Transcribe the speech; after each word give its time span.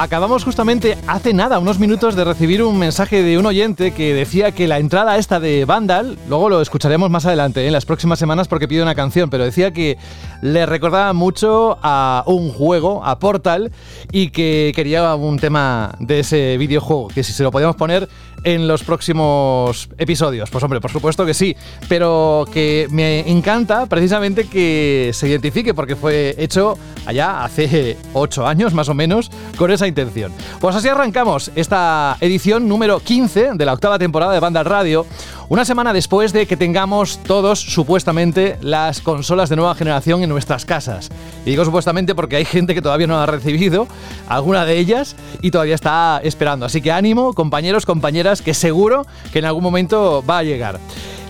Acabamos 0.00 0.44
justamente 0.44 0.96
hace 1.06 1.34
nada, 1.34 1.58
unos 1.58 1.78
minutos, 1.78 2.16
de 2.16 2.24
recibir 2.24 2.62
un 2.62 2.78
mensaje 2.78 3.22
de 3.22 3.36
un 3.36 3.44
oyente 3.44 3.92
que 3.92 4.14
decía 4.14 4.50
que 4.50 4.66
la 4.66 4.78
entrada 4.78 5.18
esta 5.18 5.40
de 5.40 5.66
Vandal, 5.66 6.16
luego 6.26 6.48
lo 6.48 6.62
escucharemos 6.62 7.10
más 7.10 7.26
adelante, 7.26 7.60
¿eh? 7.60 7.66
en 7.66 7.74
las 7.74 7.84
próximas 7.84 8.18
semanas 8.18 8.48
porque 8.48 8.66
pide 8.66 8.80
una 8.80 8.94
canción, 8.94 9.28
pero 9.28 9.44
decía 9.44 9.72
que 9.72 9.98
le 10.40 10.64
recordaba 10.64 11.12
mucho 11.12 11.78
a 11.82 12.24
un 12.26 12.50
juego, 12.50 13.04
a 13.04 13.18
Portal, 13.18 13.72
y 14.10 14.30
que 14.30 14.72
quería 14.74 15.14
un 15.16 15.38
tema 15.38 15.94
de 15.98 16.20
ese 16.20 16.56
videojuego, 16.56 17.08
que 17.08 17.22
si 17.22 17.34
se 17.34 17.42
lo 17.42 17.50
podíamos 17.50 17.76
poner 17.76 18.08
en 18.44 18.68
los 18.68 18.82
próximos 18.82 19.88
episodios. 19.98 20.50
Pues 20.50 20.64
hombre, 20.64 20.80
por 20.80 20.90
supuesto 20.90 21.26
que 21.26 21.34
sí, 21.34 21.56
pero 21.88 22.46
que 22.52 22.86
me 22.90 23.28
encanta 23.30 23.86
precisamente 23.86 24.48
que 24.48 25.10
se 25.12 25.28
identifique 25.28 25.74
porque 25.74 25.96
fue 25.96 26.34
hecho 26.38 26.78
allá 27.06 27.44
hace 27.44 27.96
8 28.12 28.46
años 28.46 28.74
más 28.74 28.88
o 28.88 28.94
menos 28.94 29.30
con 29.56 29.70
esa 29.70 29.86
intención. 29.86 30.32
Pues 30.60 30.76
así 30.76 30.88
arrancamos 30.88 31.50
esta 31.54 32.16
edición 32.20 32.68
número 32.68 33.00
15 33.00 33.50
de 33.54 33.64
la 33.64 33.72
octava 33.72 33.98
temporada 33.98 34.32
de 34.32 34.40
Banda 34.40 34.62
Radio, 34.62 35.06
una 35.48 35.64
semana 35.64 35.92
después 35.92 36.32
de 36.32 36.46
que 36.46 36.56
tengamos 36.56 37.18
todos 37.24 37.60
supuestamente 37.60 38.56
las 38.60 39.00
consolas 39.00 39.48
de 39.48 39.56
nueva 39.56 39.74
generación 39.74 40.22
en 40.22 40.28
nuestras 40.28 40.64
casas. 40.64 41.10
Y 41.44 41.50
digo 41.50 41.64
supuestamente 41.64 42.14
porque 42.14 42.36
hay 42.36 42.44
gente 42.44 42.72
que 42.72 42.82
todavía 42.82 43.08
no 43.08 43.18
ha 43.18 43.26
recibido 43.26 43.88
alguna 44.28 44.64
de 44.64 44.78
ellas 44.78 45.16
y 45.42 45.50
todavía 45.50 45.74
está 45.74 46.20
esperando. 46.22 46.66
Así 46.66 46.80
que 46.80 46.92
ánimo, 46.92 47.34
compañeros, 47.34 47.84
compañeras, 47.84 48.29
que 48.42 48.54
seguro 48.54 49.06
que 49.32 49.40
en 49.40 49.44
algún 49.44 49.62
momento 49.62 50.22
va 50.28 50.38
a 50.38 50.42
llegar. 50.42 50.78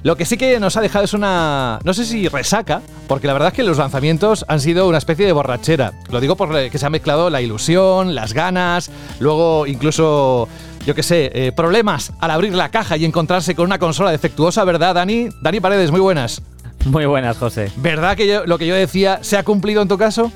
Lo 0.02 0.16
que 0.16 0.24
sí 0.24 0.38
que 0.38 0.58
nos 0.60 0.78
ha 0.78 0.80
dejado 0.80 1.04
es 1.04 1.12
una, 1.12 1.78
no 1.84 1.92
sé 1.92 2.06
si 2.06 2.26
resaca, 2.28 2.80
porque 3.06 3.26
la 3.26 3.34
verdad 3.34 3.48
es 3.48 3.54
que 3.54 3.62
los 3.62 3.76
lanzamientos 3.76 4.46
han 4.48 4.58
sido 4.60 4.88
una 4.88 4.96
especie 4.96 5.26
de 5.26 5.32
borrachera. 5.32 5.92
Lo 6.08 6.20
digo 6.20 6.36
porque 6.36 6.70
se 6.78 6.86
ha 6.86 6.90
mezclado 6.90 7.28
la 7.28 7.42
ilusión, 7.42 8.14
las 8.14 8.32
ganas, 8.32 8.90
luego 9.18 9.66
incluso, 9.66 10.48
yo 10.86 10.94
qué 10.94 11.02
sé, 11.02 11.30
eh, 11.34 11.52
problemas 11.52 12.12
al 12.18 12.30
abrir 12.30 12.54
la 12.54 12.70
caja 12.70 12.96
y 12.96 13.04
encontrarse 13.04 13.54
con 13.54 13.66
una 13.66 13.78
consola 13.78 14.10
defectuosa, 14.10 14.64
¿verdad, 14.64 14.94
Dani? 14.94 15.28
Dani 15.42 15.60
Paredes, 15.60 15.90
muy 15.90 16.00
buenas. 16.00 16.40
Muy 16.86 17.04
buenas, 17.04 17.36
José. 17.36 17.70
¿Verdad 17.76 18.16
que 18.16 18.26
yo- 18.26 18.46
lo 18.46 18.56
que 18.56 18.66
yo 18.66 18.74
decía 18.74 19.18
se 19.20 19.36
ha 19.36 19.42
cumplido 19.42 19.82
en 19.82 19.88
tu 19.88 19.98
caso? 19.98 20.32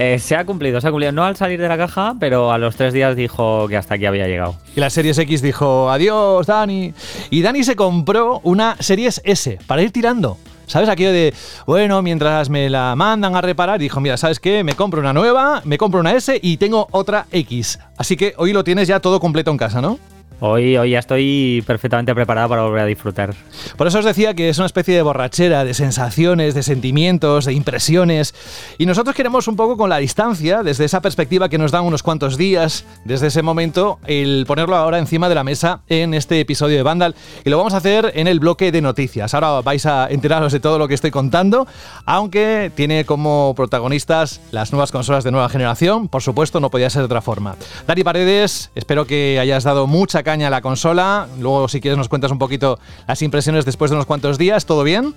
Eh, 0.00 0.20
se 0.20 0.36
ha 0.36 0.44
cumplido, 0.44 0.80
se 0.80 0.86
ha 0.86 0.90
cumplido. 0.90 1.10
No 1.10 1.24
al 1.24 1.34
salir 1.34 1.60
de 1.60 1.66
la 1.66 1.76
caja, 1.76 2.14
pero 2.20 2.52
a 2.52 2.58
los 2.58 2.76
tres 2.76 2.92
días 2.92 3.16
dijo 3.16 3.66
que 3.66 3.76
hasta 3.76 3.94
aquí 3.94 4.06
había 4.06 4.28
llegado. 4.28 4.54
Y 4.76 4.80
la 4.80 4.90
Series 4.90 5.18
X 5.18 5.42
dijo, 5.42 5.90
adiós, 5.90 6.46
Dani. 6.46 6.94
Y 7.30 7.42
Dani 7.42 7.64
se 7.64 7.74
compró 7.74 8.40
una 8.44 8.76
Series 8.78 9.20
S 9.24 9.58
para 9.66 9.82
ir 9.82 9.90
tirando. 9.90 10.38
¿Sabes? 10.66 10.88
Aquello 10.88 11.12
de, 11.12 11.34
bueno, 11.66 12.00
mientras 12.02 12.48
me 12.48 12.70
la 12.70 12.94
mandan 12.94 13.34
a 13.34 13.40
reparar, 13.40 13.80
dijo, 13.80 14.00
mira, 14.00 14.16
¿sabes 14.16 14.38
qué? 14.38 14.62
Me 14.62 14.74
compro 14.74 15.00
una 15.00 15.12
nueva, 15.12 15.62
me 15.64 15.78
compro 15.78 15.98
una 15.98 16.12
S 16.12 16.38
y 16.40 16.58
tengo 16.58 16.86
otra 16.92 17.26
X. 17.32 17.80
Así 17.96 18.16
que 18.16 18.34
hoy 18.36 18.52
lo 18.52 18.62
tienes 18.62 18.86
ya 18.86 19.00
todo 19.00 19.18
completo 19.18 19.50
en 19.50 19.56
casa, 19.56 19.80
¿no? 19.80 19.98
Hoy, 20.40 20.76
hoy 20.76 20.90
ya 20.90 21.00
estoy 21.00 21.64
perfectamente 21.66 22.14
preparado 22.14 22.48
para 22.48 22.62
volver 22.62 22.82
a 22.82 22.86
disfrutar. 22.86 23.34
Por 23.76 23.88
eso 23.88 23.98
os 23.98 24.04
decía 24.04 24.34
que 24.34 24.48
es 24.48 24.58
una 24.58 24.66
especie 24.66 24.94
de 24.94 25.02
borrachera, 25.02 25.64
de 25.64 25.74
sensaciones, 25.74 26.54
de 26.54 26.62
sentimientos, 26.62 27.44
de 27.44 27.54
impresiones. 27.54 28.36
Y 28.78 28.86
nosotros 28.86 29.16
queremos 29.16 29.48
un 29.48 29.56
poco 29.56 29.76
con 29.76 29.90
la 29.90 29.98
distancia, 29.98 30.62
desde 30.62 30.84
esa 30.84 31.02
perspectiva 31.02 31.48
que 31.48 31.58
nos 31.58 31.72
dan 31.72 31.84
unos 31.84 32.04
cuantos 32.04 32.36
días, 32.36 32.84
desde 33.04 33.26
ese 33.26 33.42
momento, 33.42 33.98
el 34.06 34.44
ponerlo 34.46 34.76
ahora 34.76 35.00
encima 35.00 35.28
de 35.28 35.34
la 35.34 35.42
mesa 35.42 35.80
en 35.88 36.14
este 36.14 36.38
episodio 36.38 36.76
de 36.76 36.84
Vandal. 36.84 37.16
Y 37.44 37.50
lo 37.50 37.58
vamos 37.58 37.74
a 37.74 37.78
hacer 37.78 38.12
en 38.14 38.28
el 38.28 38.38
bloque 38.38 38.70
de 38.70 38.80
noticias. 38.80 39.34
Ahora 39.34 39.60
vais 39.62 39.86
a 39.86 40.06
enteraros 40.08 40.52
de 40.52 40.60
todo 40.60 40.78
lo 40.78 40.86
que 40.86 40.94
estoy 40.94 41.10
contando, 41.10 41.66
aunque 42.06 42.70
tiene 42.76 43.04
como 43.04 43.54
protagonistas 43.56 44.40
las 44.52 44.70
nuevas 44.70 44.92
consolas 44.92 45.24
de 45.24 45.32
nueva 45.32 45.48
generación. 45.48 46.06
Por 46.06 46.22
supuesto, 46.22 46.60
no 46.60 46.70
podía 46.70 46.90
ser 46.90 47.00
de 47.00 47.06
otra 47.06 47.22
forma. 47.22 47.56
Dani 47.88 48.04
Paredes, 48.04 48.70
espero 48.76 49.04
que 49.04 49.40
hayas 49.40 49.64
dado 49.64 49.88
mucha 49.88 50.22
caña 50.28 50.48
a 50.48 50.50
la 50.50 50.60
consola. 50.60 51.26
Luego, 51.40 51.68
si 51.68 51.80
quieres, 51.80 51.96
nos 51.96 52.10
cuentas 52.10 52.30
un 52.30 52.38
poquito 52.38 52.78
las 53.06 53.22
impresiones 53.22 53.64
después 53.64 53.90
de 53.90 53.94
unos 53.94 54.04
cuantos 54.04 54.36
días. 54.36 54.66
¿Todo 54.66 54.82
bien? 54.84 55.14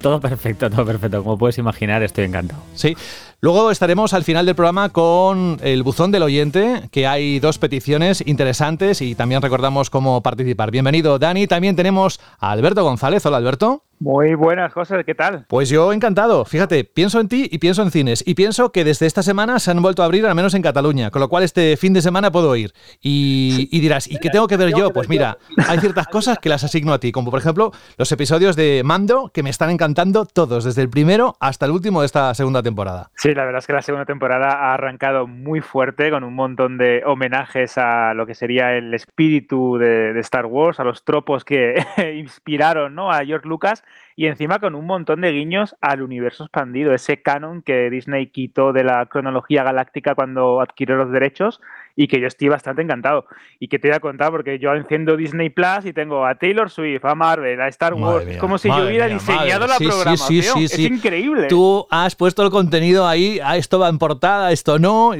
Todo 0.00 0.18
perfecto, 0.18 0.70
todo 0.70 0.86
perfecto. 0.86 1.22
Como 1.22 1.36
puedes 1.36 1.58
imaginar, 1.58 2.02
estoy 2.02 2.24
encantado. 2.24 2.62
Sí. 2.72 2.96
Luego 3.42 3.70
estaremos 3.70 4.12
al 4.12 4.22
final 4.22 4.44
del 4.44 4.54
programa 4.54 4.90
con 4.90 5.56
el 5.62 5.82
buzón 5.82 6.10
del 6.10 6.24
oyente, 6.24 6.90
que 6.92 7.06
hay 7.06 7.40
dos 7.40 7.58
peticiones 7.58 8.22
interesantes 8.26 9.00
y 9.00 9.14
también 9.14 9.40
recordamos 9.40 9.88
cómo 9.88 10.22
participar. 10.22 10.70
Bienvenido, 10.70 11.18
Dani. 11.18 11.46
También 11.46 11.74
tenemos 11.74 12.20
a 12.38 12.50
Alberto 12.50 12.84
González. 12.84 13.24
Hola, 13.24 13.38
Alberto. 13.38 13.84
Muy 14.02 14.34
buenas, 14.34 14.72
José, 14.72 15.04
¿qué 15.04 15.14
tal? 15.14 15.44
Pues 15.46 15.68
yo 15.68 15.92
encantado. 15.92 16.46
Fíjate, 16.46 16.84
pienso 16.84 17.20
en 17.20 17.28
ti 17.28 17.48
y 17.52 17.58
pienso 17.58 17.82
en 17.82 17.90
cines. 17.90 18.24
Y 18.26 18.32
pienso 18.32 18.72
que 18.72 18.82
desde 18.82 19.04
esta 19.04 19.22
semana 19.22 19.58
se 19.58 19.70
han 19.70 19.82
vuelto 19.82 20.00
a 20.00 20.06
abrir, 20.06 20.24
al 20.24 20.34
menos 20.34 20.54
en 20.54 20.62
Cataluña. 20.62 21.10
Con 21.10 21.20
lo 21.20 21.28
cual 21.28 21.42
este 21.42 21.76
fin 21.76 21.92
de 21.92 22.00
semana 22.00 22.32
puedo 22.32 22.56
ir. 22.56 22.72
Y, 23.02 23.68
y 23.70 23.80
dirás, 23.80 24.10
¿y 24.10 24.16
qué 24.16 24.30
tengo 24.30 24.48
que 24.48 24.56
ver 24.56 24.74
yo? 24.74 24.90
Pues 24.90 25.10
mira, 25.10 25.36
hay 25.68 25.80
ciertas 25.80 26.06
cosas 26.06 26.38
que 26.38 26.48
las 26.48 26.64
asigno 26.64 26.94
a 26.94 26.98
ti. 26.98 27.12
Como 27.12 27.30
por 27.30 27.40
ejemplo 27.40 27.72
los 27.98 28.10
episodios 28.10 28.56
de 28.56 28.80
Mando, 28.86 29.30
que 29.34 29.42
me 29.42 29.50
están 29.50 29.68
encantando 29.68 30.24
todos, 30.24 30.64
desde 30.64 30.80
el 30.80 30.88
primero 30.88 31.36
hasta 31.38 31.66
el 31.66 31.72
último 31.72 32.00
de 32.00 32.06
esta 32.06 32.34
segunda 32.34 32.62
temporada. 32.62 33.10
Sí, 33.16 33.29
la 33.34 33.44
verdad 33.44 33.60
es 33.60 33.66
que 33.66 33.72
la 33.72 33.82
segunda 33.82 34.04
temporada 34.04 34.52
ha 34.52 34.74
arrancado 34.74 35.26
muy 35.26 35.60
fuerte 35.60 36.10
con 36.10 36.24
un 36.24 36.34
montón 36.34 36.78
de 36.78 37.02
homenajes 37.04 37.78
a 37.78 38.14
lo 38.14 38.26
que 38.26 38.34
sería 38.34 38.76
el 38.76 38.94
espíritu 38.94 39.78
de, 39.78 40.12
de 40.12 40.20
Star 40.20 40.46
Wars, 40.46 40.80
a 40.80 40.84
los 40.84 41.04
tropos 41.04 41.44
que 41.44 41.82
inspiraron 42.16 42.94
¿no? 42.94 43.10
a 43.10 43.24
George 43.24 43.48
Lucas 43.48 43.84
y 44.16 44.26
encima 44.26 44.58
con 44.58 44.74
un 44.74 44.86
montón 44.86 45.22
de 45.22 45.32
guiños 45.32 45.76
al 45.80 46.02
universo 46.02 46.44
expandido, 46.44 46.92
ese 46.92 47.22
canon 47.22 47.62
que 47.62 47.88
Disney 47.90 48.26
quitó 48.26 48.72
de 48.72 48.84
la 48.84 49.06
cronología 49.06 49.64
galáctica 49.64 50.14
cuando 50.14 50.60
adquirió 50.60 50.96
los 50.96 51.10
derechos 51.10 51.60
y 52.02 52.08
que 52.08 52.18
yo 52.18 52.26
estoy 52.28 52.48
bastante 52.48 52.80
encantado. 52.80 53.26
Y 53.58 53.68
que 53.68 53.78
te 53.78 53.88
voy 53.88 53.96
a 53.96 54.00
contar 54.00 54.30
porque 54.30 54.58
yo 54.58 54.72
enciendo 54.72 55.16
Disney 55.18 55.50
Plus 55.50 55.84
y 55.84 55.92
tengo 55.92 56.24
a 56.24 56.34
Taylor 56.36 56.70
Swift, 56.70 57.04
a 57.04 57.14
Marvel, 57.14 57.60
a 57.60 57.68
Star 57.68 57.92
Wars, 57.92 58.24
mía, 58.24 58.38
como 58.38 58.56
si 58.56 58.68
yo 58.68 58.86
hubiera 58.86 59.04
mía, 59.06 59.14
diseñado 59.14 59.66
madre. 59.66 59.68
la 59.68 59.76
Sí, 59.76 59.84
programación. 59.86 60.42
sí, 60.58 60.68
sí, 60.68 60.84
es 60.84 60.90
increíble. 60.90 61.48
Tú 61.48 61.86
has 61.90 62.16
puesto 62.16 62.42
el 62.42 62.50
contenido 62.50 63.06
ahí, 63.06 63.38
ah, 63.44 63.58
esto 63.58 63.78
va 63.78 63.88
en 63.90 63.98
portada, 63.98 64.50
esto 64.50 64.78
no. 64.78 65.12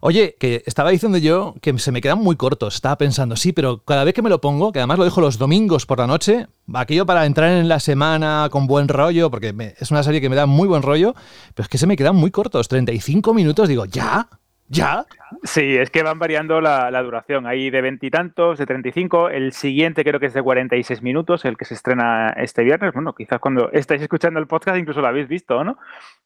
Oye, 0.00 0.36
que 0.38 0.62
estaba 0.66 0.90
diciendo 0.90 1.16
yo 1.18 1.54
que 1.62 1.78
se 1.78 1.90
me 1.92 2.00
quedan 2.02 2.18
muy 2.18 2.36
cortos. 2.36 2.74
Estaba 2.74 2.96
pensando, 2.98 3.36
sí, 3.36 3.52
pero 3.52 3.78
cada 3.84 4.04
vez 4.04 4.12
que 4.14 4.22
me 4.22 4.28
lo 4.30 4.40
pongo, 4.42 4.72
que 4.72 4.78
además 4.80 4.98
lo 4.98 5.04
dejo 5.04 5.20
los 5.22 5.38
domingos 5.38 5.86
por 5.86 5.98
la 6.00 6.06
noche, 6.06 6.46
aquello 6.74 7.06
para 7.06 7.24
entrar 7.26 7.50
en 7.50 7.68
la 7.68 7.80
semana 7.80 8.48
con 8.50 8.66
buen 8.66 8.88
rollo, 8.88 9.30
porque 9.30 9.52
me- 9.52 9.74
es 9.78 9.90
una 9.90 10.02
serie 10.02 10.20
que 10.20 10.28
me 10.28 10.36
da 10.36 10.44
muy 10.46 10.68
buen 10.68 10.82
rollo, 10.82 11.14
pero 11.54 11.64
es 11.64 11.68
que 11.68 11.78
se 11.78 11.86
me 11.86 11.96
quedan 11.96 12.16
muy 12.16 12.30
cortos. 12.30 12.68
35 12.68 13.32
minutos, 13.34 13.68
digo, 13.68 13.84
¿ya? 13.86 14.28
¿Ya? 14.72 15.04
Sí, 15.42 15.76
es 15.76 15.90
que 15.90 16.04
van 16.04 16.20
variando 16.20 16.60
la, 16.60 16.92
la 16.92 17.02
duración. 17.02 17.44
Hay 17.48 17.70
de 17.70 17.80
veintitantos, 17.80 18.56
de 18.56 18.66
35. 18.66 19.28
El 19.28 19.52
siguiente 19.52 20.04
creo 20.04 20.20
que 20.20 20.26
es 20.26 20.32
de 20.32 20.42
46 20.42 21.02
minutos, 21.02 21.44
el 21.44 21.56
que 21.56 21.64
se 21.64 21.74
estrena 21.74 22.28
este 22.36 22.62
viernes. 22.62 22.92
Bueno, 22.94 23.12
quizás 23.12 23.40
cuando 23.40 23.72
estáis 23.72 24.00
escuchando 24.00 24.38
el 24.38 24.46
podcast 24.46 24.78
incluso 24.78 25.00
lo 25.00 25.08
habéis 25.08 25.26
visto, 25.26 25.64
¿no? 25.64 25.76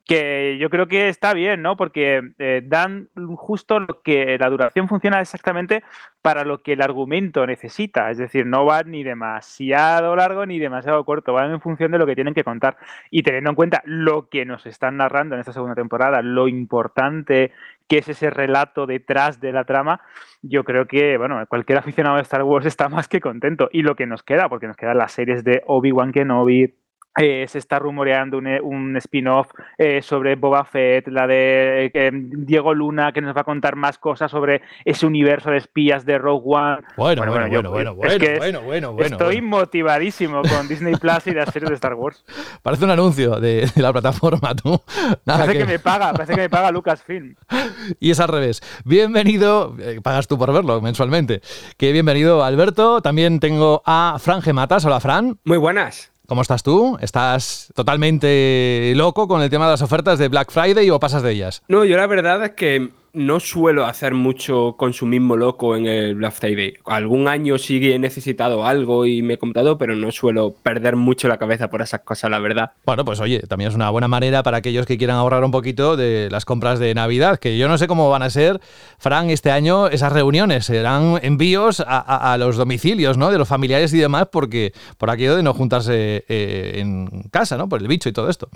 Que 0.04 0.58
yo 0.60 0.68
creo 0.68 0.88
que 0.88 1.08
está 1.08 1.32
bien, 1.32 1.62
¿no? 1.62 1.78
Porque 1.78 2.32
eh, 2.38 2.60
dan 2.62 3.08
justo 3.34 3.80
lo 3.80 4.02
que 4.02 4.36
la 4.38 4.50
duración 4.50 4.88
funciona 4.88 5.22
exactamente 5.22 5.82
para 6.20 6.44
lo 6.44 6.62
que 6.62 6.74
el 6.74 6.82
argumento 6.82 7.46
necesita. 7.46 8.10
Es 8.10 8.18
decir, 8.18 8.44
no 8.44 8.66
van 8.66 8.90
ni 8.90 9.04
demasiado 9.04 10.16
largo 10.16 10.44
ni 10.44 10.58
demasiado 10.58 11.02
corto, 11.06 11.32
van 11.32 11.50
en 11.50 11.62
función 11.62 11.92
de 11.92 11.98
lo 11.98 12.06
que 12.06 12.14
tienen 12.14 12.34
que 12.34 12.44
contar. 12.44 12.76
Y 13.10 13.22
teniendo 13.22 13.50
en 13.50 13.56
cuenta 13.56 13.82
lo 13.86 14.28
que 14.28 14.44
nos 14.44 14.66
están 14.66 14.98
narrando 14.98 15.34
en 15.34 15.40
esta 15.40 15.54
segunda 15.54 15.74
temporada, 15.74 16.20
lo 16.20 16.46
importante 16.46 17.52
que 17.88 17.98
es 17.98 18.08
ese 18.08 18.30
relato 18.30 18.86
detrás 18.86 19.40
de 19.40 19.52
la 19.52 19.64
trama, 19.64 20.00
yo 20.42 20.64
creo 20.64 20.86
que, 20.86 21.16
bueno, 21.18 21.44
cualquier 21.48 21.78
aficionado 21.80 22.16
de 22.16 22.22
Star 22.22 22.42
Wars 22.42 22.66
está 22.66 22.88
más 22.88 23.08
que 23.08 23.20
contento. 23.20 23.68
Y 23.72 23.82
lo 23.82 23.96
que 23.96 24.06
nos 24.06 24.22
queda, 24.22 24.48
porque 24.48 24.66
nos 24.66 24.76
quedan 24.76 24.98
las 24.98 25.12
series 25.12 25.44
de 25.44 25.62
Obi-Wan 25.66 26.12
Kenobi, 26.12 26.74
eh, 27.16 27.46
se 27.48 27.58
está 27.58 27.78
rumoreando 27.78 28.38
un, 28.38 28.46
un 28.62 28.96
spin-off 28.96 29.48
eh, 29.78 30.02
sobre 30.02 30.34
Boba 30.36 30.64
Fett, 30.64 31.08
la 31.08 31.26
de 31.26 31.90
eh, 31.94 32.10
Diego 32.12 32.74
Luna, 32.74 33.12
que 33.12 33.20
nos 33.20 33.36
va 33.36 33.42
a 33.42 33.44
contar 33.44 33.76
más 33.76 33.98
cosas 33.98 34.30
sobre 34.30 34.62
ese 34.84 35.06
universo 35.06 35.50
de 35.50 35.58
espías 35.58 36.04
de 36.04 36.18
Rogue 36.18 36.42
One. 36.44 36.78
Bueno, 36.96 37.24
bueno, 37.26 37.46
yo- 37.48 37.62
bueno, 37.62 37.70
bueno, 37.70 37.90
es 37.92 37.96
bueno, 37.96 38.18
que 38.18 38.38
bueno, 38.38 38.60
bueno, 38.62 38.92
bueno, 38.92 39.06
Estoy 39.06 39.36
bueno. 39.40 39.56
motivadísimo 39.58 40.42
con 40.42 40.68
Disney 40.68 40.96
Plus 40.96 41.26
y 41.26 41.32
las 41.32 41.50
series 41.52 41.68
de 41.70 41.74
Star 41.76 41.94
Wars. 41.94 42.24
Parece 42.62 42.84
un 42.84 42.90
anuncio 42.90 43.38
de, 43.40 43.70
de 43.74 43.82
la 43.82 43.92
plataforma, 43.92 44.54
tú. 44.54 44.80
Nada 45.24 45.40
Parece 45.46 45.52
que- 45.52 45.58
que 45.58 45.72
me 45.72 45.78
paga, 45.78 46.12
parece 46.12 46.34
que 46.34 46.40
me 46.42 46.50
paga 46.50 46.70
Lucasfilm. 46.70 47.34
Y 48.00 48.10
es 48.10 48.18
al 48.20 48.28
revés. 48.28 48.62
Bienvenido, 48.84 49.76
eh, 49.78 50.00
pagas 50.02 50.26
tú 50.26 50.38
por 50.38 50.52
verlo 50.52 50.80
mensualmente. 50.80 51.42
Que 51.76 51.92
bienvenido 51.92 52.42
Alberto. 52.42 53.02
También 53.02 53.40
tengo 53.40 53.82
a 53.84 54.16
Fran 54.18 54.40
Gematas. 54.40 54.84
Hola 54.86 55.00
Fran. 55.00 55.38
Muy 55.44 55.58
buenas. 55.58 56.10
¿Cómo 56.26 56.40
estás 56.40 56.62
tú? 56.62 56.96
¿Estás 57.02 57.70
totalmente 57.74 58.94
loco 58.96 59.28
con 59.28 59.42
el 59.42 59.50
tema 59.50 59.66
de 59.66 59.72
las 59.72 59.82
ofertas 59.82 60.18
de 60.18 60.28
Black 60.28 60.50
Friday 60.50 60.88
o 60.88 60.98
pasas 60.98 61.22
de 61.22 61.32
ellas? 61.32 61.62
No, 61.68 61.84
yo 61.84 61.98
la 61.98 62.06
verdad 62.06 62.42
es 62.42 62.50
que 62.52 62.92
no 63.14 63.38
suelo 63.38 63.86
hacer 63.86 64.12
mucho 64.12 64.74
consumismo 64.76 65.36
loco 65.36 65.76
en 65.76 65.86
el 65.86 66.16
Black 66.16 66.32
Friday. 66.32 66.74
Algún 66.84 67.28
año 67.28 67.58
sí 67.58 67.80
he 67.92 67.98
necesitado 67.98 68.66
algo 68.66 69.06
y 69.06 69.22
me 69.22 69.34
he 69.34 69.38
comprado, 69.38 69.78
pero 69.78 69.94
no 69.94 70.10
suelo 70.10 70.54
perder 70.62 70.96
mucho 70.96 71.28
la 71.28 71.38
cabeza 71.38 71.70
por 71.70 71.80
esas 71.80 72.00
cosas, 72.00 72.30
la 72.30 72.40
verdad. 72.40 72.72
Bueno, 72.84 73.04
pues 73.04 73.20
oye, 73.20 73.40
también 73.40 73.68
es 73.68 73.76
una 73.76 73.88
buena 73.90 74.08
manera 74.08 74.42
para 74.42 74.56
aquellos 74.56 74.84
que 74.84 74.98
quieran 74.98 75.16
ahorrar 75.16 75.44
un 75.44 75.52
poquito 75.52 75.96
de 75.96 76.28
las 76.30 76.44
compras 76.44 76.80
de 76.80 76.92
Navidad, 76.92 77.38
que 77.38 77.56
yo 77.56 77.68
no 77.68 77.78
sé 77.78 77.86
cómo 77.86 78.10
van 78.10 78.22
a 78.22 78.30
ser, 78.30 78.60
Fran, 78.98 79.30
este 79.30 79.52
año 79.52 79.86
esas 79.86 80.12
reuniones. 80.12 80.66
Serán 80.66 81.20
envíos 81.22 81.82
a, 81.86 82.36
los 82.38 82.56
domicilios, 82.56 83.16
¿no? 83.16 83.30
De 83.30 83.38
los 83.38 83.46
familiares 83.46 83.92
y 83.94 83.98
demás, 83.98 84.26
porque 84.32 84.72
por 84.98 85.10
aquello 85.10 85.36
de 85.36 85.42
no 85.42 85.54
juntarse 85.54 86.24
eh, 86.28 86.72
en 86.76 87.28
casa, 87.30 87.56
¿no? 87.56 87.68
Por 87.68 87.80
el 87.80 87.86
bicho 87.86 88.08
y 88.08 88.12
todo 88.12 88.28
esto. 88.28 88.48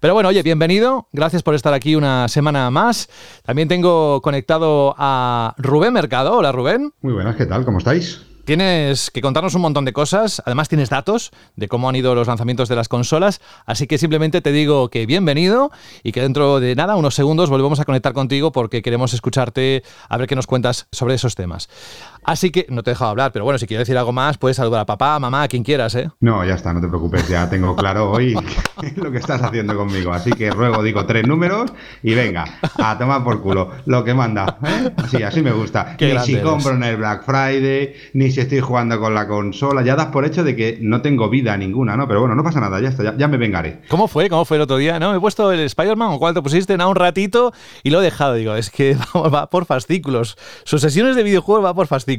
Pero 0.00 0.14
bueno, 0.14 0.30
oye, 0.30 0.42
bienvenido. 0.42 1.08
Gracias 1.12 1.42
por 1.42 1.54
estar 1.54 1.74
aquí 1.74 1.96
una 1.96 2.28
semana 2.28 2.70
más. 2.70 3.08
También 3.44 3.68
tengo 3.68 4.05
conectado 4.22 4.94
a 4.98 5.54
Rubén 5.58 5.92
Mercado. 5.92 6.36
Hola 6.36 6.52
Rubén. 6.52 6.92
Muy 7.02 7.12
buenas, 7.12 7.36
¿qué 7.36 7.46
tal? 7.46 7.64
¿Cómo 7.64 7.78
estáis? 7.78 8.20
Tienes 8.46 9.10
que 9.10 9.22
contarnos 9.22 9.56
un 9.56 9.62
montón 9.62 9.84
de 9.84 9.92
cosas, 9.92 10.40
además 10.46 10.68
tienes 10.68 10.88
datos 10.88 11.32
de 11.56 11.66
cómo 11.66 11.88
han 11.88 11.96
ido 11.96 12.14
los 12.14 12.28
lanzamientos 12.28 12.68
de 12.68 12.76
las 12.76 12.86
consolas, 12.88 13.40
así 13.66 13.88
que 13.88 13.98
simplemente 13.98 14.40
te 14.40 14.52
digo 14.52 14.88
que 14.88 15.04
bienvenido 15.04 15.72
y 16.04 16.12
que 16.12 16.22
dentro 16.22 16.60
de 16.60 16.76
nada, 16.76 16.94
unos 16.94 17.16
segundos, 17.16 17.50
volvemos 17.50 17.80
a 17.80 17.84
conectar 17.84 18.12
contigo 18.12 18.52
porque 18.52 18.82
queremos 18.82 19.14
escucharte 19.14 19.82
a 20.08 20.16
ver 20.16 20.28
qué 20.28 20.36
nos 20.36 20.46
cuentas 20.46 20.86
sobre 20.92 21.16
esos 21.16 21.34
temas. 21.34 21.68
Así 22.26 22.50
que 22.50 22.66
no 22.68 22.82
te 22.82 22.90
he 22.90 22.94
dejado 22.94 23.12
hablar, 23.12 23.30
pero 23.30 23.44
bueno, 23.44 23.56
si 23.56 23.68
quieres 23.68 23.86
decir 23.86 23.96
algo 23.96 24.12
más, 24.12 24.36
puedes 24.36 24.56
saludar 24.56 24.80
a 24.80 24.84
papá, 24.84 25.16
mamá, 25.20 25.44
a 25.44 25.48
quien 25.48 25.62
quieras, 25.62 25.94
¿eh? 25.94 26.10
No, 26.18 26.44
ya 26.44 26.54
está, 26.54 26.72
no 26.72 26.80
te 26.80 26.88
preocupes, 26.88 27.28
ya 27.28 27.48
tengo 27.48 27.76
claro 27.76 28.10
hoy 28.10 28.34
lo 28.96 29.12
que 29.12 29.18
estás 29.18 29.40
haciendo 29.42 29.76
conmigo. 29.76 30.12
Así 30.12 30.32
que 30.32 30.50
ruego, 30.50 30.82
digo 30.82 31.06
tres 31.06 31.24
números 31.24 31.72
y 32.02 32.14
venga, 32.14 32.44
a 32.78 32.98
tomar 32.98 33.22
por 33.22 33.40
culo 33.40 33.70
lo 33.86 34.02
que 34.02 34.12
manda. 34.12 34.58
¿eh? 34.64 34.90
Sí, 35.08 35.22
así 35.22 35.40
me 35.40 35.52
gusta. 35.52 35.96
ni 36.00 36.18
si 36.18 36.40
compro 36.40 36.72
en 36.72 36.82
el 36.82 36.96
Black 36.96 37.24
Friday, 37.24 37.94
ni 38.14 38.32
si 38.32 38.40
estoy 38.40 38.58
jugando 38.58 38.98
con 38.98 39.14
la 39.14 39.28
consola, 39.28 39.82
ya 39.82 39.94
das 39.94 40.06
por 40.06 40.24
hecho 40.24 40.42
de 40.42 40.56
que 40.56 40.78
no 40.80 41.02
tengo 41.02 41.30
vida 41.30 41.56
ninguna, 41.56 41.96
¿no? 41.96 42.08
Pero 42.08 42.20
bueno, 42.20 42.34
no 42.34 42.42
pasa 42.42 42.58
nada, 42.60 42.80
ya 42.80 42.88
está, 42.88 43.16
ya, 43.16 43.28
me 43.28 43.36
vengaré. 43.36 43.82
¿Cómo 43.88 44.08
fue? 44.08 44.28
¿Cómo 44.28 44.44
fue 44.44 44.56
el 44.56 44.64
otro 44.64 44.78
día? 44.78 44.98
No, 44.98 45.12
me 45.12 45.18
he 45.18 45.20
puesto 45.20 45.52
el 45.52 45.60
Spider-Man 45.60 46.10
o 46.10 46.18
cuál 46.18 46.34
te 46.34 46.42
pusiste, 46.42 46.76
nada, 46.76 46.90
un 46.90 46.96
ratito 46.96 47.52
y 47.84 47.90
lo 47.90 48.00
he 48.00 48.04
dejado. 48.04 48.34
Digo, 48.34 48.56
es 48.56 48.70
que 48.70 48.96
va 49.14 49.48
por 49.48 49.64
fascículos. 49.64 50.36
Sus 50.64 50.80
sesiones 50.80 51.14
de 51.14 51.22
videojuegos 51.22 51.64
va 51.64 51.72
por 51.72 51.86
fascículos. 51.86 52.15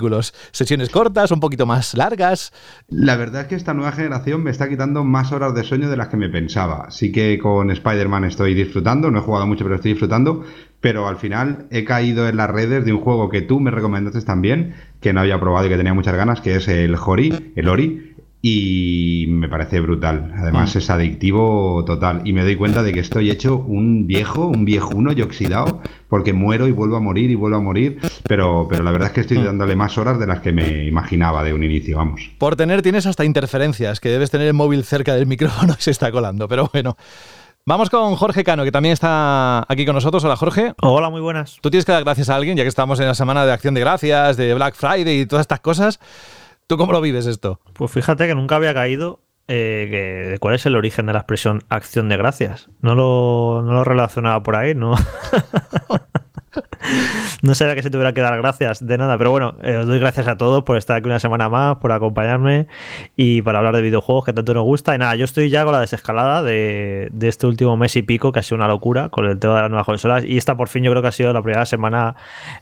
Sesiones 0.51 0.89
cortas, 0.89 1.31
un 1.31 1.39
poquito 1.39 1.65
más 1.65 1.93
largas. 1.95 2.51
La 2.87 3.15
verdad 3.15 3.41
es 3.41 3.47
que 3.47 3.55
esta 3.55 3.73
nueva 3.73 3.91
generación 3.91 4.43
me 4.43 4.51
está 4.51 4.69
quitando 4.69 5.03
más 5.03 5.31
horas 5.31 5.53
de 5.55 5.63
sueño 5.63 5.89
de 5.89 5.97
las 5.97 6.07
que 6.07 6.17
me 6.17 6.29
pensaba. 6.29 6.91
Sí 6.91 7.11
que 7.11 7.39
con 7.39 7.71
Spider-Man 7.71 8.25
estoy 8.25 8.53
disfrutando, 8.53 9.11
no 9.11 9.19
he 9.19 9.21
jugado 9.21 9.47
mucho, 9.47 9.63
pero 9.63 9.75
estoy 9.75 9.91
disfrutando. 9.91 10.43
Pero 10.79 11.07
al 11.07 11.17
final 11.17 11.65
he 11.71 11.83
caído 11.83 12.29
en 12.29 12.37
las 12.37 12.49
redes 12.49 12.85
de 12.85 12.93
un 12.93 13.01
juego 13.01 13.29
que 13.29 13.41
tú 13.41 13.59
me 13.59 13.71
recomendaste 13.71 14.21
también, 14.21 14.75
que 15.01 15.11
no 15.11 15.21
había 15.21 15.39
probado 15.39 15.65
y 15.65 15.69
que 15.69 15.77
tenía 15.77 15.93
muchas 15.93 16.15
ganas, 16.15 16.41
que 16.41 16.55
es 16.55 16.67
el 16.67 16.95
Hori, 16.95 17.53
el 17.55 17.67
Ori 17.67 18.06
y 18.41 19.25
me 19.29 19.49
parece 19.49 19.79
brutal. 19.79 20.31
Además 20.37 20.75
mm. 20.75 20.77
es 20.77 20.89
adictivo 20.89 21.83
total. 21.85 22.21
Y 22.25 22.33
me 22.33 22.43
doy 22.43 22.55
cuenta 22.55 22.83
de 22.83 22.93
que 22.93 22.99
estoy 22.99 23.31
hecho 23.31 23.57
un 23.57 24.05
viejo, 24.05 24.47
un 24.47 24.63
viejuno 24.63 25.11
y 25.11 25.21
oxidado, 25.21 25.81
porque 26.07 26.33
muero 26.33 26.67
y 26.67 26.71
vuelvo 26.71 26.97
a 26.97 26.99
morir 26.99 27.31
y 27.31 27.35
vuelvo 27.35 27.57
a 27.57 27.61
morir. 27.61 27.99
Pero, 28.27 28.67
pero 28.69 28.83
la 28.83 28.91
verdad 28.91 29.07
es 29.07 29.13
que 29.13 29.21
estoy 29.21 29.39
mm. 29.39 29.45
dándole 29.45 29.75
más 29.75 29.97
horas 29.97 30.19
de 30.19 30.27
las 30.27 30.41
que 30.41 30.51
me 30.51 30.85
imaginaba 30.85 31.43
de 31.43 31.53
un 31.53 31.63
inicio, 31.63 31.97
vamos. 31.97 32.29
Por 32.37 32.55
tener 32.55 32.81
tienes 32.81 33.05
hasta 33.05 33.25
interferencias, 33.25 33.99
que 33.99 34.09
debes 34.09 34.29
tener 34.29 34.47
el 34.47 34.53
móvil 34.53 34.83
cerca 34.83 35.15
del 35.15 35.25
micrófono 35.27 35.75
y 35.77 35.81
se 35.81 35.91
está 35.91 36.11
colando. 36.11 36.47
Pero 36.47 36.69
bueno. 36.71 36.95
Vamos 37.65 37.89
con 37.89 38.15
Jorge 38.15 38.45
Cano, 38.45 38.63
que 38.63 38.71
también 38.71 38.93
está 38.93 39.65
aquí 39.67 39.85
con 39.85 39.93
nosotros. 39.93 40.23
Hola, 40.23 40.37
Jorge. 40.37 40.73
Hola, 40.81 41.09
muy 41.09 41.19
buenas. 41.19 41.57
Tú 41.59 41.69
tienes 41.69 41.83
que 41.83 41.91
dar 41.91 42.05
gracias 42.05 42.29
a 42.29 42.35
alguien, 42.37 42.55
ya 42.55 42.63
que 42.63 42.69
estamos 42.69 42.97
en 43.01 43.07
la 43.07 43.13
semana 43.13 43.45
de 43.45 43.51
acción 43.51 43.73
de 43.73 43.81
gracias, 43.81 44.37
de 44.37 44.53
Black 44.53 44.75
Friday 44.75 45.19
y 45.19 45.25
todas 45.25 45.41
estas 45.41 45.59
cosas. 45.59 45.99
¿Tú 46.67 46.75
cómo 46.75 46.91
lo 46.91 46.99
vives 46.99 47.25
esto? 47.25 47.61
Pues 47.73 47.91
fíjate 47.91 48.27
que 48.27 48.35
nunca 48.35 48.57
había 48.57 48.73
caído 48.73 49.21
eh, 49.47 50.35
cuál 50.41 50.55
es 50.55 50.65
el 50.65 50.75
origen 50.75 51.05
de 51.05 51.13
la 51.13 51.19
expresión 51.19 51.63
acción 51.69 52.09
de 52.09 52.17
gracias. 52.17 52.69
No 52.81 52.93
lo, 52.93 53.61
no 53.65 53.71
lo 53.71 53.83
relacionaba 53.85 54.43
por 54.43 54.57
ahí, 54.57 54.75
¿no? 54.75 54.93
no 57.41 57.55
sabía 57.55 57.75
que 57.75 57.83
se 57.83 57.89
tuviera 57.89 58.13
que 58.13 58.21
dar 58.21 58.37
gracias 58.37 58.85
de 58.85 58.97
nada, 58.97 59.17
pero 59.17 59.31
bueno, 59.31 59.55
eh, 59.63 59.77
os 59.77 59.87
doy 59.87 59.99
gracias 59.99 60.27
a 60.27 60.37
todos 60.37 60.63
por 60.63 60.77
estar 60.77 60.97
aquí 60.97 61.07
una 61.07 61.19
semana 61.19 61.49
más, 61.49 61.77
por 61.77 61.91
acompañarme 61.91 62.67
y 63.15 63.41
para 63.41 63.59
hablar 63.59 63.75
de 63.75 63.81
videojuegos 63.81 64.25
que 64.25 64.33
tanto 64.33 64.53
nos 64.53 64.63
gusta. 64.63 64.95
Y 64.95 64.97
nada, 64.97 65.15
yo 65.15 65.25
estoy 65.25 65.49
ya 65.49 65.63
con 65.63 65.73
la 65.73 65.81
desescalada 65.81 66.43
de, 66.43 67.11
este 67.21 67.47
último 67.47 67.77
mes 67.77 67.95
y 67.95 68.01
pico, 68.01 68.31
que 68.31 68.39
ha 68.39 68.43
sido 68.43 68.57
una 68.57 68.67
locura 68.67 69.09
con 69.09 69.25
el 69.25 69.39
tema 69.39 69.55
de 69.55 69.61
las 69.61 69.69
nuevas 69.69 69.85
consolas. 69.85 70.23
Y 70.23 70.37
esta 70.37 70.55
por 70.55 70.69
fin 70.69 70.83
yo 70.83 70.91
creo 70.91 71.01
que 71.01 71.09
ha 71.09 71.11
sido 71.11 71.33
la 71.33 71.41
primera 71.41 71.65
semana 71.65 72.15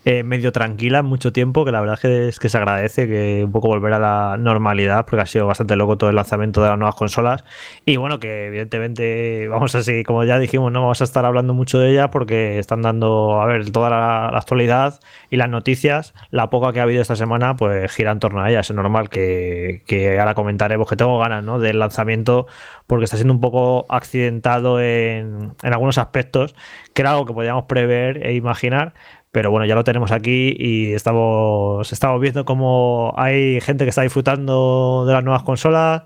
eh, 0.06 0.24
medio 0.24 0.52
tranquila 0.52 1.04
mucho 1.04 1.32
tiempo, 1.32 1.66
que 1.66 1.72
la 1.72 1.82
verdad 1.82 2.04
es 2.06 2.40
que 2.40 2.50
se 2.50 2.58
agradece 2.58 3.08
que 3.08 3.44
un 3.46 3.52
poco 3.52 3.68
volver 3.68 3.94
a 3.94 4.00
la 4.00 4.38
normalidad, 4.38 5.06
porque 5.06 5.22
ha 5.22 5.26
sido 5.26 5.48
bastante 5.48 5.76
loco 5.76 5.98
todo 5.98 6.10
el 6.10 6.16
lanzamiento 6.16 6.62
de 6.62 6.70
las 6.70 6.78
nuevas 6.78 6.96
consolas. 6.96 7.44
Y 7.86 7.98
bueno, 7.98 8.20
que 8.20 8.48
evidentemente 8.48 9.48
vamos 9.48 9.76
a 9.76 9.84
seguir, 9.84 10.06
como 10.06 10.24
ya 10.24 10.40
dijimos, 10.40 10.72
no 10.72 10.82
vamos 10.82 11.02
a 11.02 11.04
estar 11.04 11.26
hablando 11.26 11.54
mucho 11.54 11.80
de 11.80 11.92
ella 11.92 12.10
porque 12.10 12.60
están 12.60 12.82
dando, 12.82 13.42
a 13.42 13.46
ver, 13.46 13.72
toda 13.76 13.90
la 13.90 14.28
actualidad 14.30 15.02
y 15.30 15.36
las 15.36 15.50
noticias, 15.50 16.14
la 16.32 16.50
poca 16.50 16.72
que 16.72 16.80
ha 16.80 16.84
habido 16.84 17.02
esta 17.02 17.18
semana, 17.18 17.58
pues 17.58 17.92
gira 17.92 18.12
en 18.12 18.20
torno 18.20 18.42
a 18.42 18.50
ella. 18.50 18.62
Es 18.62 18.72
normal 18.72 19.10
que, 19.10 20.18
ahora 20.18 20.34
comentaremos 20.34 20.88
que 20.88 20.96
tengo 20.96 21.20
ganas 21.20 21.44
¿no? 21.44 21.60
del 21.60 21.80
lanzamiento 21.80 22.48
porque 22.88 23.04
está 23.04 23.18
siendo 23.18 23.34
un 23.34 23.42
poco 23.42 23.86
accidentado 23.90 24.80
en, 24.80 25.52
en 25.62 25.74
algunos 25.74 25.98
aspectos, 25.98 26.56
que 26.94 27.02
era 27.02 27.12
algo 27.12 27.26
que 27.26 27.34
podíamos 27.34 27.66
prever 27.66 28.26
e 28.26 28.36
imaginar, 28.36 28.94
pero 29.32 29.52
bueno, 29.52 29.66
ya 29.66 29.76
lo 29.76 29.84
tenemos 29.84 30.14
aquí 30.14 30.56
y 30.58 30.94
estamos, 30.94 31.92
estamos 31.92 32.22
viendo 32.22 32.46
cómo 32.46 33.14
hay 33.18 33.60
gente 33.60 33.84
que 33.84 33.90
está 33.90 34.04
disfrutando 34.04 35.04
de 35.06 35.12
las 35.12 35.26
nuevas 35.26 35.44
consolas, 35.44 36.04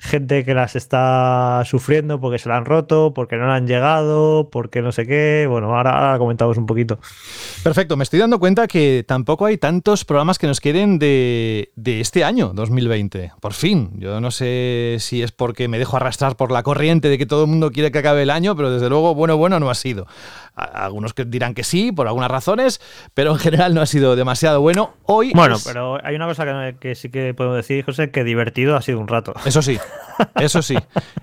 gente 0.00 0.44
que 0.44 0.54
las 0.54 0.76
está 0.76 1.62
sufriendo 1.66 2.20
porque 2.20 2.38
se 2.38 2.48
la 2.48 2.56
han 2.56 2.64
roto, 2.64 3.12
porque 3.14 3.36
no 3.36 3.46
la 3.46 3.56
han 3.56 3.66
llegado, 3.66 4.48
porque 4.50 4.80
no 4.82 4.92
sé 4.92 5.06
qué. 5.06 5.46
Bueno, 5.48 5.76
ahora, 5.76 6.16
comentamos 6.18 6.56
un 6.56 6.66
poquito. 6.66 6.98
Perfecto, 7.62 7.96
me 7.96 8.04
estoy 8.04 8.18
dando 8.18 8.40
cuenta 8.40 8.66
que 8.66 9.04
tampoco 9.06 9.44
hay 9.44 9.58
tantos 9.58 10.04
programas 10.04 10.38
que 10.38 10.46
nos 10.46 10.60
queden 10.60 10.98
de, 10.98 11.70
de, 11.76 12.00
este 12.00 12.24
año, 12.24 12.52
2020. 12.54 13.32
Por 13.40 13.52
fin, 13.52 13.92
yo 13.98 14.20
no 14.20 14.30
sé 14.30 14.96
si 15.00 15.22
es 15.22 15.32
porque 15.32 15.68
me 15.68 15.78
dejo 15.78 15.96
arrastrar 15.96 16.36
por 16.36 16.50
la 16.50 16.62
corriente 16.62 17.08
de 17.08 17.18
que 17.18 17.26
todo 17.26 17.44
el 17.44 17.50
mundo 17.50 17.70
quiere 17.70 17.92
que 17.92 17.98
acabe 17.98 18.22
el 18.22 18.30
año, 18.30 18.56
pero 18.56 18.70
desde 18.70 18.88
luego, 18.88 19.14
bueno, 19.14 19.36
bueno, 19.36 19.60
no 19.60 19.68
ha 19.68 19.74
sido. 19.74 20.06
Algunos 20.54 21.14
que 21.14 21.24
dirán 21.24 21.54
que 21.54 21.64
sí, 21.64 21.92
por 21.92 22.06
algunas 22.06 22.30
razones, 22.30 22.80
pero 23.14 23.32
en 23.32 23.38
general 23.38 23.74
no 23.74 23.80
ha 23.80 23.86
sido 23.86 24.16
demasiado 24.16 24.60
bueno. 24.60 24.94
Hoy. 25.04 25.32
Bueno, 25.34 25.56
pero 25.64 25.98
hay 26.04 26.14
una 26.16 26.26
cosa 26.26 26.44
que, 26.44 26.76
que, 26.78 26.94
sí 26.94 27.10
que 27.10 27.34
puedo 27.34 27.54
decir, 27.54 27.84
José, 27.84 28.10
que 28.10 28.24
divertido 28.24 28.76
ha 28.76 28.82
sido 28.82 28.98
un 28.98 29.08
rato. 29.08 29.34
Eso 29.44 29.62
sí, 29.62 29.78
eso 30.36 30.62
sí, 30.62 30.76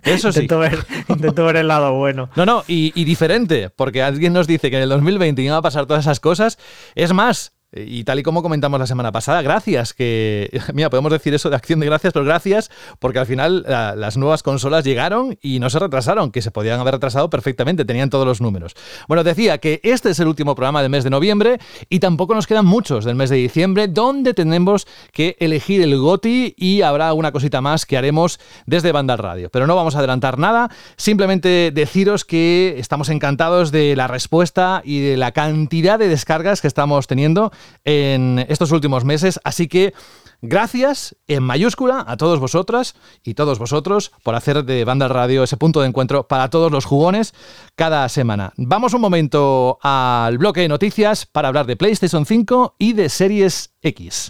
eso 0.03 0.31
sí. 0.31 0.39
intento, 0.41 0.59
ver, 0.59 0.79
intento 1.07 1.45
ver 1.45 1.57
el 1.57 1.67
lado 1.67 1.93
bueno. 1.93 2.29
No, 2.35 2.45
no, 2.45 2.63
y, 2.67 2.91
y 2.95 3.03
diferente, 3.03 3.69
porque 3.69 4.01
alguien 4.01 4.33
nos 4.33 4.47
dice 4.47 4.69
que 4.69 4.77
en 4.77 4.83
el 4.83 4.89
2020 4.89 5.41
iban 5.41 5.57
a 5.57 5.61
pasar 5.61 5.85
todas 5.85 6.05
esas 6.05 6.19
cosas. 6.19 6.57
Es 6.95 7.13
más, 7.13 7.56
y 7.73 8.05
tal 8.05 8.19
y 8.19 8.23
como 8.23 8.41
comentamos 8.41 8.79
la 8.79 8.87
semana 8.87 9.11
pasada, 9.11 9.41
gracias, 9.41 9.93
que, 9.93 10.49
mira, 10.73 10.89
podemos 10.89 11.11
decir 11.11 11.33
eso 11.33 11.49
de 11.49 11.57
acción 11.57 11.79
de 11.79 11.85
gracias, 11.85 12.13
pero 12.13 12.23
gracias 12.23 12.71
porque 12.99 13.19
al 13.19 13.25
final 13.25 13.63
las 13.63 14.15
nuevas 14.15 14.41
consolas 14.41 14.85
llegaron 14.85 15.37
y 15.41 15.59
no 15.59 15.69
se 15.69 15.79
retrasaron, 15.79 16.31
que 16.31 16.41
se 16.41 16.51
podían 16.51 16.79
haber 16.79 16.95
retrasado 16.95 17.29
perfectamente, 17.29 17.83
tenían 17.83 18.09
todos 18.09 18.25
los 18.25 18.39
números. 18.39 18.73
Bueno, 19.07 19.23
decía 19.23 19.57
que 19.57 19.81
este 19.83 20.11
es 20.11 20.19
el 20.19 20.27
último 20.27 20.55
programa 20.55 20.81
del 20.81 20.89
mes 20.89 21.03
de 21.03 21.09
noviembre 21.09 21.59
y 21.89 21.99
tampoco 21.99 22.33
nos 22.33 22.47
quedan 22.47 22.65
muchos 22.65 23.03
del 23.03 23.15
mes 23.15 23.29
de 23.29 23.35
diciembre, 23.35 23.87
donde 23.87 24.33
tenemos 24.33 24.87
que 25.11 25.35
elegir 25.39 25.81
el 25.81 25.97
GOTI 25.97 26.55
y 26.57 26.81
habrá 26.83 27.13
una 27.13 27.31
cosita 27.31 27.59
más 27.59 27.85
que 27.85 27.97
haremos 27.97 28.39
desde 28.65 28.93
Banda 28.93 29.17
Radio. 29.17 29.49
Pero 29.51 29.67
no 29.67 29.75
vamos 29.75 29.95
a 29.95 29.99
adelantar 29.99 30.39
nada, 30.39 30.69
simplemente 30.95 31.71
deciros 31.73 32.23
que 32.23 32.75
estamos 32.77 33.09
encantados 33.09 33.71
de 33.71 33.95
la 33.95 34.07
respuesta 34.07 34.81
y 34.85 35.01
de 35.01 35.17
la 35.17 35.33
cantidad 35.33 35.99
de 35.99 36.07
descargas 36.07 36.61
que 36.61 36.67
estamos 36.67 37.07
teniendo 37.07 37.51
en 37.85 38.45
estos 38.49 38.71
últimos 38.71 39.05
meses. 39.05 39.39
Así 39.43 39.67
que 39.67 39.93
gracias 40.41 41.15
en 41.27 41.43
mayúscula 41.43 42.03
a 42.07 42.17
todos 42.17 42.39
vosotras 42.39 42.95
y 43.23 43.33
todos 43.33 43.59
vosotros 43.59 44.11
por 44.23 44.35
hacer 44.35 44.63
de 44.63 44.85
Banda 44.85 45.07
Radio 45.07 45.43
ese 45.43 45.57
punto 45.57 45.81
de 45.81 45.87
encuentro 45.87 46.27
para 46.27 46.49
todos 46.49 46.71
los 46.71 46.85
jugones 46.85 47.33
cada 47.75 48.07
semana. 48.09 48.53
Vamos 48.57 48.93
un 48.93 49.01
momento 49.01 49.79
al 49.81 50.37
bloque 50.37 50.61
de 50.61 50.67
noticias 50.67 51.25
para 51.25 51.47
hablar 51.47 51.65
de 51.65 51.75
PlayStation 51.75 52.25
5 52.25 52.75
y 52.77 52.93
de 52.93 53.09
Series 53.09 53.73
X. 53.81 54.29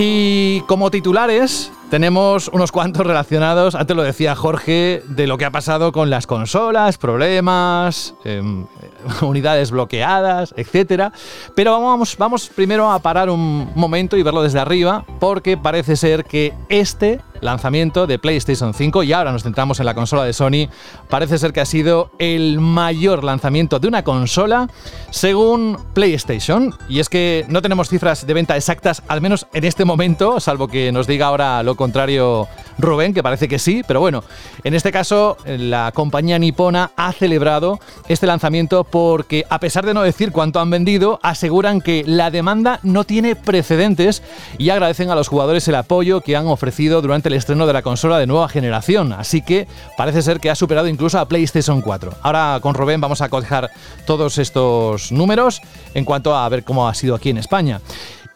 Y 0.00 0.60
como 0.68 0.90
titulares, 0.92 1.72
tenemos 1.90 2.48
unos 2.48 2.70
cuantos 2.70 3.06
relacionados, 3.06 3.74
antes 3.74 3.96
lo 3.96 4.02
decía 4.02 4.34
Jorge, 4.34 5.02
de 5.06 5.26
lo 5.26 5.38
que 5.38 5.44
ha 5.44 5.50
pasado 5.50 5.92
con 5.92 6.10
las 6.10 6.26
consolas, 6.26 6.98
problemas, 6.98 8.14
em, 8.24 8.66
unidades 9.22 9.70
bloqueadas, 9.70 10.54
etc. 10.56 11.12
Pero 11.54 11.80
vamos, 11.80 12.16
vamos 12.18 12.50
primero 12.54 12.90
a 12.90 12.98
parar 12.98 13.30
un 13.30 13.70
momento 13.74 14.16
y 14.16 14.22
verlo 14.22 14.42
desde 14.42 14.60
arriba, 14.60 15.04
porque 15.18 15.56
parece 15.56 15.96
ser 15.96 16.24
que 16.24 16.52
este 16.68 17.20
lanzamiento 17.40 18.06
de 18.06 18.18
PlayStation 18.18 18.74
5 18.74 19.02
y 19.02 19.12
ahora 19.12 19.32
nos 19.32 19.42
centramos 19.42 19.80
en 19.80 19.86
la 19.86 19.94
consola 19.94 20.24
de 20.24 20.32
Sony. 20.32 20.68
Parece 21.08 21.38
ser 21.38 21.52
que 21.52 21.60
ha 21.60 21.66
sido 21.66 22.10
el 22.18 22.60
mayor 22.60 23.24
lanzamiento 23.24 23.78
de 23.78 23.88
una 23.88 24.04
consola 24.04 24.68
según 25.10 25.78
PlayStation. 25.94 26.74
Y 26.88 27.00
es 27.00 27.08
que 27.08 27.44
no 27.48 27.62
tenemos 27.62 27.88
cifras 27.88 28.26
de 28.26 28.34
venta 28.34 28.56
exactas, 28.56 29.02
al 29.08 29.20
menos 29.20 29.46
en 29.52 29.64
este 29.64 29.84
momento, 29.84 30.40
salvo 30.40 30.68
que 30.68 30.92
nos 30.92 31.06
diga 31.06 31.26
ahora 31.26 31.62
lo 31.62 31.76
contrario 31.78 32.46
Rubén, 32.78 33.14
que 33.14 33.22
parece 33.22 33.48
que 33.48 33.58
sí. 33.58 33.82
Pero 33.86 34.00
bueno, 34.00 34.22
en 34.64 34.74
este 34.74 34.92
caso 34.92 35.38
la 35.46 35.92
compañía 35.94 36.38
nipona 36.38 36.90
ha 36.96 37.12
celebrado 37.12 37.80
este 38.08 38.26
lanzamiento 38.26 38.84
porque 38.84 39.46
a 39.48 39.58
pesar 39.60 39.86
de 39.86 39.94
no 39.94 40.02
decir 40.02 40.32
cuánto 40.32 40.60
han 40.60 40.68
vendido, 40.68 41.18
aseguran 41.22 41.80
que 41.80 42.04
la 42.06 42.30
demanda 42.30 42.80
no 42.82 43.04
tiene 43.04 43.34
precedentes 43.34 44.22
y 44.58 44.68
agradecen 44.68 45.10
a 45.10 45.14
los 45.14 45.28
jugadores 45.28 45.66
el 45.68 45.76
apoyo 45.76 46.20
que 46.20 46.36
han 46.36 46.46
ofrecido 46.46 47.00
durante 47.00 47.28
el 47.28 47.34
estreno 47.34 47.66
de 47.66 47.72
la 47.72 47.82
consola 47.82 48.18
de 48.18 48.26
nueva 48.26 48.48
generación. 48.48 49.12
Así 49.12 49.40
que 49.40 49.66
parece 49.96 50.20
ser 50.20 50.40
que 50.40 50.50
ha 50.50 50.54
superado 50.54 50.88
incluso 50.88 51.18
a 51.18 51.28
PlayStation 51.28 51.80
4. 51.80 52.12
Ahora 52.22 52.58
con 52.60 52.74
Rubén 52.74 53.00
vamos 53.00 53.22
a 53.22 53.28
cotejar 53.28 53.70
todos 54.06 54.38
estos 54.38 55.12
números 55.12 55.62
en 55.94 56.04
cuanto 56.04 56.36
a 56.36 56.48
ver 56.48 56.64
cómo 56.64 56.88
ha 56.88 56.94
sido 56.94 57.14
aquí 57.14 57.30
en 57.30 57.38
España. 57.38 57.80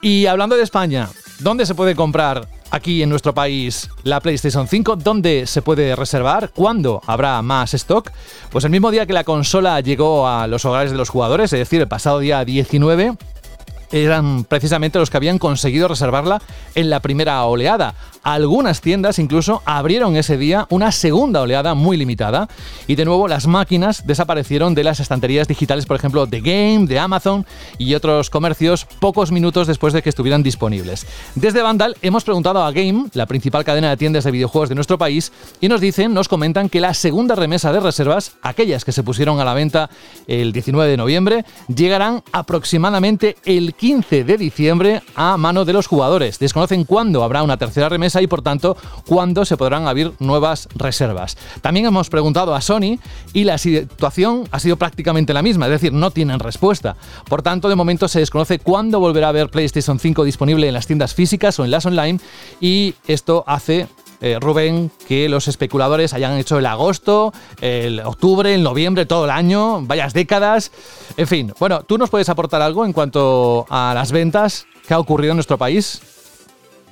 Y 0.00 0.26
hablando 0.26 0.56
de 0.56 0.62
España, 0.62 1.08
¿dónde 1.38 1.66
se 1.66 1.74
puede 1.74 1.94
comprar 1.94 2.48
aquí 2.72 3.02
en 3.02 3.10
nuestro 3.10 3.34
país 3.34 3.88
la 4.02 4.20
PlayStation 4.20 4.66
5? 4.66 4.96
¿Dónde 4.96 5.46
se 5.46 5.62
puede 5.62 5.94
reservar? 5.94 6.50
¿Cuándo 6.54 7.00
habrá 7.06 7.40
más 7.42 7.74
stock? 7.74 8.10
Pues 8.50 8.64
el 8.64 8.70
mismo 8.70 8.90
día 8.90 9.06
que 9.06 9.12
la 9.12 9.24
consola 9.24 9.80
llegó 9.80 10.26
a 10.26 10.46
los 10.48 10.64
hogares 10.64 10.90
de 10.90 10.96
los 10.96 11.10
jugadores, 11.10 11.52
es 11.52 11.58
decir, 11.60 11.80
el 11.80 11.88
pasado 11.88 12.18
día 12.18 12.44
19, 12.44 13.16
eran 13.92 14.44
precisamente 14.44 14.98
los 14.98 15.10
que 15.10 15.16
habían 15.16 15.38
conseguido 15.38 15.88
reservarla 15.88 16.42
en 16.74 16.90
la 16.90 17.00
primera 17.00 17.44
oleada. 17.44 17.94
Algunas 18.22 18.80
tiendas 18.80 19.18
incluso 19.18 19.62
abrieron 19.64 20.16
ese 20.16 20.36
día 20.36 20.66
una 20.70 20.92
segunda 20.92 21.40
oleada 21.40 21.74
muy 21.74 21.96
limitada 21.96 22.48
y 22.86 22.94
de 22.94 23.04
nuevo 23.04 23.26
las 23.26 23.46
máquinas 23.46 24.06
desaparecieron 24.06 24.74
de 24.74 24.84
las 24.84 25.00
estanterías 25.00 25.48
digitales, 25.48 25.86
por 25.86 25.96
ejemplo, 25.96 26.26
de 26.26 26.40
Game, 26.40 26.86
de 26.86 26.98
Amazon 26.98 27.44
y 27.78 27.94
otros 27.94 28.30
comercios 28.30 28.86
pocos 29.00 29.32
minutos 29.32 29.66
después 29.66 29.92
de 29.92 30.02
que 30.02 30.08
estuvieran 30.08 30.42
disponibles. 30.42 31.06
Desde 31.34 31.62
Vandal 31.62 31.96
hemos 32.00 32.24
preguntado 32.24 32.62
a 32.62 32.70
Game, 32.70 33.06
la 33.12 33.26
principal 33.26 33.64
cadena 33.64 33.90
de 33.90 33.96
tiendas 33.96 34.24
de 34.24 34.30
videojuegos 34.30 34.68
de 34.68 34.76
nuestro 34.76 34.98
país, 34.98 35.32
y 35.60 35.68
nos 35.68 35.80
dicen, 35.80 36.14
nos 36.14 36.28
comentan 36.28 36.68
que 36.68 36.80
la 36.80 36.94
segunda 36.94 37.34
remesa 37.34 37.72
de 37.72 37.80
reservas, 37.80 38.36
aquellas 38.42 38.84
que 38.84 38.92
se 38.92 39.02
pusieron 39.02 39.40
a 39.40 39.44
la 39.44 39.54
venta 39.54 39.90
el 40.26 40.52
19 40.52 40.90
de 40.90 40.96
noviembre, 40.96 41.44
llegarán 41.74 42.22
aproximadamente 42.32 43.36
el 43.44 43.74
15 43.82 44.22
de 44.22 44.38
diciembre 44.38 45.02
a 45.16 45.36
mano 45.36 45.64
de 45.64 45.72
los 45.72 45.88
jugadores. 45.88 46.38
Desconocen 46.38 46.84
cuándo 46.84 47.24
habrá 47.24 47.42
una 47.42 47.56
tercera 47.56 47.88
remesa 47.88 48.22
y 48.22 48.28
por 48.28 48.40
tanto 48.40 48.76
cuándo 49.08 49.44
se 49.44 49.56
podrán 49.56 49.88
abrir 49.88 50.12
nuevas 50.20 50.68
reservas. 50.76 51.36
También 51.62 51.86
hemos 51.86 52.08
preguntado 52.08 52.54
a 52.54 52.60
Sony 52.60 53.00
y 53.32 53.42
la 53.42 53.58
situación 53.58 54.44
ha 54.52 54.60
sido 54.60 54.76
prácticamente 54.76 55.34
la 55.34 55.42
misma, 55.42 55.66
es 55.66 55.72
decir, 55.72 55.92
no 55.92 56.12
tienen 56.12 56.38
respuesta. 56.38 56.94
Por 57.28 57.42
tanto, 57.42 57.68
de 57.68 57.74
momento 57.74 58.06
se 58.06 58.20
desconoce 58.20 58.60
cuándo 58.60 59.00
volverá 59.00 59.26
a 59.26 59.30
haber 59.30 59.50
PlayStation 59.50 59.98
5 59.98 60.22
disponible 60.22 60.68
en 60.68 60.74
las 60.74 60.86
tiendas 60.86 61.12
físicas 61.12 61.58
o 61.58 61.64
en 61.64 61.72
las 61.72 61.84
online 61.84 62.20
y 62.60 62.94
esto 63.08 63.42
hace 63.48 63.88
eh, 64.22 64.38
Rubén, 64.40 64.90
que 65.06 65.28
los 65.28 65.48
especuladores 65.48 66.14
hayan 66.14 66.38
hecho 66.38 66.58
el 66.58 66.66
agosto, 66.66 67.34
el 67.60 68.00
octubre, 68.00 68.54
el 68.54 68.62
noviembre, 68.62 69.04
todo 69.04 69.24
el 69.26 69.30
año, 69.30 69.82
varias 69.82 70.14
décadas. 70.14 70.70
En 71.16 71.26
fin, 71.26 71.52
bueno, 71.58 71.82
¿tú 71.82 71.98
nos 71.98 72.08
puedes 72.08 72.28
aportar 72.28 72.62
algo 72.62 72.86
en 72.86 72.92
cuanto 72.92 73.66
a 73.68 73.92
las 73.94 74.12
ventas 74.12 74.66
que 74.86 74.94
ha 74.94 74.98
ocurrido 74.98 75.32
en 75.32 75.36
nuestro 75.36 75.58
país? 75.58 76.00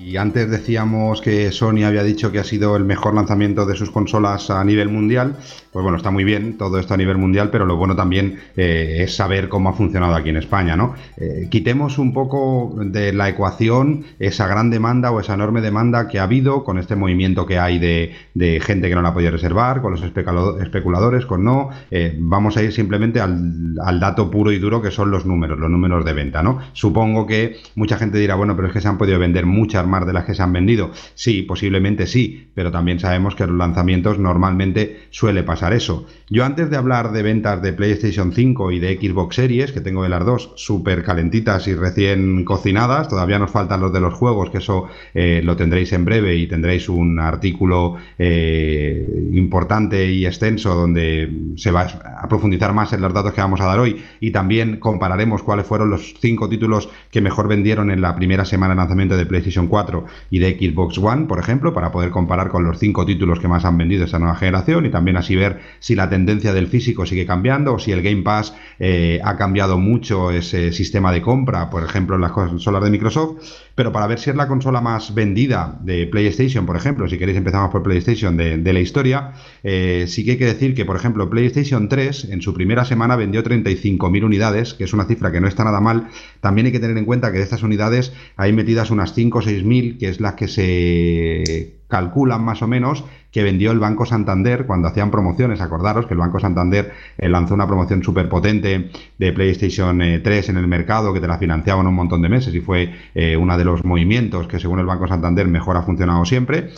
Y 0.00 0.16
antes 0.16 0.50
decíamos 0.50 1.20
que 1.20 1.52
Sony 1.52 1.84
había 1.84 2.02
dicho 2.02 2.32
que 2.32 2.38
ha 2.38 2.44
sido 2.44 2.74
el 2.74 2.84
mejor 2.84 3.14
lanzamiento 3.14 3.66
de 3.66 3.76
sus 3.76 3.90
consolas 3.90 4.48
a 4.48 4.64
nivel 4.64 4.88
mundial. 4.88 5.36
Pues 5.72 5.84
bueno, 5.84 5.98
está 5.98 6.10
muy 6.10 6.24
bien 6.24 6.58
todo 6.58 6.80
esto 6.80 6.94
a 6.94 6.96
nivel 6.96 7.16
mundial, 7.16 7.50
pero 7.50 7.64
lo 7.64 7.76
bueno 7.76 7.94
también 7.94 8.40
eh, 8.56 9.02
es 9.02 9.14
saber 9.14 9.48
cómo 9.48 9.68
ha 9.68 9.72
funcionado 9.72 10.16
aquí 10.16 10.30
en 10.30 10.36
España, 10.36 10.76
¿no? 10.76 10.94
Eh, 11.16 11.46
quitemos 11.48 11.98
un 11.98 12.12
poco 12.12 12.74
de 12.76 13.12
la 13.12 13.28
ecuación 13.28 14.04
esa 14.18 14.48
gran 14.48 14.68
demanda 14.70 15.12
o 15.12 15.20
esa 15.20 15.34
enorme 15.34 15.60
demanda 15.60 16.08
que 16.08 16.18
ha 16.18 16.24
habido 16.24 16.64
con 16.64 16.78
este 16.78 16.96
movimiento 16.96 17.46
que 17.46 17.60
hay 17.60 17.78
de, 17.78 18.60
gente 18.60 18.88
que 18.88 18.96
no 18.96 19.02
la 19.02 19.14
podido 19.14 19.30
reservar, 19.30 19.80
con 19.80 19.92
los 19.92 20.02
especuladores, 20.02 21.24
con 21.24 21.44
no. 21.44 21.70
Eh, 21.92 22.16
vamos 22.18 22.56
a 22.56 22.62
ir 22.64 22.72
simplemente 22.72 23.20
al, 23.20 23.76
al 23.80 24.00
dato 24.00 24.28
puro 24.28 24.50
y 24.50 24.58
duro 24.58 24.82
que 24.82 24.90
son 24.90 25.12
los 25.12 25.24
números, 25.24 25.56
los 25.56 25.70
números 25.70 26.04
de 26.04 26.12
venta, 26.14 26.42
¿no? 26.42 26.58
Supongo 26.72 27.28
que 27.28 27.58
mucha 27.76 27.96
gente 27.96 28.18
dirá, 28.18 28.34
bueno, 28.34 28.56
pero 28.56 28.66
es 28.66 28.74
que 28.74 28.80
se 28.80 28.88
han 28.88 28.98
podido 28.98 29.20
vender 29.20 29.46
muchas 29.46 29.86
más 29.86 30.04
de 30.04 30.12
las 30.14 30.24
que 30.24 30.34
se 30.34 30.42
han 30.42 30.52
vendido. 30.52 30.90
Sí, 31.14 31.42
posiblemente 31.42 32.08
sí, 32.08 32.50
pero 32.54 32.72
también 32.72 32.98
sabemos 32.98 33.36
que 33.36 33.46
los 33.46 33.56
lanzamientos 33.56 34.18
normalmente 34.18 35.02
suele 35.10 35.44
pasar 35.44 35.59
eso. 35.68 36.06
Yo 36.28 36.44
antes 36.44 36.70
de 36.70 36.76
hablar 36.76 37.12
de 37.12 37.22
ventas 37.22 37.60
de 37.60 37.72
PlayStation 37.72 38.32
5 38.32 38.72
y 38.72 38.78
de 38.78 38.96
Xbox 38.96 39.36
Series, 39.36 39.72
que 39.72 39.80
tengo 39.80 40.02
de 40.02 40.08
las 40.08 40.24
dos 40.24 40.52
súper 40.56 41.04
calentitas 41.04 41.68
y 41.68 41.74
recién 41.74 42.44
cocinadas, 42.44 43.08
todavía 43.08 43.38
nos 43.38 43.50
faltan 43.50 43.80
los 43.80 43.92
de 43.92 44.00
los 44.00 44.14
juegos, 44.14 44.50
que 44.50 44.58
eso 44.58 44.88
eh, 45.12 45.42
lo 45.44 45.56
tendréis 45.56 45.92
en 45.92 46.04
breve 46.04 46.36
y 46.36 46.46
tendréis 46.46 46.88
un 46.88 47.18
artículo 47.20 47.96
eh, 48.18 49.06
importante 49.32 50.10
y 50.10 50.24
extenso 50.24 50.74
donde 50.74 51.30
se 51.56 51.70
va 51.70 51.82
a 51.82 52.28
profundizar 52.28 52.72
más 52.72 52.92
en 52.92 53.02
los 53.02 53.12
datos 53.12 53.32
que 53.32 53.40
vamos 53.40 53.60
a 53.60 53.66
dar 53.66 53.78
hoy 53.78 54.02
y 54.20 54.30
también 54.30 54.78
compararemos 54.78 55.42
cuáles 55.42 55.66
fueron 55.66 55.90
los 55.90 56.14
cinco 56.20 56.48
títulos 56.48 56.88
que 57.10 57.20
mejor 57.20 57.48
vendieron 57.48 57.90
en 57.90 58.00
la 58.00 58.14
primera 58.14 58.44
semana 58.44 58.74
de 58.74 58.78
lanzamiento 58.78 59.16
de 59.16 59.26
PlayStation 59.26 59.66
4 59.66 60.06
y 60.30 60.38
de 60.38 60.56
Xbox 60.58 60.98
One, 60.98 61.26
por 61.26 61.38
ejemplo, 61.38 61.74
para 61.74 61.90
poder 61.90 62.10
comparar 62.10 62.48
con 62.48 62.64
los 62.64 62.78
cinco 62.78 63.04
títulos 63.04 63.40
que 63.40 63.48
más 63.48 63.64
han 63.64 63.76
vendido 63.76 64.04
esta 64.04 64.18
nueva 64.18 64.36
generación 64.36 64.86
y 64.86 64.90
también 64.90 65.16
así 65.16 65.36
ver 65.36 65.49
si 65.78 65.94
la 65.94 66.08
tendencia 66.08 66.52
del 66.52 66.68
físico 66.68 67.06
sigue 67.06 67.26
cambiando 67.26 67.74
o 67.74 67.78
si 67.78 67.92
el 67.92 68.02
Game 68.02 68.22
Pass 68.22 68.54
eh, 68.78 69.20
ha 69.24 69.36
cambiado 69.36 69.78
mucho 69.78 70.30
ese 70.30 70.72
sistema 70.72 71.12
de 71.12 71.22
compra, 71.22 71.70
por 71.70 71.84
ejemplo, 71.84 72.16
en 72.16 72.22
las 72.22 72.32
consolas 72.32 72.82
de 72.84 72.90
Microsoft, 72.90 73.42
pero 73.74 73.92
para 73.92 74.06
ver 74.06 74.18
si 74.18 74.30
es 74.30 74.36
la 74.36 74.48
consola 74.48 74.80
más 74.80 75.14
vendida 75.14 75.78
de 75.82 76.06
PlayStation, 76.06 76.66
por 76.66 76.76
ejemplo, 76.76 77.08
si 77.08 77.18
queréis 77.18 77.38
empezamos 77.38 77.70
por 77.70 77.82
PlayStation 77.82 78.36
de, 78.36 78.72
la 78.72 78.80
historia, 78.80 79.32
eh, 79.62 80.04
sí 80.06 80.24
que 80.24 80.32
hay 80.32 80.38
que 80.38 80.46
decir 80.46 80.74
que, 80.74 80.84
por 80.84 80.96
ejemplo, 80.96 81.28
PlayStation 81.28 81.88
3 81.88 82.28
en 82.30 82.42
su 82.42 82.54
primera 82.54 82.84
semana 82.84 83.16
vendió 83.16 83.42
35.000 83.42 84.24
unidades, 84.24 84.74
que 84.74 84.84
es 84.84 84.92
una 84.92 85.04
cifra 85.04 85.32
que 85.32 85.40
no 85.40 85.48
está 85.48 85.64
nada 85.64 85.80
mal. 85.80 86.08
También 86.40 86.66
hay 86.66 86.72
que 86.72 86.80
tener 86.80 86.96
en 86.96 87.04
cuenta 87.04 87.32
que 87.32 87.38
de 87.38 87.44
estas 87.44 87.62
unidades 87.62 88.12
hay 88.36 88.52
metidas 88.52 88.90
unas 88.90 89.14
5 89.14 89.38
o 89.38 89.42
6.000 89.42 89.98
que 89.98 90.08
es 90.08 90.20
la 90.20 90.36
que 90.36 90.48
se 90.48 91.80
calculan 91.88 92.42
más 92.42 92.62
o 92.62 92.68
menos 92.68 93.04
que 93.32 93.42
vendió 93.42 93.70
el 93.72 93.78
Banco 93.78 94.06
Santander 94.06 94.66
cuando 94.66 94.88
hacían 94.88 95.10
promociones. 95.10 95.60
Acordaros 95.60 96.06
que 96.06 96.14
el 96.14 96.20
Banco 96.20 96.40
Santander 96.40 96.92
eh, 97.18 97.28
lanzó 97.28 97.54
una 97.54 97.66
promoción 97.66 98.02
súper 98.02 98.28
potente 98.28 98.90
de 99.18 99.32
PlayStation 99.32 99.98
3 99.98 100.26
eh, 100.26 100.50
en 100.50 100.56
el 100.56 100.66
mercado 100.66 101.12
que 101.12 101.20
te 101.20 101.28
la 101.28 101.38
financiaban 101.38 101.86
un 101.86 101.94
montón 101.94 102.22
de 102.22 102.28
meses 102.28 102.54
y 102.54 102.60
fue 102.60 102.92
eh, 103.14 103.36
uno 103.36 103.56
de 103.56 103.64
los 103.64 103.84
movimientos 103.84 104.46
que 104.46 104.58
según 104.58 104.78
el 104.80 104.86
Banco 104.86 105.06
Santander 105.06 105.46
mejor 105.48 105.76
ha 105.76 105.82
funcionado 105.82 106.24
siempre. 106.24 106.70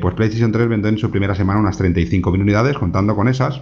pues 0.00 0.14
PlayStation 0.14 0.52
3 0.52 0.68
vendió 0.68 0.88
en 0.88 0.98
su 0.98 1.10
primera 1.10 1.34
semana 1.34 1.60
unas 1.60 1.80
35.000 1.80 2.40
unidades, 2.40 2.78
contando 2.78 3.14
con 3.14 3.28
esas. 3.28 3.60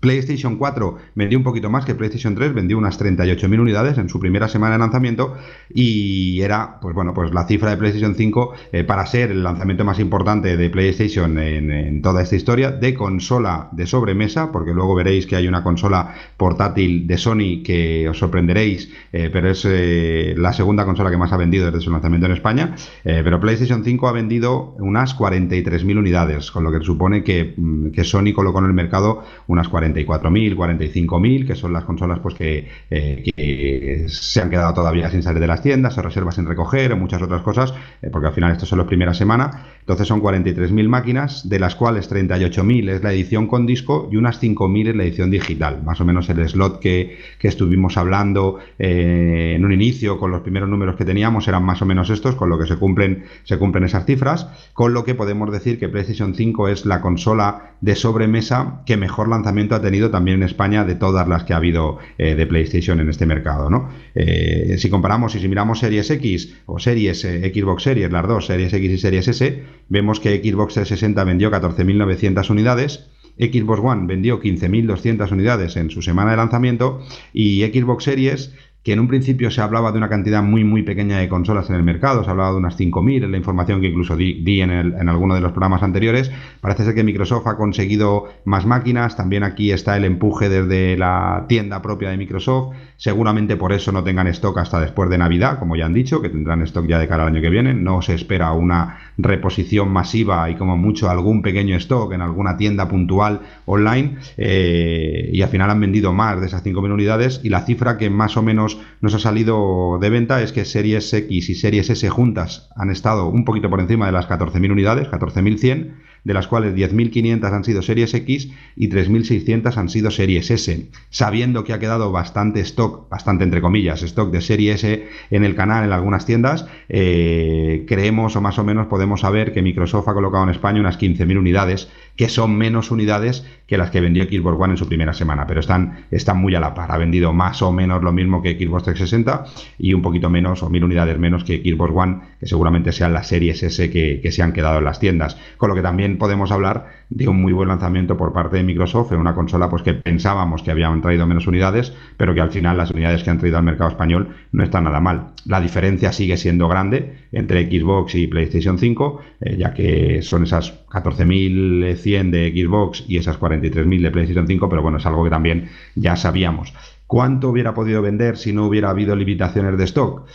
PlayStation 0.00 0.56
4 0.56 0.96
vendió 1.14 1.38
un 1.38 1.44
poquito 1.44 1.68
más 1.68 1.84
que 1.84 1.94
PlayStation 1.94 2.34
3, 2.34 2.54
vendió 2.54 2.78
unas 2.78 2.98
38.000 2.98 3.60
unidades 3.60 3.98
en 3.98 4.08
su 4.08 4.18
primera 4.18 4.48
semana 4.48 4.72
de 4.72 4.78
lanzamiento 4.78 5.36
y 5.72 6.40
era, 6.40 6.80
pues 6.80 6.94
bueno, 6.94 7.12
pues 7.12 7.32
la 7.32 7.46
cifra 7.46 7.70
de 7.70 7.76
PlayStation 7.76 8.14
5 8.14 8.54
eh, 8.72 8.84
para 8.84 9.04
ser 9.06 9.30
el 9.30 9.42
lanzamiento 9.42 9.84
más 9.84 9.98
importante 10.00 10.56
de 10.56 10.70
PlayStation 10.70 11.38
en, 11.38 12.00
toda 12.02 12.22
esta 12.22 12.34
historia 12.34 12.70
de 12.70 12.94
consola 12.94 13.68
de 13.72 13.86
sobremesa, 13.86 14.50
porque 14.50 14.72
luego 14.72 14.94
veréis 14.94 15.26
que 15.26 15.36
hay 15.36 15.46
una 15.46 15.62
consola 15.62 16.14
portátil 16.36 17.06
de 17.06 17.18
Sony 17.18 17.62
que 17.62 18.08
os 18.08 18.18
sorprenderéis, 18.18 18.90
eh, 19.12 19.28
pero 19.30 19.50
es 19.50 19.66
eh, 19.68 20.34
la 20.36 20.54
segunda 20.54 20.86
consola 20.86 21.10
que 21.10 21.18
más 21.18 21.32
ha 21.32 21.36
vendido 21.36 21.66
desde 21.66 21.80
su 21.80 21.90
lanzamiento 21.90 22.26
en 22.26 22.32
España, 22.32 22.74
pero 23.04 23.38
PlayStation 23.38 23.84
5 23.84 24.08
ha 24.08 24.12
vendido 24.12 24.74
unas 24.78 25.16
43.000 25.16 25.98
unidades, 25.98 26.50
con 26.50 26.64
lo 26.64 26.72
que 26.72 26.82
supone 26.84 27.22
que, 27.22 27.54
mm, 27.56 27.90
que 27.90 28.04
Sony 28.04 28.32
colocó 28.34 28.60
en 28.60 28.66
el 28.66 28.72
mercado 28.72 29.22
unas 29.46 29.68
40 29.68 29.89
44.000, 29.94 30.56
45.000, 30.56 31.46
que 31.46 31.54
son 31.54 31.72
las 31.72 31.84
consolas 31.84 32.18
pues 32.20 32.34
que, 32.34 32.68
eh, 32.90 33.22
que, 33.36 34.04
se 34.08 34.40
han 34.40 34.50
quedado 34.50 34.74
todavía 34.74 35.10
sin 35.10 35.22
salir 35.22 35.40
de 35.40 35.46
las 35.46 35.62
tiendas, 35.62 35.96
o 35.98 36.02
reservas 36.02 36.34
sin 36.34 36.46
recoger, 36.46 36.92
o 36.92 36.96
muchas 36.96 37.22
otras 37.22 37.42
cosas, 37.42 37.74
eh, 38.02 38.08
porque 38.10 38.28
al 38.28 38.34
final 38.34 38.52
esto 38.52 38.66
son 38.66 38.78
las 38.78 38.86
primeras 38.86 39.16
semanas. 39.16 39.56
Entonces 39.80 40.06
son 40.06 40.22
43.000 40.22 40.88
máquinas, 40.88 41.48
de 41.48 41.58
las 41.58 41.74
cuales 41.74 42.10
38.000 42.10 42.90
es 42.90 43.02
la 43.02 43.12
edición 43.12 43.46
con 43.46 43.66
disco 43.66 44.08
y 44.12 44.16
unas 44.16 44.40
5.000 44.40 44.90
es 44.90 44.96
la 44.96 45.02
edición 45.02 45.30
digital. 45.30 45.82
Más 45.82 46.00
o 46.00 46.04
menos 46.04 46.28
el 46.28 46.48
slot 46.48 46.78
que, 46.78 47.18
que 47.38 47.48
estuvimos 47.48 47.96
hablando 47.96 48.58
eh, 48.78 49.54
en 49.56 49.64
un 49.64 49.72
inicio 49.72 50.18
con 50.18 50.30
los 50.30 50.42
primeros 50.42 50.68
números 50.68 50.96
que 50.96 51.04
teníamos 51.04 51.48
eran 51.48 51.64
más 51.64 51.82
o 51.82 51.86
menos 51.86 52.08
estos, 52.10 52.36
con 52.36 52.48
lo 52.48 52.58
que 52.58 52.66
se 52.66 52.76
cumplen, 52.76 53.24
se 53.42 53.58
cumplen 53.58 53.84
esas 53.84 54.06
cifras, 54.06 54.48
con 54.74 54.94
lo 54.94 55.04
que 55.04 55.14
podemos 55.14 55.50
decir 55.50 55.78
que 55.78 55.88
PlayStation 55.88 56.34
5 56.34 56.68
es 56.68 56.86
la 56.86 57.00
consola 57.00 57.74
de 57.80 57.96
sobremesa 57.96 58.82
que 58.86 58.96
mejor 58.96 59.28
lanzamiento 59.28 59.74
ha 59.74 59.79
tenido 59.80 60.10
también 60.10 60.38
en 60.38 60.42
España 60.44 60.84
de 60.84 60.94
todas 60.94 61.26
las 61.28 61.44
que 61.44 61.52
ha 61.52 61.56
habido 61.56 61.98
eh, 62.18 62.34
de 62.34 62.46
PlayStation 62.46 63.00
en 63.00 63.08
este 63.08 63.26
mercado. 63.26 63.70
¿no? 63.70 63.90
Eh, 64.14 64.76
si 64.78 64.90
comparamos 64.90 65.34
y 65.34 65.40
si 65.40 65.48
miramos 65.48 65.80
Series 65.80 66.10
X 66.10 66.56
o 66.66 66.78
Series 66.78 67.24
eh, 67.24 67.52
Xbox 67.54 67.82
Series, 67.82 68.10
las 68.10 68.26
dos, 68.26 68.46
Series 68.46 68.72
X 68.72 68.90
y 68.90 68.98
Series 68.98 69.28
S, 69.28 69.64
vemos 69.88 70.20
que 70.20 70.38
Xbox 70.38 70.74
360 70.74 71.24
vendió 71.24 71.50
14.900 71.50 72.50
unidades. 72.50 73.10
Xbox 73.38 73.80
One 73.82 74.06
vendió 74.06 74.40
15.200 74.40 75.32
unidades 75.32 75.76
en 75.76 75.90
su 75.90 76.02
semana 76.02 76.32
de 76.32 76.36
lanzamiento 76.36 77.00
y 77.32 77.62
Xbox 77.62 78.04
Series 78.04 78.52
que 78.82 78.94
en 78.94 79.00
un 79.00 79.08
principio 79.08 79.50
se 79.50 79.60
hablaba 79.60 79.92
de 79.92 79.98
una 79.98 80.08
cantidad 80.08 80.42
muy 80.42 80.64
muy 80.64 80.82
pequeña 80.82 81.18
de 81.18 81.28
consolas 81.28 81.68
en 81.68 81.76
el 81.76 81.82
mercado, 81.82 82.24
se 82.24 82.30
hablaba 82.30 82.52
de 82.52 82.56
unas 82.56 82.78
5.000, 82.78 83.24
en 83.24 83.30
la 83.30 83.36
información 83.36 83.80
que 83.80 83.88
incluso 83.88 84.16
di, 84.16 84.60
en, 84.60 84.70
el, 84.70 85.08
alguno 85.08 85.34
de 85.34 85.42
los 85.42 85.52
programas 85.52 85.82
anteriores, 85.82 86.32
parece 86.60 86.84
ser 86.84 86.94
que 86.94 87.04
Microsoft 87.04 87.46
ha 87.46 87.56
conseguido 87.56 88.28
más 88.44 88.64
máquinas, 88.64 89.16
también 89.16 89.42
aquí 89.42 89.70
está 89.70 89.96
el 89.96 90.04
empuje 90.04 90.48
desde 90.48 90.96
la 90.96 91.44
tienda 91.46 91.82
propia 91.82 92.10
de 92.10 92.16
Microsoft, 92.16 92.74
seguramente 92.96 93.56
por 93.56 93.72
eso 93.72 93.92
no 93.92 94.02
tengan 94.02 94.26
stock 94.28 94.58
hasta 94.58 94.80
después 94.80 95.10
de 95.10 95.18
Navidad, 95.18 95.58
como 95.58 95.76
ya 95.76 95.84
han 95.86 95.92
dicho, 95.92 96.22
que 96.22 96.30
tendrán 96.30 96.62
stock 96.62 96.86
ya 96.86 96.98
de 96.98 97.06
cara 97.06 97.24
al 97.24 97.28
año 97.28 97.42
que 97.42 97.50
viene, 97.50 97.74
no 97.74 98.00
se 98.00 98.14
espera 98.14 98.52
una 98.52 98.98
reposición 99.18 99.90
masiva 99.90 100.48
y 100.48 100.54
como 100.54 100.78
mucho 100.78 101.10
algún 101.10 101.42
pequeño 101.42 101.76
stock 101.76 102.12
en 102.12 102.22
alguna 102.22 102.56
tienda 102.56 102.88
puntual 102.88 103.40
online, 103.66 104.16
eh, 104.38 105.28
y 105.32 105.42
al 105.42 105.50
final 105.50 105.68
han 105.68 105.80
vendido 105.80 106.14
más 106.14 106.40
de 106.40 106.46
esas 106.46 106.64
5.000 106.64 106.92
unidades 106.92 107.40
y 107.44 107.50
la 107.50 107.60
cifra 107.60 107.98
que 107.98 108.08
más 108.08 108.36
o 108.36 108.42
menos 108.42 108.69
nos, 109.00 109.14
ha 109.14 109.18
salido 109.18 109.98
de 110.00 110.10
venta 110.10 110.42
es 110.42 110.52
que 110.52 110.64
Series 110.64 111.12
X 111.12 111.50
y 111.50 111.54
Series 111.54 111.90
S 111.90 112.08
juntas 112.08 112.68
han 112.76 112.90
estado 112.90 113.28
un 113.28 113.44
poquito 113.44 113.70
por 113.70 113.80
encima 113.80 114.06
de 114.06 114.12
las 114.12 114.28
14.000 114.28 114.72
unidades, 114.72 115.08
14.100 115.08 115.94
de 116.24 116.34
las 116.34 116.46
cuales 116.46 116.74
10.500 116.74 117.52
han 117.52 117.64
sido 117.64 117.82
series 117.82 118.12
X 118.14 118.50
y 118.76 118.88
3.600 118.88 119.76
han 119.76 119.88
sido 119.88 120.10
series 120.10 120.50
S, 120.50 120.88
sabiendo 121.08 121.64
que 121.64 121.72
ha 121.72 121.78
quedado 121.78 122.12
bastante 122.12 122.60
stock, 122.60 123.08
bastante 123.08 123.44
entre 123.44 123.60
comillas, 123.60 124.02
stock 124.02 124.30
de 124.30 124.40
serie 124.40 124.72
S 124.72 125.06
en 125.30 125.44
el 125.44 125.54
canal 125.54 125.84
en 125.84 125.92
algunas 125.92 126.26
tiendas, 126.26 126.66
eh, 126.88 127.84
creemos 127.88 128.36
o 128.36 128.40
más 128.40 128.58
o 128.58 128.64
menos 128.64 128.86
podemos 128.86 129.20
saber 129.20 129.52
que 129.52 129.62
Microsoft 129.62 130.08
ha 130.08 130.14
colocado 130.14 130.44
en 130.44 130.50
España 130.50 130.80
unas 130.80 130.98
15.000 130.98 131.38
unidades, 131.38 131.88
que 132.20 132.28
son 132.28 132.54
menos 132.54 132.90
unidades 132.90 133.46
que 133.66 133.78
las 133.78 133.90
que 133.90 134.02
vendió 134.02 134.24
Xbox 134.24 134.60
One 134.60 134.74
en 134.74 134.76
su 134.76 134.86
primera 134.86 135.14
semana, 135.14 135.46
pero 135.46 135.60
están, 135.60 136.04
están 136.10 136.36
muy 136.36 136.54
a 136.54 136.60
la 136.60 136.74
par, 136.74 136.92
ha 136.92 136.98
vendido 136.98 137.32
más 137.32 137.62
o 137.62 137.72
menos 137.72 138.02
lo 138.02 138.12
mismo 138.12 138.42
que 138.42 138.58
Xbox 138.58 138.82
360 138.82 139.44
y 139.78 139.94
un 139.94 140.02
poquito 140.02 140.28
menos 140.28 140.62
o 140.62 140.68
mil 140.68 140.84
unidades 140.84 141.18
menos 141.18 141.44
que 141.44 141.62
Xbox 141.62 141.92
One, 141.94 142.20
que 142.38 142.46
seguramente 142.46 142.92
sean 142.92 143.14
las 143.14 143.28
series 143.28 143.62
S 143.62 143.90
que, 143.90 144.30
se 144.30 144.42
han 144.42 144.52
quedado 144.52 144.80
en 144.80 144.84
las 144.84 145.00
tiendas, 145.00 145.38
con 145.56 145.70
lo 145.70 145.74
que 145.74 145.80
también 145.80 146.18
podemos 146.18 146.52
hablar 146.52 146.88
de 147.08 147.26
un 147.26 147.40
muy 147.40 147.54
buen 147.54 147.68
lanzamiento 147.68 148.18
por 148.18 148.34
parte 148.34 148.58
de 148.58 148.64
Microsoft 148.64 149.12
en 149.12 149.18
una 149.18 149.34
consola 149.34 149.70
pues 149.70 149.82
que 149.82 149.94
pensábamos 149.94 150.62
que 150.62 150.72
habían 150.72 151.00
traído 151.00 151.26
menos 151.26 151.46
unidades, 151.46 151.94
pero 152.18 152.34
que 152.34 152.42
al 152.42 152.50
final 152.50 152.76
las 152.76 152.90
unidades 152.90 153.22
que 153.22 153.30
han 153.30 153.38
traído 153.38 153.56
al 153.56 153.64
mercado 153.64 153.88
español 153.88 154.36
no 154.52 154.62
están 154.62 154.84
nada 154.84 155.00
mal. 155.00 155.28
La 155.46 155.58
diferencia 155.58 156.12
sigue 156.12 156.36
siendo 156.36 156.68
grande 156.68 157.14
entre 157.32 157.64
Xbox 157.70 158.14
y 158.14 158.26
PlayStation 158.26 158.78
5, 158.78 159.20
eh, 159.40 159.56
ya 159.56 159.72
que 159.72 160.20
son 160.20 160.42
esas 160.42 160.86
14.100 160.90 162.09
de 162.10 162.50
Xbox 162.50 163.04
y 163.06 163.16
esas 163.18 163.38
43.000 163.38 164.02
de 164.02 164.10
PlayStation 164.10 164.46
5, 164.46 164.68
pero 164.68 164.82
bueno, 164.82 164.98
es 164.98 165.06
algo 165.06 165.22
que 165.24 165.30
también 165.30 165.68
ya 165.94 166.16
sabíamos. 166.16 166.74
¿Cuánto 167.06 167.48
hubiera 167.48 167.72
podido 167.72 168.02
vender 168.02 168.36
si 168.36 168.52
no 168.52 168.66
hubiera 168.66 168.90
habido 168.90 169.14
limitaciones 169.14 169.78
de 169.78 169.84
stock? 169.84 170.26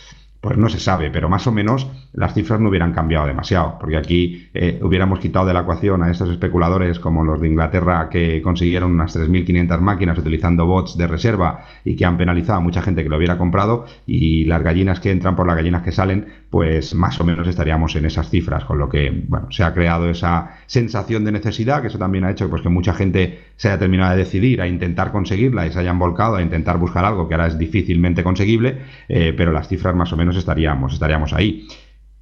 Pues 0.46 0.58
no 0.58 0.68
se 0.68 0.78
sabe, 0.78 1.10
pero 1.10 1.28
más 1.28 1.44
o 1.48 1.50
menos 1.50 1.88
las 2.12 2.32
cifras 2.32 2.60
no 2.60 2.68
hubieran 2.68 2.92
cambiado 2.92 3.26
demasiado, 3.26 3.78
porque 3.80 3.96
aquí 3.96 4.48
eh, 4.54 4.78
hubiéramos 4.80 5.18
quitado 5.18 5.44
de 5.44 5.52
la 5.52 5.62
ecuación 5.62 6.04
a 6.04 6.10
estos 6.12 6.30
especuladores 6.30 7.00
como 7.00 7.24
los 7.24 7.40
de 7.40 7.48
Inglaterra 7.48 8.08
que 8.08 8.40
consiguieron 8.42 8.92
unas 8.92 9.16
3.500 9.16 9.80
máquinas 9.80 10.16
utilizando 10.16 10.64
bots 10.64 10.96
de 10.96 11.08
reserva 11.08 11.64
y 11.84 11.96
que 11.96 12.04
han 12.04 12.16
penalizado 12.16 12.58
a 12.58 12.62
mucha 12.62 12.80
gente 12.80 13.02
que 13.02 13.08
lo 13.08 13.16
hubiera 13.16 13.36
comprado, 13.38 13.86
y 14.06 14.44
las 14.44 14.62
gallinas 14.62 15.00
que 15.00 15.10
entran 15.10 15.34
por 15.34 15.48
las 15.48 15.56
gallinas 15.56 15.82
que 15.82 15.90
salen, 15.90 16.26
pues 16.48 16.94
más 16.94 17.20
o 17.20 17.24
menos 17.24 17.48
estaríamos 17.48 17.96
en 17.96 18.06
esas 18.06 18.30
cifras, 18.30 18.64
con 18.64 18.78
lo 18.78 18.88
que 18.88 19.24
bueno, 19.26 19.50
se 19.50 19.64
ha 19.64 19.74
creado 19.74 20.08
esa 20.08 20.58
sensación 20.66 21.24
de 21.24 21.32
necesidad, 21.32 21.82
que 21.82 21.88
eso 21.88 21.98
también 21.98 22.22
ha 22.22 22.30
hecho 22.30 22.48
pues, 22.48 22.62
que 22.62 22.68
mucha 22.68 22.94
gente 22.94 23.40
se 23.56 23.66
haya 23.66 23.80
terminado 23.80 24.12
de 24.12 24.18
decidir 24.18 24.60
a 24.62 24.68
intentar 24.68 25.10
conseguirla 25.10 25.66
y 25.66 25.72
se 25.72 25.80
hayan 25.80 25.98
volcado 25.98 26.36
a 26.36 26.42
intentar 26.42 26.78
buscar 26.78 27.04
algo 27.04 27.26
que 27.26 27.34
ahora 27.34 27.48
es 27.48 27.58
difícilmente 27.58 28.22
conseguible, 28.22 28.78
eh, 29.08 29.34
pero 29.36 29.50
las 29.50 29.66
cifras 29.66 29.96
más 29.96 30.12
o 30.12 30.16
menos 30.16 30.35
estaríamos, 30.36 30.94
estaríamos 30.94 31.32
ahí. 31.32 31.66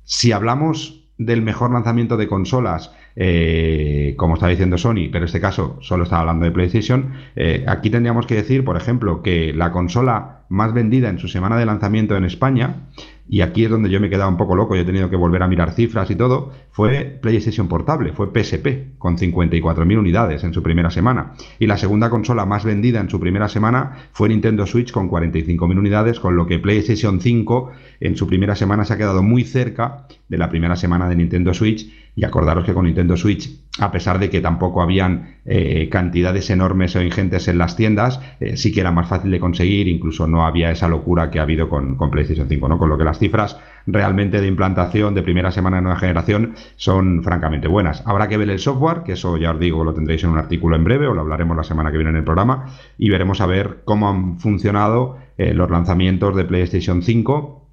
Si 0.04 0.32
hablamos 0.32 1.04
del 1.18 1.42
mejor 1.42 1.72
lanzamiento 1.72 2.16
de 2.16 2.26
consolas, 2.26 2.90
eh, 3.16 4.14
como 4.16 4.34
está 4.34 4.48
diciendo 4.48 4.78
Sony, 4.78 5.08
pero 5.10 5.18
en 5.18 5.24
este 5.24 5.40
caso 5.40 5.78
solo 5.80 6.04
está 6.04 6.18
hablando 6.18 6.44
de 6.44 6.50
PlayStation, 6.50 7.12
eh, 7.36 7.64
aquí 7.68 7.90
tendríamos 7.90 8.26
que 8.26 8.34
decir, 8.34 8.64
por 8.64 8.76
ejemplo, 8.76 9.22
que 9.22 9.52
la 9.52 9.70
consola 9.70 10.44
más 10.48 10.74
vendida 10.74 11.08
en 11.08 11.18
su 11.18 11.28
semana 11.28 11.56
de 11.56 11.66
lanzamiento 11.66 12.16
en 12.16 12.24
España 12.24 12.88
y 13.26 13.40
aquí 13.40 13.64
es 13.64 13.70
donde 13.70 13.88
yo 13.88 14.00
me 14.00 14.08
he 14.08 14.10
quedado 14.10 14.28
un 14.28 14.36
poco 14.36 14.54
loco, 14.54 14.74
yo 14.74 14.82
he 14.82 14.84
tenido 14.84 15.08
que 15.08 15.16
volver 15.16 15.42
a 15.42 15.48
mirar 15.48 15.72
cifras 15.72 16.10
y 16.10 16.14
todo, 16.14 16.52
fue 16.70 17.18
PlayStation 17.22 17.68
Portable, 17.68 18.12
fue 18.12 18.26
PSP, 18.26 18.98
con 18.98 19.16
54.000 19.16 19.98
unidades 19.98 20.44
en 20.44 20.52
su 20.52 20.62
primera 20.62 20.90
semana. 20.90 21.32
Y 21.58 21.66
la 21.66 21.78
segunda 21.78 22.10
consola 22.10 22.44
más 22.44 22.64
vendida 22.64 23.00
en 23.00 23.08
su 23.08 23.18
primera 23.18 23.48
semana 23.48 24.08
fue 24.12 24.28
Nintendo 24.28 24.66
Switch 24.66 24.92
con 24.92 25.08
45.000 25.08 25.78
unidades, 25.78 26.20
con 26.20 26.36
lo 26.36 26.46
que 26.46 26.58
PlayStation 26.58 27.20
5 27.20 27.70
en 28.00 28.16
su 28.16 28.26
primera 28.26 28.54
semana 28.54 28.84
se 28.84 28.92
ha 28.92 28.98
quedado 28.98 29.22
muy 29.22 29.44
cerca 29.44 30.06
de 30.28 30.38
la 30.38 30.50
primera 30.50 30.76
semana 30.76 31.08
de 31.08 31.16
Nintendo 31.16 31.54
Switch 31.54 32.03
y 32.16 32.24
acordaros 32.24 32.64
que 32.64 32.74
con 32.74 32.84
Nintendo 32.84 33.16
Switch, 33.16 33.50
a 33.80 33.90
pesar 33.90 34.20
de 34.20 34.30
que 34.30 34.40
tampoco 34.40 34.82
habían 34.82 35.38
eh, 35.44 35.88
cantidades 35.90 36.48
enormes 36.50 36.94
o 36.94 37.02
ingentes 37.02 37.48
en 37.48 37.58
las 37.58 37.74
tiendas, 37.74 38.20
eh, 38.38 38.56
sí 38.56 38.72
que 38.72 38.80
era 38.80 38.92
más 38.92 39.08
fácil 39.08 39.32
de 39.32 39.40
conseguir, 39.40 39.88
incluso 39.88 40.28
no 40.28 40.46
había 40.46 40.70
esa 40.70 40.86
locura 40.86 41.30
que 41.30 41.40
ha 41.40 41.42
habido 41.42 41.68
con, 41.68 41.98
PlayStation 42.10 42.48
5, 42.48 42.68
¿no? 42.68 42.78
Con 42.78 42.88
lo 42.88 42.96
que 42.96 43.04
las 43.04 43.18
cifras 43.18 43.58
realmente 43.86 44.40
de 44.40 44.46
implantación 44.46 45.14
de 45.14 45.22
primera 45.22 45.50
semana 45.50 45.78
de 45.78 45.82
nueva 45.82 45.98
generación 45.98 46.54
son 46.76 47.24
francamente 47.24 47.66
buenas. 47.66 48.02
Habrá 48.06 48.28
que 48.28 48.36
ver 48.36 48.48
el 48.50 48.60
software, 48.60 49.02
que 49.02 49.12
eso 49.12 49.36
ya 49.36 49.50
os 49.50 49.58
digo, 49.58 49.82
lo 49.82 49.92
tendréis 49.92 50.22
en 50.22 50.30
un 50.30 50.38
artículo 50.38 50.76
en 50.76 50.84
breve 50.84 51.08
o 51.08 51.14
lo 51.14 51.22
hablaremos 51.22 51.56
la 51.56 51.64
semana 51.64 51.90
que 51.90 51.98
viene 51.98 52.10
en 52.10 52.16
el 52.16 52.24
programa, 52.24 52.66
y 52.96 53.10
veremos 53.10 53.40
a 53.40 53.46
ver 53.46 53.80
cómo 53.84 54.08
han 54.08 54.38
funcionado 54.38 55.18
eh, 55.36 55.52
los 55.52 55.68
lanzamientos 55.68 56.36
de 56.36 56.44
PlayStation 56.44 57.02
5 57.02 57.63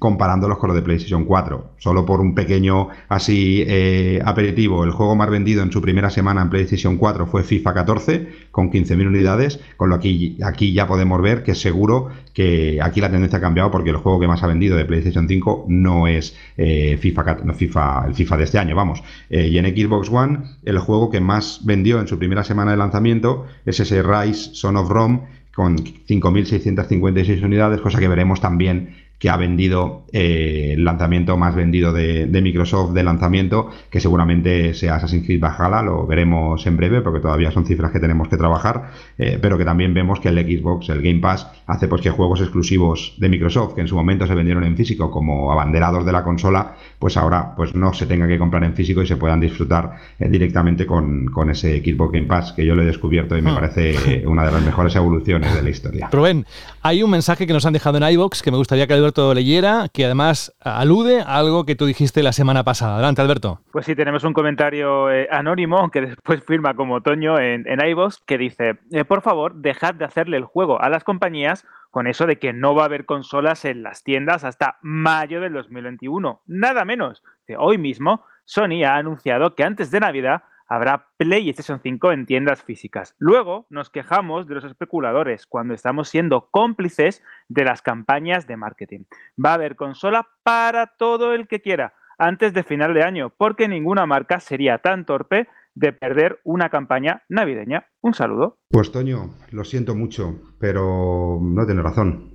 comparándolos 0.00 0.56
con 0.58 0.68
los 0.68 0.76
de 0.76 0.82
PlayStation 0.82 1.26
4. 1.26 1.72
Solo 1.76 2.06
por 2.06 2.22
un 2.22 2.34
pequeño 2.34 2.88
así 3.08 3.62
eh, 3.66 4.20
aperitivo, 4.24 4.82
el 4.82 4.92
juego 4.92 5.14
más 5.14 5.28
vendido 5.28 5.62
en 5.62 5.70
su 5.70 5.82
primera 5.82 6.08
semana 6.08 6.40
en 6.40 6.48
PlayStation 6.48 6.96
4 6.96 7.26
fue 7.26 7.44
FIFA 7.44 7.74
14 7.74 8.28
con 8.50 8.72
15.000 8.72 9.06
unidades, 9.06 9.60
con 9.76 9.90
lo 9.90 10.00
que 10.00 10.36
aquí 10.42 10.72
ya 10.72 10.86
podemos 10.88 11.20
ver 11.20 11.42
que 11.42 11.54
seguro 11.54 12.08
que 12.32 12.80
aquí 12.82 13.02
la 13.02 13.10
tendencia 13.10 13.38
ha 13.38 13.42
cambiado 13.42 13.70
porque 13.70 13.90
el 13.90 13.96
juego 13.96 14.18
que 14.18 14.26
más 14.26 14.42
ha 14.42 14.46
vendido 14.46 14.74
de 14.74 14.86
PlayStation 14.86 15.28
5 15.28 15.66
no 15.68 16.06
es 16.06 16.34
eh, 16.56 16.96
FIFA, 16.98 17.36
no, 17.44 17.52
FIFA, 17.52 18.06
el 18.06 18.14
FIFA 18.14 18.36
de 18.38 18.44
este 18.44 18.58
año, 18.58 18.74
vamos. 18.74 19.02
Eh, 19.28 19.48
y 19.48 19.58
en 19.58 19.66
Xbox 19.66 20.08
One 20.08 20.38
el 20.64 20.78
juego 20.78 21.10
que 21.10 21.20
más 21.20 21.60
vendió 21.64 22.00
en 22.00 22.08
su 22.08 22.18
primera 22.18 22.42
semana 22.42 22.70
de 22.70 22.78
lanzamiento 22.78 23.44
es 23.66 23.78
ese 23.80 24.02
Rise 24.02 24.54
Son 24.54 24.78
of 24.78 24.88
Rome 24.88 25.20
con 25.54 25.76
5.656 25.76 27.44
unidades, 27.44 27.82
cosa 27.82 27.98
que 27.98 28.08
veremos 28.08 28.40
también 28.40 29.09
que 29.20 29.28
ha 29.28 29.36
vendido 29.36 30.06
eh, 30.12 30.70
el 30.72 30.84
lanzamiento 30.84 31.36
más 31.36 31.54
vendido 31.54 31.92
de, 31.92 32.26
Microsoft 32.40 32.94
de 32.94 33.02
lanzamiento, 33.02 33.68
que 33.90 34.00
seguramente 34.00 34.72
sea 34.72 34.94
Assassin's 34.94 35.26
Creed 35.26 35.40
Valhalla, 35.40 35.82
lo 35.82 36.06
veremos 36.06 36.66
en 36.66 36.78
breve 36.78 37.02
porque 37.02 37.20
todavía 37.20 37.50
son 37.50 37.66
cifras 37.66 37.92
que 37.92 38.00
tenemos 38.00 38.28
que 38.28 38.38
trabajar, 38.38 38.92
eh, 39.18 39.38
pero 39.40 39.58
que 39.58 39.66
también 39.66 39.92
vemos 39.92 40.20
que 40.20 40.30
el 40.30 40.38
Xbox, 40.38 40.88
el 40.88 41.02
Game 41.02 41.20
Pass, 41.20 41.46
hace 41.66 41.86
pues 41.86 42.00
que 42.00 42.08
juegos 42.08 42.40
exclusivos 42.40 43.14
de 43.18 43.28
Microsoft, 43.28 43.74
que 43.74 43.82
en 43.82 43.88
su 43.88 43.94
momento 43.94 44.26
se 44.26 44.34
vendieron 44.34 44.64
en 44.64 44.74
físico 44.74 45.10
como 45.10 45.52
abanderados 45.52 46.06
de 46.06 46.12
la 46.12 46.24
consola, 46.24 46.76
pues 46.98 47.18
ahora 47.18 47.54
pues 47.54 47.74
no 47.74 47.92
se 47.92 48.06
tenga 48.06 48.26
que 48.26 48.38
comprar 48.38 48.64
en 48.64 48.72
físico 48.72 49.02
y 49.02 49.06
se 49.06 49.16
puedan 49.16 49.38
disfrutar 49.38 49.98
eh, 50.18 50.30
directamente 50.30 50.86
con, 50.86 51.28
ese 51.50 51.82
Xbox 51.84 52.12
Game 52.12 52.26
Pass, 52.26 52.52
que 52.54 52.64
yo 52.64 52.74
lo 52.74 52.82
he 52.82 52.86
descubierto 52.86 53.36
y 53.36 53.42
me 53.42 53.52
hmm. 53.52 53.54
parece 53.54 54.26
una 54.26 54.46
de 54.46 54.52
las 54.52 54.62
mejores 54.62 54.96
evoluciones 54.96 55.54
de 55.54 55.62
la 55.62 55.68
historia. 55.68 56.08
Rubén, 56.10 56.46
hay 56.80 57.02
un 57.02 57.10
mensaje 57.10 57.46
que 57.46 57.52
nos 57.52 57.66
han 57.66 57.74
dejado 57.74 57.98
en 57.98 58.10
iBox 58.14 58.40
que 58.40 58.50
me 58.50 58.56
gustaría 58.56 58.86
que 58.86 58.94
Alberto 59.10 59.34
leyera, 59.34 59.88
que 59.92 60.04
además 60.04 60.54
alude 60.60 61.20
a 61.20 61.36
algo 61.36 61.66
que 61.66 61.74
tú 61.74 61.84
dijiste 61.84 62.22
la 62.22 62.32
semana 62.32 62.62
pasada. 62.62 62.94
Adelante, 62.94 63.20
Alberto. 63.20 63.60
Pues 63.72 63.84
sí, 63.84 63.96
tenemos 63.96 64.22
un 64.22 64.32
comentario 64.32 65.10
eh, 65.10 65.26
anónimo 65.32 65.90
que 65.90 66.02
después 66.02 66.44
firma 66.44 66.74
como 66.74 66.94
otoño 66.94 67.36
en, 67.40 67.66
en 67.66 67.80
que 68.24 68.38
dice, 68.38 68.78
eh, 68.92 69.04
por 69.04 69.22
favor, 69.22 69.56
dejad 69.56 69.94
de 69.94 70.04
hacerle 70.04 70.36
el 70.36 70.44
juego 70.44 70.80
a 70.80 70.88
las 70.88 71.02
compañías 71.02 71.66
con 71.90 72.06
eso 72.06 72.26
de 72.26 72.38
que 72.38 72.52
no 72.52 72.76
va 72.76 72.82
a 72.82 72.84
haber 72.84 73.04
consolas 73.04 73.64
en 73.64 73.82
las 73.82 74.04
tiendas 74.04 74.44
hasta 74.44 74.78
mayo 74.80 75.40
del 75.40 75.54
2021. 75.54 76.42
Nada 76.46 76.84
menos. 76.84 77.24
Hoy 77.58 77.78
mismo, 77.78 78.24
Sony 78.44 78.84
ha 78.86 78.94
anunciado 78.94 79.56
que 79.56 79.64
antes 79.64 79.90
de 79.90 79.98
Navidad 79.98 80.44
habrá 80.70 81.08
PlayStation 81.16 81.80
5 81.82 82.12
en 82.12 82.26
tiendas 82.26 82.62
físicas. 82.62 83.16
Luego 83.18 83.66
nos 83.70 83.90
quejamos 83.90 84.46
de 84.46 84.54
los 84.54 84.64
especuladores 84.64 85.46
cuando 85.46 85.74
estamos 85.74 86.08
siendo 86.08 86.48
cómplices 86.50 87.22
de 87.48 87.64
las 87.64 87.82
campañas 87.82 88.46
de 88.46 88.56
marketing. 88.56 89.00
Va 89.44 89.50
a 89.50 89.54
haber 89.54 89.74
consola 89.74 90.28
para 90.44 90.86
todo 90.86 91.34
el 91.34 91.48
que 91.48 91.60
quiera 91.60 91.94
antes 92.18 92.52
de 92.52 92.62
final 92.62 92.94
de 92.94 93.02
año, 93.02 93.32
porque 93.36 93.66
ninguna 93.66 94.06
marca 94.06 94.38
sería 94.40 94.78
tan 94.78 95.06
torpe 95.06 95.48
de 95.80 95.94
perder 95.94 96.40
una 96.44 96.68
campaña 96.68 97.22
navideña. 97.28 97.86
Un 98.02 98.12
saludo. 98.12 98.58
Pues 98.68 98.92
Toño, 98.92 99.30
lo 99.50 99.64
siento 99.64 99.94
mucho, 99.94 100.38
pero 100.58 101.38
no 101.40 101.64
tiene 101.64 101.82
razón. 101.82 102.30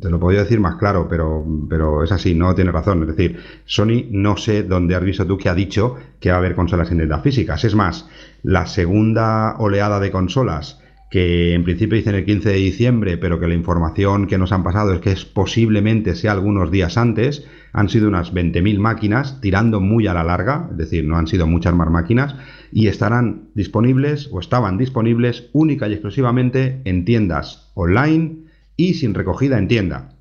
Te 0.00 0.10
lo 0.10 0.18
podría 0.18 0.42
decir 0.42 0.58
más 0.58 0.74
claro, 0.76 1.06
pero, 1.08 1.44
pero 1.70 2.02
es 2.02 2.10
así, 2.10 2.34
no 2.34 2.54
tiene 2.54 2.72
razón. 2.72 3.02
Es 3.02 3.16
decir, 3.16 3.40
Sony 3.64 4.08
no 4.10 4.36
sé 4.36 4.64
dónde 4.64 4.96
has 4.96 5.02
visto 5.02 5.24
tú 5.24 5.38
que 5.38 5.48
ha 5.48 5.54
dicho 5.54 5.96
que 6.20 6.30
va 6.30 6.36
a 6.36 6.38
haber 6.38 6.56
consolas 6.56 6.90
en 6.90 7.08
físicas. 7.22 7.64
Es 7.64 7.76
más, 7.76 8.08
la 8.42 8.66
segunda 8.66 9.56
oleada 9.58 10.00
de 10.00 10.10
consolas 10.10 10.82
que 11.10 11.54
en 11.54 11.64
principio 11.64 11.96
dicen 11.96 12.14
el 12.14 12.24
15 12.24 12.50
de 12.50 12.56
diciembre, 12.56 13.16
pero 13.16 13.40
que 13.40 13.48
la 13.48 13.54
información 13.54 14.26
que 14.26 14.36
nos 14.36 14.52
han 14.52 14.62
pasado 14.62 14.92
es 14.92 15.00
que 15.00 15.12
es 15.12 15.24
posiblemente 15.24 16.14
sea 16.14 16.32
algunos 16.32 16.70
días 16.70 16.98
antes, 16.98 17.46
han 17.72 17.88
sido 17.88 18.08
unas 18.08 18.34
20.000 18.34 18.78
máquinas, 18.78 19.40
tirando 19.40 19.80
muy 19.80 20.06
a 20.06 20.14
la 20.14 20.24
larga, 20.24 20.68
es 20.70 20.76
decir, 20.76 21.04
no 21.04 21.16
han 21.16 21.26
sido 21.26 21.46
muchas 21.46 21.74
más 21.74 21.90
máquinas, 21.90 22.34
y 22.72 22.88
estarán 22.88 23.48
disponibles 23.54 24.28
o 24.32 24.40
estaban 24.40 24.76
disponibles 24.76 25.48
única 25.52 25.88
y 25.88 25.92
exclusivamente 25.92 26.82
en 26.84 27.04
tiendas 27.04 27.70
online 27.74 28.44
y 28.76 28.94
sin 28.94 29.14
recogida 29.14 29.58
en 29.58 29.68
tienda. 29.68 30.14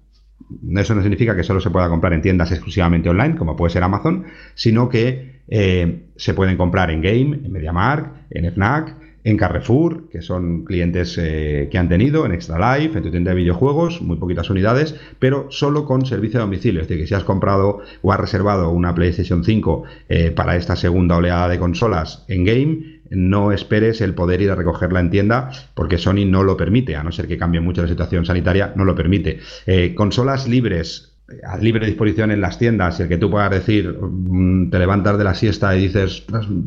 Eso 0.75 0.95
no 0.95 1.01
significa 1.01 1.35
que 1.35 1.43
solo 1.43 1.59
se 1.59 1.69
pueda 1.69 1.89
comprar 1.89 2.13
en 2.13 2.21
tiendas 2.21 2.51
exclusivamente 2.51 3.09
online, 3.09 3.35
como 3.35 3.57
puede 3.57 3.73
ser 3.73 3.83
Amazon, 3.83 4.25
sino 4.55 4.87
que 4.87 5.41
eh, 5.49 6.07
se 6.15 6.33
pueden 6.33 6.55
comprar 6.55 6.89
en 6.91 7.01
Game, 7.01 7.41
en 7.43 7.51
MediaMark, 7.51 8.27
en 8.29 8.53
FNAC, 8.53 8.95
en 9.27 9.35
Carrefour, 9.35 10.07
que 10.09 10.21
son 10.21 10.63
clientes 10.63 11.17
eh, 11.21 11.67
que 11.69 11.77
han 11.77 11.89
tenido, 11.89 12.25
en 12.25 12.31
Extra 12.31 12.77
Life, 12.77 12.97
en 12.97 13.03
tu 13.03 13.11
tienda 13.11 13.31
de 13.31 13.37
videojuegos, 13.37 14.01
muy 14.01 14.15
poquitas 14.15 14.49
unidades, 14.49 14.95
pero 15.19 15.47
solo 15.49 15.83
con 15.83 16.05
servicio 16.05 16.39
de 16.39 16.45
domicilio. 16.45 16.79
Es 16.79 16.87
decir, 16.87 17.03
que 17.03 17.07
si 17.07 17.13
has 17.13 17.25
comprado 17.25 17.81
o 18.01 18.13
has 18.13 18.19
reservado 18.21 18.69
una 18.69 18.95
PlayStation 18.95 19.43
5 19.43 19.83
eh, 20.07 20.31
para 20.31 20.55
esta 20.55 20.77
segunda 20.77 21.17
oleada 21.17 21.49
de 21.49 21.59
consolas 21.59 22.23
en 22.29 22.45
game, 22.45 23.01
no 23.09 23.51
esperes 23.51 23.99
el 23.99 24.13
poder 24.13 24.41
ir 24.41 24.49
a 24.49 24.55
recogerla 24.55 25.01
en 25.01 25.09
tienda 25.09 25.51
porque 25.73 25.97
Sony 25.97 26.25
no 26.25 26.43
lo 26.43 26.55
permite, 26.55 26.95
a 26.95 27.03
no 27.03 27.11
ser 27.11 27.27
que 27.27 27.37
cambie 27.37 27.59
mucho 27.59 27.81
la 27.81 27.89
situación 27.89 28.25
sanitaria, 28.25 28.71
no 28.77 28.85
lo 28.85 28.95
permite. 28.95 29.39
Eh, 29.65 29.93
consolas 29.93 30.47
libres 30.47 31.06
a 31.45 31.57
libre 31.57 31.85
disposición 31.85 32.31
en 32.31 32.39
las 32.39 32.57
tiendas 32.57 32.99
y 32.99 33.03
el 33.03 33.09
que 33.09 33.17
tú 33.17 33.29
puedas 33.29 33.51
decir, 33.51 33.97
mm, 33.99 34.69
te 34.69 34.79
levantas 34.79 35.17
de 35.17 35.23
la 35.25 35.33
siesta 35.33 35.75
y 35.75 35.87
dices, 35.87 36.23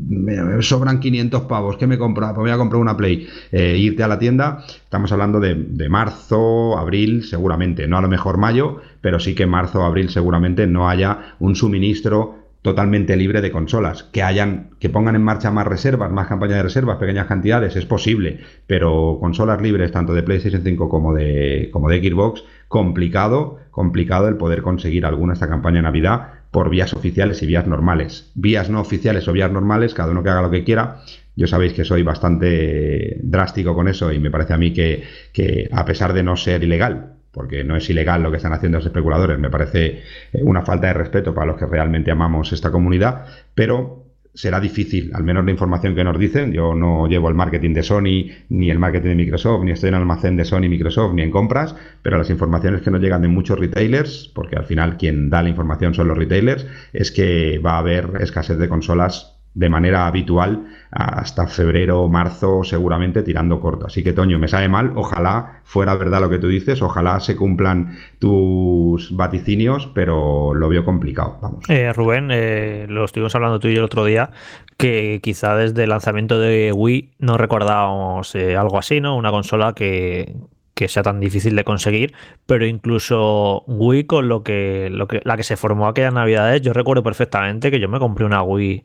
me 0.09 0.63
sobran 0.63 1.01
500 1.01 1.43
pavos, 1.43 1.79
¿qué 1.79 1.87
me 1.87 1.97
compro? 1.97 2.27
Pues 2.27 2.37
voy 2.37 2.51
a 2.51 2.59
comprar 2.59 2.81
una 2.81 2.97
Play, 2.97 3.27
e 3.51 3.79
irte 3.79 4.03
a 4.03 4.09
la 4.09 4.19
tienda, 4.19 4.65
estamos 4.67 5.11
hablando 5.13 5.41
de, 5.41 5.55
de, 5.55 5.89
marzo, 5.89 6.77
abril, 6.77 7.25
seguramente, 7.25 7.87
no 7.89 7.97
a 7.97 8.03
lo 8.03 8.09
mejor 8.09 8.37
mayo, 8.37 8.81
pero 9.01 9.19
sí 9.19 9.35
que 9.35 9.47
marzo, 9.47 9.83
abril 9.83 10.11
seguramente 10.11 10.67
no 10.67 10.91
haya 10.91 11.37
un 11.39 11.57
suministro 11.57 12.40
totalmente 12.63 13.17
libre 13.17 13.41
de 13.41 13.51
consolas. 13.51 14.05
Que 14.05 14.23
hayan, 14.23 14.71
que 14.79 14.91
pongan 14.91 15.17
en 15.17 15.23
marcha 15.23 15.51
más 15.51 15.67
reservas, 15.67 16.11
más 16.11 16.29
campañas 16.29 16.57
de 16.57 16.63
reservas, 16.63 16.99
pequeñas 16.99 17.27
cantidades, 17.27 17.77
es 17.77 17.87
posible, 17.87 18.41
pero 18.67 19.19
consolas 19.21 19.61
libres 19.61 19.93
tanto 19.93 20.13
de 20.13 20.23
PlayStation 20.23 20.63
5 20.63 20.89
como 20.89 21.15
de, 21.15 21.71
como 21.73 21.89
de 21.89 21.99
Xbox, 21.99 22.45
complicado, 22.69 23.59
complicado 23.71 24.29
el 24.29 24.37
poder 24.37 24.63
conseguir 24.63 25.07
alguna 25.07 25.33
esta 25.33 25.49
campaña 25.49 25.77
de 25.77 25.83
Navidad 25.83 26.29
por 26.51 26.69
vías 26.69 26.93
oficiales 26.95 27.43
y 27.43 27.47
vías 27.47 27.67
normales. 27.67 28.31
Vías 28.35 28.71
no 28.71 28.81
oficiales 28.81 29.27
o 29.29 29.33
vías 29.33 29.53
normales, 29.53 29.95
cada 29.95 30.13
uno 30.13 30.23
que 30.23 30.31
haga 30.31 30.43
lo 30.43 30.51
que 30.51 30.65
quiera. 30.65 31.03
Yo 31.37 31.47
sabéis 31.47 31.73
que 31.73 31.85
soy 31.85 32.03
bastante 32.03 33.19
drástico 33.23 33.75
con 33.75 33.89
eso 33.89 34.13
y 34.13 34.19
me 34.19 34.31
parece 34.31 34.53
a 34.53 34.59
mí 34.59 34.73
que, 34.73 35.05
que 35.33 35.69
a 35.73 35.85
pesar 35.85 36.13
de 36.13 36.23
no 36.23 36.37
ser 36.37 36.63
ilegal, 36.65 37.20
porque 37.33 37.65
no 37.65 37.77
es 37.77 37.89
ilegal 37.91 38.23
lo 38.23 38.31
que 38.31 38.39
están 38.39 38.53
haciendo 38.53 38.79
los 38.79 38.87
especuladores, 38.87 39.39
me 39.39 39.51
parece 39.51 40.03
eh, 40.33 40.43
una 40.43 40.63
falta 40.63 40.89
de 40.89 40.95
respeto 40.95 41.35
para 41.35 41.47
los 41.47 41.57
que 41.57 41.67
realmente 41.67 42.11
amamos 42.11 42.53
esta 42.53 42.71
comunidad, 42.71 43.27
pero 43.55 44.07
será 44.35 44.61
difícil, 44.61 45.11
al 45.15 45.25
menos 45.25 45.45
la 45.45 45.51
información 45.51 45.95
que 45.95 46.05
nos 46.05 46.19
dicen, 46.19 46.53
yo 46.53 46.75
no 46.75 47.09
llevo 47.09 47.29
el 47.29 47.35
marketing 47.35 47.75
de 47.75 47.83
Sony, 47.83 48.31
ni 48.49 48.71
el 48.71 48.79
marketing 48.79 49.09
de 49.09 49.15
Microsoft, 49.17 49.65
ni 49.65 49.73
estoy 49.73 49.89
en 49.89 49.95
el 49.95 50.01
almacén 50.03 50.37
de 50.37 50.45
Sony, 50.45 50.69
Microsoft, 50.69 51.15
ni 51.15 51.23
en 51.23 51.31
compras, 51.31 51.75
pero 52.03 52.17
las 52.17 52.31
informaciones 52.31 52.83
que 52.83 52.91
nos 52.91 53.01
llegan 53.01 53.23
de 53.23 53.29
muchos 53.29 53.59
retailers, 53.59 54.31
porque 54.35 54.57
al 54.57 54.65
final 54.65 54.97
quien 54.97 55.31
da 55.31 55.43
la 55.43 55.49
información 55.49 55.95
son 55.95 56.09
los 56.09 56.17
retailers, 56.17 56.67
es 56.93 57.11
que 57.11 57.59
va 57.59 57.73
a 57.73 57.79
haber 57.79 58.19
escasez 58.21 58.59
de 58.59 58.69
consolas 58.69 59.40
de 59.55 59.69
manera 59.69 60.07
habitual 60.07 60.67
hasta 60.93 61.47
febrero 61.47 62.09
marzo 62.09 62.63
seguramente 62.63 63.23
tirando 63.23 63.61
corto. 63.61 63.87
Así 63.87 64.03
que 64.03 64.13
Toño, 64.13 64.39
me 64.39 64.49
sabe 64.49 64.69
mal, 64.69 64.93
ojalá 64.95 65.61
fuera 65.65 65.95
verdad 65.97 66.21
lo 66.21 66.31
que 66.31 66.39
tú 66.39 66.49
dices, 66.49 66.83
ojalá 66.83 67.21
se 67.21 67.37
cumplan 67.37 67.97
tus 68.19 69.15
vaticinios, 69.17 69.91
pero 69.95 70.55
lo 70.55 70.69
veo 70.69 70.85
complicado. 70.85 71.39
Vamos. 71.43 71.65
Eh, 71.69 71.93
Rubén, 71.93 72.29
eh, 72.31 72.87
lo 72.89 73.05
estuvimos 73.05 73.35
hablando 73.35 73.59
tú 73.59 73.69
y 73.69 73.75
yo 73.75 73.81
el 73.81 73.85
otro 73.85 74.05
día, 74.05 74.31
que 74.77 75.21
quizá 75.23 75.57
desde 75.57 75.85
el 75.85 75.91
lanzamiento 75.91 76.39
de 76.39 76.73
Wii 76.73 77.11
no 77.19 77.37
recordábamos 77.37 78.35
eh, 78.35 78.57
algo 78.57 78.79
así, 78.79 79.01
¿no? 79.01 79.17
Una 79.17 79.31
consola 79.31 79.75
que, 79.75 80.35
que 80.75 80.89
sea 80.89 81.03
tan 81.03 81.21
difícil 81.21 81.55
de 81.57 81.65
conseguir, 81.65 82.15
pero 82.47 82.67
incluso 82.67 83.65
Wii 83.67 84.05
con 84.05 84.29
lo 84.29 84.43
que, 84.43 84.89
lo 84.91 85.07
que 85.09 85.21
la 85.25 85.37
que 85.37 85.43
se 85.43 85.57
formó 85.57 85.89
aquellas 85.89 86.15
navidades, 86.15 86.63
yo 86.63 86.73
recuerdo 86.73 87.03
perfectamente 87.03 87.71
que 87.71 87.81
yo 87.81 87.89
me 87.89 87.99
compré 87.99 88.25
una 88.25 88.43
Wii 88.43 88.85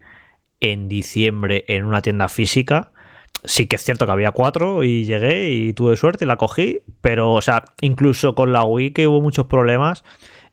en 0.72 0.88
diciembre 0.88 1.66
en 1.68 1.86
una 1.86 2.02
tienda 2.02 2.28
física. 2.30 2.92
Sí 3.44 3.68
que 3.68 3.76
es 3.76 3.84
cierto 3.84 4.06
que 4.06 4.12
había 4.12 4.32
cuatro 4.32 4.84
y 4.84 5.06
llegué 5.06 5.50
y 5.52 5.74
tuve 5.74 5.98
suerte 5.98 6.26
y 6.26 6.28
la 6.28 6.38
cogí, 6.38 6.82
pero 7.02 7.34
o 7.34 7.42
sea, 7.42 7.66
incluso 7.82 8.34
con 8.34 8.52
la 8.54 8.64
Wii 8.64 8.92
que 8.92 9.08
hubo 9.08 9.22
muchos 9.22 9.46
problemas, 9.46 10.04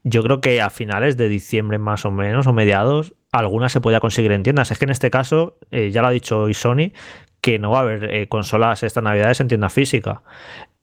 yo 0.05 0.23
creo 0.23 0.41
que 0.41 0.61
a 0.61 0.69
finales 0.69 1.17
de 1.17 1.29
diciembre 1.29 1.79
más 1.79 2.05
o 2.05 2.11
menos 2.11 2.47
o 2.47 2.53
mediados, 2.53 3.15
alguna 3.33 3.69
se 3.69 3.81
podía 3.81 4.01
conseguir 4.01 4.33
en 4.33 4.43
tiendas. 4.43 4.71
Es 4.71 4.79
que 4.79 4.85
en 4.85 4.91
este 4.91 5.11
caso, 5.11 5.57
eh, 5.71 5.91
ya 5.91 6.03
lo 6.03 6.09
ha 6.09 6.11
dicho 6.11 6.41
hoy 6.41 6.55
Sony, 6.55 6.93
que 7.41 7.59
no 7.59 7.71
va 7.71 7.79
a 7.79 7.83
haber 7.83 8.05
eh, 8.15 8.29
consolas 8.29 8.83
estas 8.83 9.03
navidades 9.03 9.41
en 9.41 9.49
tienda 9.49 9.71
física. 9.71 10.23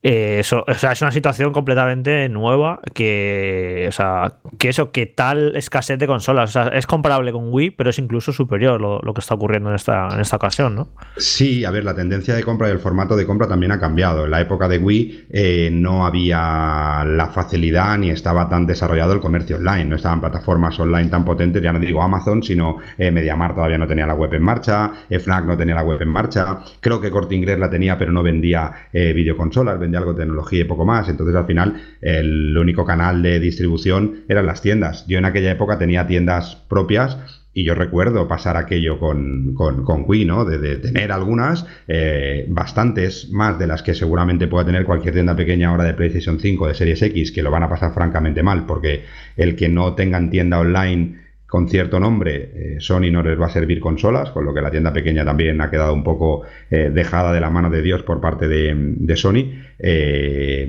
Eh, 0.02 0.38
eso, 0.40 0.64
o 0.66 0.74
sea, 0.74 0.92
es 0.92 1.02
una 1.02 1.12
situación 1.12 1.52
completamente 1.52 2.26
nueva 2.30 2.80
que, 2.94 3.84
o 3.86 3.92
sea, 3.92 4.32
que 4.58 4.70
eso, 4.70 4.92
que 4.92 5.04
tal 5.04 5.54
escasez 5.56 5.98
de 5.98 6.06
consolas, 6.06 6.50
o 6.50 6.52
sea, 6.54 6.68
es 6.68 6.86
comparable 6.86 7.32
con 7.32 7.52
Wii, 7.52 7.72
pero 7.72 7.90
es 7.90 7.98
incluso 7.98 8.32
superior 8.32 8.80
lo, 8.80 9.00
lo, 9.00 9.12
que 9.12 9.20
está 9.20 9.34
ocurriendo 9.34 9.68
en 9.68 9.74
esta, 9.74 10.08
en 10.14 10.20
esta 10.20 10.36
ocasión, 10.36 10.74
¿no? 10.74 10.88
Sí, 11.18 11.66
a 11.66 11.70
ver, 11.70 11.84
la 11.84 11.94
tendencia 11.94 12.34
de 12.34 12.42
compra 12.42 12.68
y 12.68 12.70
el 12.70 12.78
formato 12.78 13.14
de 13.14 13.26
compra 13.26 13.46
también 13.46 13.72
ha 13.72 13.80
cambiado. 13.80 14.24
En 14.24 14.30
la 14.30 14.40
época 14.40 14.68
de 14.68 14.78
Wii 14.78 15.26
eh, 15.30 15.68
no 15.70 16.06
había 16.06 17.04
la 17.04 17.28
facilidad 17.34 17.98
ni 17.98 18.08
estaba 18.08 18.48
tan 18.48 18.64
desarrollado 18.64 19.12
el 19.12 19.20
comercio 19.20 19.56
online, 19.56 19.84
no 19.84 19.96
estaban 19.96 20.20
plataformas 20.20 20.80
online 20.80 21.10
tan 21.10 21.26
potentes, 21.26 21.62
ya 21.62 21.74
no 21.74 21.78
digo 21.78 22.02
Amazon, 22.02 22.42
sino 22.42 22.78
eh, 22.96 23.10
MediaMarkt 23.10 23.56
todavía 23.56 23.76
no 23.76 23.86
tenía 23.86 24.06
la 24.06 24.14
web 24.14 24.32
en 24.32 24.42
marcha, 24.42 24.92
FNAC 25.10 25.44
no 25.44 25.58
tenía 25.58 25.74
la 25.74 25.82
web 25.82 26.00
en 26.00 26.08
marcha, 26.08 26.60
creo 26.80 27.02
que 27.02 27.10
Corte 27.10 27.34
Inglés 27.34 27.58
la 27.58 27.68
tenía 27.68 27.98
pero 27.98 28.12
no 28.12 28.22
vendía 28.22 28.72
videoconsolas, 28.92 29.78
vendía 29.78 29.89
algo 29.98 30.12
de 30.12 30.20
tecnología 30.20 30.60
y 30.60 30.64
poco 30.64 30.84
más. 30.84 31.08
Entonces, 31.08 31.34
al 31.36 31.46
final, 31.46 31.80
el 32.00 32.56
único 32.56 32.84
canal 32.84 33.22
de 33.22 33.40
distribución 33.40 34.24
eran 34.28 34.46
las 34.46 34.62
tiendas. 34.62 35.06
Yo 35.06 35.18
en 35.18 35.24
aquella 35.24 35.50
época 35.50 35.78
tenía 35.78 36.06
tiendas 36.06 36.56
propias 36.68 37.18
y 37.52 37.64
yo 37.64 37.74
recuerdo 37.74 38.28
pasar 38.28 38.56
aquello 38.56 38.98
con, 38.98 39.54
con, 39.54 39.84
con 39.84 40.04
Wii, 40.06 40.24
¿no? 40.24 40.44
De, 40.44 40.76
tener 40.76 41.10
algunas, 41.10 41.66
eh, 41.88 42.46
bastantes 42.48 43.28
más 43.30 43.58
de 43.58 43.66
las 43.66 43.82
que 43.82 43.94
seguramente 43.94 44.46
pueda 44.46 44.64
tener 44.64 44.84
cualquier 44.84 45.14
tienda 45.14 45.34
pequeña 45.34 45.70
ahora 45.70 45.84
de 45.84 45.94
PlayStation 45.94 46.38
5, 46.38 46.68
de 46.68 46.74
Series 46.74 47.02
X, 47.02 47.32
que 47.32 47.42
lo 47.42 47.50
van 47.50 47.64
a 47.64 47.68
pasar 47.68 47.92
francamente 47.92 48.42
mal, 48.42 48.66
porque 48.66 49.04
el 49.36 49.56
que 49.56 49.68
no 49.68 49.94
tengan 49.94 50.30
tienda 50.30 50.60
online 50.60 51.29
con 51.50 51.68
cierto 51.68 51.98
nombre, 51.98 52.52
eh, 52.54 52.76
Sony 52.78 53.10
no 53.10 53.24
les 53.24 53.38
va 53.38 53.46
a 53.46 53.50
servir 53.50 53.80
consolas, 53.80 54.30
con 54.30 54.44
lo 54.44 54.54
que 54.54 54.60
la 54.60 54.70
tienda 54.70 54.92
pequeña 54.92 55.24
también 55.24 55.60
ha 55.60 55.68
quedado 55.68 55.92
un 55.92 56.04
poco 56.04 56.42
eh, 56.70 56.92
dejada 56.94 57.32
de 57.32 57.40
la 57.40 57.50
mano 57.50 57.68
de 57.70 57.82
Dios 57.82 58.04
por 58.04 58.20
parte 58.20 58.46
de, 58.46 59.16
Sony. 59.16 59.50
Eh, 59.76 60.62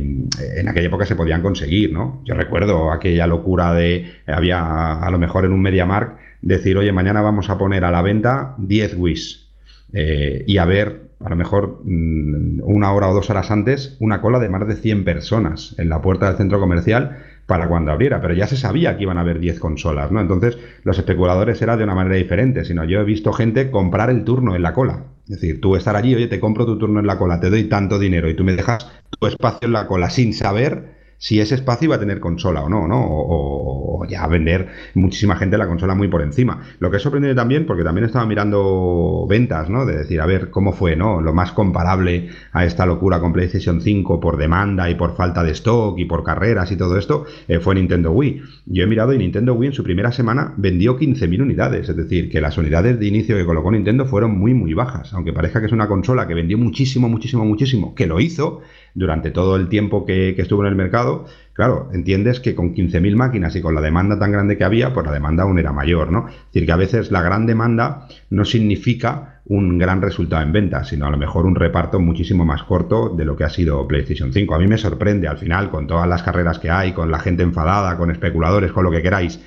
en 0.57 0.67
aquella 0.67 0.87
época 0.87 1.05
se 1.05 1.15
podían 1.15 1.43
conseguir, 1.43 1.93
¿no? 1.93 2.23
Yo 2.25 2.33
recuerdo 2.33 2.91
aquella 2.91 3.27
locura 3.27 3.75
de, 3.75 4.11
había 4.25 4.93
a 4.93 5.11
lo 5.11 5.19
mejor 5.19 5.45
en 5.45 5.53
un 5.53 5.61
MediaMark, 5.61 6.17
decir, 6.41 6.75
oye, 6.79 6.91
mañana 6.91 7.21
vamos 7.21 7.51
a 7.51 7.59
poner 7.59 7.85
a 7.85 7.91
la 7.91 8.01
venta 8.01 8.55
10 8.57 8.95
Wish 8.97 9.51
y 9.93 10.57
a 10.57 10.65
ver, 10.65 11.11
a 11.23 11.29
lo 11.29 11.35
mejor 11.35 11.81
mm, 11.83 12.61
una 12.63 12.91
hora 12.91 13.09
o 13.09 13.13
dos 13.13 13.29
horas 13.29 13.51
antes, 13.51 13.97
una 13.99 14.19
cola 14.19 14.39
de 14.39 14.49
más 14.49 14.67
de 14.67 14.75
100 14.75 15.03
personas 15.03 15.75
en 15.77 15.89
la 15.89 16.01
puerta 16.01 16.27
del 16.27 16.37
centro 16.37 16.59
comercial 16.59 17.19
para 17.45 17.67
cuando 17.67 17.91
abriera, 17.91 18.21
pero 18.21 18.33
ya 18.33 18.47
se 18.47 18.57
sabía 18.57 18.95
que 18.95 19.03
iban 19.03 19.17
a 19.17 19.21
haber 19.21 19.39
10 19.39 19.59
consolas, 19.59 20.11
¿no? 20.11 20.21
Entonces, 20.21 20.57
los 20.83 20.97
especuladores 20.97 21.61
era 21.61 21.77
de 21.77 21.83
una 21.83 21.95
manera 21.95 22.15
diferente, 22.15 22.63
sino 22.63 22.83
yo 22.85 23.01
he 23.01 23.03
visto 23.03 23.33
gente 23.33 23.69
comprar 23.71 24.09
el 24.09 24.23
turno 24.23 24.55
en 24.55 24.61
la 24.61 24.73
cola. 24.73 25.03
Es 25.25 25.41
decir, 25.41 25.61
tú 25.61 25.75
estar 25.75 25.95
allí, 25.95 26.15
oye, 26.15 26.27
te 26.27 26.39
compro 26.39 26.65
tu 26.65 26.77
turno 26.77 26.99
en 26.99 27.07
la 27.07 27.17
cola, 27.17 27.39
te 27.39 27.49
doy 27.49 27.65
tanto 27.65 27.99
dinero 27.99 28.29
y 28.29 28.35
tú 28.35 28.43
me 28.43 28.53
dejas 28.53 28.89
tu 29.19 29.27
espacio 29.27 29.67
en 29.67 29.73
la 29.73 29.87
cola 29.87 30.09
sin 30.09 30.33
saber 30.33 31.00
si 31.21 31.39
ese 31.39 31.53
espacio 31.53 31.85
iba 31.85 31.97
a 31.97 31.99
tener 31.99 32.19
consola 32.19 32.63
o 32.63 32.69
no, 32.69 32.87
¿no? 32.87 32.99
O, 32.99 34.01
o 34.01 34.05
ya 34.07 34.25
vender 34.25 34.69
muchísima 34.95 35.35
gente 35.35 35.55
la 35.55 35.67
consola 35.67 35.93
muy 35.93 36.07
por 36.07 36.23
encima. 36.23 36.61
Lo 36.79 36.89
que 36.89 36.97
es 36.97 37.03
sorprendente 37.03 37.35
también, 37.35 37.67
porque 37.67 37.83
también 37.83 38.05
estaba 38.05 38.25
mirando 38.25 39.27
ventas, 39.29 39.69
¿no? 39.69 39.85
De 39.85 39.97
decir, 39.97 40.19
a 40.19 40.25
ver 40.25 40.49
cómo 40.49 40.73
fue, 40.73 40.95
¿no? 40.95 41.21
Lo 41.21 41.31
más 41.31 41.51
comparable 41.51 42.29
a 42.53 42.65
esta 42.65 42.87
locura 42.87 43.19
con 43.19 43.33
PlayStation 43.33 43.81
5 43.81 44.19
por 44.19 44.37
demanda 44.37 44.89
y 44.89 44.95
por 44.95 45.15
falta 45.15 45.43
de 45.43 45.51
stock 45.51 45.99
y 45.99 46.05
por 46.05 46.23
carreras 46.23 46.71
y 46.71 46.75
todo 46.75 46.97
esto, 46.97 47.25
eh, 47.47 47.59
fue 47.59 47.75
Nintendo 47.75 48.11
Wii. 48.11 48.41
Yo 48.65 48.83
he 48.83 48.87
mirado 48.87 49.13
y 49.13 49.19
Nintendo 49.19 49.53
Wii 49.53 49.67
en 49.67 49.73
su 49.73 49.83
primera 49.83 50.11
semana 50.11 50.55
vendió 50.57 50.97
15.000 50.97 51.39
unidades, 51.39 51.87
es 51.87 51.95
decir, 51.95 52.31
que 52.31 52.41
las 52.41 52.57
unidades 52.57 52.99
de 52.99 53.05
inicio 53.05 53.37
que 53.37 53.45
colocó 53.45 53.69
Nintendo 53.69 54.07
fueron 54.07 54.39
muy, 54.39 54.55
muy 54.55 54.73
bajas, 54.73 55.13
aunque 55.13 55.33
parezca 55.33 55.59
que 55.59 55.67
es 55.67 55.71
una 55.71 55.87
consola 55.87 56.27
que 56.27 56.33
vendió 56.33 56.57
muchísimo, 56.57 57.07
muchísimo, 57.09 57.45
muchísimo, 57.45 57.93
que 57.93 58.07
lo 58.07 58.19
hizo 58.19 58.61
durante 58.93 59.31
todo 59.31 59.55
el 59.55 59.69
tiempo 59.69 60.05
que, 60.05 60.35
estuvo 60.37 60.63
en 60.63 60.69
el 60.69 60.75
mercado, 60.75 61.25
Claro, 61.53 61.89
entiendes 61.93 62.39
que 62.39 62.55
con 62.55 62.73
15.000 62.73 63.15
máquinas 63.15 63.55
y 63.55 63.61
con 63.61 63.75
la 63.75 63.81
demanda 63.81 64.17
tan 64.17 64.31
grande 64.31 64.57
que 64.57 64.63
había, 64.63 64.93
pues 64.93 65.05
la 65.05 65.11
demanda 65.11 65.43
aún 65.43 65.59
era 65.59 65.73
mayor, 65.73 66.11
¿no? 66.11 66.27
Es 66.29 66.53
decir, 66.53 66.65
que 66.65 66.71
a 66.71 66.77
veces 66.77 67.11
la 67.11 67.21
gran 67.21 67.45
demanda 67.45 68.07
no 68.29 68.45
significa 68.45 69.41
un 69.45 69.77
gran 69.77 70.01
resultado 70.01 70.41
en 70.43 70.53
ventas, 70.53 70.87
sino 70.87 71.05
a 71.05 71.11
lo 71.11 71.17
mejor 71.17 71.45
un 71.45 71.55
reparto 71.55 71.99
muchísimo 71.99 72.45
más 72.45 72.63
corto 72.63 73.09
de 73.09 73.25
lo 73.25 73.35
que 73.35 73.43
ha 73.43 73.49
sido 73.49 73.85
PlayStation 73.87 74.31
5. 74.31 74.55
A 74.55 74.59
mí 74.59 74.67
me 74.67 74.77
sorprende 74.77 75.27
al 75.27 75.37
final, 75.37 75.69
con 75.69 75.87
todas 75.87 76.07
las 76.07 76.23
carreras 76.23 76.57
que 76.57 76.69
hay, 76.69 76.93
con 76.93 77.11
la 77.11 77.19
gente 77.19 77.43
enfadada, 77.43 77.97
con 77.97 78.11
especuladores, 78.11 78.71
con 78.71 78.85
lo 78.85 78.91
que 78.91 79.01
queráis, 79.01 79.41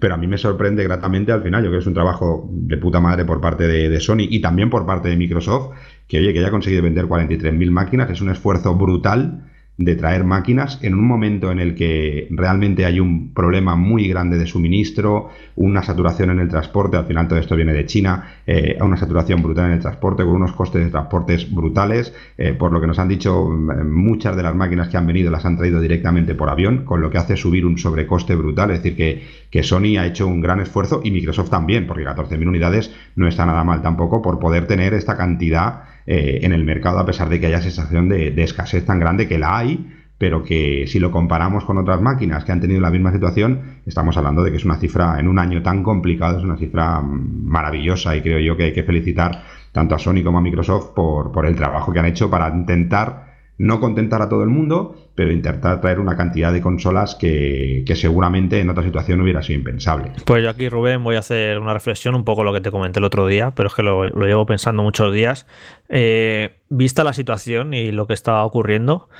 pero 0.00 0.14
a 0.14 0.16
mí 0.16 0.26
me 0.26 0.38
sorprende 0.38 0.82
gratamente 0.82 1.30
al 1.30 1.42
final, 1.42 1.62
yo 1.62 1.68
creo 1.68 1.78
que 1.78 1.82
es 1.82 1.86
un 1.86 1.94
trabajo 1.94 2.48
de 2.50 2.78
puta 2.78 3.00
madre 3.00 3.26
por 3.26 3.40
parte 3.40 3.68
de, 3.68 4.00
Sony 4.00 4.26
y 4.30 4.40
también 4.40 4.70
por 4.70 4.86
parte 4.86 5.10
de 5.10 5.16
Microsoft, 5.16 5.74
que 6.10 6.18
oye, 6.18 6.32
que 6.32 6.40
haya 6.40 6.50
conseguido 6.50 6.82
vender 6.82 7.06
43.000 7.06 7.70
máquinas, 7.70 8.10
es 8.10 8.20
un 8.20 8.30
esfuerzo 8.30 8.74
brutal 8.74 9.44
de 9.80 9.94
traer 9.94 10.24
máquinas 10.24 10.78
en 10.82 10.92
un 10.92 11.06
momento 11.06 11.50
en 11.50 11.58
el 11.58 11.74
que 11.74 12.28
realmente 12.30 12.84
hay 12.84 13.00
un 13.00 13.32
problema 13.32 13.76
muy 13.76 14.08
grande 14.08 14.36
de 14.36 14.44
suministro, 14.44 15.30
una 15.56 15.82
saturación 15.82 16.30
en 16.30 16.40
el 16.40 16.48
transporte, 16.48 16.98
al 16.98 17.06
final 17.06 17.28
todo 17.28 17.38
esto 17.38 17.56
viene 17.56 17.72
de 17.72 17.86
China, 17.86 18.42
eh, 18.46 18.76
una 18.82 18.98
saturación 18.98 19.40
brutal 19.40 19.66
en 19.66 19.72
el 19.72 19.78
transporte, 19.78 20.22
con 20.24 20.34
unos 20.34 20.52
costes 20.52 20.84
de 20.84 20.90
transportes 20.90 21.50
brutales, 21.54 22.12
eh, 22.36 22.52
por 22.52 22.72
lo 22.72 22.80
que 22.80 22.88
nos 22.88 22.98
han 22.98 23.08
dicho 23.08 23.48
mm, 23.48 23.90
muchas 23.90 24.36
de 24.36 24.42
las 24.42 24.54
máquinas 24.54 24.88
que 24.88 24.98
han 24.98 25.06
venido 25.06 25.30
las 25.30 25.46
han 25.46 25.56
traído 25.56 25.80
directamente 25.80 26.34
por 26.34 26.50
avión, 26.50 26.84
con 26.84 27.00
lo 27.00 27.08
que 27.08 27.16
hace 27.18 27.38
subir 27.38 27.64
un 27.64 27.78
sobrecoste 27.78 28.34
brutal, 28.34 28.72
es 28.72 28.82
decir, 28.82 28.96
que, 28.96 29.22
que 29.48 29.62
Sony 29.62 29.96
ha 29.98 30.06
hecho 30.06 30.26
un 30.26 30.42
gran 30.42 30.60
esfuerzo 30.60 31.00
y 31.02 31.10
Microsoft 31.10 31.50
también, 31.50 31.86
porque 31.86 32.04
14.000 32.04 32.46
unidades 32.46 32.94
no 33.16 33.28
está 33.28 33.46
nada 33.46 33.64
mal 33.64 33.80
tampoco 33.80 34.20
por 34.20 34.40
poder 34.40 34.66
tener 34.66 34.92
esta 34.92 35.16
cantidad 35.16 35.84
eh, 36.12 36.44
en 36.44 36.52
el 36.52 36.64
mercado, 36.64 36.98
a 36.98 37.06
pesar 37.06 37.28
de 37.28 37.38
que 37.38 37.46
haya 37.46 37.62
sensación 37.62 38.08
de, 38.08 38.34
escasez 38.42 38.84
tan 38.84 38.98
grande 38.98 39.28
que 39.28 39.38
la 39.38 39.56
hay, 39.56 39.92
pero 40.18 40.42
que 40.42 40.88
si 40.88 40.98
lo 40.98 41.12
comparamos 41.12 41.64
con 41.64 41.78
otras 41.78 42.00
máquinas 42.00 42.44
que 42.44 42.50
han 42.50 42.60
tenido 42.60 42.80
la 42.80 42.90
misma 42.90 43.12
situación, 43.12 43.78
estamos 43.86 44.16
hablando 44.16 44.42
de 44.42 44.50
que 44.50 44.56
es 44.56 44.64
una 44.64 44.74
cifra 44.74 45.20
en 45.20 45.28
un 45.28 45.38
año 45.38 45.62
tan 45.62 45.84
complicado, 45.84 46.38
es 46.38 46.42
una 46.42 46.56
cifra 46.56 47.00
maravillosa 47.00 48.16
y 48.16 48.22
creo 48.22 48.40
yo 48.40 48.56
que 48.56 48.64
hay 48.64 48.72
que 48.72 48.82
felicitar 48.82 49.44
tanto 49.70 49.94
a 49.94 50.00
Sony 50.00 50.24
como 50.24 50.38
a 50.38 50.40
Microsoft 50.40 50.94
por, 50.96 51.30
por 51.30 51.46
el 51.46 51.54
trabajo 51.54 51.92
que 51.92 52.00
han 52.00 52.06
hecho 52.06 52.28
para 52.28 52.48
intentar 52.48 53.29
no 53.60 53.78
contentar 53.78 54.22
a 54.22 54.28
todo 54.30 54.42
el 54.42 54.48
mundo, 54.48 54.96
pero 55.14 55.32
intentar 55.32 55.82
traer 55.82 56.00
una 56.00 56.16
cantidad 56.16 56.50
de 56.50 56.62
consolas 56.62 57.14
que, 57.14 57.84
seguramente 57.94 58.58
en 58.58 58.70
otra 58.70 58.82
situación 58.82 59.20
hubiera 59.20 59.42
sido 59.42 59.58
impensable. 59.58 60.12
Pues 60.24 60.42
yo 60.42 60.48
aquí, 60.48 60.70
Rubén, 60.70 61.04
voy 61.04 61.16
a 61.16 61.18
hacer 61.18 61.58
una 61.58 61.74
reflexión, 61.74 62.14
un 62.14 62.24
poco 62.24 62.42
lo 62.42 62.54
que 62.54 62.62
te 62.62 62.70
comenté 62.70 63.00
el 63.00 63.04
otro 63.04 63.26
día, 63.26 63.50
pero 63.50 63.66
es 63.66 63.74
que 63.74 63.82
lo, 63.82 64.08
llevo 64.08 64.46
pensando 64.46 64.82
muchos 64.82 65.12
días. 65.12 65.46
Eh, 65.90 66.56
vista 66.70 67.04
la 67.04 67.12
situación 67.12 67.74
y 67.74 67.92
lo 67.92 68.06
que 68.06 68.14
estaba 68.14 68.46
ocurriendo, 68.46 69.10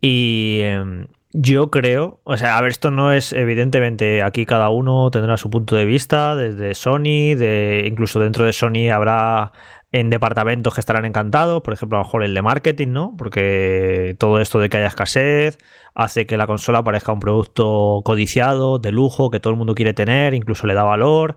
y 0.00 0.60
em, 0.62 1.08
yo 1.32 1.72
creo, 1.72 2.20
o 2.22 2.36
sea, 2.36 2.58
a 2.58 2.60
ver, 2.60 2.70
esto 2.70 2.92
no 2.92 3.12
es 3.12 3.32
evidentemente 3.32 4.22
aquí 4.22 4.46
cada 4.46 4.70
uno 4.70 5.10
tendrá 5.10 5.36
su 5.36 5.50
punto 5.50 5.74
de 5.74 5.84
vista, 5.84 6.36
desde 6.36 6.74
Sony, 6.76 7.34
de 7.34 7.86
incluso 7.88 8.20
dentro 8.20 8.44
de 8.44 8.52
Sony 8.52 8.88
habrá 8.92 9.50
en 9.92 10.10
departamentos 10.10 10.74
que 10.74 10.80
estarán 10.80 11.04
encantados, 11.04 11.62
por 11.62 11.74
ejemplo, 11.74 11.98
a 11.98 12.00
lo 12.00 12.04
mejor 12.04 12.22
el 12.22 12.34
de 12.34 12.42
marketing, 12.42 12.88
¿no? 12.88 13.14
Porque 13.18 14.14
todo 14.18 14.40
esto 14.40 14.60
de 14.60 14.68
que 14.68 14.76
haya 14.76 14.86
escasez 14.86 15.58
hace 15.94 16.26
que 16.26 16.36
la 16.36 16.46
consola 16.46 16.84
parezca 16.84 17.12
un 17.12 17.20
producto 17.20 18.02
codiciado, 18.04 18.78
de 18.78 18.92
lujo, 18.92 19.30
que 19.30 19.40
todo 19.40 19.52
el 19.52 19.58
mundo 19.58 19.74
quiere 19.74 19.92
tener, 19.92 20.34
incluso 20.34 20.66
le 20.66 20.74
da 20.74 20.84
valor 20.84 21.36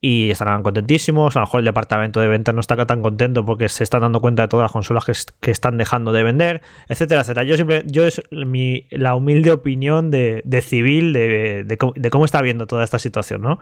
y 0.00 0.30
estarán 0.30 0.62
contentísimos. 0.62 1.36
A 1.36 1.40
lo 1.40 1.46
mejor 1.46 1.60
el 1.60 1.66
departamento 1.66 2.20
de 2.20 2.28
ventas 2.28 2.54
no 2.54 2.60
está 2.60 2.86
tan 2.86 3.02
contento 3.02 3.44
porque 3.44 3.68
se 3.68 3.82
están 3.82 4.02
dando 4.02 4.20
cuenta 4.20 4.42
de 4.42 4.48
todas 4.48 4.64
las 4.64 4.72
consolas 4.72 5.04
que, 5.40 5.50
están 5.50 5.76
dejando 5.76 6.12
de 6.12 6.22
vender, 6.22 6.62
etcétera, 6.88 7.22
etcétera. 7.22 7.44
Yo 7.44 7.56
siempre, 7.56 7.82
yo 7.86 8.06
es 8.06 8.22
mi, 8.30 8.86
la 8.90 9.16
humilde 9.16 9.50
opinión 9.50 10.12
de, 10.12 10.62
civil 10.62 11.12
de, 11.12 11.64
de 11.64 12.10
cómo 12.10 12.24
está 12.24 12.42
viendo 12.42 12.68
toda 12.68 12.84
esta 12.84 13.00
situación, 13.00 13.42
¿no? 13.42 13.58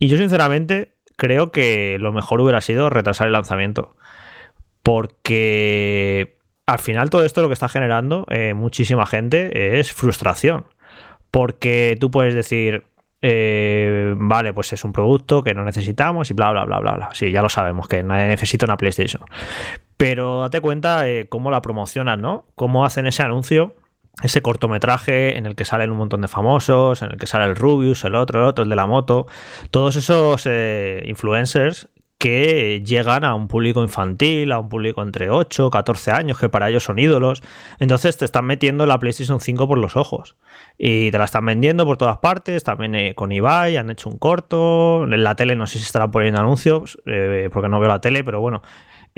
Y 0.00 0.08
yo 0.08 0.16
sinceramente 0.16 0.97
creo 1.18 1.50
que 1.50 1.98
lo 1.98 2.12
mejor 2.12 2.40
hubiera 2.40 2.60
sido 2.62 2.88
retrasar 2.88 3.26
el 3.26 3.32
lanzamiento. 3.34 3.96
Porque 4.82 6.38
al 6.64 6.78
final 6.78 7.10
todo 7.10 7.24
esto 7.24 7.42
lo 7.42 7.48
que 7.48 7.54
está 7.54 7.68
generando 7.68 8.24
eh, 8.30 8.54
muchísima 8.54 9.04
gente 9.04 9.78
es 9.78 9.92
frustración. 9.92 10.64
Porque 11.30 11.98
tú 12.00 12.10
puedes 12.10 12.34
decir, 12.34 12.84
eh, 13.20 14.14
vale, 14.16 14.54
pues 14.54 14.72
es 14.72 14.84
un 14.84 14.92
producto 14.92 15.42
que 15.42 15.54
no 15.54 15.64
necesitamos 15.64 16.30
y 16.30 16.34
bla, 16.34 16.52
bla, 16.52 16.64
bla, 16.64 16.78
bla, 16.78 16.92
bla. 16.92 17.08
Sí, 17.12 17.32
ya 17.32 17.42
lo 17.42 17.48
sabemos, 17.48 17.88
que 17.88 18.02
nadie 18.02 18.28
necesita 18.28 18.64
una 18.64 18.76
PlayStation. 18.76 19.22
Pero 19.96 20.42
date 20.42 20.60
cuenta 20.60 21.08
eh, 21.08 21.26
cómo 21.28 21.50
la 21.50 21.60
promocionan, 21.60 22.20
¿no? 22.22 22.46
Cómo 22.54 22.84
hacen 22.84 23.08
ese 23.08 23.24
anuncio 23.24 23.74
ese 24.22 24.42
cortometraje 24.42 25.36
en 25.36 25.46
el 25.46 25.54
que 25.54 25.64
salen 25.64 25.90
un 25.90 25.98
montón 25.98 26.20
de 26.22 26.28
famosos, 26.28 27.02
en 27.02 27.12
el 27.12 27.18
que 27.18 27.26
sale 27.26 27.44
el 27.44 27.56
Rubius, 27.56 28.04
el 28.04 28.14
otro, 28.14 28.40
el 28.40 28.46
otro, 28.46 28.64
el 28.64 28.70
de 28.70 28.76
la 28.76 28.86
moto, 28.86 29.26
todos 29.70 29.96
esos 29.96 30.42
eh, 30.46 31.02
influencers 31.06 31.88
que 32.18 32.82
llegan 32.84 33.24
a 33.24 33.36
un 33.36 33.46
público 33.46 33.80
infantil, 33.82 34.50
a 34.50 34.58
un 34.58 34.68
público 34.68 35.02
entre 35.02 35.30
8, 35.30 35.70
14 35.70 36.10
años, 36.10 36.38
que 36.38 36.48
para 36.48 36.68
ellos 36.68 36.82
son 36.82 36.98
ídolos. 36.98 37.42
Entonces 37.78 38.16
te 38.16 38.24
están 38.24 38.44
metiendo 38.44 38.86
la 38.86 38.98
PlayStation 38.98 39.40
5 39.40 39.68
por 39.68 39.78
los 39.78 39.96
ojos. 39.96 40.36
Y 40.76 41.12
te 41.12 41.18
la 41.18 41.24
están 41.24 41.46
vendiendo 41.46 41.84
por 41.84 41.96
todas 41.96 42.18
partes. 42.18 42.64
También 42.64 42.96
eh, 42.96 43.14
con 43.14 43.30
Ibai 43.30 43.76
han 43.76 43.88
hecho 43.90 44.10
un 44.10 44.18
corto. 44.18 45.04
En 45.04 45.22
la 45.22 45.36
tele 45.36 45.54
no 45.54 45.68
sé 45.68 45.78
si 45.78 45.84
estará 45.84 46.10
poniendo 46.10 46.40
anuncios, 46.40 46.98
eh, 47.06 47.50
porque 47.52 47.68
no 47.68 47.78
veo 47.78 47.88
la 47.88 48.00
tele, 48.00 48.24
pero 48.24 48.40
bueno, 48.40 48.62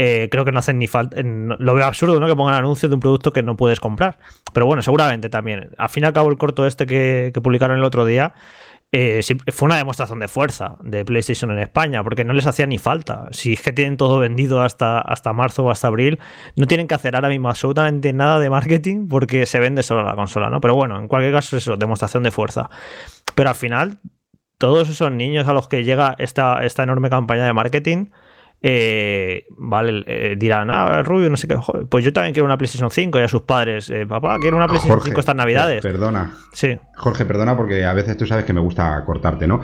eh, 0.03 0.31
creo 0.31 0.47
que 0.47 0.53
no 0.53 0.61
hacen 0.61 0.79
ni 0.79 0.87
falta. 0.87 1.21
Lo 1.23 1.75
veo 1.75 1.85
absurdo, 1.85 2.19
¿no? 2.19 2.27
Que 2.27 2.35
pongan 2.35 2.55
anuncios 2.55 2.89
de 2.89 2.95
un 2.95 3.01
producto 3.01 3.35
que 3.35 3.43
no 3.43 3.55
puedes 3.55 3.81
comprar. 3.81 4.17
Pero 4.55 4.65
bueno, 4.65 4.81
seguramente 4.81 5.29
también. 5.29 5.73
Al 5.77 5.91
fin 5.91 6.05
y 6.05 6.07
al 6.07 6.15
cabo, 6.15 6.31
el 6.31 6.39
corto 6.39 6.67
este 6.67 6.87
que, 6.87 7.31
publicaron 7.43 7.77
el 7.77 7.85
otro 7.85 8.07
día. 8.07 8.33
Eh, 8.93 9.21
fue 9.53 9.67
una 9.67 9.77
demostración 9.77 10.19
de 10.19 10.27
fuerza 10.27 10.77
de 10.81 11.05
PlayStation 11.05 11.51
en 11.51 11.59
España, 11.59 12.03
porque 12.03 12.25
no 12.25 12.33
les 12.33 12.47
hacía 12.47 12.65
ni 12.65 12.79
falta. 12.79 13.29
Si 13.33 13.53
es 13.53 13.61
que 13.61 13.75
tienen 13.75 13.99
todo 13.99 14.19
vendido 14.19 14.63
hasta, 14.63 15.01
hasta 15.01 15.35
marzo 15.35 15.67
o 15.67 15.71
hasta 15.71 15.89
abril, 15.89 16.19
no 16.57 16.67
tienen 16.67 16.89
que 16.89 16.95
hacer 16.95 17.15
ahora 17.15 17.29
mismo 17.29 17.51
absolutamente 17.51 18.15
nada 18.15 18.41
de 18.41 18.49
marketing 18.49 19.07
porque 19.07 19.45
se 19.45 19.61
vende 19.61 19.83
solo 19.83 20.03
la 20.03 20.15
consola, 20.15 20.49
¿no? 20.49 20.63
Pero 20.63 20.75
bueno, 20.77 20.99
en 20.99 21.09
cualquier 21.09 21.35
caso, 21.35 21.59
eso, 21.59 21.77
demostración 21.77 22.23
de 22.23 22.31
fuerza. 22.31 22.71
Pero 23.35 23.51
al 23.51 23.55
final, 23.55 23.99
todos 24.57 24.89
esos 24.89 25.13
niños 25.13 25.47
a 25.47 25.53
los 25.53 25.69
que 25.69 25.85
llega 25.85 26.17
esta, 26.19 26.65
esta 26.65 26.85
enorme 26.85 27.11
campaña 27.11 27.45
de 27.45 27.53
marketing, 27.53 28.07
eh, 28.63 29.47
vale, 29.57 30.05
eh, 30.07 30.37
dirán, 30.39 30.71
ah, 30.71 31.03
Rubio, 31.03 31.31
no 31.31 31.37
sé 31.37 31.49
qué, 31.49 31.57
pues 31.89 32.05
yo 32.05 32.13
también 32.13 32.35
quiero 32.35 32.45
una 32.45 32.59
PlayStation 32.59 32.91
5 32.91 33.19
y 33.19 33.23
a 33.23 33.29
sus 33.29 33.43
padres, 33.43 33.89
eh, 33.91 34.07
papá, 34.07 34.37
quiero 34.39 34.57
una 34.57 34.67
PlayStation 34.67 35.01
5 35.03 35.21
estas 35.21 35.37
navidades. 35.37 35.83
Perdona. 35.83 36.35
Sí. 36.53 36.79
Jorge, 36.97 37.25
perdona 37.25 37.57
porque 37.57 37.85
a 37.85 37.95
veces 37.95 38.17
tú 38.17 38.27
sabes 38.27 38.45
que 38.45 38.53
me 38.53 38.61
gusta 38.61 39.03
cortarte, 39.05 39.47
¿no? 39.47 39.63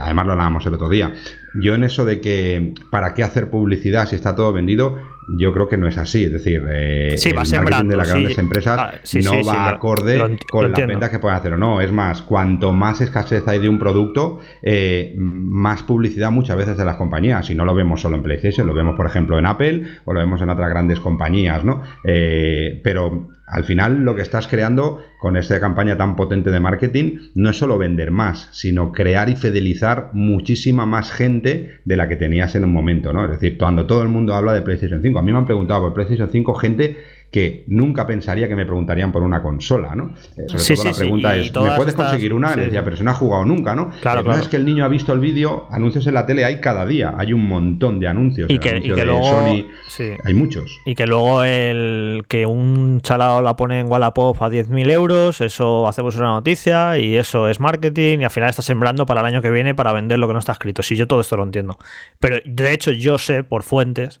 además 0.00 0.26
lo 0.26 0.32
hablábamos 0.32 0.66
el 0.66 0.74
otro 0.74 0.88
día. 0.88 1.12
Yo 1.54 1.74
en 1.74 1.84
eso 1.84 2.04
de 2.04 2.20
que, 2.20 2.74
¿para 2.90 3.14
qué 3.14 3.22
hacer 3.22 3.50
publicidad 3.50 4.08
si 4.08 4.16
está 4.16 4.34
todo 4.34 4.52
vendido? 4.52 4.98
Yo 5.28 5.52
creo 5.52 5.68
que 5.68 5.76
no 5.76 5.86
es 5.86 5.98
así, 5.98 6.24
es 6.24 6.32
decir, 6.32 6.64
eh, 6.68 7.14
el 7.14 7.34
marketing 7.34 7.88
de 7.88 7.96
las 7.96 8.08
grandes 8.08 8.38
empresas 8.38 8.78
ah, 8.78 8.94
no 9.22 9.44
va 9.44 9.68
acorde 9.68 10.38
con 10.50 10.72
las 10.72 10.86
ventas 10.86 11.10
que 11.10 11.20
pueden 11.20 11.36
hacer 11.36 11.52
o 11.52 11.56
no. 11.56 11.80
Es 11.80 11.92
más, 11.92 12.22
cuanto 12.22 12.72
más 12.72 13.00
escasez 13.00 13.46
hay 13.46 13.60
de 13.60 13.68
un 13.68 13.78
producto, 13.78 14.40
eh, 14.62 15.14
más 15.16 15.84
publicidad 15.84 16.30
muchas 16.32 16.56
veces 16.56 16.76
de 16.76 16.84
las 16.84 16.96
compañías. 16.96 17.48
Y 17.50 17.54
no 17.54 17.64
lo 17.64 17.74
vemos 17.74 18.00
solo 18.00 18.16
en 18.16 18.22
PlayStation, 18.22 18.66
lo 18.66 18.74
vemos, 18.74 18.96
por 18.96 19.06
ejemplo, 19.06 19.38
en 19.38 19.46
Apple 19.46 19.84
o 20.04 20.12
lo 20.12 20.20
vemos 20.20 20.42
en 20.42 20.50
otras 20.50 20.70
grandes 20.70 20.98
compañías, 20.98 21.64
¿no? 21.64 21.82
Eh, 22.04 22.80
pero 22.82 23.28
al 23.52 23.64
final 23.64 23.98
lo 24.02 24.16
que 24.16 24.22
estás 24.22 24.48
creando 24.48 25.04
con 25.18 25.36
esta 25.36 25.60
campaña 25.60 25.98
tan 25.98 26.16
potente 26.16 26.50
de 26.50 26.58
marketing 26.58 27.18
no 27.34 27.50
es 27.50 27.58
solo 27.58 27.76
vender 27.76 28.10
más, 28.10 28.48
sino 28.52 28.92
crear 28.92 29.28
y 29.28 29.36
fidelizar 29.36 30.08
muchísima 30.14 30.86
más 30.86 31.12
gente 31.12 31.80
de 31.84 31.96
la 31.96 32.08
que 32.08 32.16
tenías 32.16 32.54
en 32.54 32.64
un 32.64 32.72
momento, 32.72 33.12
¿no? 33.12 33.26
Es 33.26 33.32
decir, 33.32 33.58
cuando 33.58 33.84
todo 33.84 34.02
el 34.02 34.08
mundo 34.08 34.34
habla 34.34 34.54
de 34.54 34.62
PlayStation 34.62 35.02
5, 35.02 35.18
a 35.18 35.22
mí 35.22 35.32
me 35.32 35.38
han 35.38 35.44
preguntado 35.44 35.82
por 35.82 35.92
PlayStation 35.92 36.30
5 36.32 36.54
gente 36.54 36.96
que 37.32 37.64
nunca 37.66 38.06
pensaría 38.06 38.46
que 38.46 38.54
me 38.54 38.66
preguntarían 38.66 39.10
por 39.10 39.22
una 39.22 39.42
consola, 39.42 39.94
¿no? 39.96 40.10
Eh, 40.36 40.42
sobre 40.46 40.58
Sí, 40.62 40.74
todo 40.74 40.82
sí, 40.84 40.88
la 40.90 40.94
pregunta 40.98 41.34
es, 41.36 41.46
¿me 41.46 41.60
puedes 41.76 41.88
estas- 41.88 41.94
conseguir 42.10 42.34
una? 42.34 42.54
Le 42.54 42.66
decía, 42.66 42.84
pero 42.84 42.94
si 42.94 43.02
no 43.02 43.10
ha 43.10 43.14
jugado 43.14 43.44
nunca, 43.46 43.74
¿no? 43.74 43.88
Claro, 44.02 44.20
Eh, 44.20 44.22
claro. 44.24 44.36
No 44.36 44.42
es 44.42 44.48
que 44.48 44.56
el 44.58 44.66
niño 44.66 44.84
ha 44.84 44.88
visto 44.88 45.14
el 45.14 45.18
vídeo, 45.20 45.66
anuncios 45.70 46.06
en 46.06 46.12
la 46.12 46.26
tele 46.26 46.44
hay 46.44 46.60
cada 46.60 46.84
día, 46.84 47.14
hay 47.16 47.32
un 47.32 47.48
montón 47.48 47.98
de 48.00 48.06
anuncios. 48.06 48.50
Y 48.50 48.58
que, 48.58 48.76
y 48.76 48.88
luego. 48.88 49.22
Sony, 49.24 50.16
hay 50.24 50.34
muchos. 50.34 50.78
Y 50.84 50.94
que 50.94 51.06
luego 51.06 51.42
el 51.42 52.24
que 52.28 52.44
un 52.44 53.00
chalado 53.00 53.40
la 53.40 53.56
pone 53.56 53.80
en 53.80 53.90
Wallapop 53.90 54.40
a 54.42 54.50
10.000 54.50 54.90
euros, 54.90 55.40
eso 55.40 55.88
hacemos 55.88 56.16
una 56.16 56.28
noticia 56.28 56.98
y 56.98 57.16
eso 57.16 57.48
es 57.48 57.60
marketing 57.60 58.18
y 58.20 58.24
al 58.24 58.30
final 58.30 58.50
está 58.50 58.60
sembrando 58.60 59.06
para 59.06 59.20
el 59.22 59.26
año 59.26 59.40
que 59.40 59.50
viene 59.50 59.74
para 59.74 59.92
vender 59.94 60.18
lo 60.18 60.26
que 60.26 60.34
no 60.34 60.38
está 60.38 60.52
escrito. 60.52 60.82
Sí, 60.82 60.96
yo 60.96 61.06
todo 61.06 61.22
esto 61.22 61.36
lo 61.38 61.44
entiendo. 61.44 61.78
Pero 62.20 62.36
de 62.44 62.72
hecho 62.74 62.90
yo 62.92 63.16
sé 63.16 63.42
por 63.42 63.62
fuentes 63.62 64.20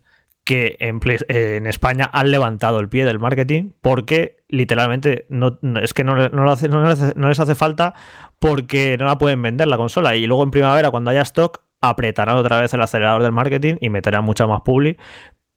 que 0.52 0.76
en, 0.80 1.00
eh, 1.06 1.56
en 1.56 1.66
España 1.66 2.10
han 2.12 2.30
levantado 2.30 2.78
el 2.78 2.90
pie 2.90 3.06
del 3.06 3.18
marketing 3.18 3.70
porque 3.80 4.36
literalmente 4.48 5.24
no, 5.30 5.58
es 5.80 5.94
que 5.94 6.04
no, 6.04 6.14
no 6.14 7.28
les 7.28 7.40
hace 7.40 7.54
falta 7.54 7.94
porque 8.38 8.98
no 8.98 9.06
la 9.06 9.16
pueden 9.16 9.40
vender 9.40 9.66
la 9.68 9.78
consola 9.78 10.14
y 10.14 10.26
luego 10.26 10.42
en 10.42 10.50
primavera 10.50 10.90
cuando 10.90 11.10
haya 11.10 11.22
stock 11.22 11.62
apretarán 11.80 12.36
otra 12.36 12.60
vez 12.60 12.74
el 12.74 12.82
acelerador 12.82 13.22
del 13.22 13.32
marketing 13.32 13.76
y 13.80 13.88
meterán 13.88 14.24
mucha 14.24 14.46
más 14.46 14.60
publi 14.60 14.98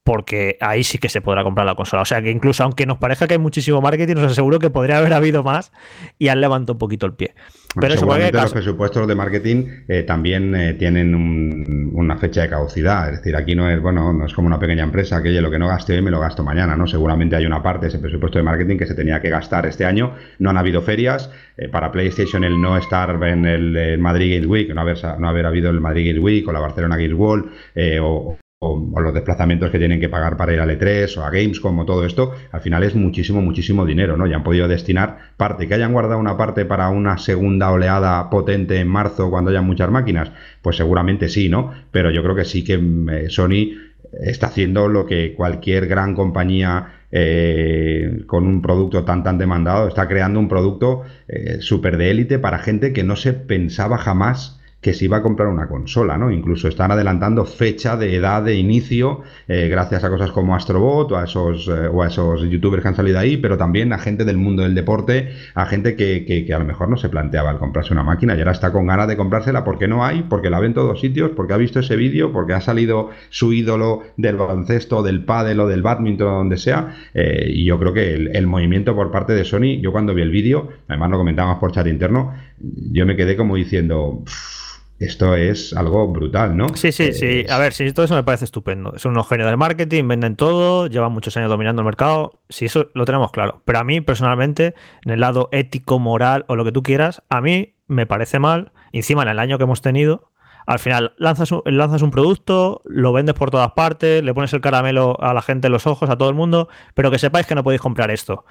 porque 0.06 0.58
ahí 0.62 0.86
sí 0.86 0.98
que 0.98 1.10
se 1.10 1.20
podrá 1.20 1.44
comprar 1.44 1.66
la 1.66 1.76
consola. 1.76 2.04
O 2.04 2.06
sea 2.06 2.22
que 2.22 2.32
incluso 2.32 2.64
aunque 2.64 2.86
nos 2.86 2.98
parezca 2.98 3.28
que 3.28 3.34
hay 3.34 3.40
muchísimo 3.40 3.82
marketing, 3.82 4.16
os 4.18 4.32
aseguro 4.32 4.60
que 4.60 4.70
podría 4.70 5.00
haber 5.00 5.14
habido 5.14 5.44
más 5.44 5.74
y 6.18 6.30
han 6.30 6.40
levantado 6.40 6.74
un 6.74 6.80
poquito 6.80 7.06
el 7.06 7.16
pie. 7.16 7.36
Pero 7.82 7.94
eso, 7.94 8.00
seguramente 8.02 8.32
los 8.44 8.54
presupuestos 8.54 9.08
de 9.08 9.16
marketing 9.16 9.66
eh, 9.88 10.04
también 10.04 10.56
eh, 10.56 10.74
tienen 10.76 11.14
un- 11.14 11.92
una 11.94 12.18
fecha 12.18 12.42
de 12.44 12.50
caducidad. 12.50 13.10
Es 13.14 13.18
decir, 13.20 13.36
aquí 13.36 13.56
no 13.56 13.70
es, 13.70 13.82
bueno, 13.82 14.14
no 14.14 14.26
es 14.26 14.34
como 14.34 14.48
una 14.48 14.60
pequeña 14.60 14.84
empresa 14.84 15.22
que 15.22 15.30
oye, 15.30 15.42
lo 15.42 15.52
que 15.52 15.60
no 15.60 15.68
gaste 15.68 15.94
hoy 15.94 16.02
me 16.02 16.12
lo 16.12 16.20
gasto 16.20 16.44
mañana, 16.44 16.76
¿no? 16.76 16.88
Seguramente 16.88 17.36
hay 17.36 17.46
una 17.46 17.62
parte 17.62 17.86
de 17.86 17.90
ese 17.90 18.00
presupuesto 18.00 18.38
de 18.40 18.44
marketing 18.44 18.78
que 18.78 18.86
se 18.86 18.96
tenía 18.96 19.20
que 19.22 19.30
gastar 19.30 19.66
este 19.66 19.86
año. 19.86 20.14
No 20.40 20.50
han 20.50 20.58
habido 20.58 20.82
ferias. 20.82 21.30
eh, 21.58 21.70
para 21.70 21.90
PlayStation 21.92 22.44
el 22.44 22.60
no 22.62 22.76
estar 22.78 23.22
en 23.24 23.46
el, 23.46 23.78
eh, 23.78 23.98
Madrid 23.98 24.36
Game 24.36 24.48
Week, 24.48 24.74
no 24.74 24.82
haber, 24.82 24.98
no 25.20 25.30
haber 25.30 25.46
habido 25.46 25.70
el 25.70 25.80
Madrid 25.80 26.08
Game 26.10 26.20
Week 26.20 26.46
o 26.48 26.52
la 26.52 26.60
Barcelona 26.60 26.98
Game 26.98 27.14
World 27.14 27.46
eh, 27.76 27.98
o, 28.02 28.38
o- 28.60 29.00
los 29.02 29.14
desplazamientos 29.14 29.70
que 29.72 29.78
tienen 29.80 30.00
que 30.00 30.10
pagar 30.10 30.38
para 30.38 30.54
ir 30.54 30.60
al 30.60 30.70
E3 30.72 31.18
o 31.18 31.24
a 31.24 31.30
Gamescom 31.30 31.78
o 31.80 31.86
todo 31.86 32.06
esto, 32.06 32.34
al 32.52 32.62
final 32.62 32.84
es 32.84 32.96
muchísimo, 32.96 33.42
muchísimo 33.42 33.86
dinero, 33.86 34.18
¿no? 34.18 34.28
Y 34.28 34.34
han 34.34 34.44
podido 34.44 34.68
destinar 34.68 35.18
parte, 35.38 35.68
que 35.68 35.74
hayan 35.76 35.94
guardado 35.94 36.20
una 36.20 36.38
parte 36.38 36.66
para 36.66 36.90
una 36.90 37.18
segunda 37.18 37.72
oleada 37.72 38.30
potente 38.30 38.80
en 38.80 38.88
marzo 38.88 39.30
cuando 39.30 39.52
haya 39.52 39.62
muchas 39.62 39.92
máquinas, 39.92 40.32
pues 40.62 40.78
seguramente 40.78 41.30
sí, 41.30 41.50
¿no? 41.50 41.72
Pero 41.92 42.12
yo 42.12 42.24
creo 42.24 42.36
que 42.36 42.46
sí 42.46 42.64
que 42.64 42.74
eh, 42.74 43.30
Sony 43.30 43.76
está 44.22 44.48
haciendo 44.48 44.88
lo 44.88 45.06
que 45.06 45.34
cualquier 45.36 45.88
gran 45.88 46.16
compañía 46.16 46.94
eh, 47.12 48.24
con 48.28 48.46
un 48.48 48.62
producto 48.62 49.04
tan 49.04 49.24
tan 49.24 49.38
demandado 49.38 49.88
está 49.88 50.08
creando 50.08 50.40
un 50.40 50.48
producto 50.48 51.04
eh, 51.28 51.58
súper 51.60 51.98
de 51.98 52.12
élite 52.12 52.40
para 52.40 52.60
gente 52.60 52.94
que 52.94 53.04
no 53.04 53.16
se 53.16 53.34
pensaba 53.34 53.98
jamás 53.98 54.60
que 54.86 54.94
se 54.94 55.06
iba 55.06 55.18
a 55.18 55.24
comprar 55.24 55.48
una 55.48 55.68
consola, 55.68 56.16
¿no? 56.16 56.30
Incluso 56.30 56.68
están 56.68 56.92
adelantando 56.92 57.44
fecha 57.44 57.98
de 57.98 58.16
edad 58.16 58.44
de 58.44 58.54
inicio 58.54 59.24
eh, 59.48 59.68
gracias 59.68 60.04
a 60.04 60.12
cosas 60.12 60.30
como 60.30 60.56
Astrobot 60.56 61.12
o 61.12 61.18
a 61.18 61.24
esos 61.24 61.68
eh, 61.68 61.88
o 61.92 62.04
a 62.04 62.08
esos 62.08 62.44
youtubers 62.48 62.84
que 62.84 62.90
han 62.90 62.96
salido 62.96 63.18
ahí, 63.18 63.38
pero 63.38 63.58
también 63.58 63.92
a 63.94 63.98
gente 63.98 64.26
del 64.26 64.38
mundo 64.38 64.62
del 64.62 64.76
deporte, 64.76 65.30
a 65.56 65.66
gente 65.66 65.96
que, 65.96 66.24
que- 66.24 66.54
a 66.54 66.60
lo 66.60 66.66
mejor 66.66 66.88
no 66.90 66.98
se 66.98 67.10
planteaba 67.10 67.50
el 67.50 67.58
comprarse 67.58 67.94
una 67.94 68.04
máquina 68.04 68.36
y 68.36 68.38
ahora 68.40 68.52
está 68.52 68.72
con 68.72 68.86
ganas 68.86 69.08
de 69.08 69.18
comprársela 69.18 69.64
porque 69.64 69.88
no 69.88 70.06
hay, 70.06 70.22
porque 70.30 70.52
la 70.52 70.60
ve 70.60 70.68
en 70.68 70.76
todos 70.76 71.00
sitios, 71.02 71.32
porque 71.36 71.54
ha 71.54 71.58
visto 71.58 71.80
ese 71.80 71.96
vídeo, 71.96 72.32
porque 72.32 72.54
ha 72.54 72.62
salido 72.62 73.10
su 73.32 73.54
ídolo 73.54 74.04
del 74.18 74.36
baloncesto, 74.36 75.02
del 75.02 75.26
pádel 75.26 75.62
o 75.62 75.68
del 75.68 75.82
badminton, 75.82 76.28
donde 76.28 76.58
sea, 76.58 76.96
eh, 77.16 77.48
y 77.50 77.66
yo 77.66 77.80
creo 77.80 77.92
que 77.92 78.14
el, 78.14 78.46
movimiento 78.46 78.94
por 78.96 79.10
parte 79.10 79.34
de 79.34 79.46
Sony, 79.46 79.82
yo 79.82 79.92
cuando 79.92 80.14
vi 80.14 80.22
el 80.22 80.30
vídeo, 80.30 80.70
además 80.88 81.10
lo 81.10 81.18
comentábamos 81.18 81.58
por 81.58 81.72
chat 81.72 81.88
interno, 81.88 82.34
yo 82.60 83.06
me 83.08 83.16
quedé 83.16 83.36
como 83.36 83.56
diciendo, 83.56 84.22
"Pff, 84.26 84.75
esto 85.00 85.36
es 85.36 85.74
algo 85.74 86.08
brutal, 86.08 86.56
¿no? 86.56 86.70
Sí, 86.76 86.92
sí, 86.92 87.04
Eh, 87.04 87.14
sí. 87.14 87.46
A 87.50 87.58
ver, 87.58 87.74
sí, 87.74 87.92
todo 87.92 88.06
eso 88.06 88.16
me 88.16 88.24
parece 88.24 88.46
estupendo. 88.46 88.98
Son 88.98 89.12
unos 89.12 89.28
genios 89.28 89.48
del 89.48 89.58
marketing, 89.58 90.08
venden 90.08 90.36
todo, 90.36 90.88
llevan 90.88 91.12
muchos 91.12 91.36
años 91.38 91.50
dominando 91.50 91.82
el 91.82 91.86
mercado. 91.86 92.40
Sí, 92.50 92.66
eso 92.66 92.90
lo 92.94 93.06
tenemos 93.06 93.32
claro. 93.32 93.62
Pero 93.66 93.80
a 93.80 93.84
mí, 93.84 94.02
personalmente, 94.02 94.74
en 95.04 95.12
el 95.12 95.20
lado 95.20 95.50
ético, 95.52 96.00
moral 96.00 96.46
o 96.48 96.56
lo 96.56 96.64
que 96.64 96.72
tú 96.72 96.82
quieras, 96.82 97.24
a 97.30 97.42
mí 97.42 97.76
me 97.88 98.06
parece 98.06 98.40
mal. 98.40 98.72
Encima, 98.94 99.24
en 99.24 99.30
el 99.30 99.40
año 99.40 99.58
que 99.58 99.66
hemos 99.66 99.82
tenido, 99.82 100.32
al 100.66 100.80
final 100.80 101.14
lanzas 101.18 101.52
un, 101.52 101.62
lanzas 101.66 102.02
un 102.02 102.12
producto, 102.12 102.82
lo 102.86 103.12
vendes 103.14 103.36
por 103.36 103.52
todas 103.52 103.74
partes, 103.74 104.24
le 104.24 104.34
pones 104.34 104.54
el 104.54 104.62
caramelo 104.62 105.22
a 105.22 105.34
la 105.34 105.42
gente 105.42 105.68
en 105.68 105.74
los 105.74 105.86
ojos, 105.86 106.10
a 106.10 106.18
todo 106.18 106.30
el 106.30 106.36
mundo, 106.36 106.70
pero 106.94 107.12
que 107.12 107.20
sepáis 107.20 107.46
que 107.46 107.56
no 107.56 107.64
podéis 107.64 107.82
comprar 107.82 108.10
esto. 108.12 108.46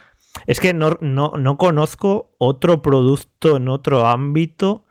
Es 0.46 0.61
que 0.61 0.74
no, 0.74 0.98
no, 1.00 1.33
no 1.38 1.57
conozco 1.57 2.35
otro 2.38 2.83
producto 2.83 3.57
en 3.57 3.68
otro 3.68 4.07
ámbito 4.07 4.84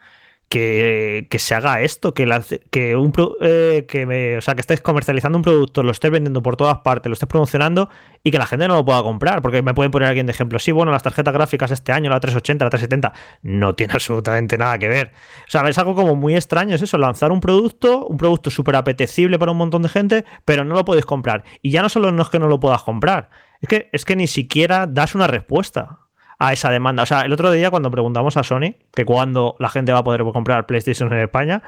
que, 0.50 1.28
se 1.40 1.56
haga 1.56 1.82
esto, 1.82 2.14
que, 2.14 2.28
lance- 2.28 2.62
que 2.70 2.96
un 2.96 3.12
eh, 3.42 3.86
que 3.88 4.06
me- 4.06 4.38
o 4.38 4.42
sea, 4.42 4.54
que 4.56 4.62
estés 4.62 4.82
comercializando 4.82 5.38
un 5.38 5.42
producto, 5.44 5.82
lo 5.82 5.92
estés 5.92 6.12
vendiendo 6.12 6.44
por 6.44 6.58
todas 6.58 6.80
partes, 6.80 7.10
lo 7.10 7.14
estés 7.14 7.28
promocionando 7.28 7.90
y 8.24 8.30
que 8.32 8.38
la 8.38 8.46
gente 8.46 8.68
no 8.68 8.76
lo 8.76 8.86
pueda 8.86 9.02
comprar, 9.02 9.42
porque 9.42 9.62
me 9.64 9.74
pueden 9.74 9.92
poner 9.92 10.08
alguien 10.10 10.28
de 10.28 10.32
ejemplo, 10.32 10.60
sí, 10.60 10.72
bueno, 10.72 10.92
las 10.92 11.02
tarjetas 11.04 11.34
gráficas 11.34 11.72
este 11.72 11.92
año, 11.92 12.10
la 12.12 12.20
380, 12.20 12.66
la 12.66 12.70
370, 12.70 13.14
no 13.42 13.74
tiene 13.76 13.94
absolutamente 13.96 14.58
nada 14.58 14.78
que 14.78 14.88
ver. 14.88 15.12
O 15.48 15.52
sea, 15.52 15.68
es 15.68 15.78
algo 15.80 15.96
como 15.96 16.16
muy 16.16 16.36
extraño, 16.36 16.76
es 16.76 16.82
eso, 16.84 16.98
lanzar 17.00 17.32
un 17.32 17.40
producto, 17.40 18.06
un 18.08 18.18
producto 18.18 18.52
súper 18.52 18.76
apetecible 18.76 19.40
para 19.40 19.52
un 19.52 19.58
montón 19.58 19.82
de 19.82 19.90
gente, 19.90 20.26
pero 20.46 20.64
no 20.64 20.76
lo 20.76 20.86
podéis 20.86 21.06
comprar. 21.06 21.44
Y 21.62 21.72
ya 21.72 21.82
no 21.82 21.90
solo 21.90 22.12
no 22.12 22.22
es 22.22 22.30
que 22.30 22.40
no 22.40 22.48
lo 22.48 22.60
puedas 22.60 22.84
comprar, 22.84 23.30
es 23.62 23.70
que, 23.70 23.90
es 23.92 24.06
que 24.06 24.16
ni 24.16 24.28
siquiera 24.28 24.86
das 24.88 25.16
una 25.16 25.26
respuesta 25.28 26.00
a 26.44 26.52
esa 26.52 26.70
demanda. 26.70 27.04
O 27.04 27.06
sea, 27.06 27.22
el 27.22 27.32
otro 27.32 27.52
día 27.52 27.72
cuando 27.72 27.90
preguntamos 27.90 28.36
a 28.36 28.44
Sony 28.44 28.76
que 28.94 29.06
cuándo 29.06 29.56
la 29.60 29.70
gente 29.70 29.94
va 29.94 30.00
a 30.00 30.04
poder 30.04 30.24
comprar 30.24 30.66
PlayStation 30.66 31.12
en 31.14 31.20
España, 31.20 31.64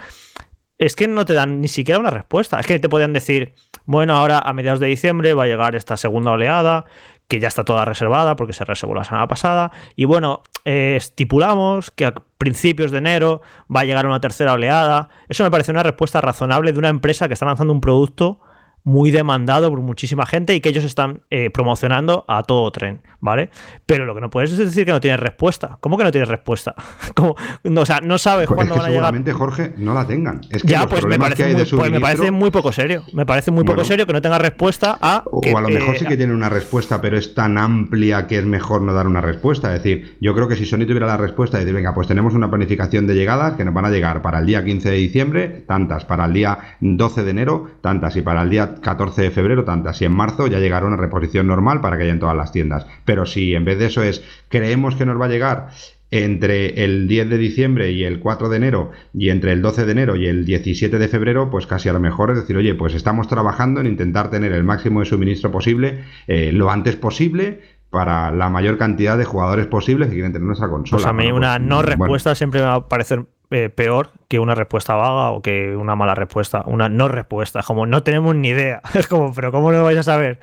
es 0.78 0.98
que 0.98 1.08
no 1.08 1.24
te 1.24 1.34
dan 1.34 1.62
ni 1.62 1.70
siquiera 1.70 1.98
una 1.98 2.10
respuesta. 2.10 2.60
Es 2.60 2.68
que 2.68 2.78
te 2.78 2.90
podían 2.90 3.14
decir, 3.14 3.56
bueno, 3.86 4.18
ahora 4.18 4.40
a 4.40 4.52
mediados 4.52 4.82
de 4.82 4.88
diciembre 4.88 5.34
va 5.34 5.44
a 5.44 5.48
llegar 5.48 5.78
esta 5.78 5.96
segunda 5.96 6.32
oleada, 6.32 6.84
que 7.30 7.40
ya 7.40 7.48
está 7.48 7.64
toda 7.64 7.86
reservada 7.86 8.36
porque 8.36 8.52
se 8.52 8.66
reservó 8.66 8.96
la 8.96 9.06
semana 9.06 9.30
pasada. 9.30 9.72
Y 9.96 10.04
bueno, 10.04 10.44
eh, 10.66 10.96
estipulamos 10.98 11.92
que 11.92 12.08
a 12.08 12.14
principios 12.38 12.92
de 12.92 12.98
enero 12.98 13.42
va 13.74 13.80
a 13.80 13.86
llegar 13.86 14.06
una 14.06 14.20
tercera 14.20 14.52
oleada. 14.52 15.08
Eso 15.30 15.46
me 15.46 15.52
parece 15.52 15.72
una 15.72 15.84
respuesta 15.84 16.20
razonable 16.20 16.74
de 16.74 16.80
una 16.80 16.90
empresa 16.90 17.30
que 17.30 17.34
está 17.34 17.46
lanzando 17.46 17.72
un 17.72 17.80
producto 17.80 18.42
muy 18.86 19.12
demandado 19.12 19.70
por 19.70 19.82
muchísima 19.82 20.26
gente 20.26 20.56
y 20.56 20.62
que 20.62 20.70
ellos 20.70 20.84
están 20.86 21.22
eh, 21.30 21.50
promocionando 21.50 22.24
a 22.28 22.44
todo 22.44 22.72
tren, 22.72 23.02
¿vale? 23.20 23.50
Pero 23.86 24.06
lo 24.06 24.16
que 24.16 24.22
no 24.22 24.30
puedes 24.30 24.52
es 24.54 24.58
decir 24.60 24.86
que 24.86 24.92
no 24.92 25.02
tienes 25.02 25.20
respuesta. 25.20 25.78
¿Cómo 25.82 25.98
que 25.98 26.04
no 26.06 26.12
tienes 26.12 26.30
respuesta? 26.30 26.74
¿Cómo? 27.16 27.36
No, 27.64 27.82
o 27.82 27.86
sea, 27.86 28.00
no 28.02 28.18
sabes 28.18 28.48
es 28.48 28.56
cuándo 28.56 28.76
que 28.76 28.80
van 28.80 28.86
a 28.86 28.90
llegar. 28.90 29.04
seguramente, 29.06 29.34
Jorge, 29.34 29.74
no 29.78 29.94
la 29.94 30.06
tengan. 30.08 30.42
Es 30.50 30.62
que 30.62 30.68
Ya, 30.70 30.82
los 30.84 30.88
pues 30.88 31.02
me, 31.04 31.18
problemas 31.18 31.30
que 31.30 31.34
parece 31.36 31.44
hay 31.44 31.54
muy, 31.56 31.64
de 31.64 31.78
pues 31.78 31.92
me 31.92 32.00
parece 32.00 32.24
suministro- 32.24 32.32
muy 32.40 32.52
poco 32.52 32.72
serio. 32.72 33.04
Me 33.14 33.26
parece 33.26 33.52
muy 33.52 33.64
poco 33.64 33.76
Bueno. 33.78 33.88
serio 33.88 34.06
que 34.08 34.14
no 34.14 34.22
tenga 34.22 34.38
respuesta 34.38 34.98
a. 35.02 35.24
O, 35.32 35.42
que, 35.42 35.52
o 35.54 35.58
a 35.58 35.62
lo 35.62 35.70
mejor 35.70 35.96
eh, 35.96 36.00
sí 36.00 36.06
que 36.06 36.16
tiene 36.16 36.34
una 36.34 36.50
respuesta, 36.50 37.02
pero 37.02 37.18
es 37.18 37.34
tan 37.34 37.58
amplia 37.58 38.28
que 38.28 38.38
es 38.38 38.46
mejor 38.46 38.82
no 38.84 38.94
dar 38.94 39.08
una 39.08 39.20
respuesta. 39.20 39.76
Es 39.76 39.82
decir, 39.84 40.18
yo 40.22 40.36
creo 40.36 40.48
que 40.48 40.56
si 40.56 40.66
Sony 40.66 40.86
tuviera 40.86 41.08
la 41.08 41.18
respuesta 41.18 41.58
y 41.58 41.62
decir, 41.62 41.74
venga, 41.76 41.96
pues 41.96 42.08
tenemos 42.08 42.36
una 42.36 42.50
planificación 42.52 43.08
de 43.08 43.16
llegadas 43.16 43.56
que 43.56 43.66
nos 43.66 43.74
van 43.74 43.86
a 43.86 43.90
llegar 43.90 44.22
para 44.22 44.38
el 44.38 44.46
día 44.46 44.64
15 44.64 44.92
de 44.92 44.96
diciembre, 44.98 45.48
tantas, 45.68 46.06
para 46.06 46.26
el 46.26 46.34
día 46.34 46.60
12 46.82 47.24
de 47.24 47.32
enero, 47.32 47.68
tantas, 47.82 48.16
y 48.16 48.22
para 48.22 48.44
el 48.44 48.50
día 48.52 48.75
14 48.82 49.22
de 49.22 49.32
febrero, 49.32 49.64
tantas, 49.64 50.02
y 50.02 50.06
en 50.06 50.14
marzo 50.14 50.48
ya 50.48 50.60
llegará 50.60 50.86
una 50.86 50.98
reposición 50.98 51.48
normal 51.48 51.82
para 51.82 51.98
que 51.98 52.04
haya 52.04 52.14
en 52.14 52.20
todas 52.20 52.36
las 52.36 52.52
tiendas. 52.52 52.86
Pero 53.06 53.26
si 53.26 53.56
en 53.56 53.66
vez 53.66 53.80
de 53.80 53.88
eso 53.88 54.04
es, 54.04 54.24
creemos 54.50 54.96
que 54.96 55.06
nos 55.06 55.20
va 55.20 55.26
a 55.26 55.30
llegar 55.30 55.70
entre 56.12 56.84
el 56.84 57.08
10 57.08 57.30
de 57.30 57.38
diciembre 57.38 57.92
y 57.92 58.04
el 58.04 58.20
4 58.20 58.48
de 58.48 58.58
enero 58.58 58.92
y 59.14 59.30
entre 59.30 59.52
el 59.52 59.62
12 59.62 59.86
de 59.86 59.92
enero 59.92 60.16
y 60.16 60.28
el 60.28 60.46
17 60.46 60.98
de 60.98 61.08
febrero, 61.08 61.50
pues 61.50 61.68
casi 61.68 61.90
a 61.90 61.94
lo 61.94 62.00
mejor 62.00 62.32
es 62.32 62.38
decir, 62.38 62.56
oye, 62.56 62.76
pues 62.76 62.94
estamos 62.94 63.28
trabajando 63.28 63.82
en 63.82 63.88
intentar 63.88 64.30
tener 64.30 64.54
el 64.54 64.64
máximo 64.64 65.00
de 65.00 65.08
suministro 65.08 65.52
posible 65.52 66.04
eh, 66.28 66.52
lo 66.54 66.70
antes 66.70 66.96
posible 66.96 67.62
para 67.90 68.32
la 68.32 68.50
mayor 68.50 68.78
cantidad 68.78 69.18
de 69.18 69.26
jugadores 69.26 69.68
posibles 69.68 70.10
que 70.10 70.16
quieren 70.16 70.34
tener 70.34 70.46
nuestra 70.46 70.70
consola. 70.70 70.98
Pues 70.98 71.06
a 71.06 71.14
mí 71.14 71.32
una 71.32 71.58
pues, 71.58 71.62
no 71.62 71.76
bueno, 71.78 71.90
respuesta 71.90 72.36
siempre 72.36 72.60
me 72.62 72.68
va 72.68 72.76
a 72.76 72.88
parecer 72.88 73.26
eh, 73.52 73.70
peor 73.70 74.12
que 74.28 74.40
una 74.40 74.56
respuesta 74.56 74.96
vaga 74.96 75.30
o 75.30 75.42
que 75.42 75.76
una 75.76 75.96
mala 75.96 76.16
respuesta. 76.16 76.64
Una 76.66 76.90
no 76.90 77.08
respuesta. 77.08 77.60
Es 77.60 77.66
como 77.66 77.86
no 77.86 78.04
tenemos 78.04 78.36
ni 78.36 78.50
idea. 78.50 78.82
Es 78.96 79.08
como, 79.08 79.34
pero 79.34 79.52
¿cómo 79.52 79.72
no 79.72 79.84
vais 79.84 79.98
a 79.98 80.04
saber 80.04 80.40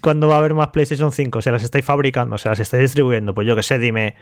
cuándo 0.00 0.28
va 0.28 0.36
a 0.36 0.38
haber 0.38 0.54
más 0.54 0.68
PlayStation 0.68 1.12
5? 1.12 1.42
¿Se 1.42 1.50
las 1.50 1.62
estáis 1.62 1.84
fabricando? 1.84 2.38
¿Se 2.38 2.48
las 2.48 2.60
estáis 2.60 2.82
distribuyendo? 2.82 3.34
Pues 3.34 3.46
yo 3.46 3.56
que 3.56 3.62
sé, 3.62 3.78
dime. 3.78 4.14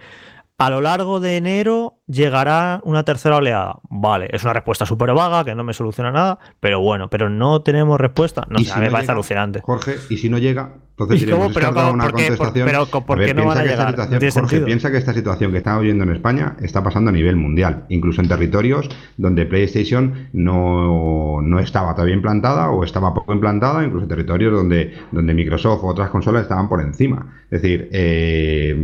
A 0.58 0.70
lo 0.70 0.80
largo 0.80 1.18
de 1.18 1.36
enero 1.36 1.98
llegará 2.06 2.80
una 2.84 3.04
tercera 3.04 3.36
oleada. 3.36 3.80
Vale, 3.90 4.28
es 4.32 4.44
una 4.44 4.52
respuesta 4.52 4.86
súper 4.86 5.12
vaga 5.12 5.44
que 5.44 5.54
no 5.54 5.64
me 5.64 5.72
soluciona 5.72 6.12
nada, 6.12 6.38
pero 6.60 6.80
bueno, 6.80 7.10
pero 7.10 7.28
no 7.28 7.62
tenemos 7.62 8.00
respuesta. 8.00 8.46
No 8.48 8.58
sé, 8.58 8.66
si 8.66 8.70
a 8.70 8.74
mí 8.76 8.80
me 8.82 8.86
no 8.86 8.92
parece 8.92 9.06
llega, 9.06 9.14
alucinante. 9.14 9.60
Jorge, 9.62 9.96
y 10.08 10.18
si 10.18 10.28
no 10.28 10.38
llega, 10.38 10.74
Entonces 10.98 11.22
¿Y 11.26 11.30
cómo? 11.30 11.50
Pero 11.52 11.70
una 11.70 12.04
¿Por 12.04 12.14
qué? 12.14 12.28
Por- 12.28 12.36
contestación. 12.36 12.66
pero 12.66 12.86
¿por 13.06 13.18
ver, 13.18 13.28
qué 13.28 13.34
no 13.34 13.46
van 13.46 13.58
a 13.58 13.62
llegar? 13.64 13.96
Jorge, 13.96 14.30
sentido. 14.30 14.66
piensa 14.66 14.90
que 14.90 14.98
esta 14.98 15.14
situación 15.14 15.50
que 15.50 15.58
estamos 15.58 15.80
viviendo 15.80 16.04
en 16.04 16.10
España 16.10 16.54
está 16.60 16.82
pasando 16.84 17.08
a 17.08 17.12
nivel 17.12 17.36
mundial, 17.36 17.84
incluso 17.88 18.20
en 18.20 18.28
territorios 18.28 18.88
donde 19.16 19.46
PlayStation 19.46 20.28
no, 20.32 21.40
no 21.42 21.58
estaba 21.60 21.94
todavía 21.94 22.14
implantada 22.14 22.70
o 22.70 22.84
estaba 22.84 23.14
poco 23.14 23.32
implantada, 23.32 23.82
incluso 23.84 24.04
en 24.04 24.08
territorios 24.10 24.52
donde, 24.52 24.92
donde 25.10 25.34
Microsoft 25.34 25.82
o 25.82 25.86
otras 25.88 26.10
consolas 26.10 26.42
estaban 26.42 26.68
por 26.68 26.80
encima. 26.82 27.26
Es 27.50 27.62
decir, 27.62 27.88
eh, 27.92 28.76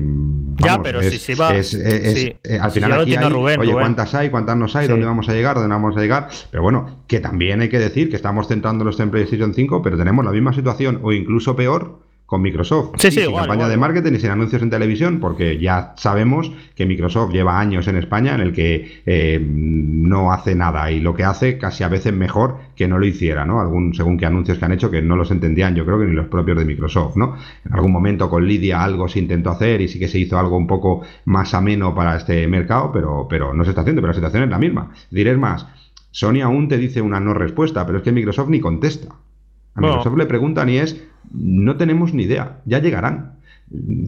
Ya, 0.56 0.82
pero 0.82 1.00
es- 1.00 1.10
si 1.12 1.18
se 1.18 1.34
va- 1.34 1.54
es- 1.54 1.74
es- 1.74 2.18
sí. 2.18 2.34
eh, 2.42 2.58
al 2.60 2.70
final 2.70 2.92
aquí 2.94 3.04
tiene 3.10 3.24
hay, 3.26 3.30
Rubén, 3.32 3.60
oye, 3.60 3.70
Rubén. 3.72 3.82
¿cuántas 3.84 4.14
hay? 4.14 4.30
¿Cuántas 4.30 4.56
no 4.56 4.64
hay? 4.66 4.86
Sí. 4.86 4.90
¿Dónde 4.90 5.06
vamos 5.06 5.28
a 5.28 5.32
llegar? 5.34 5.56
¿Dónde 5.56 5.68
vamos 5.74 5.96
a 5.96 6.00
llegar? 6.00 6.28
Pero 6.50 6.62
bueno, 6.62 7.02
que 7.06 7.20
también 7.20 7.60
hay 7.60 7.68
que 7.68 7.78
decir 7.78 8.10
que 8.10 8.16
estamos 8.16 8.48
centrándonos 8.48 8.98
en 9.00 9.10
PlayStation 9.10 9.54
5, 9.54 9.82
pero 9.82 9.96
tenemos 9.96 10.24
la 10.24 10.32
misma 10.32 10.52
situación 10.52 11.00
o 11.02 11.12
incluso 11.12 11.54
peor 11.54 12.00
con 12.28 12.42
Microsoft. 12.42 12.90
Sí, 12.98 13.10
sí, 13.10 13.20
sin 13.20 13.30
igual, 13.30 13.44
campaña 13.44 13.60
igual, 13.60 13.70
de 13.70 13.76
marketing 13.78 14.12
y 14.12 14.20
sin 14.20 14.28
anuncios 14.28 14.60
en 14.60 14.68
televisión, 14.68 15.18
porque 15.18 15.58
ya 15.58 15.94
sabemos 15.96 16.52
que 16.74 16.84
Microsoft 16.84 17.32
lleva 17.32 17.58
años 17.58 17.88
en 17.88 17.96
España 17.96 18.34
en 18.34 18.42
el 18.42 18.52
que 18.52 19.00
eh, 19.06 19.40
no 19.42 20.30
hace 20.30 20.54
nada 20.54 20.92
y 20.92 21.00
lo 21.00 21.14
que 21.14 21.24
hace 21.24 21.56
casi 21.56 21.84
a 21.84 21.88
veces 21.88 22.12
mejor 22.12 22.58
que 22.76 22.86
no 22.86 22.98
lo 22.98 23.06
hiciera, 23.06 23.46
¿no? 23.46 23.62
Algún, 23.62 23.94
según 23.94 24.18
qué 24.18 24.26
anuncios 24.26 24.58
que 24.58 24.64
han 24.66 24.72
hecho 24.72 24.90
que 24.90 25.00
no 25.00 25.16
los 25.16 25.30
entendían, 25.30 25.74
yo 25.74 25.86
creo 25.86 25.98
que 25.98 26.04
ni 26.04 26.12
los 26.12 26.26
propios 26.26 26.58
de 26.58 26.66
Microsoft, 26.66 27.16
¿no? 27.16 27.34
En 27.64 27.72
algún 27.72 27.92
momento 27.92 28.28
con 28.28 28.46
Lidia 28.46 28.84
algo 28.84 29.08
se 29.08 29.20
intentó 29.20 29.48
hacer 29.48 29.80
y 29.80 29.88
sí 29.88 29.98
que 29.98 30.06
se 30.06 30.18
hizo 30.18 30.38
algo 30.38 30.58
un 30.58 30.66
poco 30.66 31.00
más 31.24 31.54
ameno 31.54 31.94
para 31.94 32.14
este 32.18 32.46
mercado, 32.46 32.92
pero, 32.92 33.26
pero 33.26 33.54
no 33.54 33.64
se 33.64 33.70
está 33.70 33.80
haciendo, 33.80 34.02
pero 34.02 34.10
la 34.10 34.16
situación 34.16 34.42
es 34.42 34.50
la 34.50 34.58
misma. 34.58 34.92
Diré 35.10 35.34
más, 35.34 35.66
Sony 36.10 36.42
aún 36.42 36.68
te 36.68 36.76
dice 36.76 37.00
una 37.00 37.20
no 37.20 37.32
respuesta, 37.32 37.86
pero 37.86 37.96
es 37.96 38.04
que 38.04 38.12
Microsoft 38.12 38.50
ni 38.50 38.60
contesta. 38.60 39.08
A 39.08 39.80
Bueno. 39.80 39.96
Microsoft 39.96 40.18
le 40.18 40.26
preguntan 40.26 40.68
y 40.68 40.76
es, 40.76 41.07
no 41.32 41.76
tenemos 41.76 42.14
ni 42.14 42.24
idea, 42.24 42.60
ya 42.64 42.80
llegarán. 42.80 43.38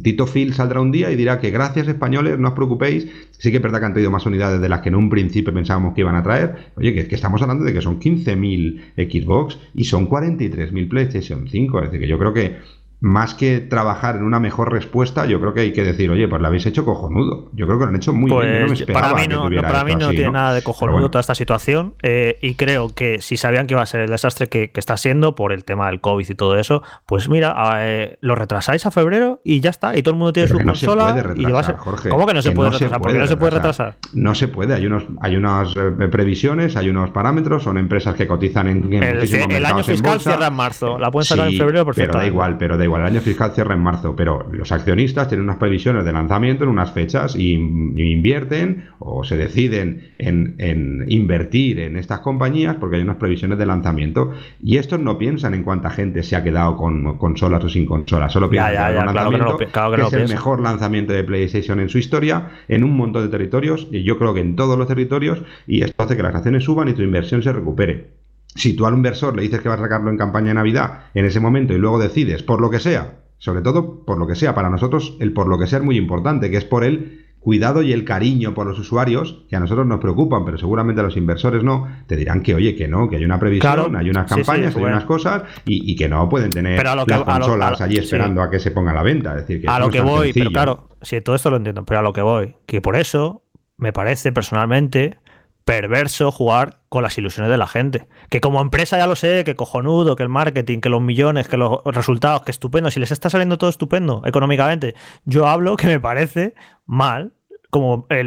Tito 0.02 0.26
Phil 0.26 0.54
saldrá 0.54 0.80
un 0.80 0.90
día 0.90 1.10
y 1.10 1.16
dirá 1.16 1.38
que 1.38 1.50
gracias 1.50 1.86
españoles, 1.86 2.38
no 2.38 2.48
os 2.48 2.54
preocupéis, 2.54 3.08
sí 3.32 3.50
que 3.50 3.58
es 3.58 3.62
verdad 3.62 3.80
que 3.80 3.86
han 3.86 3.92
traído 3.92 4.10
más 4.10 4.24
unidades 4.24 4.60
de 4.60 4.68
las 4.70 4.80
que 4.80 4.88
en 4.88 4.94
un 4.94 5.10
principio 5.10 5.52
pensábamos 5.52 5.94
que 5.94 6.00
iban 6.00 6.16
a 6.16 6.22
traer. 6.22 6.70
Oye, 6.76 6.94
que, 6.94 7.06
que 7.06 7.14
estamos 7.14 7.42
hablando 7.42 7.64
de 7.64 7.74
que 7.74 7.82
son 7.82 8.00
15.000 8.00 8.94
Xbox 8.96 9.58
y 9.74 9.84
son 9.84 10.08
43.000 10.08 10.88
PlayStation 10.88 11.46
5, 11.46 11.78
es 11.78 11.84
decir, 11.84 12.00
que 12.00 12.08
yo 12.08 12.18
creo 12.18 12.32
que 12.32 12.56
más 13.00 13.34
que 13.34 13.60
trabajar 13.60 14.16
en 14.16 14.24
una 14.24 14.40
mejor 14.40 14.72
respuesta, 14.72 15.24
yo 15.26 15.40
creo 15.40 15.54
que 15.54 15.60
hay 15.60 15.72
que 15.72 15.82
decir, 15.82 16.10
oye, 16.10 16.28
pues 16.28 16.40
lo 16.40 16.48
habéis 16.48 16.66
hecho 16.66 16.84
cojonudo. 16.84 17.48
Yo 17.54 17.66
creo 17.66 17.78
que 17.78 17.84
lo 17.84 17.88
han 17.90 17.96
hecho 17.96 18.12
muy 18.12 18.30
bien. 18.30 18.42
Yo 18.42 18.60
no 18.60 18.66
me 18.66 18.66
Pues 18.68 18.82
para 18.92 19.14
mí 19.14 19.26
no, 19.28 19.48
para 19.62 19.84
mí 19.84 19.94
no 19.96 20.06
así, 20.08 20.16
tiene 20.16 20.32
nada 20.32 20.52
de 20.54 20.60
Pero 20.60 20.64
cojonudo 20.64 20.92
bueno. 20.96 21.10
toda 21.10 21.20
esta 21.20 21.34
situación 21.34 21.94
eh, 22.02 22.38
y 22.42 22.54
creo 22.56 22.94
que 22.94 23.20
si 23.22 23.36
sabían 23.36 23.66
que 23.66 23.74
iba 23.74 23.82
a 23.82 23.86
ser 23.86 24.02
el 24.02 24.10
desastre 24.10 24.48
que, 24.48 24.70
que 24.70 24.80
está 24.80 24.96
siendo 24.96 25.34
por 25.34 25.52
el 25.52 25.64
tema 25.64 25.86
del 25.88 26.00
COVID 26.00 26.28
y 26.28 26.34
todo 26.34 26.58
eso, 26.58 26.82
pues 27.06 27.28
mira, 27.28 27.54
eh, 27.78 28.18
lo 28.20 28.34
retrasáis 28.34 28.84
a 28.84 28.90
febrero 28.90 29.40
y 29.44 29.60
ya 29.60 29.70
está, 29.70 29.96
y 29.96 30.02
todo 30.02 30.12
el 30.12 30.18
mundo 30.18 30.32
tiene 30.34 30.48
Pero 30.48 30.54
su 30.54 30.58
que 30.58 30.64
no 30.66 30.74
se 30.74 30.86
consola 30.86 31.12
puede 31.14 31.40
y 31.40 31.44
retrasar. 31.46 31.76
Jorge, 31.78 32.08
¿Cómo 32.10 32.26
que 32.26 32.34
no 32.34 32.42
se 32.42 32.50
que 32.50 32.54
puede 32.56 32.70
se 32.72 32.84
retrasar? 32.84 32.98
¿Por 33.00 33.06
qué 33.08 33.12
puede 33.14 33.20
no 33.22 33.26
se 33.28 33.36
puede 33.38 33.50
retrasar. 33.52 33.96
No 34.12 34.34
se 34.34 34.48
puede, 34.48 34.74
hay 34.74 34.86
unos, 34.86 35.04
hay 35.22 35.36
unas 35.36 35.74
eh, 35.74 36.08
previsiones, 36.10 36.76
hay 36.76 36.90
unos 36.90 37.10
parámetros, 37.10 37.62
son 37.62 37.78
empresas 37.78 38.14
que 38.14 38.26
cotizan 38.26 38.68
en, 38.68 38.92
en 38.92 39.02
El, 39.02 39.52
el 39.52 39.64
año 39.66 39.78
en 39.78 39.84
fiscal 39.84 40.20
cierra 40.20 40.48
en 40.48 40.54
marzo, 40.54 40.98
la 40.98 41.10
pueden 41.10 41.24
sacar 41.24 41.48
Sí, 41.48 41.54
en 41.54 41.58
febrero 41.58 41.84
pero 41.84 41.94
perfectamente. 41.94 42.18
da 42.18 42.26
igual, 42.26 42.58
pero 42.58 42.76
da 42.76 42.84
igual. 42.84 42.89
El 42.96 43.04
año 43.04 43.20
fiscal 43.20 43.52
cierra 43.52 43.74
en 43.74 43.80
marzo, 43.80 44.14
pero 44.16 44.46
los 44.52 44.72
accionistas 44.72 45.28
tienen 45.28 45.44
unas 45.44 45.56
previsiones 45.58 46.04
de 46.04 46.12
lanzamiento 46.12 46.64
en 46.64 46.70
unas 46.70 46.92
fechas 46.92 47.36
y, 47.36 47.52
y 47.54 48.12
invierten 48.12 48.84
o 48.98 49.24
se 49.24 49.36
deciden 49.36 50.12
en, 50.18 50.54
en 50.58 51.04
invertir 51.08 51.80
en 51.80 51.96
estas 51.96 52.20
compañías 52.20 52.76
porque 52.76 52.96
hay 52.96 53.02
unas 53.02 53.16
previsiones 53.16 53.58
de 53.58 53.66
lanzamiento 53.66 54.32
y 54.62 54.76
estos 54.78 55.00
no 55.00 55.18
piensan 55.18 55.54
en 55.54 55.62
cuánta 55.64 55.90
gente 55.90 56.22
se 56.22 56.36
ha 56.36 56.42
quedado 56.44 56.76
con 56.76 57.16
consolas 57.18 57.64
o 57.64 57.68
sin 57.68 57.86
consolas, 57.86 58.32
solo 58.32 58.48
piensan 58.50 58.72
ya, 58.74 58.88
en 58.90 58.94
ya, 58.96 59.06
claro 59.12 59.30
que 59.30 59.38
no 59.38 59.44
lo 59.44 59.56
lanzamiento 59.56 59.56
pi- 59.58 59.66
claro 59.66 59.90
que 59.90 59.96
que 59.96 60.02
no 60.02 60.08
es 60.08 60.14
el 60.14 60.28
mejor 60.28 60.60
lanzamiento 60.60 61.12
de 61.12 61.24
PlayStation 61.24 61.80
en 61.80 61.88
su 61.88 61.98
historia 61.98 62.50
en 62.68 62.84
un 62.84 62.96
montón 62.96 63.22
de 63.22 63.28
territorios 63.28 63.88
y 63.90 64.02
yo 64.02 64.18
creo 64.18 64.34
que 64.34 64.40
en 64.40 64.56
todos 64.56 64.78
los 64.78 64.86
territorios 64.88 65.42
y 65.66 65.82
esto 65.82 66.02
hace 66.02 66.16
que 66.16 66.22
las 66.22 66.34
acciones 66.34 66.64
suban 66.64 66.88
y 66.88 66.94
tu 66.94 67.02
inversión 67.02 67.42
se 67.42 67.52
recupere. 67.52 68.19
Si 68.54 68.74
tú 68.74 68.86
al 68.86 68.94
inversor 68.94 69.36
le 69.36 69.42
dices 69.42 69.60
que 69.60 69.68
vas 69.68 69.78
a 69.78 69.82
sacarlo 69.84 70.10
en 70.10 70.16
campaña 70.18 70.48
de 70.48 70.54
Navidad 70.54 71.04
en 71.14 71.24
ese 71.24 71.40
momento 71.40 71.72
y 71.72 71.78
luego 71.78 71.98
decides, 71.98 72.42
por 72.42 72.60
lo 72.60 72.68
que 72.70 72.80
sea, 72.80 73.20
sobre 73.38 73.62
todo 73.62 74.04
por 74.04 74.18
lo 74.18 74.26
que 74.26 74.34
sea, 74.34 74.54
para 74.54 74.68
nosotros 74.70 75.16
el 75.20 75.32
por 75.32 75.46
lo 75.48 75.58
que 75.58 75.66
sea 75.66 75.78
es 75.78 75.84
muy 75.84 75.96
importante, 75.96 76.50
que 76.50 76.56
es 76.56 76.64
por 76.64 76.84
el 76.84 77.20
cuidado 77.38 77.80
y 77.80 77.92
el 77.94 78.04
cariño 78.04 78.52
por 78.52 78.66
los 78.66 78.78
usuarios, 78.78 79.44
que 79.48 79.56
a 79.56 79.60
nosotros 79.60 79.86
nos 79.86 79.98
preocupan, 80.00 80.44
pero 80.44 80.58
seguramente 80.58 81.00
a 81.00 81.04
los 81.04 81.16
inversores 81.16 81.62
no, 81.64 81.88
te 82.06 82.16
dirán 82.16 82.42
que 82.42 82.54
oye, 82.54 82.76
que 82.76 82.86
no, 82.86 83.08
que 83.08 83.16
hay 83.16 83.24
una 83.24 83.38
previsión, 83.40 83.72
Claro. 83.72 83.98
hay 83.98 84.10
unas 84.10 84.28
Sí, 84.28 84.34
sí, 84.34 84.40
campañas, 84.42 84.74
hay 84.74 84.80
bueno. 84.82 84.96
unas 84.96 85.06
cosas, 85.06 85.44
y, 85.64 85.90
y 85.90 85.96
que 85.96 86.06
no 86.06 86.28
pueden 86.28 86.50
tener 86.50 86.76
que- 86.76 86.84
las 86.84 86.92
a 86.92 86.96
lo- 86.96 87.24
consolas 87.24 87.80
a 87.80 87.84
lo- 87.84 87.84
allí 87.86 87.96
sí. 87.96 88.02
esperando 88.02 88.42
a 88.42 88.50
que 88.50 88.58
se 88.58 88.72
ponga 88.72 88.90
a 88.90 88.94
la 88.94 89.02
venta. 89.02 89.30
Es 89.38 89.46
decir, 89.46 89.62
que 89.62 89.68
a 89.68 89.78
lo 89.78 89.86
no 89.86 89.90
que 89.90 90.00
voy, 90.02 90.24
sencillo. 90.32 90.50
pero 90.50 90.50
claro, 90.52 90.88
si 91.00 91.18
todo 91.22 91.34
esto 91.34 91.48
lo 91.50 91.56
entiendo, 91.56 91.82
pero 91.86 92.00
a 92.00 92.02
lo 92.02 92.12
que 92.12 92.20
voy, 92.20 92.56
que 92.66 92.82
por 92.82 92.94
eso 92.96 93.42
me 93.78 93.94
parece 93.94 94.32
personalmente 94.32 95.16
perverso 95.64 96.32
jugar 96.32 96.80
con 96.88 97.02
las 97.02 97.16
ilusiones 97.18 97.50
de 97.50 97.56
la 97.58 97.66
gente. 97.66 98.08
Que 98.28 98.40
como 98.40 98.60
empresa 98.60 98.98
ya 98.98 99.06
lo 99.06 99.16
sé, 99.16 99.44
que 99.44 99.54
cojonudo, 99.56 100.16
que 100.16 100.22
el 100.22 100.28
marketing, 100.28 100.80
que 100.80 100.88
los 100.88 101.00
millones, 101.00 101.48
que 101.48 101.56
los 101.56 101.80
resultados, 101.84 102.42
que 102.42 102.50
estupendo, 102.50 102.90
si 102.90 103.00
les 103.00 103.12
está 103.12 103.30
saliendo 103.30 103.58
todo 103.58 103.70
estupendo 103.70 104.22
económicamente, 104.24 104.94
yo 105.24 105.46
hablo 105.46 105.76
que 105.76 105.86
me 105.86 106.00
parece 106.00 106.54
mal 106.86 107.32
como 107.70 108.06
eh, 108.10 108.24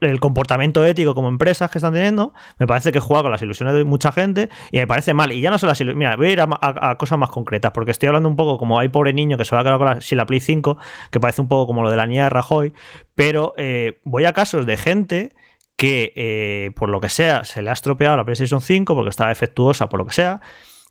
el, 0.00 0.20
comportamiento 0.20 0.84
ético 0.84 1.14
como 1.14 1.28
empresas 1.28 1.70
que 1.70 1.78
están 1.78 1.94
teniendo, 1.94 2.34
me 2.58 2.66
parece 2.66 2.92
que 2.92 3.00
juega 3.00 3.22
con 3.22 3.32
las 3.32 3.40
ilusiones 3.40 3.74
de 3.74 3.84
mucha 3.84 4.12
gente 4.12 4.50
y 4.70 4.78
me 4.78 4.86
parece 4.86 5.14
mal. 5.14 5.32
Y 5.32 5.40
ya 5.40 5.50
no 5.50 5.58
son 5.58 5.68
las 5.68 5.80
ilusiones. 5.80 5.98
Mira, 5.98 6.16
voy 6.16 6.26
a 6.26 6.30
ir 6.32 6.40
a, 6.40 6.48
a- 6.60 6.98
cosas 6.98 7.18
más 7.18 7.30
concretas, 7.30 7.72
porque 7.72 7.90
estoy 7.90 8.08
hablando 8.08 8.28
un 8.28 8.36
poco 8.36 8.58
como 8.58 8.78
hay 8.78 8.90
pobre 8.90 9.12
niño 9.14 9.38
que 9.38 9.44
se 9.46 9.54
va 9.54 9.62
a 9.62 9.64
quedar 9.64 9.78
con 9.78 9.86
la, 9.86 10.00
sin 10.02 10.18
la 10.18 10.26
Play 10.26 10.40
5, 10.40 10.76
que 11.10 11.20
parece 11.20 11.40
un 11.40 11.48
poco 11.48 11.66
como 11.66 11.82
lo 11.82 11.90
de 11.90 11.96
la 11.96 12.06
niña 12.06 12.24
de 12.24 12.30
Rajoy, 12.30 12.74
pero 13.14 13.54
eh, 13.56 14.00
voy 14.04 14.26
a 14.26 14.34
casos 14.34 14.66
de 14.66 14.76
gente 14.76 15.32
que, 15.76 16.12
eh, 16.16 16.70
por 16.74 16.88
lo 16.88 17.00
que 17.00 17.08
sea, 17.08 17.44
se 17.44 17.62
le 17.62 17.70
ha 17.70 17.72
estropeado 17.74 18.16
la 18.16 18.24
PlayStation 18.24 18.60
5 18.60 18.94
porque 18.94 19.10
está 19.10 19.28
defectuosa, 19.28 19.88
por 19.88 19.98
lo 20.00 20.06
que 20.06 20.14
sea, 20.14 20.40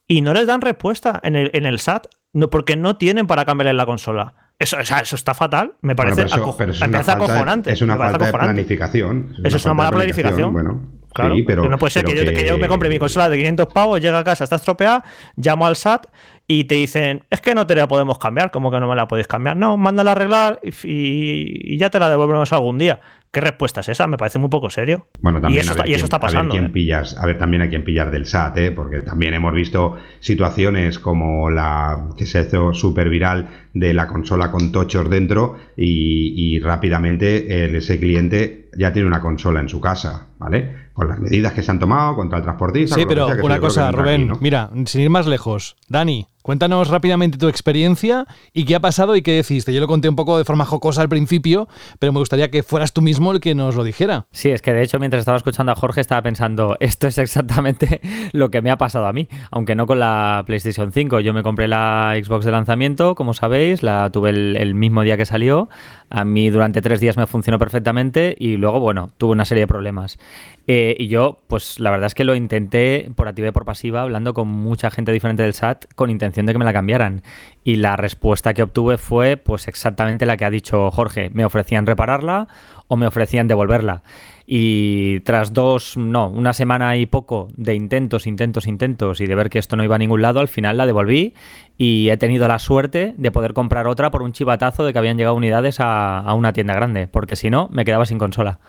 y 0.08 0.22
no 0.22 0.34
les 0.34 0.46
dan 0.48 0.62
respuesta 0.62 1.20
en 1.24 1.36
el, 1.36 1.50
en 1.54 1.66
el 1.66 1.80
SAT 1.80 2.08
no, 2.34 2.50
porque 2.50 2.76
no 2.76 2.98
tienen 2.98 3.28
para 3.28 3.46
cambiarle 3.46 3.74
la 3.74 3.86
consola. 3.86 4.34
Eso, 4.60 4.78
o 4.80 4.86
sea, 4.86 5.00
eso 5.00 5.16
está 5.16 5.34
fatal, 5.34 5.74
me 5.82 5.96
Bueno, 5.96 6.16
parece, 6.16 6.16
pero 6.16 6.28
eso, 6.28 6.36
aco- 6.52 6.58
pero 6.58 6.72
eso 6.72 6.80
me 6.82 6.86
es 6.86 6.90
una 6.90 6.98
parece 6.98 7.12
falta, 7.12 7.26
de- 7.26 7.32
acojonante. 7.34 7.72
es 7.74 7.82
una 7.82 7.94
me 7.94 7.98
parece 7.98 8.12
falta 8.14 8.26
de 8.26 8.30
acojonante. 8.30 8.54
planificación. 8.64 9.36
Eso 9.44 9.58
es 9.58 9.66
una 9.66 9.74
mala 9.74 9.92
planificación. 9.92 10.54
Bueno, 10.54 10.82
Claro, 11.14 11.36
sí, 11.36 11.44
pero. 11.44 11.70
no 11.70 11.78
puede 11.78 11.92
ser 11.92 12.04
que 12.04 12.14
pero 12.14 12.30
yo, 12.32 12.38
que 12.38 12.46
yo 12.46 12.58
me 12.58 12.68
compre 12.68 12.90
mi 12.90 13.00
consola 13.00 13.30
de 13.30 13.38
500 13.38 13.68
pavos, 13.68 14.02
llega 14.02 14.20
a 14.20 14.24
casa, 14.26 14.44
está 14.44 14.58
estropeada, 14.58 15.04
llamo 15.38 15.66
al 15.66 15.78
SAT 15.78 16.08
y 16.46 16.66
te 16.66 16.76
dicen, 16.76 17.24
es 17.30 17.40
que 17.40 17.56
no 17.56 17.66
te 17.66 17.74
la 17.74 17.88
podemos 17.88 18.20
cambiar, 18.20 18.52
como 18.52 18.70
que 18.70 18.80
no 18.82 18.90
me 18.90 18.96
la 18.98 19.08
podéis 19.08 19.28
cambiar? 19.28 19.56
No, 19.56 19.78
mándala 19.78 20.12
a 20.12 20.14
arreglar 20.14 20.60
y, 20.62 21.74
y 21.74 21.78
ya 21.78 21.90
te 21.90 22.00
la 22.00 22.10
devolvemos 22.10 22.52
algún 22.54 22.78
día. 22.78 23.00
¿Qué 23.36 23.42
respuesta 23.42 23.82
es 23.82 23.90
esa? 23.90 24.08
Me 24.08 24.16
parece 24.16 24.40
muy 24.40 24.48
poco 24.48 24.70
serio. 24.70 25.08
Bueno, 25.20 25.42
también 25.42 25.58
y 25.58 25.60
eso, 25.60 25.74
a 25.74 25.76
ver 25.76 25.82
está, 25.82 25.92
y 25.92 25.94
eso 25.94 26.06
está 26.06 26.16
A 26.16 26.20
ver, 26.20 26.28
pasando. 26.28 26.52
quién 26.54 26.66
¿eh? 26.68 26.70
pillas, 26.70 27.18
a 27.18 27.26
ver 27.26 27.38
también 27.38 27.64
a 27.64 27.68
quién 27.68 27.84
pillar 27.84 28.10
del 28.10 28.26
SAT, 28.26 28.58
¿eh? 28.60 28.72
porque 28.72 29.02
también 29.02 29.34
hemos 29.34 29.54
visto 29.54 29.98
situaciones 30.22 31.00
como 31.00 31.50
la 31.50 32.08
que 32.18 32.26
se 32.26 32.40
hizo 32.44 32.74
súper 32.74 33.10
viral 33.10 33.50
de 33.76 33.94
la 33.94 34.08
consola 34.08 34.52
con 34.52 34.72
tochos 34.72 35.10
dentro 35.10 35.58
y, 35.78 36.56
y 36.56 36.60
rápidamente 36.60 37.76
ese 37.78 38.00
cliente 38.00 38.66
ya 38.78 38.92
tiene 38.92 39.08
una 39.08 39.22
consola 39.22 39.60
en 39.60 39.70
su 39.70 39.80
casa, 39.80 40.28
¿vale? 40.38 40.86
Con 40.94 41.08
las 41.08 41.20
medidas 41.20 41.54
que 41.54 41.62
se 41.62 41.72
han 41.72 41.80
tomado 41.80 42.16
contra 42.16 42.38
el 42.38 42.44
transportista. 42.44 42.96
Sí, 42.96 43.02
que 43.02 43.08
pero 43.08 43.28
sea, 43.28 43.36
que 43.38 43.42
una 43.42 43.60
cosa, 43.60 43.92
Rubén, 43.92 44.22
aquí, 44.22 44.30
¿no? 44.30 44.38
mira, 44.42 44.70
sin 44.86 45.02
ir 45.02 45.10
más 45.10 45.28
lejos. 45.28 45.76
Dani, 45.90 46.28
cuéntanos 46.42 46.90
rápidamente 46.90 47.38
tu 47.38 47.48
experiencia 47.48 48.26
y 48.54 48.66
qué 48.66 48.76
ha 48.76 48.80
pasado 48.80 49.16
y 49.16 49.22
qué 49.22 49.34
deciste. 49.34 49.74
Yo 49.74 49.82
lo 49.82 49.88
conté 49.88 50.10
un 50.10 50.16
poco 50.16 50.38
de 50.38 50.46
forma 50.46 50.66
jocosa 50.66 51.02
al 51.02 51.10
principio, 51.10 51.68
pero 52.00 52.14
me 52.14 52.20
gustaría 52.20 52.52
que 52.52 52.64
fueras 52.64 52.94
tú 52.94 53.02
mismo 53.02 53.32
el 53.32 53.40
que 53.40 53.56
nos 53.56 53.76
lo 53.76 53.84
dijera. 53.84 54.28
Sí, 54.32 54.50
es 54.50 54.62
que 54.62 54.74
de 54.74 54.84
hecho 54.84 55.00
mientras 55.00 55.22
estaba 55.22 55.38
escuchando 55.38 55.72
a 55.72 55.76
Jorge 55.76 56.02
estaba 56.02 56.22
pensando, 56.22 56.78
esto 56.80 57.08
es 57.08 57.18
exactamente 57.18 58.02
lo 58.32 58.50
que 58.50 58.62
me 58.62 58.72
ha 58.72 58.78
pasado 58.78 59.08
a 59.08 59.14
mí, 59.14 59.28
aunque 59.52 59.76
no 59.76 59.88
con 59.88 60.00
la 60.00 60.44
PlayStation 60.46 60.92
5. 60.92 61.20
Yo 61.22 61.34
me 61.34 61.44
compré 61.44 61.68
la 61.68 62.14
Xbox 62.22 62.46
de 62.46 62.52
lanzamiento, 62.52 63.16
como 63.16 63.34
sabéis, 63.34 63.65
la 63.82 64.10
tuve 64.10 64.30
el, 64.30 64.76
mismo 64.76 65.02
día 65.04 65.18
que 65.18 65.26
salió. 65.26 65.70
A 66.10 66.24
mí 66.24 66.50
durante 66.50 66.82
tres 66.82 67.00
días 67.00 67.18
me 67.18 67.26
funcionó 67.26 67.58
perfectamente 67.58 68.36
y 68.38 68.58
luego, 68.58 68.80
bueno, 68.80 69.12
tuve 69.18 69.32
una 69.32 69.46
serie 69.46 69.62
de 69.62 69.68
problemas. 69.68 70.20
Eh, 70.68 70.96
y 71.00 71.08
yo, 71.08 71.40
pues 71.48 71.80
la 71.80 71.92
verdad 71.92 72.08
es 72.08 72.16
que 72.16 72.24
lo 72.24 72.36
intenté 72.36 73.10
por 73.16 73.28
activa 73.28 73.48
y 73.48 73.52
por 73.52 73.66
pasiva, 73.66 74.02
hablando 74.02 74.34
con 74.34 74.48
mucha 74.48 74.92
gente 74.92 75.12
diferente 75.12 75.44
del 75.44 75.54
SAT 75.54 75.86
con 75.96 76.10
intención 76.10 76.46
de 76.46 76.54
que 76.54 76.60
me 76.60 76.66
la 76.66 76.74
cambiaran. 76.74 77.24
Y 77.64 77.78
la 77.78 77.96
respuesta 77.96 78.54
que 78.54 78.64
obtuve 78.64 78.98
fue 78.98 79.38
pues 79.38 79.68
exactamente 79.68 80.26
la 80.26 80.38
que 80.38 80.46
ha 80.46 80.50
dicho 80.50 80.92
Jorge. 80.92 81.32
Me 81.34 81.46
ofrecían 81.46 81.86
repararla 81.86 82.48
o 82.88 82.98
me 82.98 83.08
ofrecían 83.08 83.48
devolverla. 83.48 84.04
Y 84.48 85.22
tras 85.22 85.54
dos, 85.54 85.98
no, 85.98 86.30
una 86.30 86.54
semana 86.54 86.98
y 86.98 87.08
poco 87.08 87.48
de 87.56 87.74
intentos, 87.74 88.28
intentos, 88.28 88.68
intentos 88.68 89.20
y 89.20 89.26
de 89.26 89.36
ver 89.36 89.50
que 89.50 89.58
esto 89.58 89.76
no 89.76 89.84
iba 89.84 89.96
a 89.96 90.00
ningún 90.00 90.22
lado, 90.22 90.40
al 90.40 90.48
final 90.48 90.78
la 90.78 90.86
devolví 90.86 91.34
y 91.78 92.10
he 92.10 92.18
tenido 92.18 92.48
la 92.48 92.60
suerte 92.60 93.16
de 93.18 93.32
poder 93.32 93.54
comprar 93.54 93.88
otra 93.88 94.12
por 94.12 94.22
un 94.22 94.34
chivatazo 94.34 94.86
de 94.86 94.94
que 94.94 95.00
habían 95.00 95.18
llegado 95.18 95.36
unidades 95.36 95.80
a, 95.80 96.20
a 96.20 96.34
una 96.36 96.54
tienda 96.54 96.76
grande, 96.76 97.08
porque 97.08 97.36
si 97.36 97.50
no, 97.50 97.70
me 97.72 97.86
quedaba 97.86 98.06
sin 98.06 98.20
consola. 98.20 98.60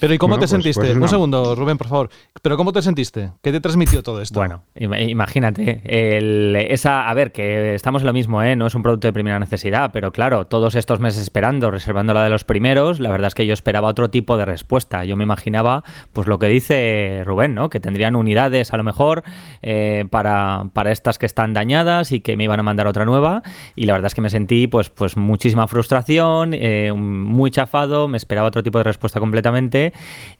Pero 0.00 0.14
¿y 0.14 0.18
cómo 0.18 0.32
Bueno, 0.32 0.40
te 0.40 0.44
pues- 0.44 0.50
sentiste? 0.50 0.80
pues 0.80 0.90
es 0.90 0.96
Un 0.96 1.08
segundo, 1.08 1.54
Rubén, 1.54 1.76
por 1.78 1.86
favor. 1.88 2.08
¿Pero 2.42 2.56
cómo 2.56 2.72
te 2.72 2.80
sentiste? 2.82 3.30
¿Qué 3.42 3.52
te 3.52 3.60
transmitió 3.60 4.02
todo 4.02 4.20
esto? 4.22 4.38
Bueno, 4.40 4.62
im- 4.74 5.08
imagínate, 5.10 5.82
el- 5.84 6.56
esa, 6.56 7.08
a 7.08 7.14
ver, 7.14 7.32
que 7.32 7.74
estamos 7.74 8.02
en 8.02 8.06
lo 8.06 8.12
mismo, 8.12 8.42
¿eh? 8.42 8.56
no 8.56 8.66
es 8.66 8.74
un 8.74 8.82
producto 8.82 9.06
de 9.08 9.12
primera 9.12 9.38
necesidad, 9.38 9.90
pero 9.92 10.10
claro, 10.12 10.46
todos 10.46 10.74
estos 10.74 11.00
meses 11.00 11.22
esperando, 11.22 11.70
reservando 11.70 12.14
la 12.14 12.24
de 12.24 12.30
los 12.30 12.44
primeros, 12.44 12.98
la 12.98 13.10
verdad 13.10 13.28
es 13.28 13.34
que 13.34 13.46
yo 13.46 13.52
esperaba 13.52 13.88
otro 13.88 14.10
tipo 14.10 14.36
de 14.36 14.44
respuesta. 14.46 15.04
Yo 15.04 15.16
me 15.16 15.24
imaginaba, 15.24 15.84
pues 16.12 16.26
lo 16.26 16.38
que 16.38 16.46
dice 16.46 17.22
Rubén, 17.26 17.54
¿no? 17.54 17.68
Que 17.68 17.80
tendrían 17.80 18.16
unidades 18.16 18.72
a 18.72 18.76
lo 18.78 18.84
mejor 18.84 19.22
eh, 19.62 20.06
para, 20.10 20.64
para 20.72 20.92
estas 20.92 21.18
que 21.18 21.26
están 21.26 21.52
dañadas 21.52 22.12
y 22.12 22.20
que 22.20 22.36
me 22.36 22.44
iban 22.44 22.58
a 22.58 22.62
mandar 22.62 22.86
otra 22.86 23.04
nueva. 23.04 23.42
Y 23.76 23.84
la 23.84 23.92
verdad 23.92 24.06
es 24.06 24.14
que 24.14 24.20
me 24.22 24.30
sentí, 24.30 24.66
pues, 24.66 24.88
pues 24.90 25.16
muchísima 25.16 25.66
frustración, 25.68 26.54
eh, 26.54 26.92
muy 26.94 27.50
chafado, 27.50 28.08
me 28.08 28.16
esperaba 28.16 28.48
otro 28.48 28.62
tipo 28.62 28.78
de 28.78 28.84
respuesta 28.84 29.20
completamente. 29.20 29.89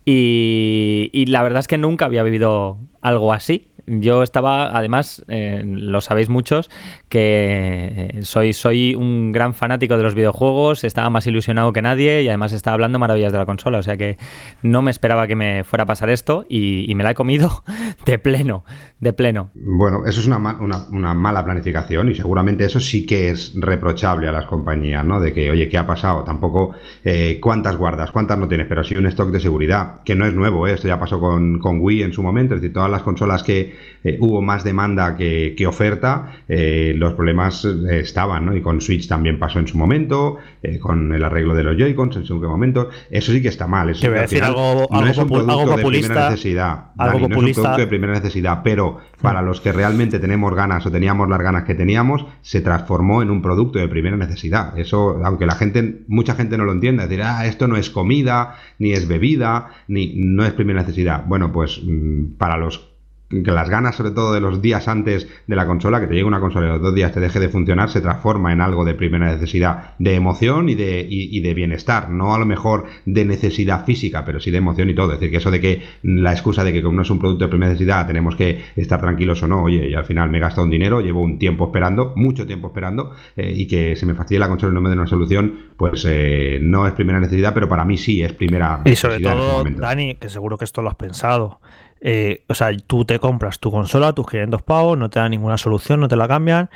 Y, 0.05 1.25
la 1.29 1.43
verdad 1.43 1.61
es 1.61 1.69
que 1.69 1.79
nunca 1.79 2.07
había 2.07 2.23
vivido 2.23 2.79
algo 3.01 3.33
así. 3.33 3.69
Yo 3.99 4.23
estaba, 4.23 4.77
además, 4.77 5.25
eh, 5.27 5.63
lo 5.65 6.01
sabéis 6.01 6.29
muchos, 6.29 6.71
que 7.09 8.11
eh, 8.15 8.23
soy, 8.23 8.53
soy 8.53 8.95
un 8.95 9.33
gran 9.33 9.53
fanático 9.53 9.97
de 9.97 10.05
los 10.05 10.15
videojuegos, 10.15 10.85
estaba 10.85 11.11
más 11.11 11.27
ilusionado 11.27 11.73
que 11.73 11.83
nadie 11.83 12.23
y 12.23 12.29
además 12.29 12.53
estaba 12.53 12.75
hablando 12.75 13.01
maravillas 13.01 13.33
de 13.33 13.39
la 13.39 13.47
consola, 13.47 13.79
o 13.79 13.83
sea 13.83 13.97
que 13.97 14.17
no 14.63 14.81
me 14.81 14.93
esperaba 14.93 15.27
que 15.27 15.35
me 15.35 15.65
fuera 15.65 15.83
a 15.83 15.87
pasar 15.87 16.09
esto 16.09 16.47
y, 16.49 16.89
y 16.89 16.95
me 16.95 17.03
la 17.03 17.11
he 17.11 17.15
comido 17.15 17.65
de 18.07 18.19
pleno, 18.21 18.65
de 19.01 19.13
pleno. 19.13 19.51
Bueno, 19.55 20.07
eso 20.07 20.21
es 20.21 20.27
una, 20.29 20.39
una 20.39 21.15
mala 21.15 21.45
planificación 21.45 22.11
y 22.11 22.15
seguramente 22.15 22.65
eso 22.65 22.79
sí 22.79 23.05
que 23.05 23.31
es 23.31 23.53
reprochable 23.57 24.29
a 24.29 24.33
las 24.33 24.47
compañías, 24.47 25.05
¿no? 25.05 25.21
De 25.21 25.33
que, 25.33 25.51
oye, 25.51 25.69
¿qué 25.69 25.79
ha 25.79 25.87
pasado? 25.87 26.23
Tampoco 26.23 26.75
eh, 27.05 27.39
cuántas 27.43 27.77
guardas, 27.77 28.13
cuántas 28.13 28.39
no 28.39 28.47
tienes, 28.47 28.69
pero 28.69 28.85
sí 28.85 28.95
un 28.95 29.07
stock 29.07 29.31
de 29.31 29.41
seguridad, 29.41 30.03
que 30.05 30.15
no 30.15 30.27
es 30.27 30.35
nuevo, 30.35 30.69
¿eh? 30.69 30.75
Esto 30.75 30.87
ya 30.87 31.01
pasó 31.01 31.19
con, 31.19 31.59
con 31.59 31.81
Wii 31.81 32.05
en 32.05 32.13
su 32.13 32.23
momento, 32.23 32.55
es 32.55 32.61
decir, 32.61 32.73
todas 32.73 32.91
las 32.91 33.03
consolas 33.03 33.43
que 33.43 33.77
eh, 34.05 34.17
hubo 34.21 34.43
más 34.43 34.65
demanda 34.65 35.17
que, 35.17 35.55
que 35.57 35.67
oferta, 35.67 36.33
eh, 36.49 36.95
los 36.97 37.15
problemas 37.15 37.65
eh, 37.65 38.01
estaban, 38.01 38.47
¿no? 38.47 38.57
Y 38.57 38.61
con 38.63 38.81
Switch 38.81 39.09
también 39.09 39.39
pasó 39.39 39.59
en 39.59 39.67
su 39.69 39.77
momento, 39.79 40.39
eh, 40.63 40.79
con 40.79 41.13
el 41.13 41.23
arreglo 41.25 41.55
de 41.55 41.65
los 41.65 41.77
Joy-Cons 41.77 42.17
en 42.17 42.25
su 42.25 42.41
momento, 42.41 42.91
eso 43.11 43.33
sí 43.33 43.43
que 43.43 43.49
está 43.49 43.67
mal. 43.67 43.91
Eso 43.91 44.01
decir 44.11 44.39
final 44.41 44.51
algo- 44.51 44.87
no 44.91 44.99
algo 44.99 45.11
es 45.11 45.17
un 45.19 45.23
algo 45.25 45.35
producto 45.35 45.71
de 45.71 45.77
populista, 45.83 46.09
primera 46.09 46.31
necesidad, 46.31 46.71
algo 46.73 46.87
Dani, 46.97 47.07
no 47.11 47.17
es 47.17 47.23
un 47.23 47.31
populista. 47.31 47.63
producto 47.63 47.81
de 47.81 47.87
primera 47.87 48.13
necesidad, 48.15 48.61
pero 48.65 48.99
para 49.21 49.43
los 49.43 49.61
que 49.61 49.73
realmente 49.73 50.19
tenemos 50.19 50.55
ganas 50.55 50.85
o 50.87 50.91
teníamos 50.91 51.29
las 51.29 51.41
ganas 51.41 51.65
que 51.65 51.75
teníamos, 51.75 52.25
se 52.43 52.61
transformó 52.61 53.23
en 53.23 53.31
un 53.31 53.43
producto 53.43 53.79
de 53.79 53.89
primera 53.89 54.17
necesidad. 54.17 54.79
Eso, 54.79 55.21
aunque 55.25 55.47
la 55.47 55.55
gente, 55.55 56.03
mucha 56.09 56.35
gente 56.35 56.57
no 56.57 56.65
lo 56.65 56.73
entienda, 56.73 57.07
decir, 57.07 57.23
ah, 57.23 57.47
esto 57.47 57.69
no 57.69 57.77
es 57.77 57.91
comida, 57.91 58.57
ni 58.79 58.93
es 58.93 59.07
bebida, 59.09 59.69
ni 59.89 60.15
no 60.17 60.45
es 60.45 60.53
primera 60.53 60.81
necesidad. 60.81 61.25
Bueno, 61.27 61.53
pues 61.53 61.81
mm, 61.85 62.37
para 62.39 62.57
los 62.57 62.90
que 63.31 63.51
las 63.53 63.71
ganas, 63.71 63.95
sobre 63.95 64.11
todo 64.11 64.35
de 64.35 64.41
los 64.41 64.61
días 64.61 64.89
antes 64.89 65.29
de 65.47 65.57
la 65.57 65.67
consola, 65.67 66.01
que 66.01 66.09
te 66.09 66.15
llegue 66.15 66.27
una 66.27 66.41
consola 66.41 66.67
y 66.67 66.71
los 66.71 66.83
dos 66.83 66.95
días 66.95 67.13
te 67.13 67.21
deje 67.21 67.39
de 67.39 67.49
funcionar, 67.49 67.89
se 67.89 68.01
transforma 68.01 68.53
en 68.53 68.61
algo 68.61 68.85
de 68.85 68.95
primera 68.95 69.31
necesidad 69.33 69.95
de 69.99 70.15
emoción 70.15 70.69
y 70.69 70.75
de, 70.75 71.07
y, 71.09 71.37
y 71.37 71.41
de 71.41 71.55
bienestar. 71.55 72.11
No 72.11 72.35
a 72.35 72.39
lo 72.39 72.47
mejor 72.47 72.87
de 73.07 73.25
necesidad 73.25 73.85
física, 73.85 74.25
pero 74.25 74.41
sí 74.41 74.51
de 74.51 74.59
emoción 74.59 74.91
y 74.91 74.95
todo. 74.95 75.13
Es 75.13 75.21
decir, 75.21 75.31
que 75.31 75.37
eso 75.37 75.51
de 75.51 75.61
que 75.61 75.83
la 76.03 76.33
excusa 76.33 76.65
de 76.65 76.73
que 76.73 76.83
como 76.83 76.97
no 76.97 77.03
es 77.03 77.11
un 77.11 77.19
producto 77.21 77.45
de 77.45 77.49
primera 77.49 77.73
necesidad, 77.73 78.07
tenemos 78.07 78.35
que 78.35 78.65
estar 78.75 79.01
tranquilos 79.01 79.43
o 79.43 79.47
no, 79.49 79.63
oye, 79.63 79.89
y 79.89 79.95
al 79.95 80.05
final 80.05 80.29
me 80.29 80.39
he 80.39 80.41
gastado 80.41 80.65
un 80.65 80.71
dinero, 80.71 81.01
llevo 81.01 81.23
un 81.23 81.39
tiempo 81.39 81.67
esperando, 81.67 82.13
mucho 82.17 82.47
tiempo 82.47 82.67
esperando, 82.69 83.15
eh, 83.37 83.53
y 83.55 83.67
que 83.67 83.95
se 83.95 84.07
me 84.07 84.15
fastidie 84.15 84.41
la 84.41 84.49
consola 84.49 84.73
y 84.73 84.75
no 84.75 84.81
me 84.81 84.91
den 84.91 84.99
una 84.99 85.09
solución, 85.09 85.71
pues 85.77 86.05
eh, 86.09 86.59
no 86.61 86.87
es 86.87 86.95
primera 86.95 87.21
necesidad, 87.21 87.55
pero 87.55 87.69
para 87.69 87.85
mí 87.85 87.97
sí 87.97 88.23
es 88.23 88.33
primera 88.33 88.81
Y 88.85 88.97
sobre 88.97 89.19
necesidad 89.19 89.63
en 89.63 89.67
ese 89.67 89.75
todo. 89.77 89.87
Dani, 89.87 90.15
que 90.17 90.29
seguro 90.29 90.59
que 90.59 90.65
esto 90.65 90.83
lo 90.83 90.89
has 90.89 90.97
pensado. 90.97 91.61
Eh, 92.01 92.45
o 92.49 92.55
sea, 92.55 92.75
tú 92.87 93.05
te 93.05 93.19
compras 93.19 93.59
tu 93.59 93.71
consola, 93.71 94.13
tus 94.13 94.27
500 94.27 94.63
pavos, 94.63 94.99
no 94.99 95.11
te 95.11 95.21
dan 95.21 95.31
ninguna 95.31 95.59
solución, 95.59 96.01
no 96.01 96.09
te 96.09 96.17
la 96.17 96.29
cambian. 96.29 96.71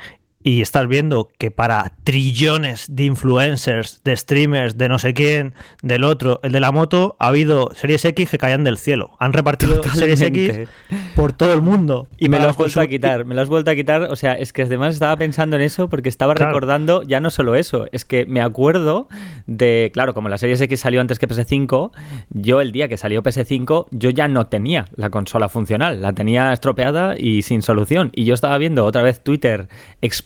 Y 0.47 0.61
estás 0.61 0.87
viendo 0.87 1.29
que 1.39 1.49
para 1.49 1.91
trillones 2.03 2.85
de 2.87 3.05
influencers, 3.05 4.01
de 4.03 4.15
streamers, 4.15 4.77
de 4.77 4.87
no 4.89 4.99
sé 4.99 5.15
quién, 5.15 5.55
del 5.81 6.03
otro, 6.03 6.39
el 6.43 6.51
de 6.51 6.59
la 6.59 6.71
moto, 6.71 7.15
ha 7.17 7.29
habido 7.29 7.71
series 7.75 8.05
X 8.05 8.29
que 8.29 8.37
caían 8.37 8.63
del 8.63 8.77
cielo. 8.77 9.09
Han 9.19 9.33
repartido 9.33 9.81
series 9.83 10.21
X 10.21 10.47
Totalmente. 10.49 10.73
por 11.15 11.33
todo 11.33 11.51
el 11.51 11.63
mundo. 11.63 12.07
Y 12.19 12.29
me 12.29 12.39
lo 12.39 12.47
has 12.47 12.55
vuelto 12.57 12.79
a 12.79 12.85
quitar, 12.85 13.25
me 13.25 13.33
lo 13.33 13.41
has 13.41 13.49
vuelto 13.49 13.71
a 13.71 13.75
quitar. 13.75 14.03
O 14.03 14.15
sea, 14.15 14.33
es 14.33 14.53
que 14.53 14.61
además 14.61 14.93
estaba 14.93 15.17
pensando 15.17 15.55
en 15.55 15.63
eso 15.63 15.89
porque 15.89 16.09
estaba 16.09 16.35
Claro. 16.35 16.51
recordando 16.51 17.01
ya 17.01 17.19
no 17.19 17.31
solo 17.31 17.55
eso, 17.55 17.87
es 17.91 18.05
que 18.05 18.27
me 18.27 18.39
acuerdo 18.41 19.07
de, 19.47 19.89
claro, 19.95 20.13
como 20.13 20.29
la 20.29 20.37
Series 20.37 20.61
X 20.61 20.79
salió 20.79 21.01
antes 21.01 21.17
que 21.17 21.27
PS5, 21.27 21.89
yo 22.29 22.61
el 22.61 22.71
día 22.71 22.87
que 22.87 22.97
salió 22.97 23.23
PS5, 23.23 23.87
yo 23.89 24.11
ya 24.11 24.27
no 24.27 24.45
tenía 24.45 24.85
la 24.95 25.09
consola 25.09 25.49
funcional, 25.49 26.03
la 26.03 26.13
tenía 26.13 26.53
estropeada 26.53 27.15
y 27.17 27.41
sin 27.41 27.63
solución. 27.63 28.11
Y 28.13 28.25
yo 28.25 28.35
estaba 28.35 28.57
viendo 28.59 28.85
otra 28.85 29.01
vez 29.01 29.23
Twitter 29.23 29.69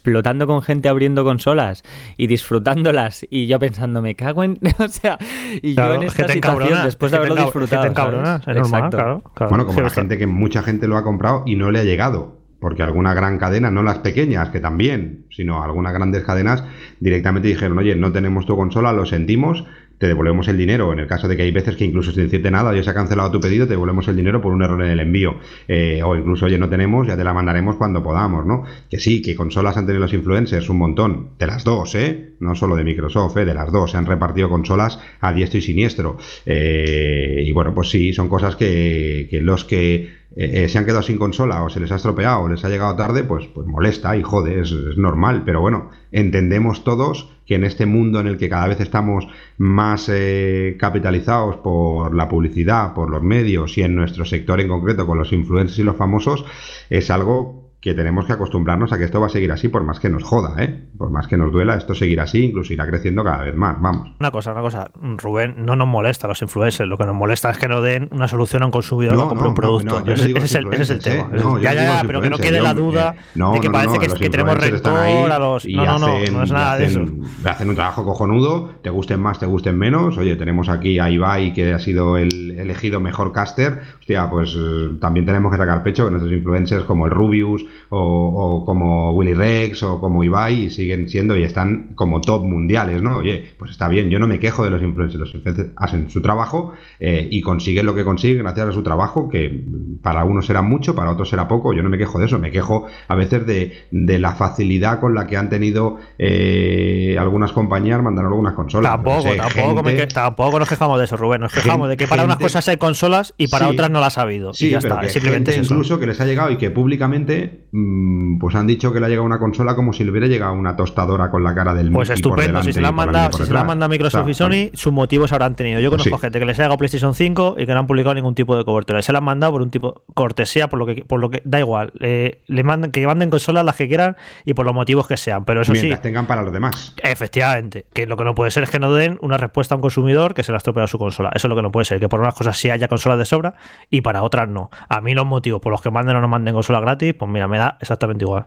explotando 0.10 0.48
con 0.48 0.62
gente 0.62 0.90
abriendo 0.90 1.24
consolas 1.24 1.84
y 2.18 2.28
disfrutándolas 2.28 3.26
y 3.30 3.46
yo 3.46 3.60
pensando, 3.60 4.02
me 4.02 4.16
cago 4.16 4.44
en... 4.44 4.58
o 4.80 4.88
sea, 4.88 5.18
y 5.62 5.76
Claro, 5.76 5.96
yo 5.96 6.02
en 6.02 6.08
esta 6.08 6.28
situación, 6.28 6.84
después 6.84 7.10
es 7.10 7.12
de 7.12 7.18
haberlo 7.18 7.36
disfrutado. 7.36 7.94
¿sabes? 7.94 8.40
es 8.48 8.56
normal, 8.56 8.58
Exacto. 8.58 8.98
claro, 8.98 9.24
claro. 9.36 9.50
Bueno, 9.50 9.66
como 9.66 9.78
Sí, 9.78 9.84
la 9.84 9.90
gente 9.92 10.18
que 10.18 10.28
mucha 10.28 10.64
gente 10.64 10.88
lo 10.88 10.98
ha 10.98 11.04
comprado 11.04 11.44
y 11.46 11.56
no 11.56 11.72
le 11.72 11.80
ha 11.80 11.84
llegado. 11.84 12.40
Porque 12.60 12.84
alguna 12.84 13.14
gran 13.14 13.38
cadena, 13.38 13.72
no 13.72 13.84
las 13.84 14.00
pequeñas, 14.00 14.50
que 14.50 14.60
también, 14.60 15.26
sino 15.30 15.64
algunas 15.64 15.94
grandes 15.94 16.24
cadenas, 16.26 16.66
directamente 17.00 17.48
dijeron, 17.48 17.78
oye, 17.78 17.96
no 17.96 18.12
tenemos 18.12 18.46
tu 18.46 18.58
consola, 18.58 18.92
lo 18.92 19.06
sentimos, 19.06 19.64
te 20.00 20.08
devolvemos 20.08 20.48
el 20.48 20.58
dinero. 20.58 20.92
En 20.92 21.00
el 21.00 21.08
caso 21.08 21.28
de 21.28 21.38
que 21.38 21.44
hay 21.44 21.52
veces 21.52 21.76
que 21.76 21.86
incluso 21.86 22.12
sin 22.12 22.24
decirte 22.24 22.50
nada, 22.50 22.74
ya 22.74 22.82
se 22.82 22.90
ha 22.90 22.94
cancelado 22.94 23.30
tu 23.32 23.40
pedido, 23.40 23.68
te 23.68 23.74
devolvemos 23.74 24.08
el 24.08 24.16
dinero 24.16 24.42
por 24.42 24.54
un 24.54 24.64
error 24.64 24.82
en 24.82 24.90
el 24.90 25.00
envío. 25.00 25.36
Eh, 25.68 26.02
o 26.04 26.16
incluso, 26.16 26.46
oye, 26.46 26.58
no 26.58 26.70
tenemos, 26.70 27.06
ya 27.06 27.18
te 27.18 27.24
la 27.24 27.34
mandaremos 27.34 27.76
cuando 27.76 28.02
podamos, 28.02 28.46
¿no? 28.46 28.64
Que 28.90 29.00
sí, 29.00 29.22
que 29.22 29.36
consolas 29.36 29.78
han 29.78 29.86
tenido 29.86 30.02
los 30.02 30.14
influencers 30.14 30.70
un 30.70 30.78
montón, 30.78 31.32
de 31.38 31.48
las 31.48 31.64
dos, 31.64 31.94
¿eh? 31.96 32.34
No 32.40 32.56
solo 32.56 32.76
de 32.78 32.86
Microsoft, 32.86 33.38
¿eh? 33.38 33.46
De 33.46 33.54
las 33.54 33.72
dos, 33.72 33.92
se 33.92 33.98
han 33.98 34.06
repartido 34.06 34.50
consolas 34.50 35.00
a 35.20 35.34
diestro 35.34 35.60
y 35.60 35.62
siniestro. 35.62 36.18
Eh, 36.46 37.44
y 37.46 37.52
bueno, 37.52 37.74
pues 37.76 37.90
sí, 37.90 38.14
son 38.14 38.30
cosas 38.30 38.56
que, 38.56 39.28
que 39.30 39.42
los 39.42 39.66
que 39.66 40.20
eh, 40.36 40.70
se 40.70 40.78
han 40.78 40.86
quedado 40.86 41.02
sin 41.02 41.18
consola 41.18 41.64
o 41.64 41.70
se 41.70 41.80
les 41.80 41.92
ha 41.92 41.96
estropeado 41.96 42.42
o 42.42 42.48
les 42.48 42.64
ha 42.64 42.70
llegado 42.70 42.96
tarde, 42.96 43.24
pues, 43.24 43.48
pues 43.48 43.68
molesta 43.68 44.16
y 44.16 44.22
jode, 44.22 44.62
es 44.62 44.72
normal. 44.98 45.44
Pero 45.46 45.60
bueno, 45.60 45.90
entendemos 46.12 46.84
todos 46.84 47.30
que 47.50 47.56
en 47.56 47.64
este 47.64 47.88
mundo 47.88 48.20
en 48.20 48.28
el 48.28 48.38
que 48.38 48.48
cada 48.48 48.68
vez 48.68 48.80
estamos 48.80 49.28
más 49.58 50.08
eh, 50.08 50.78
capitalizados 50.80 51.58
por 51.58 52.14
la 52.14 52.30
publicidad, 52.30 52.94
por 52.94 53.10
los 53.10 53.24
medios 53.24 53.76
y 53.80 53.82
en 53.82 53.96
nuestro 53.96 54.24
sector 54.24 54.62
en 54.62 54.68
concreto 54.68 55.08
con 55.08 55.18
los 55.18 55.34
influencers 55.34 55.80
y 55.80 55.84
los 55.84 55.96
famosos, 55.96 56.46
es 56.92 57.10
algo 57.10 57.59
que 57.82 57.94
tenemos 57.94 58.26
que 58.26 58.34
acostumbrarnos 58.34 58.92
a 58.92 58.98
que 58.98 59.06
esto 59.06 59.22
va 59.22 59.28
a 59.28 59.30
seguir 59.30 59.52
así 59.54 59.70
por 59.70 59.86
más 59.86 60.02
que 60.02 60.10
nos 60.10 60.24
joda, 60.24 60.62
¿eh? 60.62 60.84
Por 60.98 61.12
más 61.12 61.28
que 61.28 61.38
nos 61.38 61.50
duela, 61.50 61.76
esto 61.76 61.96
seguirá 61.96 62.24
así, 62.24 62.44
incluso 62.48 62.74
irá 62.74 62.86
creciendo 62.86 63.24
cada 63.24 63.44
vez 63.46 63.56
más, 63.56 63.80
vamos. 63.80 64.12
Una 64.20 64.32
cosa, 64.32 64.52
una 64.52 64.60
cosa, 64.62 64.92
Rubén, 65.02 65.56
no 65.66 65.78
nos 65.78 65.88
molesta 65.88 66.28
a 66.28 66.30
los 66.30 66.42
influencers, 66.42 66.90
lo 66.90 66.98
que 66.98 67.06
nos 67.06 67.16
molesta 67.16 67.50
es 67.52 67.58
que 67.58 67.70
nos 67.70 67.82
den 67.82 68.10
una 68.12 68.28
solución 68.28 68.64
a 68.64 68.66
un 68.66 68.72
consumidor 68.74 69.16
No, 69.16 69.30
que 69.30 69.36
compre 69.36 69.44
no, 69.44 69.50
un 69.50 69.56
producto. 69.56 70.00
no, 70.02 70.06
yo 70.06 70.08
no 70.08 70.14
ese, 70.14 70.24
es 70.26 70.32
el, 70.32 70.36
ese 70.38 70.46
es 70.46 70.56
el 70.56 70.64
influencers, 70.66 71.04
tema. 71.04 71.24
¿eh? 71.24 71.40
No, 71.42 71.58
yo 71.58 71.60
ya, 71.64 71.74
no 71.74 71.82
ya, 71.82 72.02
pero 72.06 72.22
que 72.22 72.30
no 72.30 72.38
quede 72.38 72.62
la 72.62 72.74
yo, 72.74 72.82
duda 72.82 73.16
eh, 73.18 73.22
no, 73.36 73.54
de 73.54 73.60
que 73.62 73.68
no, 73.68 73.72
parece 73.72 74.08
no, 74.10 74.14
que, 74.16 74.30
tenemos 74.30 74.58
rencor 74.58 75.32
a 75.32 75.40
los. 75.40 75.66
y 75.66 75.74
No, 75.76 75.86
no, 75.86 76.00
no, 76.00 76.08
hacen- 76.08 76.34
no 76.34 76.44
es 76.44 76.52
nada 76.52 76.78
de 76.78 76.86
eso. 76.86 77.00
hacen- 77.00 77.24
Hacen 77.46 77.70
un 77.70 77.76
trabajo 77.76 78.04
cojonudo, 78.04 78.72
te 78.82 78.90
gusten 78.90 79.22
más, 79.22 79.40
te 79.40 79.46
gusten 79.46 79.78
menos. 79.78 80.18
Oye, 80.18 80.36
tenemos 80.36 80.68
aquí 80.68 81.00
a 81.00 81.10
Ibai, 81.10 81.54
que 81.54 81.72
ha 81.74 81.80
sido 81.80 82.18
el 82.18 82.52
elegido 82.60 83.00
mejor 83.00 83.32
caster. 83.32 83.80
Hostia, 84.02 84.30
pues 84.30 84.54
eh, 84.58 84.90
también 85.00 85.26
tenemos 85.26 85.50
que 85.52 85.58
sacar 85.58 85.82
pecho 85.82 86.04
que 86.06 86.12
nuestros 86.12 86.34
influencers 86.34 86.84
como 86.84 87.06
el 87.06 87.12
Rubius 87.12 87.66
o, 87.90 87.98
o 88.00 88.66
como 88.66 89.12
Willy 89.14 89.34
Rex 89.34 89.84
o 89.84 90.00
como 90.00 90.24
Ibai 90.24 90.70
siguen 90.70 91.10
siendo 91.10 91.36
y 91.38 91.44
están 91.44 91.90
como 91.96 92.22
top 92.22 92.44
mundiales, 92.44 93.02
¿no? 93.02 93.18
Oye, 93.18 93.46
pues 93.58 93.72
está 93.72 93.88
bien, 93.88 94.10
yo 94.10 94.20
no 94.20 94.28
me 94.28 94.40
quejo 94.40 94.64
de 94.64 94.70
los 94.70 94.82
influencers. 94.82 95.20
Los 95.20 95.34
influencers 95.36 95.70
hacen 95.76 96.10
su 96.10 96.22
trabajo 96.22 96.74
eh, 97.00 97.28
y 97.30 97.42
consiguen 97.42 97.86
lo 97.86 97.96
que 97.96 98.04
consiguen 98.04 98.40
gracias 98.40 98.68
a 98.70 98.72
su 98.72 98.84
trabajo, 98.84 99.30
que 99.30 99.64
para 100.02 100.24
unos 100.24 100.46
será 100.46 100.62
mucho, 100.62 100.96
para 100.96 101.12
otros 101.12 101.30
será 101.30 101.48
poco. 101.48 101.74
Yo 101.74 101.84
no 101.84 101.90
me 101.90 101.98
quejo 101.98 102.20
de 102.20 102.26
eso, 102.26 102.40
me 102.40 102.52
quejo 102.52 102.88
a 103.08 103.16
veces 103.16 103.46
de, 103.46 103.74
de 103.92 104.20
la 104.20 104.34
facilidad 104.36 105.00
con 105.00 105.14
la 105.16 105.28
que 105.28 105.38
han 105.38 105.50
tenido 105.50 105.98
eh, 106.18 107.16
algunas 107.20 107.52
compañías 107.52 108.02
mandando 108.02 108.30
algunas 108.30 108.54
consolas. 108.54 108.92
Tampoco, 108.92 109.18
No 109.18 109.32
sé, 109.32 109.36
tampoco, 109.38 109.84
me 109.84 109.90
gente- 109.92 110.08
que- 110.08 110.14
tampoco 110.14 110.60
nos 110.60 110.70
quejamos 110.70 111.00
de 111.00 111.06
eso, 111.06 111.18
Rubén. 111.18 111.42
Nos 111.42 111.54
quejamos 111.54 111.90
de 111.90 111.98
que 111.98 112.08
para 112.08 112.24
unas 112.24 112.38
cosas 112.38 112.68
hay 112.68 112.78
consolas 112.78 113.34
y 113.38 113.48
para 113.48 113.66
Sí. 113.68 113.72
otras 113.74 113.90
no 113.92 114.00
las 114.00 114.18
ha 114.18 114.22
habido. 114.22 114.54
Sí, 114.54 114.68
y 114.68 114.70
ya 114.72 114.80
pero 114.80 114.96
está, 114.96 115.02
que 115.06 115.10
simplemente 115.10 115.52
gente 115.52 115.66
es 115.66 115.72
incluso 115.72 116.00
que 116.00 116.08
les 116.08 116.20
ha 116.22 116.26
llegado 116.26 116.52
y 116.52 116.58
que 116.58 116.72
públicamente 116.72 117.59
mm, 117.72 118.40
pues 118.40 118.56
han 118.56 118.68
dicho 118.68 118.92
que 118.92 119.00
le 119.00 119.06
ha 119.06 119.10
llegado 119.10 119.26
una 119.26 119.40
consola 119.40 119.76
como 119.76 119.94
si 119.94 120.04
le 120.04 120.12
hubiera 120.12 120.28
llegado 120.28 120.54
una 120.54 120.76
tostadora 120.76 121.30
con 121.30 121.44
la 121.44 121.54
cara 121.56 121.74
del 121.74 121.92
Pues 121.92 122.10
estupendo, 122.10 122.62
si 122.64 122.74
se 122.74 122.82
la 122.82 122.90
han 122.90 122.96
mandado, 122.96 123.38
si 123.38 123.46
se 123.46 123.54
la 123.54 123.64
mandado 123.64 123.90
Microsoft 123.90 124.28
y 124.30 124.34
Sony, 124.34 124.70
sus 124.74 124.94
motivos 124.94 125.32
habrán 125.34 125.56
tenido. 125.56 125.80
Yo 125.80 125.90
conozco 125.90 126.16
Sí. 126.18 126.22
gente 126.22 126.40
que 126.40 126.46
les 126.46 126.58
ha 126.60 126.64
llegado 126.64 126.78
PlayStation 126.78 127.14
5 127.14 127.56
y 127.58 127.66
que 127.66 127.74
no 127.74 127.80
han 127.80 127.88
publicado 127.88 128.16
ningún 128.16 128.36
tipo 128.36 128.58
de 128.58 128.66
cobertura. 128.66 129.02
Se 129.02 129.12
la 129.12 129.20
han 129.20 129.24
mandado 129.26 129.54
por 129.54 129.62
un 129.62 129.70
tipo 129.72 130.04
cortesía, 130.14 130.68
por 130.68 130.80
lo 130.80 130.86
que, 130.86 131.04
por 131.06 131.20
lo 131.20 131.30
que 131.30 131.42
da 131.46 131.60
igual. 131.60 131.92
Eh, 132.00 132.42
le 132.48 132.64
mandan, 132.64 132.92
que 132.92 133.06
manden 133.06 133.30
consolas 133.30 133.66
las 133.66 133.76
que 133.76 133.88
quieran 133.88 134.16
y 134.46 134.54
por 134.54 134.66
los 134.66 134.74
motivos 134.76 135.08
que 135.08 135.18
sean. 135.18 135.46
Pero 135.46 135.62
eso 135.62 135.74
sí, 135.74 135.82
Mientras 135.82 136.02
tengan 136.02 136.26
para 136.28 136.42
los 136.42 136.54
demás. 136.54 136.94
Efectivamente, 137.04 137.86
que 137.94 138.08
lo 138.08 138.16
que 138.18 138.24
no 138.24 138.34
puede 138.36 138.52
ser 138.52 138.64
es 138.64 138.70
que 138.70 138.80
no 138.80 138.94
den 138.94 139.18
una 139.22 139.38
respuesta 139.38 139.76
a 139.76 139.78
un 139.78 139.82
consumidor 139.82 140.34
que 140.34 140.44
se 140.44 140.52
le 140.52 140.56
ha 140.56 140.60
estropeado 140.60 140.88
su 140.88 140.98
consola. 140.98 141.32
Eso 141.36 141.48
es 141.48 141.50
lo 141.50 141.56
que 141.56 141.62
no 141.62 141.72
puede 141.72 141.86
ser, 141.86 142.00
que 142.00 142.08
por 142.10 142.20
unas 142.20 142.34
cosas 142.34 142.58
sí 142.58 142.70
haya 142.70 142.88
consolas 142.88 143.18
de 143.20 143.26
sobra 143.26 143.56
y 143.90 144.02
para 144.02 144.24
otras 144.24 144.48
no. 144.48 144.70
A 144.88 145.02
mí 145.02 145.14
los 145.14 145.26
motivos 145.26 145.62
por 145.62 145.72
los 145.72 145.82
que 145.82 145.92
manden 145.92 146.16
o 146.16 146.22
no 146.22 146.28
manden 146.28 146.54
consola 146.54 146.80
gratis, 146.80 147.14
pues 147.14 147.30
mira, 147.30 147.48
me 147.50 147.58
da 147.58 147.78
exactamente 147.82 148.24
igual. 148.24 148.46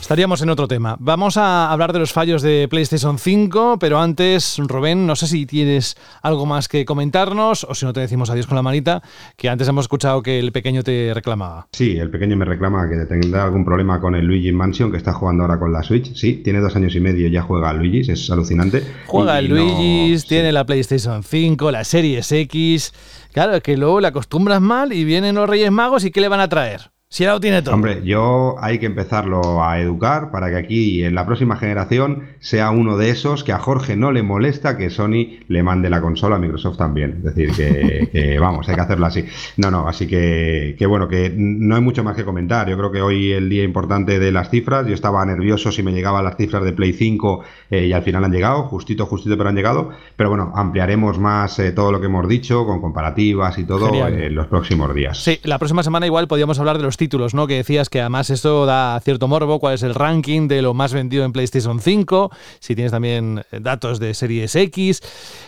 Estaríamos 0.00 0.42
en 0.42 0.50
otro 0.50 0.68
tema. 0.68 0.96
Vamos 1.00 1.36
a 1.36 1.70
hablar 1.72 1.92
de 1.92 1.98
los 1.98 2.12
fallos 2.12 2.42
de 2.42 2.66
PlayStation 2.68 3.18
5, 3.18 3.78
pero 3.80 3.98
antes, 3.98 4.58
Rubén, 4.58 5.06
no 5.06 5.16
sé 5.16 5.26
si 5.26 5.46
tienes 5.46 5.96
algo 6.22 6.46
más 6.46 6.68
que 6.68 6.84
comentarnos 6.84 7.64
o 7.64 7.74
si 7.74 7.84
no 7.86 7.92
te 7.92 8.00
decimos 8.00 8.30
adiós 8.30 8.46
con 8.46 8.56
la 8.56 8.62
manita, 8.62 9.02
que 9.36 9.48
antes 9.48 9.66
hemos 9.68 9.86
escuchado 9.86 10.22
que 10.22 10.38
el 10.38 10.52
pequeño 10.52 10.82
te 10.82 11.12
reclamaba. 11.14 11.66
Sí, 11.72 11.96
el 11.96 12.10
pequeño 12.10 12.36
me 12.36 12.44
reclama 12.44 12.88
que 12.88 12.96
tendrá 13.06 13.44
algún 13.44 13.64
problema 13.64 14.00
con 14.00 14.14
el 14.14 14.26
Luigi 14.26 14.52
Mansion 14.52 14.90
que 14.90 14.98
está 14.98 15.12
jugando 15.12 15.42
ahora 15.44 15.58
con 15.58 15.72
la 15.72 15.82
Switch. 15.82 16.14
Sí, 16.14 16.42
tiene 16.44 16.60
dos 16.60 16.76
años 16.76 16.94
y 16.94 17.00
medio, 17.00 17.28
ya 17.28 17.42
juega 17.42 17.70
a 17.70 17.72
Luigi, 17.72 18.10
es 18.10 18.30
alucinante. 18.30 18.82
Juega 19.06 19.40
Y 19.40 19.44
el 19.46 19.50
no- 19.50 19.56
Luigi, 19.56 20.18
sí. 20.18 20.28
tiene 20.28 20.52
la 20.52 20.64
PlayStation 20.64 21.22
5, 21.22 21.70
la 21.70 21.84
Series 21.84 22.30
X. 22.30 22.92
Claro, 23.32 23.54
es 23.56 23.62
que 23.62 23.76
luego 23.76 24.00
le 24.00 24.08
acostumbras 24.08 24.60
mal 24.60 24.92
y 24.92 25.04
vienen 25.04 25.34
los 25.34 25.48
Reyes 25.48 25.72
Magos 25.72 26.04
y 26.04 26.10
¿qué 26.10 26.20
le 26.20 26.28
van 26.28 26.40
a 26.40 26.48
traer? 26.48 26.90
Si 27.14 27.22
ya 27.22 27.30
lo 27.30 27.38
tiene 27.38 27.62
todo. 27.62 27.76
Hombre, 27.76 28.02
yo 28.04 28.56
hay 28.58 28.80
que 28.80 28.86
empezarlo 28.86 29.62
a 29.62 29.78
educar 29.78 30.32
para 30.32 30.50
que 30.50 30.56
aquí 30.56 31.04
en 31.04 31.14
la 31.14 31.24
próxima 31.24 31.54
generación 31.54 32.24
sea 32.40 32.72
uno 32.72 32.96
de 32.96 33.10
esos 33.10 33.44
que 33.44 33.52
a 33.52 33.60
Jorge 33.60 33.94
no 33.94 34.10
le 34.10 34.24
molesta 34.24 34.76
que 34.76 34.90
Sony 34.90 35.38
le 35.46 35.62
mande 35.62 35.88
la 35.90 36.00
consola 36.00 36.34
a 36.34 36.38
Microsoft 36.40 36.76
también. 36.76 37.18
Es 37.18 37.36
decir, 37.36 37.52
que, 37.52 38.08
que, 38.12 38.40
vamos, 38.40 38.68
hay 38.68 38.74
que 38.74 38.80
hacerlo 38.80 39.06
así. 39.06 39.24
No, 39.58 39.70
no, 39.70 39.86
así 39.86 40.08
que, 40.08 40.74
que 40.76 40.86
bueno, 40.86 41.06
que 41.06 41.32
no 41.36 41.76
hay 41.76 41.82
mucho 41.82 42.02
más 42.02 42.16
que 42.16 42.24
comentar. 42.24 42.68
Yo 42.68 42.76
creo 42.76 42.90
que 42.90 43.00
hoy 43.00 43.30
el 43.30 43.48
día 43.48 43.62
importante 43.62 44.18
de 44.18 44.32
las 44.32 44.50
cifras. 44.50 44.84
Yo 44.84 44.94
estaba 44.94 45.24
nervioso 45.24 45.70
si 45.70 45.84
me 45.84 45.92
llegaban 45.92 46.24
las 46.24 46.36
cifras 46.36 46.64
de 46.64 46.72
Play 46.72 46.94
5 46.94 47.44
eh, 47.70 47.86
y 47.86 47.92
al 47.92 48.02
final 48.02 48.24
han 48.24 48.32
llegado, 48.32 48.64
justito, 48.64 49.06
justito, 49.06 49.38
pero 49.38 49.50
han 49.50 49.54
llegado. 49.54 49.90
Pero 50.16 50.30
bueno, 50.30 50.52
ampliaremos 50.56 51.20
más 51.20 51.60
eh, 51.60 51.70
todo 51.70 51.92
lo 51.92 52.00
que 52.00 52.06
hemos 52.06 52.26
dicho 52.26 52.66
con 52.66 52.80
comparativas 52.80 53.56
y 53.56 53.62
todo 53.62 53.94
eh, 53.94 54.26
en 54.26 54.34
los 54.34 54.48
próximos 54.48 54.92
días. 54.92 55.16
Sí, 55.16 55.38
la 55.44 55.60
próxima 55.60 55.84
semana 55.84 56.06
igual 56.06 56.26
podríamos 56.26 56.58
hablar 56.58 56.76
de 56.76 56.82
los 56.82 56.96
títulos, 57.04 57.34
¿no? 57.34 57.46
Que 57.46 57.56
decías 57.56 57.90
que 57.90 58.00
además 58.00 58.30
esto 58.30 58.64
da 58.64 58.98
cierto 59.00 59.28
morbo, 59.28 59.60
cuál 59.60 59.74
es 59.74 59.82
el 59.82 59.94
ranking 59.94 60.48
de 60.48 60.62
lo 60.62 60.72
más 60.72 60.94
vendido 60.94 61.26
en 61.26 61.32
PlayStation 61.32 61.78
5, 61.78 62.30
si 62.60 62.74
tienes 62.74 62.92
también 62.92 63.44
eh, 63.52 63.60
datos 63.60 64.00
de 64.00 64.14
Series 64.14 64.56
X. 64.56 65.02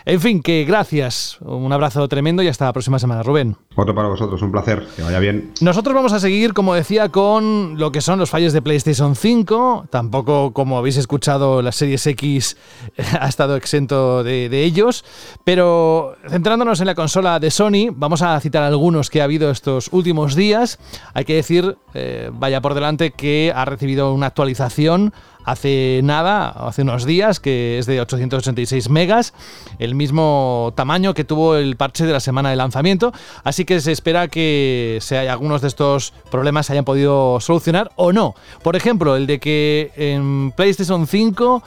En 0.05 0.21
fin, 0.21 0.43
que 0.43 0.65
gracias. 0.65 1.39
Un 1.41 1.73
abrazo 1.73 2.07
tremendo 2.07 2.43
y 2.43 2.47
hasta 2.47 2.65
la 2.65 2.73
próxima 2.73 2.99
semana, 2.99 3.23
Rubén. 3.23 3.55
Otro 3.75 3.95
para 3.95 4.07
vosotros, 4.07 4.39
un 4.43 4.51
placer. 4.51 4.85
Que 4.95 5.01
vaya 5.01 5.17
bien. 5.17 5.51
Nosotros 5.59 5.95
vamos 5.95 6.13
a 6.13 6.19
seguir, 6.19 6.53
como 6.53 6.75
decía, 6.75 7.09
con 7.09 7.79
lo 7.79 7.91
que 7.91 8.01
son 8.01 8.19
los 8.19 8.29
fallos 8.29 8.53
de 8.53 8.61
PlayStation 8.61 9.15
5. 9.15 9.87
Tampoco, 9.89 10.53
como 10.53 10.77
habéis 10.77 10.97
escuchado, 10.97 11.63
la 11.63 11.71
Series 11.71 12.05
X 12.05 12.55
ha 13.19 13.27
estado 13.27 13.55
exento 13.55 14.23
de, 14.23 14.47
de 14.49 14.63
ellos. 14.63 15.03
Pero 15.43 16.17
centrándonos 16.29 16.81
en 16.81 16.85
la 16.85 16.93
consola 16.93 17.39
de 17.39 17.49
Sony, 17.49 17.89
vamos 17.91 18.21
a 18.21 18.39
citar 18.39 18.61
algunos 18.61 19.09
que 19.09 19.21
ha 19.21 19.23
habido 19.23 19.49
estos 19.49 19.89
últimos 19.91 20.35
días. 20.35 20.77
Hay 21.13 21.25
que 21.25 21.33
decir, 21.37 21.77
eh, 21.93 22.29
vaya 22.33 22.61
por 22.61 22.73
delante, 22.73 23.11
que 23.11 23.51
ha 23.55 23.65
recibido 23.65 24.13
una 24.13 24.27
actualización 24.27 25.13
hace 25.47 26.01
nada, 26.03 26.49
hace 26.49 26.81
unos 26.81 27.05
días, 27.05 27.39
que 27.39 27.79
es 27.79 27.85
de 27.85 28.01
886 28.01 28.89
megas, 28.89 29.33
el 29.79 29.95
mismo 29.95 30.73
tamaño 30.75 31.13
que 31.13 31.23
tuvo 31.23 31.55
el 31.55 31.77
parche 31.77 32.05
de 32.05 32.11
la 32.11 32.19
semana 32.19 32.49
de 32.49 32.57
lanzamiento, 32.57 33.13
así 33.45 33.63
que 33.63 33.79
se 33.79 33.93
espera 33.93 34.27
que 34.27 34.97
se 34.99 35.17
haya, 35.17 35.31
algunos 35.31 35.61
de 35.61 35.69
estos 35.69 36.11
problemas 36.29 36.65
se 36.65 36.73
hayan 36.73 36.83
podido 36.83 37.39
solucionar 37.39 37.91
o 37.95 38.11
no. 38.11 38.35
Por 38.61 38.75
ejemplo, 38.75 39.15
el 39.15 39.25
de 39.25 39.39
que 39.39 39.91
en 39.95 40.51
PlayStation 40.51 41.07
5 41.07 41.63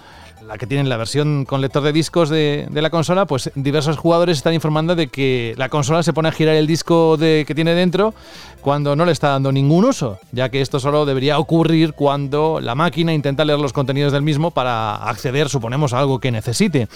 la 0.47 0.59
que 0.59 0.66
tienen 0.66 0.89
la 0.89 0.97
versión 0.97 1.45
con 1.45 1.61
lector 1.61 1.83
de 1.83 1.93
discos 1.93 2.29
de, 2.29 2.66
de, 2.68 2.83
la 2.83 2.91
consola, 2.91 3.25
pues 3.25 3.53
diversos 3.55 3.97
jugadores 3.97 4.39
están 4.39 4.53
informando 4.53 4.97
de 4.97 5.07
que 5.07 5.55
la 5.57 5.68
consola 5.68 6.03
se 6.03 6.12
pone 6.12 6.29
a 6.29 6.33
girar 6.33 6.57
el 6.57 6.66
disco 6.66 7.16
de, 7.16 7.45
que 7.47 7.55
tiene 7.55 7.73
dentro 7.75 8.14
cuando 8.61 8.95
no 8.97 9.05
le 9.05 9.13
está 9.13 9.31
dando 9.31 9.53
ningún 9.53 9.85
uso, 9.85 10.19
ya 10.33 10.49
que 10.49 10.61
esto 10.61 10.81
solo 10.81 11.07
debería 11.07 11.39
ocurrir 11.39 11.95
cuando 11.95 12.61
la 12.61 12.75
máquina 12.75 13.13
intenta 13.13 13.45
leer 13.45 13.59
los 13.59 13.73
contenidos 13.73 14.13
del 14.13 14.23
mismo 14.23 14.51
para 14.51 14.95
acceder, 14.97 15.49
suponemos, 15.49 15.93
a 15.93 15.99
algo 15.99 16.21
que 16.21 16.31
necesite. 16.31 16.89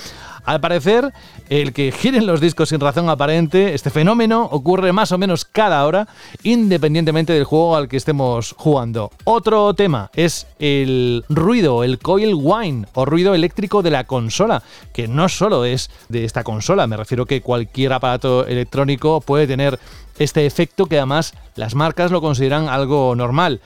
Al 0.44 0.60
parecer, 0.60 1.12
el 1.48 1.72
que 1.72 1.90
giren 1.90 2.26
los 2.26 2.40
discos 2.40 2.68
sin 2.68 2.80
razón 2.80 3.08
aparente, 3.08 3.74
este 3.74 3.88
fenómeno 3.88 4.46
ocurre 4.50 4.92
más 4.92 5.10
o 5.12 5.18
menos 5.18 5.46
cada 5.46 5.84
hora, 5.86 6.06
independientemente 6.42 7.32
del 7.32 7.44
juego 7.44 7.76
al 7.76 7.88
que 7.88 7.96
estemos 7.96 8.54
jugando. 8.58 9.10
Otro 9.24 9.72
tema 9.72 10.10
es 10.14 10.46
el 10.58 11.24
ruido, 11.30 11.82
el 11.82 11.98
coil 11.98 12.34
whine 12.34 12.86
o 12.92 13.06
ruido 13.06 13.34
eléctrico 13.34 13.82
de 13.82 13.90
la 13.90 14.04
consola, 14.04 14.62
que 14.92 15.08
no 15.08 15.30
solo 15.30 15.64
es 15.64 15.90
de 16.10 16.24
esta 16.24 16.44
consola, 16.44 16.86
me 16.86 16.98
refiero 16.98 17.24
que 17.24 17.40
cualquier 17.40 17.94
aparato 17.94 18.46
electrónico 18.46 19.22
puede 19.22 19.46
tener 19.46 19.78
este 20.18 20.46
efecto 20.46 20.86
que 20.86 20.98
además 20.98 21.34
las 21.56 21.74
marcas 21.74 22.10
lo 22.10 22.20
consideran 22.20 22.68
algo 22.68 23.14
normal. 23.16 23.60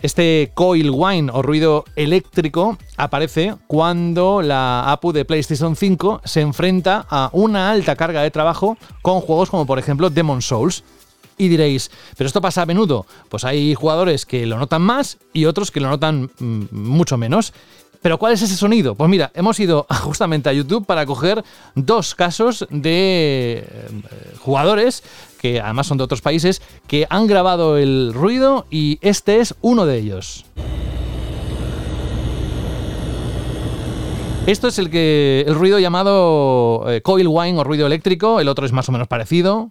Este 0.00 0.50
coil 0.54 0.88
whine 0.90 1.30
o 1.30 1.42
ruido 1.42 1.84
eléctrico 1.94 2.78
aparece 2.96 3.54
cuando 3.66 4.40
la 4.40 4.90
APU 4.90 5.12
de 5.12 5.26
PlayStation 5.26 5.76
5 5.76 6.22
se 6.24 6.40
enfrenta 6.40 7.06
a 7.10 7.28
una 7.34 7.70
alta 7.70 7.94
carga 7.94 8.22
de 8.22 8.30
trabajo 8.30 8.78
con 9.02 9.20
juegos 9.20 9.50
como 9.50 9.66
por 9.66 9.78
ejemplo 9.78 10.08
Demon 10.08 10.40
Souls. 10.40 10.84
Y 11.36 11.48
diréis, 11.48 11.90
¿pero 12.16 12.28
esto 12.28 12.40
pasa 12.40 12.62
a 12.62 12.66
menudo? 12.66 13.04
Pues 13.28 13.44
hay 13.44 13.74
jugadores 13.74 14.24
que 14.24 14.46
lo 14.46 14.58
notan 14.58 14.82
más 14.82 15.18
y 15.34 15.44
otros 15.44 15.70
que 15.70 15.80
lo 15.80 15.90
notan 15.90 16.30
mm, 16.38 16.64
mucho 16.70 17.18
menos. 17.18 17.52
¿Pero 18.02 18.18
cuál 18.18 18.32
es 18.32 18.42
ese 18.42 18.56
sonido? 18.56 18.96
Pues 18.96 19.08
mira, 19.08 19.30
hemos 19.34 19.60
ido 19.60 19.86
justamente 20.02 20.48
a 20.48 20.52
YouTube 20.52 20.86
para 20.86 21.06
coger 21.06 21.44
dos 21.74 22.14
casos 22.14 22.66
de 22.70 23.64
eh, 23.66 23.88
jugadores 24.40 25.04
que 25.42 25.60
además 25.60 25.88
son 25.88 25.98
de 25.98 26.04
otros 26.04 26.22
países, 26.22 26.62
que 26.86 27.04
han 27.10 27.26
grabado 27.26 27.76
el 27.76 28.12
ruido 28.14 28.64
y 28.70 28.98
este 29.02 29.40
es 29.40 29.56
uno 29.60 29.86
de 29.86 29.98
ellos. 29.98 30.46
Esto 34.46 34.68
es 34.68 34.78
el 34.78 34.88
que 34.88 35.44
el 35.46 35.54
ruido 35.56 35.80
llamado 35.80 36.84
eh, 36.88 37.02
coil 37.02 37.26
whine 37.28 37.58
o 37.58 37.64
ruido 37.64 37.86
eléctrico, 37.86 38.38
el 38.38 38.48
otro 38.48 38.66
es 38.66 38.72
más 38.72 38.88
o 38.88 38.92
menos 38.92 39.08
parecido. 39.08 39.70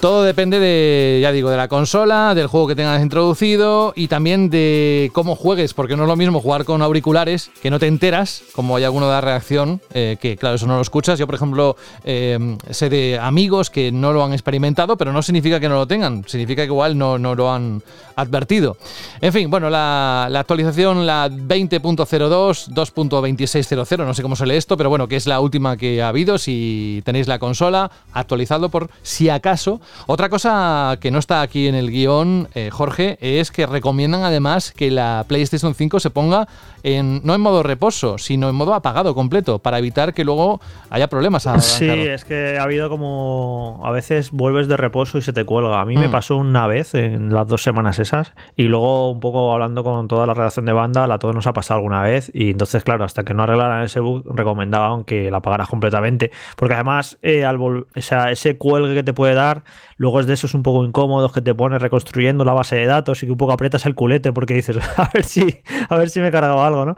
Todo 0.00 0.22
depende 0.22 0.58
de, 0.58 1.18
ya 1.20 1.30
digo, 1.30 1.50
de 1.50 1.58
la 1.58 1.68
consola, 1.68 2.34
del 2.34 2.46
juego 2.46 2.66
que 2.66 2.74
tengas 2.74 3.02
introducido 3.02 3.92
y 3.94 4.08
también 4.08 4.48
de 4.48 5.10
cómo 5.12 5.36
juegues, 5.36 5.74
porque 5.74 5.94
no 5.94 6.04
es 6.04 6.08
lo 6.08 6.16
mismo 6.16 6.40
jugar 6.40 6.64
con 6.64 6.80
auriculares 6.80 7.50
que 7.60 7.68
no 7.68 7.78
te 7.78 7.86
enteras, 7.86 8.42
como 8.54 8.76
hay 8.76 8.84
alguno 8.84 9.10
de 9.10 9.20
reacción, 9.20 9.82
eh, 9.92 10.16
que 10.18 10.38
claro, 10.38 10.56
eso 10.56 10.66
no 10.66 10.76
lo 10.76 10.80
escuchas. 10.80 11.18
Yo, 11.18 11.26
por 11.26 11.34
ejemplo, 11.34 11.76
eh, 12.04 12.56
sé 12.70 12.88
de 12.88 13.18
amigos 13.20 13.68
que 13.68 13.92
no 13.92 14.14
lo 14.14 14.24
han 14.24 14.32
experimentado, 14.32 14.96
pero 14.96 15.12
no 15.12 15.20
significa 15.20 15.60
que 15.60 15.68
no 15.68 15.74
lo 15.74 15.86
tengan, 15.86 16.24
significa 16.26 16.62
que 16.62 16.68
igual 16.68 16.96
no, 16.96 17.18
no 17.18 17.34
lo 17.34 17.52
han 17.52 17.82
advertido. 18.16 18.78
En 19.20 19.34
fin, 19.34 19.50
bueno, 19.50 19.68
la, 19.68 20.28
la 20.30 20.40
actualización, 20.40 21.06
la 21.06 21.28
20.02, 21.28 22.70
2.2600, 22.70 24.06
no 24.06 24.14
sé 24.14 24.22
cómo 24.22 24.34
se 24.34 24.46
lee 24.46 24.56
esto, 24.56 24.78
pero 24.78 24.88
bueno, 24.88 25.08
que 25.08 25.16
es 25.16 25.26
la 25.26 25.40
última 25.40 25.76
que 25.76 26.00
ha 26.00 26.08
habido, 26.08 26.38
si 26.38 27.02
tenéis 27.04 27.28
la 27.28 27.38
consola, 27.38 27.90
actualizado 28.14 28.70
por 28.70 28.88
si 29.02 29.28
acaso. 29.28 29.78
Otra 30.06 30.28
cosa 30.28 30.98
que 31.00 31.10
no 31.10 31.18
está 31.18 31.42
aquí 31.42 31.68
en 31.68 31.74
el 31.74 31.90
guion, 31.90 32.48
eh, 32.54 32.70
Jorge, 32.70 33.18
es 33.20 33.50
que 33.50 33.66
recomiendan 33.66 34.22
además 34.22 34.72
que 34.72 34.90
la 34.90 35.24
PlayStation 35.28 35.74
5 35.74 36.00
se 36.00 36.10
ponga 36.10 36.48
en, 36.82 37.20
no 37.24 37.34
en 37.34 37.40
modo 37.40 37.62
reposo, 37.62 38.18
sino 38.18 38.48
en 38.48 38.54
modo 38.54 38.74
apagado 38.74 39.14
completo, 39.14 39.58
para 39.58 39.78
evitar 39.78 40.14
que 40.14 40.24
luego 40.24 40.60
haya 40.90 41.08
problemas. 41.08 41.46
A 41.46 41.60
sí, 41.60 41.88
es 41.88 42.24
que 42.24 42.58
ha 42.58 42.62
habido 42.62 42.88
como. 42.88 43.80
A 43.84 43.90
veces 43.90 44.30
vuelves 44.30 44.68
de 44.68 44.76
reposo 44.76 45.18
y 45.18 45.22
se 45.22 45.32
te 45.32 45.44
cuelga. 45.44 45.80
A 45.80 45.84
mí 45.84 45.96
mm. 45.96 46.00
me 46.00 46.08
pasó 46.08 46.36
una 46.36 46.66
vez 46.66 46.94
en 46.94 47.32
las 47.32 47.46
dos 47.46 47.62
semanas 47.62 47.98
esas, 47.98 48.32
y 48.56 48.64
luego 48.64 49.10
un 49.10 49.20
poco 49.20 49.52
hablando 49.52 49.84
con 49.84 50.08
toda 50.08 50.26
la 50.26 50.34
redacción 50.34 50.66
de 50.66 50.72
banda, 50.72 51.04
a 51.04 51.18
todos 51.18 51.34
nos 51.34 51.46
ha 51.46 51.52
pasado 51.52 51.78
alguna 51.78 52.02
vez, 52.02 52.30
y 52.34 52.50
entonces, 52.50 52.84
claro, 52.84 53.04
hasta 53.04 53.24
que 53.24 53.34
no 53.34 53.42
arreglaran 53.42 53.84
ese 53.84 54.00
bug, 54.00 54.24
recomendaban 54.34 55.04
que 55.04 55.30
la 55.30 55.38
apagaras 55.38 55.68
completamente, 55.68 56.30
porque 56.56 56.74
además, 56.74 57.18
eh, 57.22 57.44
al 57.44 57.60
o 57.60 57.84
sea, 57.96 58.30
ese 58.30 58.56
cuelgue 58.56 58.94
que 58.94 59.02
te 59.02 59.12
puede 59.12 59.34
dar 59.34 59.62
luego 60.00 60.18
es 60.18 60.26
de 60.26 60.32
esos 60.32 60.54
un 60.54 60.62
poco 60.62 60.82
incómodos 60.82 61.30
que 61.30 61.42
te 61.42 61.54
pones 61.54 61.82
reconstruyendo 61.82 62.42
la 62.42 62.54
base 62.54 62.74
de 62.74 62.86
datos 62.86 63.22
y 63.22 63.26
que 63.26 63.32
un 63.32 63.36
poco 63.36 63.52
aprietas 63.52 63.84
el 63.84 63.94
culete 63.94 64.32
porque 64.32 64.54
dices, 64.54 64.78
a 64.96 65.10
ver 65.12 65.24
si, 65.24 65.60
a 65.90 65.96
ver 65.98 66.08
si 66.08 66.20
me 66.20 66.28
he 66.28 66.30
cargado 66.30 66.62
algo, 66.70 66.86
¿no? 66.86 66.96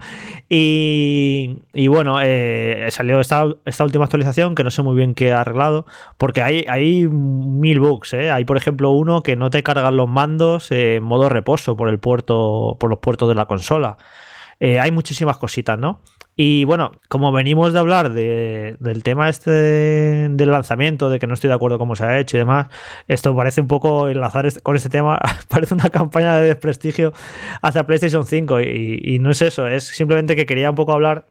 Y, 0.48 1.56
bueno, 1.88 2.18
eh, 2.22 2.86
salió 2.90 3.20
esta, 3.20 3.46
esta, 3.64 3.84
última 3.84 4.04
actualización 4.04 4.54
que 4.54 4.64
no 4.64 4.70
sé 4.70 4.82
muy 4.82 4.96
bien 4.96 5.14
qué 5.14 5.32
ha 5.32 5.40
arreglado, 5.40 5.86
porque 6.18 6.42
hay, 6.42 6.64
hay 6.68 7.08
mil 7.08 7.80
bugs, 7.80 8.14
¿eh? 8.14 8.30
Hay, 8.30 8.44
por 8.44 8.56
ejemplo, 8.56 8.90
uno 8.90 9.22
que 9.22 9.36
no 9.36 9.50
te 9.50 9.62
cargan 9.62 9.96
los 9.96 10.08
mandos 10.08 10.70
en 10.70 11.02
modo 11.02 11.28
reposo 11.28 11.76
por 11.76 11.88
el 11.88 11.98
puerto, 11.98 12.76
por 12.78 12.90
los 12.90 12.98
puertos 13.00 13.28
de 13.28 13.34
la 13.34 13.46
consola. 13.46 13.96
Eh, 14.60 14.78
hay 14.78 14.92
muchísimas 14.92 15.38
cositas, 15.38 15.78
¿no? 15.78 16.00
Y 16.44 16.64
bueno, 16.64 16.90
como 17.08 17.30
venimos 17.30 17.72
de 17.72 17.78
hablar 17.78 18.12
del 18.12 19.02
tema 19.04 19.28
este 19.28 19.52
del 20.28 20.50
lanzamiento, 20.50 21.08
de 21.08 21.20
que 21.20 21.28
no 21.28 21.34
estoy 21.34 21.46
de 21.46 21.54
acuerdo 21.54 21.78
cómo 21.78 21.94
se 21.94 22.04
ha 22.04 22.18
hecho 22.18 22.36
y 22.36 22.40
demás, 22.40 22.66
esto 23.06 23.36
parece 23.36 23.60
un 23.60 23.68
poco 23.68 24.08
enlazar 24.08 24.52
con 24.64 24.74
este 24.74 24.88
tema, 24.88 25.20
parece 25.48 25.74
una 25.74 25.88
campaña 25.88 26.36
de 26.38 26.48
desprestigio 26.48 27.12
hacia 27.62 27.86
PlayStation 27.86 28.26
5 28.26 28.60
y, 28.60 29.20
no 29.20 29.30
es 29.30 29.40
eso, 29.40 29.68
es 29.68 29.84
simplemente 29.84 30.34
que 30.34 30.44
quería 30.44 30.70
un 30.70 30.74
poco 30.74 30.90
hablar 30.92 31.28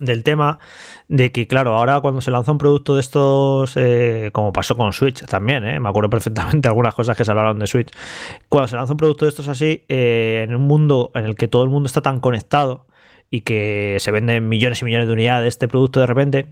del 0.00 0.24
tema 0.24 0.58
de 1.06 1.30
que, 1.30 1.46
claro, 1.46 1.76
ahora 1.76 2.00
cuando 2.00 2.20
se 2.20 2.32
lanza 2.32 2.50
un 2.50 2.58
producto 2.58 2.96
de 2.96 3.00
estos, 3.02 3.76
eh, 3.76 4.30
como 4.32 4.52
pasó 4.52 4.76
con 4.76 4.92
Switch 4.92 5.24
también, 5.26 5.64
eh, 5.66 5.78
me 5.78 5.88
acuerdo 5.88 6.10
perfectamente 6.18 6.66
algunas 6.66 6.96
cosas 6.96 7.16
que 7.16 7.24
se 7.24 7.30
hablaron 7.30 7.60
de 7.60 7.68
Switch, 7.68 7.92
cuando 8.48 8.66
se 8.66 8.74
lanza 8.74 8.94
un 8.94 8.96
producto 8.96 9.24
de 9.24 9.28
estos 9.28 9.46
así, 9.46 9.84
eh, 9.88 10.44
en 10.48 10.56
un 10.56 10.62
mundo 10.62 11.12
en 11.14 11.26
el 11.26 11.36
que 11.36 11.46
todo 11.46 11.62
el 11.62 11.70
mundo 11.70 11.86
está 11.86 12.02
tan 12.02 12.18
conectado, 12.18 12.88
y 13.30 13.42
que 13.42 13.96
se 14.00 14.10
venden 14.10 14.48
millones 14.48 14.80
y 14.80 14.84
millones 14.84 15.06
de 15.06 15.12
unidades 15.12 15.42
de 15.42 15.48
este 15.48 15.68
producto 15.68 16.00
de 16.00 16.06
repente, 16.06 16.46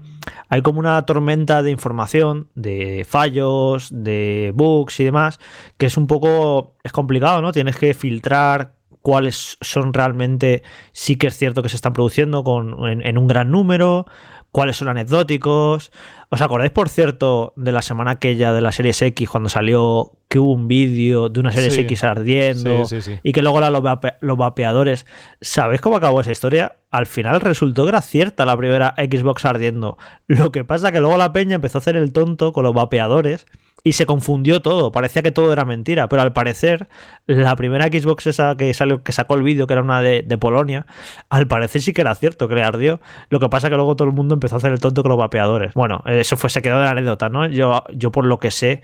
hay 0.49 0.62
como 0.62 0.79
una 0.79 1.01
tormenta 1.07 1.62
de 1.62 1.70
información, 1.70 2.49
de 2.55 3.07
fallos, 3.09 3.89
de 3.91 4.53
bugs 4.55 5.01
y 5.01 5.05
demás, 5.05 5.41
que 5.79 5.87
es 5.87 5.97
un 5.97 6.07
poco, 6.07 6.74
es 6.85 6.93
complicado, 6.93 7.41
¿no? 7.41 7.53
Tienes 7.53 7.77
que 7.77 7.95
filtrar 7.95 8.74
cuáles 9.01 9.57
son 9.61 9.95
realmente, 9.95 10.62
sí 10.93 11.16
que 11.16 11.29
es 11.29 11.37
cierto 11.37 11.62
que 11.62 11.68
se 11.68 11.77
están 11.77 11.93
produciendo 11.93 12.43
con, 12.45 12.89
en 12.89 13.18
un 13.18 13.29
gran 13.29 13.51
número, 13.51 14.07
cuáles 14.51 14.76
son 14.76 14.88
anecdóticos. 14.88 15.92
¿Os 16.28 16.40
acordáis, 16.40 16.72
por 16.72 16.88
cierto, 16.88 17.53
de 17.57 17.72
la 17.72 17.82
semana 17.82 18.12
aquella 18.12 18.53
de 18.53 18.61
la 18.61 18.72
Series 18.72 19.01
X 19.01 19.28
cuando 19.28 19.49
salió 19.49 20.12
que 20.28 20.38
hubo 20.40 20.53
un 20.53 20.66
vídeo 20.66 21.28
de 21.28 21.40
una 21.40 21.53
Series 21.53 21.78
X 21.78 22.03
ardiendo 22.03 22.84
y 23.22 23.32
que 23.32 23.42
luego 23.42 23.61
los, 23.61 23.82
los, 24.20 24.36
vapeadores. 24.36 25.07
¿Sabéis 25.40 25.80
cómo 25.80 25.97
acabó 25.97 26.20
esa 26.20 26.32
historia? 26.32 26.76
Al 26.90 27.07
final 27.07 27.40
resultó 27.40 27.84
que 27.84 27.90
era 27.90 28.03
cierta 28.03 28.44
la 28.44 28.57
primera 28.57 28.94
Xbox 28.97 29.44
ardiendo. 29.44 29.99
Lo 30.26 30.51
que 30.51 30.64
pasa 30.64 30.90
que 30.90 31.01
luego 31.01 31.16
la 31.16 31.32
peña 31.32 31.55
empezó 31.55 31.78
a 31.78 31.80
hacer 31.80 31.97
el 31.97 32.12
tonto 32.12 32.53
con 32.53 32.64
los 32.64 32.74
vapeadores 32.74 33.47
y 33.87 33.93
se 33.93 34.05
confundió 34.05 34.62
todo. 34.62 34.91
Parecía 34.91 35.22
que 35.22 35.30
todo 35.30 35.53
era 35.53 35.64
mentira, 35.64 36.09
pero 36.09 36.20
al 36.20 36.32
parecer 36.32 36.89
la 37.28 37.55
primera 37.55 37.87
Xbox 37.87 38.26
esa 38.26 38.57
que, 38.57 38.74
salió, 38.74 39.05
que 39.05 39.12
sacó 39.12 39.37
el 39.37 39.45
vídeo, 39.45 39.68
que 39.68 39.74
era 39.74 39.82
una 39.82 40.03
de, 40.03 40.39
Polonia, 40.39 40.87
al 41.28 41.47
parecer 41.47 41.80
sí 41.80 41.93
que 41.93 42.01
era 42.01 42.12
cierto, 42.16 42.49
que 42.49 42.57
le 42.57 42.64
ardió. 42.64 43.01
Lo 43.28 43.39
que 43.39 43.49
pasa 43.49 43.70
que 43.70 43.76
luego 43.76 43.95
todo 43.95 44.09
el 44.09 44.14
mundo 44.14 44.34
empezó 44.34 44.57
a 44.57 44.59
hacer 44.59 44.72
el 44.72 44.80
tonto 44.80 45.03
con 45.03 45.11
los 45.11 45.18
vapeadores. 45.18 45.72
Bueno, 45.74 46.03
eso 46.05 46.37
fue, 46.37 46.51
se 46.51 46.62
quedó 46.62 46.80
de 46.80 46.84
la 46.84 46.91
anécdota, 46.91 47.28
¿no? 47.28 47.47
Yo, 47.47 47.84
yo 47.95 48.11
por 48.11 48.26
lo 48.26 48.41
que 48.41 48.51
sé, 48.51 48.82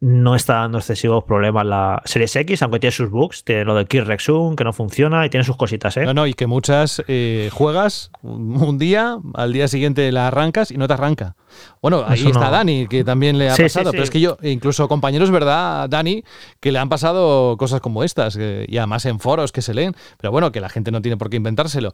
no 0.00 0.34
está 0.34 0.54
dando 0.54 0.78
excesivos 0.78 1.24
problemas 1.24 1.66
la 1.66 2.00
Series 2.04 2.34
X, 2.36 2.62
aunque 2.62 2.78
tiene 2.78 2.92
sus 2.92 3.10
bugs, 3.10 3.44
tiene 3.44 3.64
lo 3.64 3.74
del 3.74 3.86
Key 3.86 4.00
Rexum, 4.00 4.54
que 4.56 4.64
no 4.64 4.72
funciona 4.72 5.26
y 5.26 5.28
tiene 5.28 5.44
sus 5.44 5.56
cositas, 5.56 5.96
¿eh? 5.96 6.04
No, 6.04 6.14
no, 6.14 6.26
y 6.26 6.34
que 6.34 6.46
muchas 6.46 7.02
eh, 7.08 7.50
juegas 7.52 8.10
un 8.22 8.78
día, 8.78 9.18
al 9.34 9.52
día 9.52 9.68
siguiente 9.68 10.10
la 10.12 10.28
arrancas 10.28 10.70
y 10.70 10.78
no 10.78 10.86
te 10.86 10.94
arranca. 10.94 11.36
Bueno, 11.80 12.04
ahí 12.06 12.26
está 12.26 12.50
Dani, 12.50 12.86
que 12.88 13.04
también 13.04 13.38
le 13.38 13.50
ha 13.50 13.56
pasado, 13.56 13.90
pero 13.90 14.02
es 14.02 14.10
que 14.10 14.20
yo, 14.20 14.36
incluso 14.42 14.88
compañeros, 14.88 15.30
¿verdad, 15.30 15.88
Dani? 15.88 16.24
Que 16.60 16.72
le 16.72 16.78
han 16.78 16.88
pasado 16.88 17.56
cosas 17.56 17.80
como 17.80 18.04
estas, 18.04 18.36
y 18.36 18.78
además 18.78 19.04
en 19.06 19.20
foros 19.20 19.52
que 19.52 19.62
se 19.62 19.74
leen, 19.74 19.94
pero 20.18 20.32
bueno, 20.32 20.52
que 20.52 20.60
la 20.60 20.68
gente 20.68 20.90
no 20.90 21.02
tiene 21.02 21.16
por 21.16 21.30
qué 21.30 21.36
inventárselo. 21.36 21.92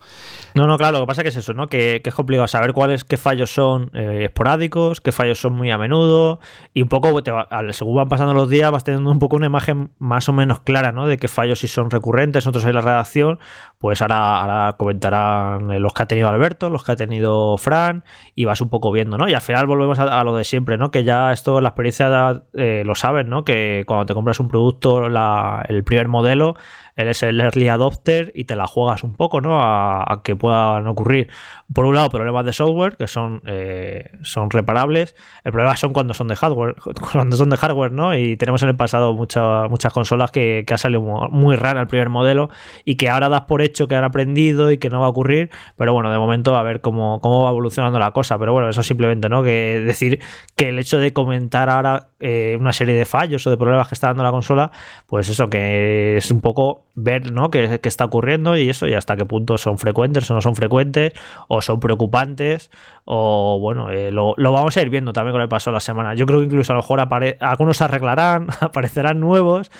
No, 0.54 0.66
no, 0.66 0.78
claro, 0.78 0.98
lo 0.98 1.04
que 1.04 1.08
pasa 1.08 1.22
que 1.22 1.28
es 1.28 1.36
eso, 1.36 1.54
¿no? 1.54 1.68
Que, 1.68 2.02
es 2.04 2.14
complicado 2.14 2.46
saber 2.48 2.72
cuáles, 2.72 3.04
qué 3.04 3.16
fallos 3.16 3.52
son 3.52 3.90
eh, 3.94 4.24
esporádicos, 4.24 5.00
qué 5.00 5.12
fallos 5.12 5.40
son 5.40 5.54
muy 5.54 5.70
a 5.70 5.78
menudo, 5.78 6.40
y 6.72 6.82
un 6.82 6.88
poco, 6.88 7.22
según 7.72 7.96
van 7.96 8.08
pasando 8.08 8.34
los 8.34 8.48
días, 8.48 8.70
vas 8.70 8.84
teniendo 8.84 9.10
un 9.10 9.18
poco 9.18 9.36
una 9.36 9.46
imagen 9.46 9.90
más 9.98 10.28
o 10.28 10.32
menos 10.32 10.60
clara, 10.60 10.92
¿no? 10.92 11.06
De 11.06 11.18
qué 11.18 11.28
fallos 11.28 11.58
si 11.58 11.68
son 11.68 11.90
recurrentes, 11.90 12.44
nosotros 12.44 12.64
en 12.64 12.74
la 12.74 12.80
redacción, 12.80 13.38
pues 13.84 14.00
ahora, 14.00 14.40
ahora 14.40 14.76
comentarán 14.78 15.82
los 15.82 15.92
que 15.92 16.02
ha 16.02 16.06
tenido 16.06 16.30
Alberto, 16.30 16.70
los 16.70 16.82
que 16.84 16.92
ha 16.92 16.96
tenido 16.96 17.58
Fran, 17.58 18.02
y 18.34 18.46
vas 18.46 18.62
un 18.62 18.70
poco 18.70 18.90
viendo, 18.90 19.18
¿no? 19.18 19.28
Y 19.28 19.34
al 19.34 19.42
final 19.42 19.66
volvemos 19.66 19.98
a, 19.98 20.24
lo 20.24 20.34
de 20.34 20.44
siempre, 20.44 20.78
¿no? 20.78 20.90
Que 20.90 21.04
ya 21.04 21.34
esto, 21.34 21.60
la 21.60 21.68
experiencia 21.68 22.44
eh, 22.54 22.82
lo 22.86 22.94
sabes, 22.94 23.26
¿no? 23.26 23.44
Que 23.44 23.84
cuando 23.86 24.06
te 24.06 24.14
compras 24.14 24.40
un 24.40 24.48
producto, 24.48 25.04
el 25.04 25.84
primer 25.84 26.08
modelo, 26.08 26.56
eres 26.96 27.22
el 27.22 27.40
early 27.40 27.68
adopter 27.68 28.32
y 28.34 28.44
te 28.44 28.56
la 28.56 28.66
juegas 28.66 29.02
un 29.02 29.14
poco, 29.14 29.40
¿no? 29.40 29.60
A, 29.60 30.20
que 30.22 30.36
puedan 30.36 30.86
ocurrir, 30.86 31.28
por 31.72 31.84
un 31.86 31.94
lado, 31.94 32.10
problemas 32.10 32.44
de 32.44 32.52
software 32.52 32.96
que 32.96 33.08
son, 33.08 33.42
eh, 33.46 34.10
son 34.22 34.50
reparables. 34.50 35.16
El 35.44 35.52
problema 35.52 35.76
son 35.76 35.92
cuando 35.92 36.14
son 36.14 36.28
de 36.28 36.36
hardware, 36.36 36.76
cuando 37.12 37.36
son 37.36 37.50
de 37.50 37.56
hardware, 37.56 37.92
¿no? 37.92 38.16
Y 38.16 38.36
tenemos 38.36 38.62
en 38.62 38.68
el 38.68 38.76
pasado 38.76 39.12
muchas 39.14 39.68
muchas 39.70 39.92
consolas 39.92 40.30
que, 40.30 40.64
que 40.66 40.74
ha 40.74 40.78
salido 40.78 41.00
muy, 41.02 41.56
rara 41.56 41.80
el 41.80 41.86
primer 41.88 42.08
modelo 42.08 42.50
y 42.84 42.96
que 42.96 43.08
ahora 43.08 43.28
das 43.28 43.42
por 43.42 43.62
hecho 43.62 43.88
que 43.88 43.96
han 43.96 44.04
aprendido 44.04 44.70
y 44.70 44.78
que 44.78 44.90
no 44.90 45.00
va 45.00 45.06
a 45.06 45.10
ocurrir. 45.10 45.50
Pero 45.76 45.92
bueno, 45.92 46.10
de 46.10 46.18
momento 46.18 46.56
a 46.56 46.62
ver 46.62 46.80
cómo, 46.80 47.20
cómo 47.20 47.44
va 47.44 47.50
evolucionando 47.50 47.98
la 47.98 48.12
cosa. 48.12 48.38
Pero 48.38 48.52
bueno, 48.52 48.68
eso 48.68 48.82
simplemente, 48.82 49.28
¿no? 49.28 49.42
Que 49.42 49.80
decir 49.84 50.20
que 50.56 50.68
el 50.68 50.78
hecho 50.78 50.98
de 50.98 51.12
comentar 51.12 51.68
ahora 51.70 52.08
eh, 52.20 52.56
una 52.60 52.72
serie 52.72 52.94
de 52.94 53.04
fallos 53.04 53.46
o 53.46 53.50
de 53.50 53.56
problemas 53.56 53.88
que 53.88 53.94
está 53.94 54.08
dando 54.08 54.22
la 54.22 54.30
consola, 54.30 54.70
pues 55.06 55.28
eso 55.28 55.48
que 55.50 56.16
es 56.16 56.30
un 56.30 56.40
poco 56.40 56.83
ver 56.94 57.32
¿no? 57.32 57.50
qué, 57.50 57.80
qué, 57.82 57.88
está 57.88 58.04
ocurriendo 58.04 58.56
y 58.56 58.70
eso 58.70 58.86
y 58.86 58.94
hasta 58.94 59.16
qué 59.16 59.24
punto 59.24 59.58
son 59.58 59.78
frecuentes 59.78 60.30
o 60.30 60.34
no 60.34 60.40
son 60.40 60.54
frecuentes 60.54 61.12
o 61.48 61.60
son 61.60 61.80
preocupantes 61.80 62.70
o 63.06 63.58
bueno, 63.60 63.90
eh, 63.90 64.10
lo, 64.10 64.34
vamos 64.36 64.76
a 64.76 64.82
ir 64.82 64.88
viendo 64.88 65.12
también 65.12 65.32
con 65.32 65.42
el 65.42 65.48
paso 65.48 65.70
de 65.70 65.74
la 65.74 65.80
semana. 65.80 66.14
Yo 66.14 66.24
creo 66.24 66.40
que 66.40 66.46
incluso 66.46 66.72
a 66.72 66.76
lo 66.76 66.82
mejor 66.82 67.06
algunos 67.40 67.76
se 67.76 67.84
arreglarán, 67.84 68.48
aparecerán 68.60 69.20
nuevos 69.20 69.70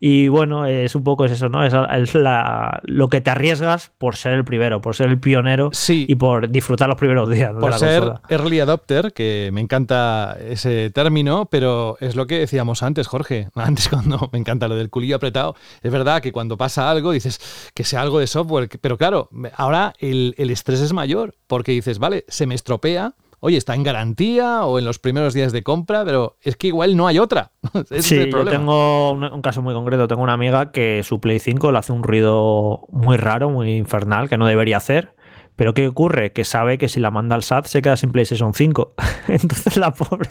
y 0.00 0.26
bueno, 0.28 0.66
es 0.66 0.96
un 0.96 1.04
poco 1.04 1.24
eso, 1.24 1.48
¿no? 1.48 1.64
Es, 1.64 1.72
lo 2.14 3.08
que 3.08 3.20
te 3.20 3.30
arriesgas 3.30 3.92
por 3.98 4.16
ser 4.16 4.32
el 4.32 4.44
primero, 4.44 4.80
por 4.80 4.96
ser 4.96 5.08
el 5.08 5.20
pionero 5.20 5.70
y 5.88 6.14
por 6.16 6.50
disfrutar 6.50 6.88
los 6.88 6.98
primeros 6.98 7.30
días. 7.30 7.52
Por 7.58 7.74
ser 7.74 8.14
early 8.28 8.58
adopter, 8.58 9.12
que 9.12 9.50
me 9.52 9.60
encanta 9.60 10.36
ese 10.40 10.90
término, 10.90 11.46
pero 11.46 11.96
es 12.00 12.16
lo 12.16 12.26
que 12.26 12.40
decíamos 12.40 12.82
antes, 12.82 13.06
Jorge, 13.06 13.48
antes 13.54 13.88
cuando 13.88 14.28
me 14.32 14.40
encanta 14.40 14.66
lo 14.66 14.74
del 14.74 14.90
culillo 14.90 15.16
apretado. 15.16 15.54
Es 15.82 15.92
verdad 15.92 16.20
que 16.20 16.32
cuando 16.32 16.56
pasa 16.56 16.90
algo 16.90 17.12
dices 17.12 17.70
que 17.74 17.84
sea 17.84 18.00
algo 18.00 18.18
de 18.18 18.26
software, 18.26 18.68
pero 18.80 18.98
claro, 18.98 19.28
ahora 19.56 19.92
el, 20.00 20.34
el 20.36 20.50
estrés 20.50 20.80
es 20.80 20.92
mayor 20.92 21.36
porque 21.46 21.72
dices, 21.72 22.00
vale, 22.00 22.24
se 22.28 22.46
me 22.46 22.56
estropea, 22.72 23.14
oye, 23.40 23.56
está 23.56 23.74
en 23.74 23.82
garantía 23.82 24.64
o 24.64 24.78
en 24.78 24.84
los 24.84 24.98
primeros 24.98 25.34
días 25.34 25.52
de 25.52 25.62
compra, 25.62 26.04
pero 26.04 26.36
es 26.40 26.56
que 26.56 26.68
igual 26.68 26.96
no 26.96 27.06
hay 27.06 27.18
otra. 27.18 27.50
sí, 28.00 28.30
yo 28.30 28.44
tengo 28.44 29.12
un, 29.12 29.42
caso 29.42 29.62
muy 29.62 29.74
concreto. 29.74 30.08
Tengo 30.08 30.22
una 30.22 30.32
amiga 30.32 30.70
que 30.72 31.02
su 31.02 31.20
Play 31.20 31.38
5 31.38 31.72
le 31.72 31.78
hace 31.78 31.92
un 31.92 32.02
ruido 32.02 32.86
muy 32.90 33.16
raro, 33.16 33.50
muy 33.50 33.76
infernal, 33.76 34.28
que 34.28 34.38
no 34.38 34.46
debería 34.46 34.78
hacer. 34.78 35.14
Pero 35.56 35.74
¿qué 35.74 35.86
ocurre? 35.86 36.32
Que 36.32 36.44
sabe 36.44 36.78
que 36.78 36.88
si 36.88 36.98
la 36.98 37.10
manda 37.10 37.34
al 37.36 37.42
SAT 37.42 37.66
se 37.66 37.82
queda 37.82 37.96
sin 37.96 38.10
PlayStation 38.10 38.54
5. 38.54 38.94
Entonces 39.28 39.76
la 39.76 39.92
pobre 39.92 40.28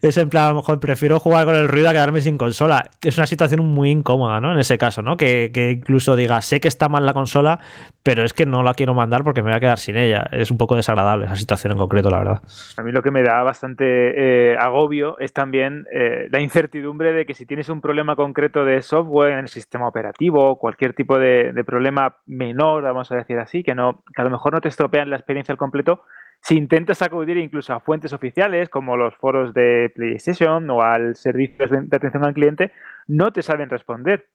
es 0.00 0.16
en 0.16 0.30
plan, 0.30 0.44
a 0.44 0.48
lo 0.50 0.56
mejor 0.56 0.80
prefiero 0.80 1.20
jugar 1.20 1.44
con 1.44 1.54
el 1.54 1.68
ruido 1.68 1.88
a 1.90 1.92
quedarme 1.92 2.20
sin 2.20 2.38
consola. 2.38 2.90
Es 3.02 3.18
una 3.18 3.26
situación 3.26 3.64
muy 3.64 3.90
incómoda, 3.90 4.40
¿no? 4.40 4.52
En 4.52 4.58
ese 4.58 4.78
caso, 4.78 5.02
¿no? 5.02 5.16
Que, 5.16 5.50
que, 5.52 5.72
incluso 5.72 6.16
diga, 6.16 6.40
sé 6.40 6.60
que 6.60 6.68
está 6.68 6.88
mal 6.88 7.04
la 7.04 7.12
consola, 7.12 7.60
pero 8.02 8.24
es 8.24 8.32
que 8.32 8.46
no 8.46 8.62
la 8.62 8.74
quiero 8.74 8.94
mandar 8.94 9.22
porque 9.22 9.42
me 9.42 9.50
voy 9.50 9.56
a 9.56 9.60
quedar 9.60 9.78
sin 9.78 9.96
ella. 9.96 10.26
Es 10.32 10.50
un 10.50 10.56
poco 10.56 10.76
desagradable 10.76 11.26
esa 11.26 11.36
situación 11.36 11.72
en 11.72 11.78
concreto, 11.78 12.10
la 12.10 12.18
verdad. 12.18 12.42
A 12.76 12.82
mí 12.82 12.90
lo 12.90 13.02
que 13.02 13.10
me 13.10 13.22
da 13.22 13.42
bastante 13.42 14.52
eh, 14.52 14.56
agobio 14.58 15.18
es 15.18 15.32
también 15.32 15.86
eh, 15.92 16.28
la 16.30 16.40
incertidumbre 16.40 17.12
de 17.12 17.26
que 17.26 17.34
si 17.34 17.44
tienes 17.44 17.68
un 17.68 17.80
problema 17.80 18.16
concreto 18.16 18.64
de 18.64 18.80
software 18.82 19.32
en 19.32 19.40
el 19.40 19.48
sistema 19.48 19.86
operativo, 19.86 20.58
cualquier 20.58 20.94
tipo 20.94 21.18
de, 21.18 21.52
de 21.52 21.64
problema 21.64 22.16
menor, 22.26 22.82
vamos 22.82 23.12
a 23.12 23.16
decir 23.16 23.38
así, 23.38 23.62
que 23.62 23.74
no, 23.74 24.02
que 24.14 24.22
a 24.22 24.24
lo 24.24 24.30
mejor 24.30 24.37
mejor 24.38 24.52
no 24.54 24.60
te 24.60 24.68
estropean 24.68 25.10
la 25.10 25.16
experiencia 25.16 25.52
al 25.52 25.58
completo, 25.58 26.02
si 26.40 26.56
intentas 26.56 27.02
acudir 27.02 27.36
incluso 27.36 27.74
a 27.74 27.80
fuentes 27.80 28.12
oficiales 28.12 28.68
como 28.68 28.96
los 28.96 29.14
foros 29.16 29.52
de 29.52 29.92
PlayStation 29.94 30.70
o 30.70 30.82
al 30.82 31.16
servicio 31.16 31.66
de 31.66 31.96
atención 31.96 32.24
al 32.24 32.34
cliente, 32.34 32.72
no 33.06 33.32
te 33.32 33.42
saben 33.42 33.68
responder. 33.68 34.28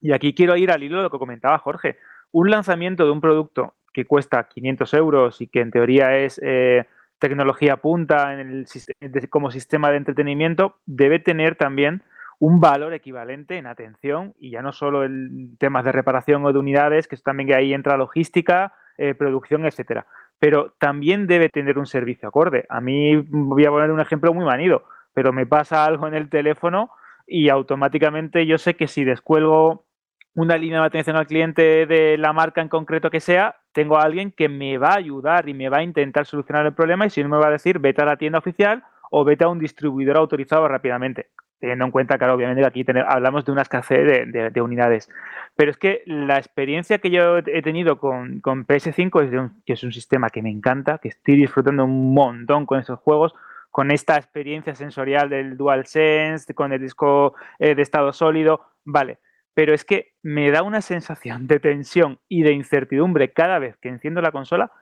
Y 0.00 0.12
aquí 0.12 0.32
quiero 0.32 0.56
ir 0.56 0.70
al 0.70 0.82
hilo 0.82 0.98
de 0.98 1.02
lo 1.04 1.10
que 1.10 1.18
comentaba 1.18 1.58
Jorge. 1.58 1.98
Un 2.32 2.50
lanzamiento 2.50 3.04
de 3.04 3.10
un 3.10 3.20
producto 3.20 3.74
que 3.92 4.06
cuesta 4.06 4.48
500 4.48 4.94
euros 4.94 5.40
y 5.40 5.48
que 5.48 5.60
en 5.60 5.72
teoría 5.72 6.16
es 6.16 6.40
eh, 6.42 6.86
tecnología 7.18 7.76
punta 7.78 8.40
en 8.40 8.66
el, 9.00 9.28
como 9.28 9.50
sistema 9.50 9.90
de 9.90 9.96
entretenimiento, 9.96 10.76
debe 10.86 11.18
tener 11.18 11.56
también 11.56 12.02
un 12.38 12.60
valor 12.60 12.94
equivalente 12.94 13.58
en 13.58 13.66
atención 13.66 14.34
y 14.38 14.50
ya 14.50 14.62
no 14.62 14.72
solo 14.72 15.04
en 15.04 15.56
temas 15.58 15.84
de 15.84 15.92
reparación 15.92 16.44
o 16.44 16.52
de 16.52 16.58
unidades, 16.58 17.06
que 17.06 17.16
también 17.18 17.48
que 17.48 17.54
ahí 17.54 17.74
entra 17.74 17.98
logística, 17.98 18.72
eh, 19.00 19.14
producción, 19.14 19.64
etcétera. 19.64 20.06
Pero 20.38 20.74
también 20.78 21.26
debe 21.26 21.48
tener 21.48 21.78
un 21.78 21.86
servicio 21.86 22.28
acorde. 22.28 22.66
A 22.68 22.82
mí 22.82 23.16
voy 23.16 23.64
a 23.64 23.70
poner 23.70 23.90
un 23.90 24.00
ejemplo 24.00 24.34
muy 24.34 24.44
manido. 24.44 24.84
pero 25.14 25.32
me 25.32 25.46
pasa 25.46 25.86
algo 25.86 26.06
en 26.06 26.14
el 26.14 26.28
teléfono 26.28 26.90
y 27.26 27.48
automáticamente 27.48 28.46
yo 28.46 28.58
sé 28.58 28.74
que 28.74 28.86
si 28.88 29.04
descuelgo 29.04 29.86
una 30.34 30.56
línea 30.58 30.80
de 30.80 30.86
atención 30.86 31.16
al 31.16 31.26
cliente 31.26 31.86
de 31.86 32.18
la 32.18 32.32
marca 32.34 32.60
en 32.60 32.68
concreto 32.68 33.10
que 33.10 33.20
sea, 33.20 33.56
tengo 33.72 33.96
a 33.96 34.02
alguien 34.02 34.32
que 34.32 34.48
me 34.50 34.76
va 34.76 34.90
a 34.90 34.98
ayudar 34.98 35.48
y 35.48 35.54
me 35.54 35.70
va 35.70 35.78
a 35.78 35.82
intentar 35.82 36.26
solucionar 36.26 36.66
el 36.66 36.74
problema 36.74 37.06
y 37.06 37.10
si 37.10 37.22
no 37.22 37.30
me 37.30 37.38
va 37.38 37.48
a 37.48 37.52
decir 37.58 37.78
vete 37.78 38.02
a 38.02 38.04
la 38.04 38.18
tienda 38.18 38.38
oficial 38.38 38.84
o 39.10 39.24
vete 39.24 39.44
a 39.44 39.48
un 39.48 39.58
distribuidor 39.58 40.18
autorizado 40.18 40.68
rápidamente. 40.68 41.30
Teniendo 41.60 41.84
en 41.84 41.90
cuenta, 41.90 42.16
claro, 42.16 42.34
obviamente 42.34 42.64
aquí 42.64 42.84
hablamos 43.06 43.44
de 43.44 43.52
una 43.52 43.62
escasez 43.62 44.32
de, 44.32 44.62
unidades. 44.62 45.10
Pero 45.56 45.70
es 45.70 45.76
que 45.76 46.02
la 46.06 46.38
experiencia 46.38 46.98
que 46.98 47.10
yo 47.10 47.38
he 47.38 47.62
tenido 47.62 47.98
con, 47.98 48.40
PS5 48.42 49.22
es 49.22 49.52
que 49.66 49.74
es 49.74 49.84
un 49.84 49.92
sistema 49.92 50.30
que 50.30 50.40
me 50.40 50.50
encanta, 50.50 50.98
que 50.98 51.08
estoy 51.08 51.36
disfrutando 51.36 51.84
un 51.84 52.14
montón 52.14 52.64
con 52.64 52.80
esos 52.80 52.98
juegos, 52.98 53.34
con 53.70 53.90
esta 53.90 54.16
experiencia 54.16 54.74
sensorial 54.74 55.28
del 55.28 55.58
DualSense, 55.58 56.54
con 56.54 56.72
el 56.72 56.80
disco 56.80 57.34
eh, 57.58 57.74
de 57.74 57.82
estado 57.82 58.12
sólido. 58.14 58.62
Vale, 58.84 59.18
pero 59.52 59.74
es 59.74 59.84
que 59.84 60.14
me 60.22 60.50
da 60.50 60.62
una 60.62 60.80
sensación 60.80 61.46
de 61.46 61.60
tensión 61.60 62.18
y 62.28 62.42
de 62.42 62.52
incertidumbre 62.52 63.32
cada 63.32 63.58
vez 63.58 63.76
que 63.76 63.90
enciendo 63.90 64.22
la 64.22 64.32
consola 64.32 64.72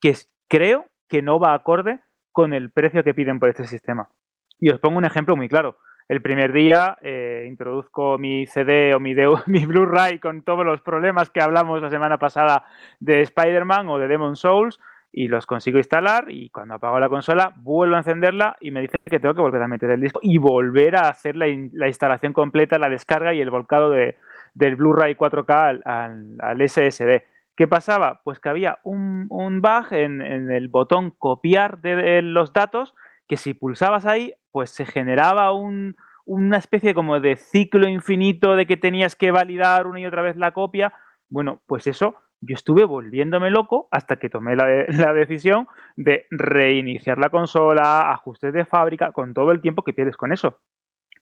que 0.00 0.14
creo 0.48 0.86
que 1.08 1.22
no 1.22 1.38
va 1.38 1.54
acorde 1.54 2.00
con 2.32 2.52
el 2.52 2.70
precio 2.70 3.04
que 3.04 3.14
piden 3.14 3.38
por 3.38 3.48
este 3.48 3.66
sistema. 3.66 4.08
Y 4.58 4.70
os 4.70 4.80
pongo 4.80 4.98
un 4.98 5.04
ejemplo 5.04 5.36
muy 5.36 5.48
claro. 5.48 5.78
El 6.06 6.20
primer 6.20 6.52
día 6.52 6.98
eh, 7.00 7.46
introduzco 7.48 8.18
mi 8.18 8.46
CD 8.46 8.94
o 8.94 9.00
mi, 9.00 9.14
mi 9.46 9.64
Blu-ray 9.64 10.18
con 10.18 10.42
todos 10.42 10.64
los 10.64 10.80
problemas 10.82 11.30
que 11.30 11.40
hablamos 11.40 11.80
la 11.80 11.90
semana 11.90 12.18
pasada 12.18 12.64
de 13.00 13.22
Spider-Man 13.22 13.88
o 13.88 13.98
de 13.98 14.08
Demon 14.08 14.36
Souls 14.36 14.78
y 15.16 15.28
los 15.28 15.46
consigo 15.46 15.78
instalar 15.78 16.26
y 16.28 16.50
cuando 16.50 16.74
apago 16.74 16.98
la 16.98 17.08
consola 17.08 17.54
vuelvo 17.56 17.94
a 17.94 17.98
encenderla 17.98 18.56
y 18.60 18.72
me 18.72 18.80
dice 18.80 18.98
que 19.06 19.20
tengo 19.20 19.34
que 19.34 19.40
volver 19.40 19.62
a 19.62 19.68
meter 19.68 19.90
el 19.90 20.00
disco 20.00 20.18
y 20.22 20.38
volver 20.38 20.96
a 20.96 21.08
hacer 21.08 21.36
la, 21.36 21.48
instalación 21.48 22.32
completa, 22.32 22.78
la 22.78 22.88
descarga 22.88 23.32
y 23.32 23.40
el 23.40 23.50
volcado 23.50 23.90
de, 23.90 24.18
del 24.54 24.74
Blu-ray 24.74 25.14
4K 25.14 25.82
al, 25.84 26.68
SSD. 26.68 27.22
¿Qué 27.56 27.68
pasaba? 27.68 28.22
Pues 28.24 28.40
que 28.40 28.48
había 28.48 28.80
un, 28.82 29.28
bug 29.28 29.92
en, 29.92 30.20
el 30.20 30.66
botón 30.66 31.12
copiar 31.12 31.80
de, 31.80 32.20
los 32.20 32.52
datos 32.52 32.94
que 33.28 33.36
si 33.36 33.54
pulsabas 33.54 34.06
ahí, 34.06 34.34
pues 34.50 34.70
se 34.70 34.86
generaba 34.86 35.52
una 35.52 36.56
especie 36.56 36.94
como 36.94 37.20
de 37.20 37.36
ciclo 37.36 37.88
infinito 37.88 38.56
de 38.56 38.66
que 38.66 38.76
tenías 38.76 39.16
que 39.16 39.30
validar 39.30 39.86
una 39.86 40.00
y 40.00 40.06
otra 40.06 40.22
vez 40.22 40.36
la 40.36 40.52
copia. 40.52 40.92
Bueno, 41.28 41.62
pues 41.66 41.86
eso 41.86 42.16
yo 42.40 42.54
estuve 42.54 42.84
volviéndome 42.84 43.50
loco 43.50 43.88
hasta 43.90 44.16
que 44.16 44.30
tomé 44.30 44.56
la, 44.56 44.66
decisión 45.14 45.66
de 45.96 46.26
reiniciar 46.30 47.18
la 47.18 47.30
consola, 47.30 48.12
ajustes 48.12 48.52
de 48.52 48.64
fábrica, 48.64 49.12
con 49.12 49.34
todo 49.34 49.52
el 49.52 49.60
tiempo 49.60 49.82
que 49.82 49.92
pierdes 49.92 50.16
con 50.16 50.32
eso. 50.32 50.60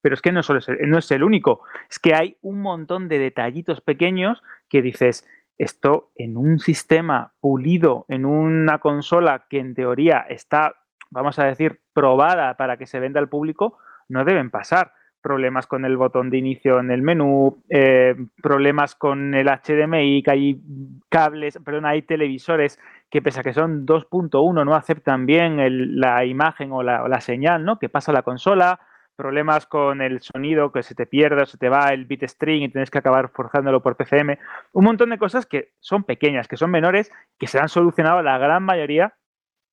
Pero 0.00 0.14
es 0.14 0.22
que 0.22 0.32
no, 0.32 0.42
solo 0.42 0.60
no 0.86 0.98
es 0.98 1.10
el 1.12 1.22
único, 1.22 1.62
es 1.88 2.00
que 2.00 2.14
hay 2.14 2.36
un 2.42 2.60
montón 2.60 3.08
de 3.08 3.20
detallitos 3.20 3.80
pequeños 3.80 4.42
que 4.68 4.82
dices, 4.82 5.28
esto 5.58 6.10
en 6.16 6.36
un 6.36 6.58
sistema 6.58 7.34
pulido, 7.40 8.04
en 8.08 8.24
una 8.24 8.78
consola 8.78 9.46
que 9.48 9.60
en 9.60 9.74
teoría 9.74 10.18
está, 10.28 10.74
vamos 11.12 11.38
a 11.38 11.44
decir, 11.44 11.80
probada 11.92 12.56
para 12.56 12.76
que 12.76 12.86
se 12.86 12.98
venda 12.98 13.20
al 13.20 13.28
público, 13.28 13.78
no 14.08 14.24
deben 14.24 14.50
pasar 14.50 14.92
problemas 15.22 15.66
con 15.66 15.84
el 15.84 15.96
botón 15.96 16.30
de 16.30 16.38
inicio 16.38 16.80
en 16.80 16.90
el 16.90 17.00
menú, 17.00 17.62
eh, 17.70 18.16
problemas 18.42 18.96
con 18.96 19.34
el 19.34 19.46
HDMI, 19.46 20.22
que 20.22 20.30
hay 20.30 20.60
cables, 21.08 21.58
perdón, 21.64 21.86
hay 21.86 22.02
televisores 22.02 22.78
que 23.08 23.22
pese 23.22 23.40
a 23.40 23.42
que 23.42 23.52
son 23.52 23.86
2.1 23.86 24.64
no 24.64 24.74
aceptan 24.74 25.24
bien 25.24 26.00
la 26.00 26.24
imagen 26.24 26.72
o 26.72 26.82
la, 26.82 27.20
señal, 27.20 27.64
¿no? 27.64 27.78
Que 27.78 27.88
pasa 27.88 28.10
a 28.10 28.14
la 28.14 28.22
consola, 28.22 28.80
problemas 29.14 29.66
con 29.66 30.02
el 30.02 30.20
sonido, 30.20 30.72
que 30.72 30.82
se 30.82 30.94
te 30.94 31.06
pierde, 31.06 31.46
se 31.46 31.58
te 31.58 31.68
va 31.68 31.90
el 31.90 32.06
bit 32.06 32.24
string 32.24 32.62
y 32.62 32.68
tienes 32.68 32.90
que 32.90 32.98
acabar 32.98 33.28
forzándolo 33.28 33.82
por 33.82 33.96
PCM, 33.96 34.38
un 34.72 34.84
montón 34.84 35.10
de 35.10 35.18
cosas 35.18 35.46
que 35.46 35.72
son 35.78 36.04
pequeñas, 36.04 36.48
que 36.48 36.56
son 36.56 36.70
menores, 36.70 37.12
que 37.38 37.46
se 37.46 37.60
han 37.60 37.68
solucionado 37.68 38.22
la 38.22 38.38
gran 38.38 38.64
mayoría 38.64 39.14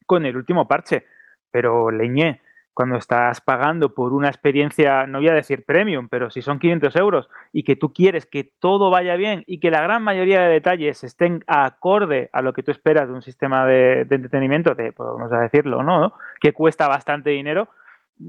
con 0.05 0.25
el 0.25 0.37
último 0.37 0.67
parche. 0.67 1.05
Pero 1.51 1.91
leñé, 1.91 2.41
cuando 2.79 2.95
estás 2.95 3.41
pagando 3.41 3.93
por 3.93 4.13
una 4.13 4.29
experiencia, 4.29 5.05
no 5.05 5.19
voy 5.19 5.27
a 5.27 5.33
decir 5.33 5.65
premium, 5.65 6.07
pero 6.07 6.29
si 6.29 6.41
son 6.41 6.59
500 6.59 6.95
euros 6.95 7.29
y 7.51 7.63
que 7.63 7.75
tú 7.75 7.91
quieres 7.91 8.25
que 8.25 8.53
todo 8.57 8.89
vaya 8.89 9.17
bien 9.17 9.43
y 9.47 9.59
que 9.59 9.69
la 9.69 9.81
gran 9.81 10.01
mayoría 10.01 10.39
de 10.39 10.47
detalles 10.47 11.03
estén 11.03 11.43
acorde 11.45 12.29
a 12.31 12.41
lo 12.41 12.53
que 12.53 12.63
tú 12.63 12.71
esperas 12.71 13.09
de 13.09 13.13
un 13.13 13.21
sistema 13.21 13.65
de, 13.65 14.07
entretenimiento, 14.09 14.75
de, 14.75 14.93
vamos 14.97 15.29
a 15.33 15.41
decirlo, 15.41 15.83
¿no? 15.83 16.13
Que 16.39 16.53
cuesta 16.53 16.87
bastante 16.87 17.31
dinero, 17.31 17.67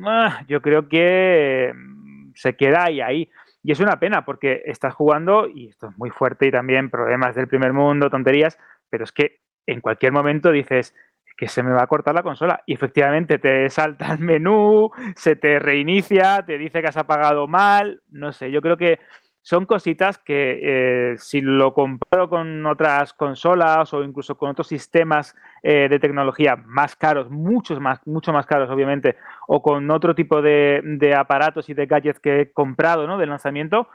ah, 0.04 0.42
yo 0.48 0.60
creo 0.60 0.88
que 0.88 1.72
mm, 1.72 2.32
se 2.34 2.56
queda 2.56 2.86
ahí, 2.86 3.00
ahí. 3.00 3.30
Y 3.62 3.70
es 3.70 3.78
una 3.78 4.00
pena 4.00 4.24
porque 4.24 4.62
estás 4.64 4.94
jugando, 4.94 5.46
y 5.46 5.68
esto 5.68 5.90
es 5.90 5.96
muy 5.96 6.10
fuerte 6.10 6.48
y 6.48 6.50
también 6.50 6.90
problemas 6.90 7.36
del 7.36 7.46
primer 7.46 7.72
mundo, 7.72 8.10
tonterías, 8.10 8.58
pero 8.88 9.04
es 9.04 9.12
que 9.12 9.42
en 9.66 9.80
cualquier 9.80 10.10
momento 10.10 10.50
dices, 10.50 10.92
que 11.40 11.48
se 11.48 11.62
me 11.62 11.72
va 11.72 11.84
a 11.84 11.86
cortar 11.86 12.14
la 12.14 12.22
consola. 12.22 12.62
Y 12.66 12.74
efectivamente 12.74 13.38
te 13.38 13.70
salta 13.70 14.12
el 14.12 14.18
menú, 14.18 14.90
se 15.16 15.36
te 15.36 15.58
reinicia, 15.58 16.44
te 16.44 16.58
dice 16.58 16.82
que 16.82 16.88
has 16.88 16.98
apagado 16.98 17.48
mal, 17.48 18.02
no 18.10 18.30
sé, 18.30 18.50
yo 18.50 18.60
creo 18.60 18.76
que 18.76 18.98
son 19.40 19.64
cositas 19.64 20.18
que 20.18 20.60
eh, 20.62 21.16
si 21.16 21.40
lo 21.40 21.72
comparo 21.72 22.28
con 22.28 22.66
otras 22.66 23.14
consolas 23.14 23.94
o 23.94 24.04
incluso 24.04 24.36
con 24.36 24.50
otros 24.50 24.68
sistemas 24.68 25.34
eh, 25.62 25.88
de 25.88 25.98
tecnología 25.98 26.56
más 26.56 26.94
caros, 26.94 27.30
muchos 27.30 27.80
más, 27.80 28.06
mucho 28.06 28.34
más 28.34 28.44
caros 28.44 28.68
obviamente, 28.68 29.16
o 29.48 29.62
con 29.62 29.90
otro 29.90 30.14
tipo 30.14 30.42
de, 30.42 31.14
aparatos 31.16 31.70
y 31.70 31.74
de 31.74 31.86
gadgets 31.86 32.20
que 32.20 32.40
he 32.42 32.52
comprado 32.52 33.06
¿no? 33.06 33.16
de 33.16 33.24
lanzamiento, 33.24 33.88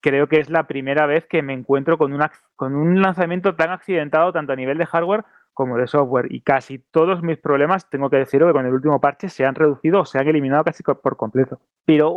creo 0.00 0.28
que 0.28 0.40
es 0.40 0.48
la 0.48 0.66
primera 0.66 1.04
vez 1.04 1.26
que 1.26 1.42
me 1.42 1.52
encuentro 1.52 1.98
con, 1.98 2.14
una, 2.14 2.32
con 2.56 2.74
un 2.74 3.02
lanzamiento 3.02 3.54
tan 3.54 3.70
accidentado 3.70 4.32
tanto 4.32 4.54
a 4.54 4.56
nivel 4.56 4.78
de 4.78 4.86
hardware 4.86 5.26
como 5.56 5.78
de 5.78 5.86
software. 5.86 6.26
Y 6.30 6.42
casi 6.42 6.78
todos 6.78 7.22
mis 7.22 7.38
problemas, 7.38 7.88
tengo 7.88 8.10
que 8.10 8.18
decirlo, 8.18 8.46
que 8.46 8.52
con 8.52 8.66
el 8.66 8.74
último 8.74 9.00
parche 9.00 9.30
se 9.30 9.46
han 9.46 9.54
reducido 9.54 10.02
o 10.02 10.04
se 10.04 10.18
han 10.18 10.28
eliminado 10.28 10.62
casi 10.62 10.82
por 10.82 11.16
completo. 11.16 11.58
Pero, 11.86 12.14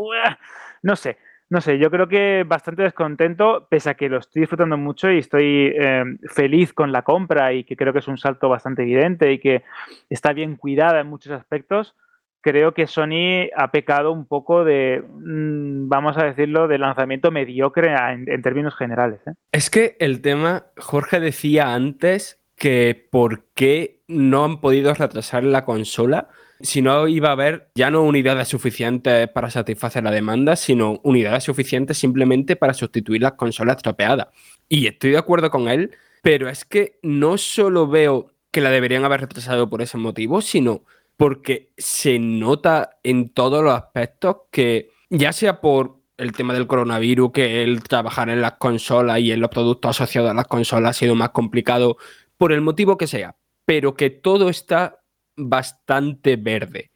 no 0.84 0.96
sé, 0.98 1.18
no 1.50 1.62
sé, 1.62 1.80
yo 1.80 1.90
creo 1.90 2.10
que 2.10 2.44
bastante 2.46 2.84
descontento, 2.84 3.66
pese 3.70 3.90
a 3.90 3.94
que 3.94 4.10
lo 4.10 4.20
estoy 4.20 4.42
disfrutando 4.42 4.78
mucho 4.78 5.10
y 5.10 5.20
estoy 5.20 5.74
eh, 5.74 6.04
feliz 6.28 6.74
con 6.74 6.92
la 6.92 7.04
compra 7.04 7.54
y 7.54 7.64
que 7.64 7.78
creo 7.78 7.94
que 7.94 8.00
es 8.00 8.08
un 8.10 8.18
salto 8.18 8.50
bastante 8.50 8.84
evidente 8.84 9.32
y 9.32 9.40
que 9.40 9.64
está 10.10 10.34
bien 10.34 10.58
cuidada 10.58 11.00
en 11.00 11.08
muchos 11.08 11.32
aspectos. 11.32 11.96
Creo 12.42 12.74
que 12.74 12.88
Sony 12.88 13.50
ha 13.56 13.72
pecado 13.72 14.12
un 14.12 14.28
poco 14.28 14.66
de, 14.66 15.02
mm, 15.08 15.88
vamos 15.88 16.18
a 16.18 16.26
decirlo, 16.26 16.68
de 16.68 16.78
lanzamiento 16.78 17.32
mediocre 17.32 17.96
en, 17.96 18.42
términos 18.42 18.76
generales. 18.76 19.22
¿eh? 19.26 19.32
Es 19.54 19.70
que 19.70 19.96
el 20.00 20.22
tema, 20.22 20.66
Jorge 20.78 21.22
decía 21.22 21.74
antes 21.74 22.39
que 22.60 23.08
por 23.10 23.46
qué 23.56 24.02
no 24.08 24.46
han 24.46 24.62
podido 24.62 24.94
retrasar 24.94 25.44
la 25.44 25.66
consola 25.66 26.30
si 26.62 26.82
no 26.82 27.08
iba 27.08 27.30
a 27.30 27.32
haber 27.32 27.70
ya 27.74 27.90
no 27.90 28.04
unidades 28.04 28.50
suficientes 28.50 29.30
para 29.30 29.50
satisfacer 29.50 30.04
la 30.04 30.12
demanda, 30.12 30.56
sino 30.56 31.00
unidades 31.04 31.46
suficientes 31.46 31.98
simplemente 31.98 32.58
para 32.58 32.74
sustituir 32.74 33.22
las 33.22 33.34
consolas 33.34 33.78
estropeadas. 33.78 34.28
Y 34.68 34.88
estoy 34.88 35.12
de 35.12 35.18
acuerdo 35.18 35.50
con 35.50 35.70
él, 35.70 35.92
pero 36.22 36.50
es 36.50 36.66
que 36.66 37.00
no 37.02 37.38
solo 37.38 37.88
veo 37.88 38.34
que 38.52 38.62
la 38.62 38.72
deberían 38.72 39.06
haber 39.06 39.22
retrasado 39.22 39.70
por 39.70 39.82
ese 39.82 39.98
motivo, 39.98 40.42
sino 40.42 40.84
porque 41.16 41.72
se 41.78 42.20
nota 42.20 42.98
en 43.04 43.30
todos 43.30 43.64
los 43.64 43.74
aspectos 43.74 44.38
que 44.52 44.92
ya 45.10 45.32
sea 45.32 45.62
por 45.62 46.00
el 46.18 46.34
tema 46.34 46.54
del 46.54 46.68
coronavirus, 46.68 47.32
que 47.32 47.64
el 47.64 47.82
trabajar 47.84 48.30
en 48.30 48.42
las 48.42 48.54
consolas 48.54 49.20
y 49.20 49.32
en 49.32 49.40
los 49.40 49.50
productos 49.50 49.92
asociados 49.92 50.32
a 50.32 50.34
las 50.34 50.48
consolas 50.48 50.90
ha 50.90 51.00
sido 51.00 51.16
más 51.16 51.30
complicado 51.30 51.98
por 52.40 52.54
el 52.54 52.62
motivo 52.62 52.98
que 52.98 53.06
sea, 53.06 53.36
pero 53.66 53.96
que 53.96 54.10
todo 54.10 54.50
está 54.50 55.02
bastante 55.36 56.38
verde. 56.38 56.92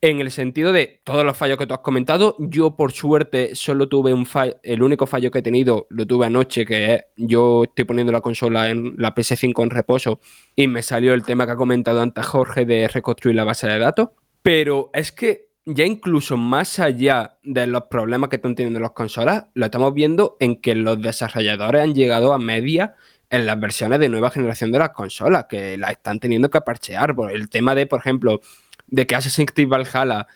En 0.00 0.20
el 0.20 0.30
sentido 0.30 0.72
de 0.72 1.00
todos 1.02 1.24
los 1.24 1.36
fallos 1.36 1.58
que 1.58 1.66
tú 1.66 1.74
has 1.74 1.80
comentado, 1.80 2.36
yo 2.38 2.76
por 2.76 2.92
suerte 2.92 3.56
solo 3.56 3.88
tuve 3.88 4.14
un 4.14 4.24
fallo, 4.24 4.54
el 4.62 4.80
único 4.80 5.08
fallo 5.08 5.32
que 5.32 5.40
he 5.40 5.42
tenido 5.42 5.88
lo 5.90 6.06
tuve 6.06 6.26
anoche, 6.26 6.64
que 6.64 6.94
es 6.94 7.00
yo 7.16 7.64
estoy 7.64 7.84
poniendo 7.84 8.12
la 8.12 8.20
consola 8.20 8.70
en 8.70 8.94
la 8.96 9.12
PS5 9.12 9.64
en 9.64 9.70
reposo 9.70 10.20
y 10.54 10.68
me 10.68 10.84
salió 10.84 11.12
el 11.12 11.24
tema 11.24 11.44
que 11.44 11.52
ha 11.52 11.56
comentado 11.56 12.00
antes 12.00 12.24
Jorge 12.24 12.64
de 12.64 12.86
reconstruir 12.86 13.34
la 13.34 13.42
base 13.42 13.66
de 13.66 13.80
datos. 13.80 14.10
Pero 14.40 14.90
es 14.94 15.10
que 15.10 15.48
ya 15.64 15.84
incluso 15.84 16.36
más 16.36 16.78
allá 16.78 17.36
de 17.42 17.66
los 17.66 17.82
problemas 17.90 18.30
que 18.30 18.36
están 18.36 18.54
teniendo 18.54 18.78
las 18.78 18.92
consolas, 18.92 19.46
lo 19.54 19.64
estamos 19.64 19.92
viendo 19.92 20.36
en 20.38 20.60
que 20.60 20.76
los 20.76 21.02
desarrolladores 21.02 21.82
han 21.82 21.94
llegado 21.94 22.32
a 22.32 22.38
media 22.38 22.94
en 23.30 23.46
las 23.46 23.60
versiones 23.60 24.00
de 24.00 24.08
nueva 24.08 24.30
generación 24.30 24.72
de 24.72 24.78
las 24.78 24.90
consolas, 24.90 25.46
que 25.48 25.76
la 25.76 25.90
están 25.90 26.20
teniendo 26.20 26.50
que 26.50 26.60
parchear. 26.60 27.14
Por 27.14 27.32
el 27.32 27.48
tema 27.48 27.74
de, 27.74 27.86
por 27.86 28.00
ejemplo, 28.00 28.40
de 28.86 29.06
que 29.06 29.14
Assassin's 29.14 29.52
Creed 29.52 29.68
Valhalla 29.68 30.26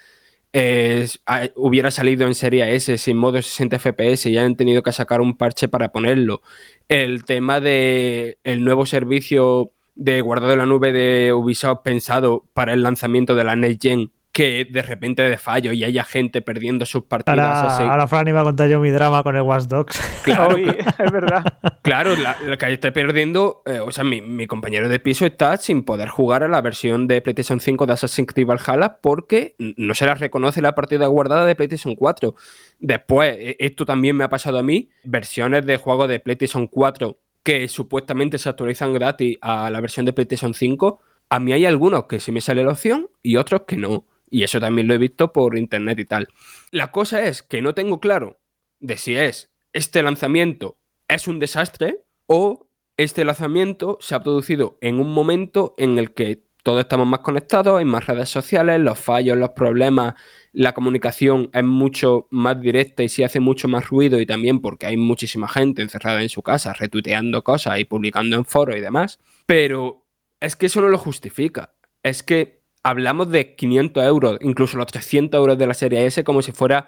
hubiera 1.56 1.90
salido 1.90 2.26
en 2.26 2.34
serie 2.34 2.74
S 2.74 2.98
sin 2.98 3.16
modo 3.16 3.40
60 3.40 3.78
FPS 3.78 4.26
y 4.26 4.36
han 4.36 4.54
tenido 4.54 4.82
que 4.82 4.92
sacar 4.92 5.22
un 5.22 5.36
parche 5.36 5.68
para 5.68 5.90
ponerlo. 5.92 6.42
El 6.88 7.24
tema 7.24 7.60
de 7.60 8.38
el 8.44 8.62
nuevo 8.62 8.84
servicio 8.84 9.72
de 9.94 10.20
guardado 10.20 10.52
en 10.52 10.58
la 10.58 10.66
nube 10.66 10.92
de 10.92 11.32
Ubisoft 11.32 11.80
pensado 11.82 12.44
para 12.52 12.74
el 12.74 12.82
lanzamiento 12.82 13.34
de 13.34 13.44
la 13.44 13.56
Next 13.56 13.82
Gen 13.82 14.12
que 14.32 14.66
de 14.68 14.80
repente 14.80 15.22
de 15.22 15.36
fallo 15.36 15.72
y 15.72 15.84
haya 15.84 16.04
gente 16.04 16.40
perdiendo 16.40 16.86
sus 16.86 17.04
partidas. 17.04 17.38
Ahora, 17.38 17.74
así. 17.74 17.82
ahora 17.82 18.08
Fran 18.08 18.28
iba 18.28 18.40
a 18.40 18.44
contar 18.44 18.68
yo 18.70 18.80
mi 18.80 18.88
drama 18.90 19.22
con 19.22 19.36
el 19.36 19.42
Watch 19.42 19.64
Dogs. 19.64 20.00
Claro, 20.24 20.56
es 20.98 21.12
verdad. 21.12 21.44
Claro, 21.82 22.16
la, 22.16 22.38
la 22.46 22.56
que 22.56 22.72
esté 22.72 22.92
perdiendo, 22.92 23.62
eh, 23.66 23.80
o 23.80 23.92
sea, 23.92 24.04
mi, 24.04 24.22
mi 24.22 24.46
compañero 24.46 24.88
de 24.88 24.98
piso 24.98 25.26
está 25.26 25.58
sin 25.58 25.84
poder 25.84 26.08
jugar 26.08 26.42
a 26.42 26.48
la 26.48 26.62
versión 26.62 27.06
de 27.06 27.20
PlayStation 27.20 27.60
5 27.60 27.84
de 27.84 27.92
Assassin's 27.92 28.32
Creed 28.32 28.46
Valhalla 28.46 28.98
porque 29.02 29.54
no 29.58 29.92
se 29.94 30.06
la 30.06 30.14
reconoce 30.14 30.62
la 30.62 30.74
partida 30.74 31.06
guardada 31.08 31.44
de 31.44 31.54
PlayStation 31.54 31.94
4. 31.94 32.34
Después, 32.78 33.36
e- 33.38 33.56
esto 33.58 33.84
también 33.84 34.16
me 34.16 34.24
ha 34.24 34.30
pasado 34.30 34.58
a 34.58 34.62
mí, 34.62 34.88
versiones 35.04 35.66
de 35.66 35.76
juegos 35.76 36.08
de 36.08 36.20
PlayStation 36.20 36.66
4 36.66 37.18
que 37.42 37.68
supuestamente 37.68 38.38
se 38.38 38.48
actualizan 38.48 38.94
gratis 38.94 39.36
a 39.42 39.68
la 39.68 39.80
versión 39.80 40.06
de 40.06 40.12
PlayStation 40.12 40.54
5. 40.54 41.00
A 41.28 41.38
mí 41.40 41.52
hay 41.52 41.66
algunos 41.66 42.04
que 42.04 42.20
sí 42.20 42.32
me 42.32 42.40
sale 42.40 42.64
la 42.64 42.72
opción 42.72 43.08
y 43.22 43.36
otros 43.36 43.62
que 43.66 43.76
no. 43.76 44.06
Y 44.32 44.44
eso 44.44 44.58
también 44.58 44.88
lo 44.88 44.94
he 44.94 44.98
visto 44.98 45.30
por 45.30 45.58
internet 45.58 45.98
y 45.98 46.06
tal. 46.06 46.26
La 46.70 46.90
cosa 46.90 47.22
es 47.22 47.42
que 47.42 47.60
no 47.60 47.74
tengo 47.74 48.00
claro 48.00 48.40
de 48.80 48.96
si 48.96 49.14
es 49.14 49.52
este 49.74 50.02
lanzamiento 50.02 50.78
es 51.06 51.28
un 51.28 51.38
desastre 51.38 52.00
o 52.26 52.66
este 52.96 53.26
lanzamiento 53.26 53.98
se 54.00 54.14
ha 54.14 54.22
producido 54.22 54.78
en 54.80 55.00
un 55.00 55.12
momento 55.12 55.74
en 55.76 55.98
el 55.98 56.14
que 56.14 56.44
todos 56.62 56.80
estamos 56.80 57.06
más 57.06 57.20
conectados, 57.20 57.78
hay 57.78 57.84
más 57.84 58.06
redes 58.06 58.30
sociales, 58.30 58.80
los 58.80 58.98
fallos, 58.98 59.36
los 59.36 59.50
problemas, 59.50 60.14
la 60.52 60.72
comunicación 60.72 61.50
es 61.52 61.64
mucho 61.64 62.26
más 62.30 62.58
directa 62.58 63.02
y 63.02 63.10
se 63.10 63.26
hace 63.26 63.38
mucho 63.38 63.68
más 63.68 63.90
ruido 63.90 64.18
y 64.18 64.24
también 64.24 64.60
porque 64.60 64.86
hay 64.86 64.96
muchísima 64.96 65.46
gente 65.46 65.82
encerrada 65.82 66.22
en 66.22 66.30
su 66.30 66.42
casa 66.42 66.72
retuiteando 66.72 67.44
cosas 67.44 67.80
y 67.80 67.84
publicando 67.84 68.36
en 68.36 68.46
foros 68.46 68.76
y 68.76 68.80
demás. 68.80 69.18
Pero 69.44 70.06
es 70.40 70.56
que 70.56 70.66
eso 70.66 70.80
no 70.80 70.88
lo 70.88 70.96
justifica. 70.96 71.74
Es 72.02 72.22
que 72.22 72.61
hablamos 72.82 73.30
de 73.30 73.54
500 73.54 74.04
euros, 74.04 74.38
incluso 74.40 74.76
los 74.76 74.86
300 74.86 75.38
euros 75.38 75.58
de 75.58 75.66
la 75.66 75.74
serie 75.74 76.06
S 76.06 76.24
como 76.24 76.42
si 76.42 76.52
fuera 76.52 76.86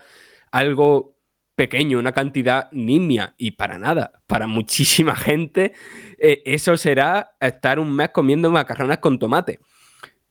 algo 0.51 1.15
pequeño, 1.55 1.99
una 1.99 2.13
cantidad 2.13 2.69
nimia 2.73 3.35
y 3.39 3.53
para 3.53 3.79
nada, 3.79 4.13
para 4.27 4.47
muchísima 4.47 5.15
gente 5.17 5.73
eh, 6.19 6.43
eso 6.45 6.77
será 6.77 7.37
estar 7.41 7.79
un 7.79 7.95
mes 7.95 8.11
comiendo 8.11 8.51
macarrones 8.51 8.99
con 8.99 9.19
tomate 9.19 9.61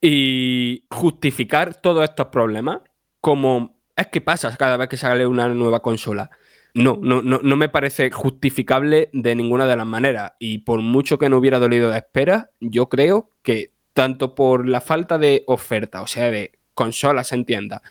y 0.02 0.86
justificar 0.90 1.80
todos 1.82 2.04
estos 2.04 2.28
problemas 2.28 2.82
como 3.22 3.80
es 3.96 4.08
que 4.08 4.22
pasa 4.22 4.56
cada 4.58 4.76
vez 4.76 4.90
que 4.90 4.98
sale 4.98 5.26
una 5.26 5.48
nueva 5.50 5.82
consola. 5.82 6.30
No, 6.74 6.98
no, 7.00 7.22
no, 7.22 7.40
no 7.44 7.56
me 7.56 7.70
parece 7.70 8.10
justificable 8.10 9.10
de 9.14 9.36
ninguna 9.36 9.68
de 9.68 9.78
las 9.78 9.86
maneras 9.86 10.34
y 10.40 10.58
por 10.60 10.82
mucho 10.82 11.20
que 11.20 11.30
no 11.30 11.38
hubiera 11.38 11.60
dolido 11.60 11.92
de 11.92 12.00
espera, 12.00 12.50
yo 12.60 12.90
creo 12.90 13.30
que 13.44 13.73
tanto 13.94 14.36
por 14.36 14.68
la 14.68 14.82
falta 14.82 15.18
de 15.18 15.44
oferta, 15.48 16.02
o 16.02 16.08
sea, 16.08 16.32
de 16.32 16.60
consolas 16.74 17.32
en 17.32 17.46
tienda, 17.46 17.82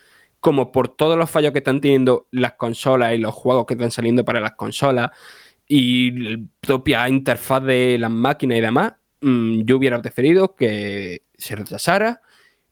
como 0.41 0.73
por 0.73 0.89
todos 0.89 1.17
los 1.17 1.31
fallos 1.31 1.53
que 1.53 1.59
están 1.59 1.81
teniendo 1.81 2.27
las 2.33 2.55
consolas 2.55 3.15
y 3.15 3.19
los 3.19 3.35
juegos 3.35 3.67
que 3.67 3.75
están 3.75 3.91
saliendo 3.93 4.25
para 4.25 4.41
las 4.41 4.53
consolas 4.53 5.11
y 5.69 6.11
la 6.11 6.39
propia 6.61 7.09
interfaz 7.09 7.63
de 7.65 7.97
las 7.99 8.11
máquinas 8.11 8.59
y 8.59 8.61
demás, 8.61 8.95
mm, 9.21 9.63
yo 9.63 9.77
hubiera 9.77 10.03
preferido 10.03 10.55
que 10.57 11.23
se 11.37 11.57
retrasara 11.57 12.21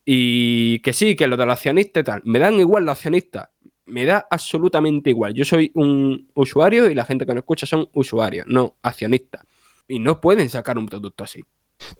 y 0.04 0.80
que 0.80 0.92
sí, 0.92 1.14
que 1.14 1.28
lo 1.28 1.36
de 1.36 1.46
los 1.46 1.54
accionistas 1.54 2.00
y 2.02 2.04
tal. 2.04 2.22
Me 2.24 2.38
dan 2.40 2.54
igual 2.54 2.84
los 2.84 2.92
accionistas, 2.92 3.48
me 3.86 4.04
da 4.04 4.26
absolutamente 4.30 5.10
igual. 5.10 5.34
Yo 5.34 5.44
soy 5.44 5.70
un 5.74 6.28
usuario 6.34 6.90
y 6.90 6.94
la 6.94 7.04
gente 7.04 7.26
que 7.26 7.34
nos 7.34 7.42
escucha 7.42 7.66
son 7.66 7.88
usuarios, 7.92 8.46
no 8.48 8.76
accionistas. 8.82 9.42
Y 9.86 9.98
no 9.98 10.20
pueden 10.20 10.48
sacar 10.48 10.78
un 10.78 10.86
producto 10.86 11.24
así. 11.24 11.42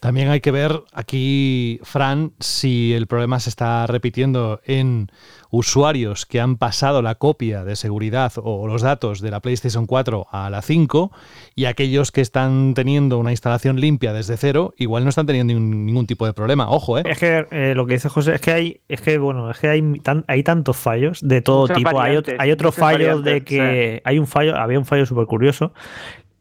También 0.01 0.29
hay 0.29 0.41
que 0.41 0.51
ver 0.51 0.83
aquí, 0.93 1.81
Fran, 1.83 2.33
si 2.41 2.93
el 2.93 3.07
problema 3.07 3.41
se 3.41 3.51
está 3.51 3.87
repitiendo 3.87 4.61
en 4.65 5.11
usuarios 5.51 6.27
que 6.27 6.41
han 6.41 6.57
pasado 6.57 7.03
la 7.03 7.17
copia 7.17 7.65
de 7.65 7.75
seguridad 7.75 8.33
o 8.37 8.67
los 8.69 8.83
datos 8.83 9.21
de 9.21 9.31
la 9.33 9.41
PlayStation 9.41 9.87
4 9.87 10.29
a 10.31 10.49
la 10.49 10.63
5 10.63 11.11
y 11.57 11.65
aquellos 11.65 12.13
que 12.13 12.21
están 12.21 12.75
teniendo 12.75 13.19
una 13.19 13.33
instalación 13.33 13.81
limpia 13.81 14.13
desde 14.13 14.37
cero, 14.37 14.75
igual 14.79 15.03
no 15.03 15.09
están 15.11 15.27
teniendo 15.27 15.53
ningún, 15.55 16.07
tipo 16.07 16.25
de 16.27 16.33
problema. 16.33 16.71
Ojo, 16.71 16.99
¿eh? 16.99 17.03
Es 17.05 17.19
que 17.19 17.47
eh, 17.51 17.75
lo 17.75 17.85
que 17.87 17.95
dice 17.95 18.09
José 18.09 18.35
es 18.37 18.41
que 18.41 18.53
hay, 18.53 18.81
es 18.89 19.01
que 19.01 19.19
bueno, 19.19 19.51
es 19.51 19.59
que 19.59 19.69
hay, 19.69 19.83
tan- 20.01 20.25
hay 20.29 20.43
tantos 20.43 20.77
fallos 20.77 21.21
de 21.21 21.43
todo 21.43 21.63
Muchas 21.63 21.77
tipo. 21.79 22.01
Hay, 22.01 22.17
hay 22.39 22.53
otro 22.53 22.69
muchas 22.69 22.81
fallo 22.81 23.21
de 23.23 23.43
que 23.45 24.03
hay 24.05 24.19
un 24.19 24.27
fallo, 24.27 24.57
había 24.57 24.79
un 24.79 24.87
fallo 24.87 25.05
súper 25.05 25.27
curioso 25.27 25.73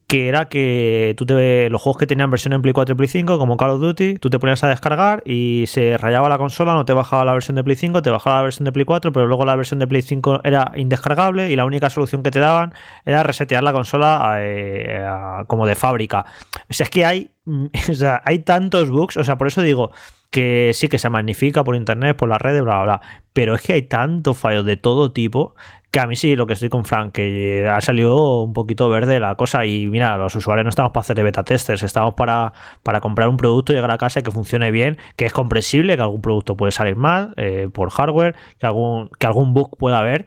que 0.10 0.28
era 0.28 0.50
que 0.50 1.14
tú 1.18 1.28
te 1.28 1.70
los 1.70 1.80
juegos 1.84 2.00
que 2.00 2.08
tenían 2.08 2.32
versión 2.32 2.54
en 2.54 2.64
Play 2.64 2.74
4 2.74 2.94
y 2.94 2.98
Play 2.98 3.08
5, 3.08 3.38
como 3.38 3.58
Call 3.58 3.70
of 3.70 3.80
Duty, 3.80 4.16
tú 4.16 4.32
te 4.32 4.40
ponías 4.40 4.64
a 4.64 4.68
descargar 4.68 5.22
y 5.24 5.66
se 5.68 6.00
rayaba 6.00 6.28
la 6.30 6.40
consola, 6.40 6.74
no 6.74 6.84
te 6.84 6.94
bajaba 6.94 7.24
la 7.26 7.34
versión 7.34 7.56
de 7.56 7.64
Play 7.64 7.76
5, 7.76 8.02
te 8.02 8.10
bajaba 8.10 8.38
la 8.38 8.42
versión 8.42 8.66
de 8.66 8.72
Play 8.72 8.86
4, 8.86 9.12
pero 9.14 9.28
luego 9.28 9.46
la 9.46 9.56
versión 9.56 9.78
de 9.80 9.86
Play 9.86 10.02
5 10.02 10.42
era 10.44 10.72
indescargable 10.76 11.52
y 11.52 11.56
la 11.56 11.64
única 11.66 11.92
solución 11.92 12.24
que 12.24 12.32
te 12.32 12.40
daban 12.40 12.74
era 13.06 13.22
resetear 13.22 13.62
la 13.62 13.72
consola 13.72 14.38
eh, 14.40 15.06
a- 15.08 15.44
como 15.46 15.68
de 15.68 15.76
fábrica. 15.76 16.26
O 16.68 16.74
sea, 16.74 16.86
es 16.86 16.90
que 16.90 17.06
hay, 17.06 17.30
o 17.46 17.94
sea, 17.94 18.24
hay 18.26 18.40
tantos 18.40 18.90
bugs, 18.90 19.16
o 19.16 19.24
sea, 19.24 19.38
por 19.38 19.46
eso 19.46 19.62
digo 19.62 19.92
que 20.32 20.72
sí 20.74 20.90
que 20.90 21.00
se 21.00 21.10
magnifica 21.10 21.64
por 21.64 21.76
internet, 21.76 22.16
por 22.18 22.30
las 22.30 22.42
redes, 22.42 22.64
bla, 22.64 22.84
bla, 22.84 22.98
bla. 22.98 23.02
Pero 23.34 23.54
es 23.56 23.62
que 23.62 23.74
hay 23.74 23.84
tantos 23.84 24.38
fallos 24.38 24.66
de 24.66 24.76
todo 24.78 25.12
tipo 25.12 25.56
que 25.92 26.00
a 26.00 26.08
mí 26.08 26.16
sí, 26.16 26.36
lo 26.36 26.46
que 26.46 26.54
estoy 26.54 26.70
con 26.70 26.86
Frank, 26.86 27.14
que 27.14 27.68
ha 27.68 27.82
salido 27.82 28.44
un 28.44 28.54
poquito 28.54 28.90
verde 28.90 29.20
la 29.20 29.36
cosa. 29.36 29.66
Y 29.66 29.88
mira, 29.88 30.18
los 30.18 30.36
usuarios 30.36 30.64
no 30.64 30.70
estamos 30.70 30.92
para 30.92 31.02
hacer 31.02 31.24
beta 31.24 31.44
testers, 31.44 31.82
estamos 31.84 32.14
para, 32.14 32.54
para 32.84 33.02
comprar 33.02 33.30
un 33.30 33.38
producto, 33.38 33.74
llegar 33.74 33.92
a 33.92 33.98
casa 33.98 34.20
y 34.20 34.24
que 34.24 34.32
funcione 34.32 34.72
bien, 34.72 34.98
que 35.16 35.26
es 35.26 35.34
comprensible, 35.34 35.96
que 35.96 36.04
algún 36.04 36.22
producto 36.22 36.56
puede 36.56 36.72
salir 36.72 36.96
mal 36.96 37.34
eh, 37.38 37.70
por 37.74 37.90
hardware, 37.90 38.36
que 38.60 38.68
algún, 38.68 39.10
que 39.20 39.28
algún 39.28 39.54
bug 39.54 39.78
pueda 39.78 40.00
haber. 40.00 40.26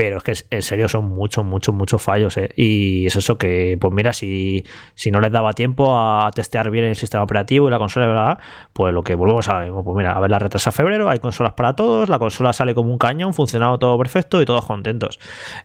Pero 0.00 0.16
es 0.16 0.22
que 0.22 0.56
en 0.56 0.62
serio 0.62 0.88
son 0.88 1.10
muchos, 1.10 1.44
muchos, 1.44 1.74
muchos 1.74 2.00
fallos. 2.00 2.34
¿eh? 2.38 2.48
Y 2.56 3.04
es 3.04 3.16
eso 3.16 3.36
que, 3.36 3.76
pues 3.78 3.92
mira, 3.92 4.14
si, 4.14 4.64
si 4.94 5.10
no 5.10 5.20
les 5.20 5.30
daba 5.30 5.52
tiempo 5.52 5.94
a 5.98 6.30
testear 6.34 6.70
bien 6.70 6.86
el 6.86 6.96
sistema 6.96 7.22
operativo 7.22 7.68
y 7.68 7.70
la 7.70 7.76
consola, 7.78 8.06
bla, 8.06 8.38
pues 8.72 8.94
lo 8.94 9.02
que 9.02 9.14
volvemos 9.14 9.46
a 9.50 9.60
mismo. 9.60 9.84
Pues 9.84 9.94
mira, 9.98 10.12
a 10.12 10.20
ver 10.20 10.30
la 10.30 10.38
retrasa 10.38 10.72
febrero, 10.72 11.10
hay 11.10 11.18
consolas 11.18 11.52
para 11.52 11.74
todos, 11.76 12.08
la 12.08 12.18
consola 12.18 12.54
sale 12.54 12.74
como 12.74 12.90
un 12.90 12.96
cañón, 12.96 13.34
funcionado 13.34 13.78
todo 13.78 13.98
perfecto 13.98 14.40
y 14.40 14.46
todos 14.46 14.64
contentos. 14.64 15.18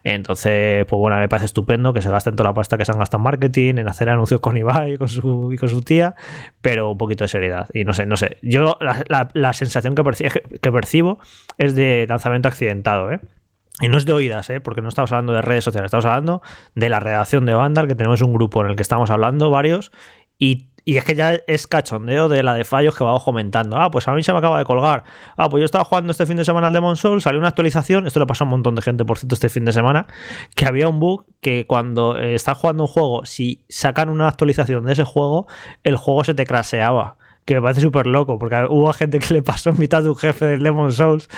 Entonces, 0.04 0.86
pues 0.86 1.00
bueno, 1.00 1.18
me 1.18 1.30
parece 1.30 1.46
estupendo 1.46 1.94
que 1.94 2.02
se 2.02 2.10
gasten 2.10 2.36
toda 2.36 2.50
la 2.50 2.54
pasta 2.54 2.78
que 2.78 2.84
se 2.84 2.92
han 2.92 3.00
gastado 3.00 3.20
en 3.22 3.24
marketing, 3.24 3.76
en 3.78 3.88
hacer 3.88 4.10
anuncios 4.10 4.42
con 4.42 4.58
Ibai 4.58 4.96
y 4.96 4.98
con 4.98 5.08
su, 5.08 5.54
y 5.54 5.58
con 5.58 5.70
su 5.70 5.82
tía, 5.82 6.14
pero 6.62 6.92
un 6.92 6.98
poquito 6.98 7.24
de 7.24 7.30
seriedad. 7.30 7.70
Y 7.74 7.86
no 7.86 7.94
sé, 7.94 8.06
no 8.06 8.18
sé. 8.18 8.38
Yo 8.42 8.78
la, 8.82 9.02
la- 9.08 9.30
la 9.34 9.54
sensación 9.54 9.96
que, 9.96 10.04
perci- 10.04 10.60
que 10.60 10.72
percibo 10.74 11.20
es 11.58 11.74
de 11.74 12.06
lanzamiento 12.10 12.50
accidentado, 12.50 13.12
¿eh? 13.14 13.20
Y 13.82 13.90
no 13.90 13.98
es 13.98 14.06
de 14.06 14.14
oídas, 14.14 14.50
¿eh? 14.50 14.62
porque 14.62 14.82
no 14.82 14.90
estamos 14.90 15.12
hablando 15.12 15.34
de 15.34 15.42
redes 15.42 15.64
sociales, 15.64 15.88
estamos 15.88 16.06
hablando 16.06 16.42
de 16.76 16.90
la 16.90 17.00
redacción 17.00 17.46
de 17.46 17.54
Vandal, 17.54 17.88
que 17.88 17.96
tenemos 17.96 18.22
un 18.22 18.34
grupo 18.34 18.62
en 18.64 18.70
el 18.70 18.76
que 18.76 18.82
estamos 18.82 19.10
hablando 19.10 19.50
varios, 19.50 19.92
y, 20.40 20.70
y 20.86 20.96
es 20.96 21.04
que 21.04 21.16
ya 21.16 21.34
es 21.48 21.68
cachondeo 21.68 22.30
de 22.30 22.42
la 22.42 22.54
de 22.54 22.64
fallos 22.64 22.96
que 22.96 23.04
vamos 23.04 23.24
comentando. 23.24 23.76
Ah, 23.76 23.92
pues 23.92 24.08
a 24.08 24.14
mí 24.14 24.24
se 24.24 24.32
me 24.32 24.38
acaba 24.38 24.60
de 24.60 24.66
colgar. 24.66 25.04
Ah, 25.36 25.50
pues 25.50 25.60
yo 25.60 25.66
estaba 25.66 25.84
jugando 25.84 26.12
este 26.12 26.26
fin 26.26 26.38
de 26.38 26.46
semana 26.46 26.68
al 26.68 26.74
Demon 26.74 26.96
Soul, 26.96 27.22
salió 27.22 27.40
una 27.40 27.50
actualización, 27.50 28.08
esto 28.08 28.20
le 28.22 28.26
pasó 28.26 28.46
a 28.46 28.46
un 28.46 28.52
montón 28.52 28.76
de 28.76 28.82
gente, 28.82 29.04
por 29.04 29.18
cierto, 29.18 29.36
este 29.36 29.50
fin 29.50 29.66
de 29.66 29.74
semana, 29.74 30.08
que 30.56 30.66
había 30.66 30.88
un 30.88 31.02
bug 31.02 31.26
que 31.42 31.68
cuando 31.68 32.18
eh, 32.18 32.36
estás 32.36 32.58
jugando 32.58 32.84
un 32.84 32.88
juego, 32.88 33.26
si 33.26 33.66
sacan 33.68 34.08
una 34.08 34.30
actualización 34.30 34.86
de 34.86 34.94
ese 34.94 35.04
juego, 35.04 35.48
el 35.84 35.98
juego 35.98 36.24
se 36.24 36.34
te 36.34 36.46
craseaba. 36.46 37.18
Que 37.46 37.56
me 37.56 37.62
parece 37.62 37.82
súper 37.82 38.08
loco, 38.08 38.40
porque 38.40 38.66
hubo 38.70 38.92
gente 38.94 39.20
que 39.20 39.34
le 39.34 39.44
pasó 39.44 39.70
en 39.70 39.80
mitad 39.80 40.02
de 40.02 40.10
un 40.10 40.16
jefe 40.16 40.46
del 40.46 40.64
Demon 40.64 40.92
Souls. 40.92 41.30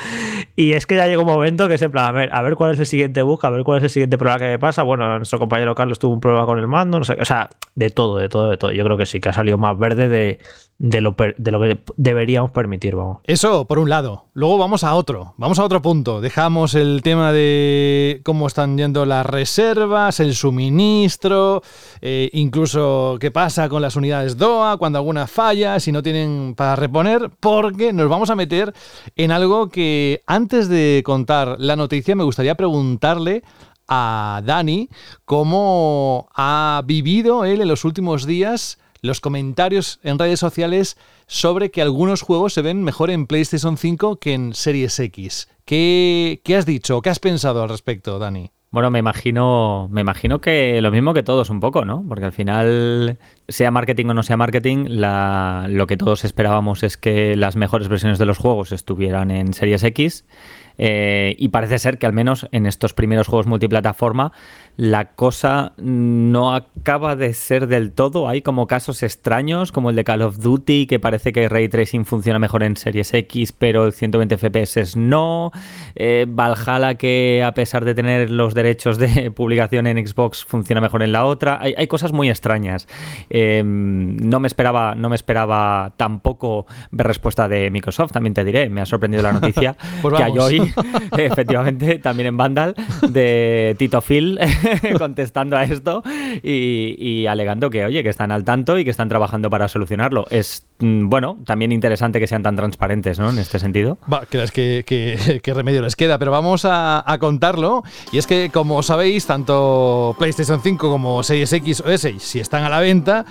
Y 0.56 0.72
es 0.74 0.86
que 0.86 0.96
ya 0.96 1.06
llegó 1.08 1.24
un 1.24 1.28
momento 1.28 1.68
que 1.68 1.74
es 1.74 1.82
en 1.82 1.92
plan, 1.92 2.06
a 2.06 2.12
ver, 2.12 2.30
a 2.34 2.42
ver 2.42 2.56
cuál 2.56 2.74
es 2.74 2.80
el 2.80 2.86
siguiente 2.86 3.22
bug, 3.22 3.46
a 3.46 3.50
ver 3.50 3.64
cuál 3.64 3.80
es 3.80 3.84
el 3.84 3.90
siguiente 3.90 4.18
problema 4.18 4.40
que 4.40 4.46
me 4.46 4.60
pasa. 4.60 4.84
Bueno, 4.84 5.18
nuestro 5.18 5.38
compañero 5.38 5.76
Carlos 5.76 6.00
tuvo 6.00 6.14
un 6.14 6.22
problema 6.22 6.46
con 6.46 6.60
el 6.60 6.68
mando, 6.68 7.00
no 7.00 7.06
sé, 7.06 7.18
o 7.20 7.26
sea, 7.26 7.50
de 7.76 7.90
todo, 7.90 8.18
de 8.18 8.30
todo, 8.30 8.50
de 8.50 8.58
todo. 8.58 8.72
Yo 8.72 8.86
creo 8.86 8.98
que 8.98 9.06
sí, 9.06 9.20
que 9.20 9.30
ha 9.30 9.34
salido 9.34 9.58
más 9.58 9.78
verde 9.78 10.08
de, 10.08 10.40
de, 10.80 11.02
lo, 11.02 11.16
de 11.38 11.52
lo 11.52 11.60
que 11.60 11.80
deberíamos 11.96 12.52
permitir, 12.52 12.96
vamos. 12.96 13.20
Eso 13.24 13.66
por 13.66 13.80
un 13.80 13.90
lado. 13.90 14.26
Luego 14.34 14.58
vamos 14.58 14.84
a 14.84 14.94
otro. 14.94 15.34
Vamos 15.38 15.58
a 15.58 15.64
otro 15.64 15.82
punto. 15.82 16.22
Dejamos 16.22 16.76
el 16.76 17.02
tema 17.02 17.32
de 17.32 18.22
cómo 18.24 18.48
están 18.48 18.78
yendo 18.78 19.06
las 19.06 19.26
reservas, 19.26 20.20
el 20.20 20.36
suministro, 20.36 21.64
eh, 22.02 22.30
incluso 22.34 23.18
qué 23.20 23.32
pasa 23.32 23.70
con 23.70 23.82
las 23.82 23.96
unidades 23.96 24.38
DOA 24.38 24.78
cuando 24.78 25.00
alguna 25.00 25.26
falla, 25.26 25.80
si 25.80 25.92
no 25.92 26.04
tienen 26.04 26.54
para 26.56 26.76
reponer, 26.76 27.32
porque 27.40 27.92
nos 27.92 28.10
vamos 28.10 28.30
a 28.30 28.36
meter 28.36 28.74
en 29.16 29.32
algo 29.32 29.70
que 29.70 30.22
antes 30.28 30.70
de 30.70 31.02
contar 31.04 31.56
la 31.60 31.76
noticia 31.76 32.16
me 32.16 32.24
gustaría 32.24 32.56
preguntarle 32.56 33.44
a 33.88 34.42
Dani 34.46 34.90
cómo 35.26 36.28
ha 36.36 36.84
vivido 36.86 37.46
él 37.46 37.62
en 37.62 37.68
los 37.68 37.86
últimos 37.86 38.26
días 38.26 38.78
los 39.02 39.22
comentarios 39.22 40.00
en 40.04 40.20
redes 40.20 40.40
sociales 40.40 40.98
sobre 41.28 41.72
que 41.72 41.82
algunos 41.82 42.22
juegos 42.22 42.54
se 42.54 42.62
ven 42.62 42.84
mejor 42.84 43.10
en 43.10 43.28
PlayStation 43.28 43.78
5 43.78 44.18
que 44.18 44.34
en 44.34 44.54
Series 44.54 45.00
X. 45.00 45.50
¿Qué, 45.66 46.42
qué 46.44 46.56
has 46.56 46.66
dicho? 46.66 47.02
¿Qué 47.02 47.10
has 47.10 47.20
pensado 47.20 47.62
al 47.62 47.70
respecto, 47.70 48.20
Dani? 48.20 48.52
Bueno, 48.70 48.92
me 48.92 49.00
imagino, 49.00 49.88
me 49.92 50.02
imagino 50.02 50.42
que 50.42 50.82
lo 50.82 50.92
mismo 50.92 51.14
que 51.14 51.24
todos 51.24 51.50
un 51.50 51.62
poco, 51.62 51.86
¿no? 51.86 52.04
Porque 52.08 52.26
al 52.26 52.34
final, 52.34 53.18
sea 53.48 53.72
marketing 53.72 54.08
o 54.08 54.14
no 54.14 54.24
sea 54.24 54.36
marketing, 54.36 54.88
lo 54.90 55.88
que 55.88 55.96
todos 55.96 56.26
esperábamos 56.26 56.84
es 56.84 56.98
que 56.98 57.38
las 57.38 57.56
mejores 57.56 57.88
versiones 57.88 58.20
de 58.20 58.26
los 58.26 58.38
juegos 58.38 58.74
estuvieran 58.74 59.32
en 59.32 59.54
Series 59.54 59.84
X. 59.84 60.26
eh, 60.78 61.36
y 61.40 61.48
parece 61.48 61.80
ser 61.80 61.98
que 61.98 62.06
al 62.06 62.14
menos 62.14 62.48
en 62.52 62.66
estos 62.66 62.94
primeros 62.94 63.28
juegos 63.28 63.48
multiplataforma 63.48 64.32
la 64.78 65.06
cosa 65.06 65.74
no 65.78 66.54
acaba 66.54 67.16
de 67.16 67.34
ser 67.34 67.66
del 67.66 67.92
todo. 67.92 68.30
Hay 68.30 68.44
como 68.44 68.68
casos 68.68 69.02
extraños, 69.02 69.72
como 69.72 69.90
el 69.90 69.96
de 69.96 70.04
Call 70.04 70.22
of 70.22 70.38
Duty, 70.38 70.86
que 70.86 71.00
parece 71.00 71.34
que 71.34 71.50
Ray 71.50 71.68
Tracing 71.68 72.06
funciona 72.06 72.38
mejor 72.38 72.62
en 72.62 72.78
Series 72.78 73.12
X, 73.12 73.54
pero 73.54 73.88
el 73.88 73.94
120 73.94 74.38
FPS 74.38 74.96
no. 74.96 75.52
Eh, 75.96 76.28
Valhalla, 76.30 76.94
que 76.94 77.44
a 77.44 77.54
pesar 77.54 77.86
de 77.86 77.96
tener 77.96 78.30
los 78.30 78.54
derechos 78.54 79.00
de 79.00 79.32
publicación 79.36 79.88
en 79.88 80.06
Xbox, 80.06 80.46
funciona 80.46 80.80
mejor 80.80 81.02
en 81.02 81.12
la 81.12 81.26
otra. 81.26 81.58
Hay, 81.60 81.74
hay 81.76 81.88
cosas 81.88 82.14
muy 82.14 82.30
extrañas. 82.30 82.88
Eh, 83.32 83.64
no 83.66 84.40
me 84.40 84.48
esperaba, 84.48 84.94
no 84.94 85.10
me 85.10 85.16
esperaba 85.16 85.94
tampoco 85.98 86.68
ver 86.92 87.08
respuesta 87.08 87.48
de 87.48 87.72
Microsoft, 87.72 88.12
también 88.12 88.36
te 88.36 88.44
diré. 88.44 88.70
Me 88.70 88.82
ha 88.82 88.86
sorprendido 88.86 89.24
la 89.24 89.34
noticia 89.34 89.76
Pues 90.04 90.14
que 90.14 90.24
hay 90.24 90.38
hoy, 90.38 90.74
efectivamente, 91.18 91.98
también 91.98 92.28
en 92.28 92.38
Vandal, 92.38 92.76
de 93.10 93.76
Tito 93.80 94.02
Phil 94.02 94.38
contestando 94.98 95.58
a 95.58 95.64
esto 95.64 96.04
y, 96.44 97.26
alegando 97.28 97.70
que, 97.70 97.86
oye, 97.86 98.04
que 98.04 98.10
están 98.10 98.32
al 98.32 98.44
tanto 98.44 98.78
y 98.78 98.84
que 98.84 98.92
están 98.92 99.10
trabajando 99.10 99.50
para 99.50 99.68
solucionarlo. 99.68 100.26
Es, 100.30 100.66
mm, 100.80 101.10
bueno, 101.10 101.38
también 101.46 101.72
interesante 101.72 102.20
que 102.20 102.28
sean 102.28 102.44
tan 102.44 102.56
transparentes, 102.56 103.20
¿no? 103.20 103.30
En 103.30 103.40
este 103.40 103.60
sentido. 103.60 103.98
Va, 104.12 104.26
que, 104.26 104.84
que- 104.86 105.40
qué 105.44 105.54
remedio 105.54 105.82
les 105.82 105.96
queda, 105.96 106.18
pero 106.18 106.32
vamos 106.32 106.64
a, 106.66 107.04
contarlo. 107.20 107.84
Y 108.12 108.20
es 108.20 108.28
que, 108.28 108.52
como 108.54 108.84
sabéis, 108.84 109.26
tanto 109.26 110.16
PlayStation 110.20 110.62
5 110.62 110.90
como 110.90 111.24
Series 111.24 111.52
X 111.52 111.82
o 111.82 111.90
S, 111.90 112.16
si 112.20 112.40
están 112.40 112.64
a 112.64 112.70
la 112.70 112.80
venta, 112.80 113.26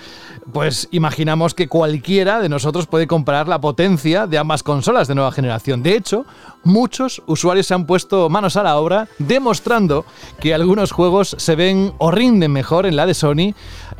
pues 0.52 0.88
imaginamos 0.90 1.54
que 1.54 1.68
cualquiera 1.68 2.40
de 2.40 2.48
nosotros 2.48 2.86
puede 2.86 3.06
comparar 3.06 3.46
la 3.48 3.60
potencia 3.60 4.26
de 4.26 4.38
ambas 4.38 4.62
consolas 4.62 5.08
de 5.08 5.14
nueva 5.14 5.30
generación. 5.32 5.82
De 5.82 5.94
hecho, 5.94 6.26
muchos 6.66 7.22
usuarios 7.26 7.66
se 7.66 7.74
han 7.74 7.86
puesto 7.86 8.28
manos 8.28 8.56
a 8.56 8.62
la 8.62 8.76
obra 8.76 9.08
demostrando 9.18 10.04
que 10.40 10.52
algunos 10.52 10.92
juegos 10.92 11.36
se 11.38 11.54
ven 11.54 11.94
o 11.98 12.10
rinden 12.10 12.52
mejor 12.52 12.86
en 12.86 12.96
la 12.96 13.06
de 13.06 13.14
Sony 13.14 13.54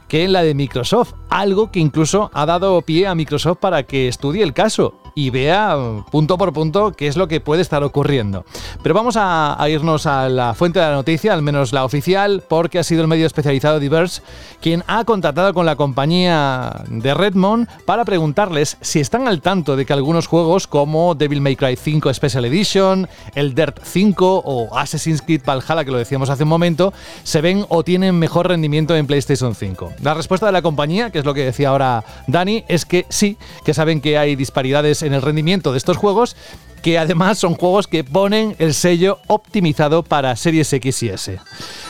que 0.08 0.24
en 0.24 0.32
la 0.32 0.42
de 0.42 0.54
Microsoft, 0.54 1.14
algo 1.30 1.70
que 1.70 1.80
incluso 1.80 2.30
ha 2.34 2.46
dado 2.46 2.80
pie 2.82 3.06
a 3.06 3.14
Microsoft 3.14 3.58
para 3.58 3.84
que 3.84 4.08
estudie 4.08 4.42
el 4.42 4.52
caso 4.52 4.94
y 5.16 5.30
vea 5.30 5.74
eh, 5.76 6.02
punto 6.12 6.38
por 6.38 6.52
punto 6.52 6.92
qué 6.92 7.08
es 7.08 7.16
lo 7.16 7.26
que 7.26 7.40
puede 7.40 7.62
estar 7.62 7.82
ocurriendo. 7.82 8.44
Pero 8.82 8.94
vamos 8.94 9.16
a, 9.16 9.60
a 9.60 9.68
irnos 9.68 10.06
a 10.06 10.28
la 10.28 10.54
fuente 10.54 10.78
de 10.78 10.86
la 10.86 10.92
noticia, 10.92 11.32
al 11.32 11.42
menos 11.42 11.72
la 11.72 11.84
oficial, 11.84 12.44
porque 12.46 12.78
ha 12.78 12.84
sido 12.84 13.00
el 13.02 13.08
medio 13.08 13.26
especializado 13.26 13.80
Diverse 13.80 14.22
quien 14.60 14.84
ha 14.86 15.04
contactado 15.04 15.54
con 15.54 15.66
la 15.66 15.76
compañía 15.76 16.84
de 16.88 17.14
Redmond 17.14 17.68
para 17.84 18.04
preguntarles 18.04 18.76
si 18.80 19.00
están 19.00 19.28
al 19.28 19.40
tanto 19.40 19.76
de 19.76 19.86
que 19.86 19.92
algunos 19.92 20.26
juegos 20.26 20.66
como 20.66 21.14
Devil 21.14 21.40
May 21.40 21.56
Cry 21.56 21.76
5 21.76 22.12
Special 22.12 22.44
Edition, 22.44 23.08
el 23.34 23.54
Dirt 23.54 23.80
5 23.82 24.42
o 24.44 24.76
Assassin's 24.76 25.22
Creed 25.22 25.42
Valhalla, 25.46 25.84
que 25.84 25.90
lo 25.90 25.98
decíamos 25.98 26.30
hace 26.30 26.42
un 26.42 26.48
momento, 26.48 26.92
se 27.22 27.40
ven 27.40 27.64
o 27.68 27.82
tienen 27.84 28.18
mejor 28.18 28.48
rendimiento 28.48 28.96
en 28.96 29.06
PlayStation 29.06 29.54
5. 29.54 29.94
La 30.02 30.14
respuesta 30.14 30.46
de 30.46 30.52
la 30.52 30.62
compañía, 30.62 31.10
que 31.10 31.18
es 31.18 31.24
lo 31.24 31.34
que 31.34 31.44
decía 31.44 31.70
ahora 31.70 32.04
Dani, 32.26 32.64
es 32.68 32.84
que 32.84 33.06
sí, 33.08 33.36
que 33.64 33.74
saben 33.74 34.00
que 34.00 34.18
hay 34.18 34.36
disparidades 34.36 35.02
en 35.06 35.14
el 35.14 35.22
rendimiento 35.22 35.72
de 35.72 35.78
estos 35.78 35.96
juegos, 35.96 36.36
que 36.82 36.98
además 36.98 37.38
son 37.38 37.54
juegos 37.54 37.86
que 37.86 38.04
ponen 38.04 38.54
el 38.58 38.74
sello 38.74 39.18
optimizado 39.26 40.02
para 40.02 40.36
Series 40.36 40.72
X 40.72 41.02
y 41.02 41.08
S. 41.08 41.40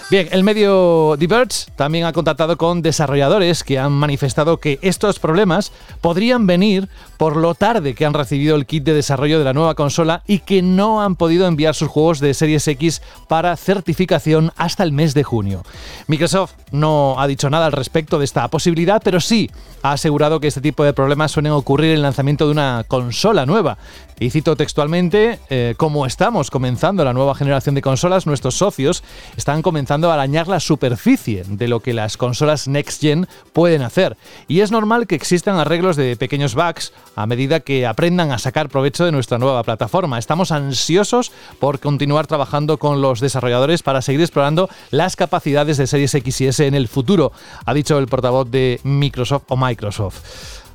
Bien, 0.09 0.29
el 0.31 0.45
medio 0.45 1.17
Diverge 1.19 1.69
también 1.75 2.05
ha 2.05 2.13
contactado 2.13 2.57
con 2.57 2.81
desarrolladores 2.81 3.65
que 3.65 3.81
han 3.81 3.91
manifestado 3.91 4.59
que 4.59 4.79
estos 4.81 5.19
problemas 5.19 5.73
podrían 6.01 6.47
venir 6.47 6.89
por 7.17 7.35
lo 7.35 7.57
tarde 7.57 7.97
que 7.97 8.07
han 8.07 8.15
recibido 8.15 8.55
el 8.55 8.67
kit 8.67 8.85
de 8.85 8.95
desarrollo 8.95 9.41
de 9.41 9.45
la 9.45 9.53
nueva 9.53 9.75
consola 9.75 10.23
y 10.25 10.39
que 10.39 10.63
no 10.63 11.03
han 11.03 11.17
podido 11.17 11.49
enviar 11.49 11.75
sus 11.75 11.89
juegos 11.89 12.21
de 12.21 12.35
Series 12.35 12.69
X 12.69 13.03
para 13.27 13.57
certificación 13.57 14.53
hasta 14.57 14.85
el 14.85 14.93
mes 14.93 15.13
de 15.13 15.25
junio. 15.25 15.65
Microsoft 16.07 16.53
no 16.71 17.17
ha 17.19 17.27
dicho 17.27 17.51
nada 17.51 17.67
al 17.67 17.73
respecto 17.73 18.21
de 18.21 18.27
esta 18.27 18.47
posibilidad, 18.47 19.03
pero 19.03 19.19
sí 19.19 19.51
ha 19.83 19.91
asegurado 19.91 20.39
que 20.39 20.47
este 20.47 20.61
tipo 20.61 20.85
de 20.85 20.93
problemas 20.93 21.33
suelen 21.33 21.51
ocurrir 21.51 21.91
en 21.91 21.97
el 21.97 22.03
lanzamiento 22.03 22.47
de 22.47 22.53
una 22.53 22.85
consola 22.87 23.45
nueva. 23.45 23.77
Y 24.19 24.31
cito 24.31 24.57
textualmente, 24.57 25.41
eh, 25.51 25.75
como 25.77 26.07
estamos 26.07 26.51
comenzando 26.51 27.05
la 27.05 27.13
nueva 27.13 27.35
generación 27.35 27.75
de 27.75 27.83
consolas, 27.83 28.27
nuestros 28.27 28.55
socios 28.55 29.03
están 29.37 29.63
comenzando 29.63 29.96
a 30.05 30.15
arañar 30.15 30.49
la 30.49 30.61
superficie 30.61 31.45
de 31.49 31.69
lo 31.69 31.81
que 31.81 31.95
las 31.95 32.17
consolas 32.17 32.69
Next 32.69 33.01
Gen 33.01 33.27
pueden 33.53 33.83
hacer. 33.83 34.17
Y 34.49 34.61
es 34.61 34.71
normal 34.71 35.07
que 35.07 35.15
existan 35.15 35.57
arreglos 35.57 35.97
de 35.97 36.17
pequeños 36.17 36.55
bugs 36.55 36.93
a 37.17 37.27
medida 37.27 37.61
que 37.61 37.87
aprendan 37.87 38.31
a 38.31 38.39
sacar 38.39 38.69
provecho 38.69 39.05
de 39.05 39.13
nuestra 39.13 39.39
nueva 39.39 39.63
plataforma. 39.63 40.19
Estamos 40.19 40.53
ansiosos 40.53 41.33
por 41.59 41.81
continuar 41.81 42.27
trabajando 42.27 42.79
con 42.79 43.01
los 43.01 43.21
desarrolladores 43.21 43.83
para 43.83 44.03
seguir 44.03 44.21
explorando 44.21 44.69
las 44.91 45.17
capacidades 45.17 45.79
de 45.79 45.87
Series 45.87 46.15
X 46.15 46.41
y 46.43 46.47
S 46.49 46.67
en 46.67 46.75
el 46.75 46.89
futuro, 46.89 47.33
ha 47.65 47.75
dicho 47.75 47.99
el 47.99 48.07
portavoz 48.07 48.51
de 48.51 48.81
Microsoft 48.85 49.45
o 49.49 49.57
Microsoft. 49.57 50.21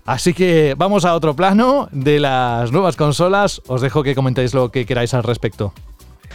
Así 0.06 0.34
que 0.34 0.74
vamos 0.78 1.06
a 1.06 1.14
otro 1.14 1.36
plano 1.36 1.88
de 1.92 2.20
las 2.20 2.72
nuevas 2.72 2.96
consolas. 2.96 3.62
Os 3.68 3.82
dejo 3.82 4.04
que 4.04 4.16
comentéis 4.16 4.54
lo 4.54 4.72
que 4.72 4.86
queráis 4.86 5.14
al 5.14 5.24
respecto. 5.24 5.74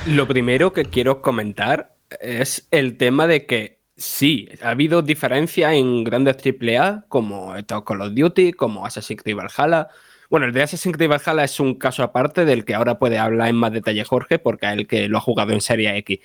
Lo 0.07 0.29
primero 0.29 0.73
que 0.73 0.85
quiero 0.85 1.21
comentar 1.21 1.96
es 2.21 2.69
el 2.71 2.97
tema 2.97 3.27
de 3.27 3.47
que 3.47 3.81
sí, 3.97 4.49
ha 4.63 4.71
habido 4.71 5.03
diferencia 5.03 5.75
en 5.75 6.05
grandes 6.05 6.37
AAA 6.37 7.07
como 7.09 7.57
estos 7.57 7.85
Call 7.85 8.03
of 8.03 8.15
Duty, 8.15 8.53
como 8.53 8.87
Assassin's 8.87 9.23
Creed 9.23 9.37
Valhalla. 9.37 9.89
Bueno, 10.29 10.47
el 10.47 10.53
de 10.53 10.63
Assassin's 10.63 10.97
Creed 10.97 11.11
Valhalla 11.11 11.45
es 11.45 11.59
un 11.61 11.75
caso 11.75 12.03
aparte 12.03 12.45
del 12.45 12.65
que 12.65 12.75
ahora 12.75 12.99
puede 12.99 13.19
hablar 13.19 13.49
en 13.49 13.57
más 13.57 13.73
detalle 13.73 14.05
Jorge, 14.05 14.39
porque 14.39 14.67
es 14.67 14.73
el 14.73 14.87
que 14.87 15.09
lo 15.09 15.19
ha 15.19 15.21
jugado 15.21 15.53
en 15.53 15.61
Serie 15.61 15.97
X. 15.99 16.21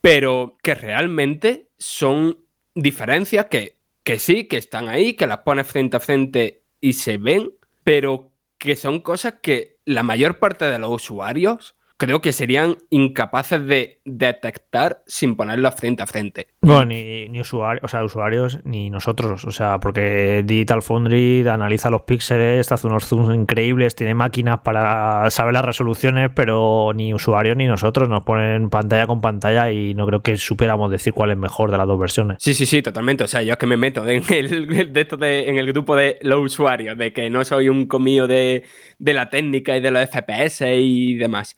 Pero 0.00 0.56
que 0.62 0.74
realmente 0.74 1.70
son 1.78 2.38
diferencias 2.74 3.46
que, 3.46 3.78
que 4.04 4.18
sí, 4.18 4.44
que 4.44 4.58
están 4.58 4.88
ahí, 4.88 5.14
que 5.14 5.26
las 5.26 5.38
pones 5.38 5.66
frente 5.66 5.96
a 5.96 6.00
frente 6.00 6.64
y 6.80 6.92
se 6.92 7.16
ven, 7.18 7.52
pero 7.84 8.32
que 8.58 8.76
son 8.76 9.00
cosas 9.00 9.34
que 9.42 9.78
la 9.84 10.02
mayor 10.02 10.38
parte 10.38 10.66
de 10.66 10.78
los 10.78 10.90
usuarios 10.90 11.76
creo 11.98 12.20
que 12.20 12.32
serían 12.32 12.76
incapaces 12.90 13.66
de 13.66 14.00
detectar 14.04 15.02
sin 15.06 15.34
ponerlo 15.36 15.70
frente 15.72 16.02
a 16.02 16.06
frente. 16.06 16.46
Bueno, 16.60 16.86
ni, 16.86 17.28
ni 17.28 17.40
usuarios, 17.40 17.82
o 17.84 17.88
sea, 17.88 18.04
usuarios 18.04 18.60
ni 18.64 18.88
nosotros, 18.88 19.44
o 19.44 19.50
sea, 19.50 19.80
porque 19.80 20.42
Digital 20.46 20.80
Foundry 20.82 21.46
analiza 21.48 21.90
los 21.90 22.02
píxeles, 22.02 22.70
hace 22.70 22.86
unos 22.86 23.04
zooms 23.04 23.34
increíbles, 23.34 23.96
tiene 23.96 24.14
máquinas 24.14 24.60
para 24.60 25.28
saber 25.30 25.54
las 25.54 25.64
resoluciones, 25.64 26.30
pero 26.34 26.92
ni 26.94 27.12
usuarios 27.12 27.56
ni 27.56 27.66
nosotros 27.66 28.08
nos 28.08 28.22
ponen 28.22 28.70
pantalla 28.70 29.08
con 29.08 29.20
pantalla 29.20 29.72
y 29.72 29.92
no 29.94 30.06
creo 30.06 30.22
que 30.22 30.36
supiéramos 30.36 30.90
decir 30.92 31.12
cuál 31.12 31.32
es 31.32 31.36
mejor 31.36 31.72
de 31.72 31.78
las 31.78 31.86
dos 31.88 31.98
versiones. 31.98 32.38
Sí, 32.40 32.54
sí, 32.54 32.64
sí, 32.64 32.80
totalmente. 32.80 33.24
O 33.24 33.28
sea, 33.28 33.42
yo 33.42 33.52
es 33.54 33.58
que 33.58 33.66
me 33.66 33.76
meto 33.76 34.06
en 34.08 34.22
el, 34.32 34.92
de 34.92 35.00
esto 35.00 35.16
de- 35.16 35.48
en 35.48 35.56
el 35.58 35.66
grupo 35.72 35.96
de 35.96 36.18
los 36.22 36.40
usuarios, 36.40 36.96
de 36.96 37.12
que 37.12 37.28
no 37.28 37.44
soy 37.44 37.68
un 37.68 37.86
comío 37.86 38.28
de, 38.28 38.62
de 39.00 39.12
la 39.14 39.28
técnica 39.30 39.76
y 39.76 39.80
de 39.80 39.90
los 39.90 40.02
FPS 40.08 40.62
y 40.76 41.16
demás. 41.16 41.56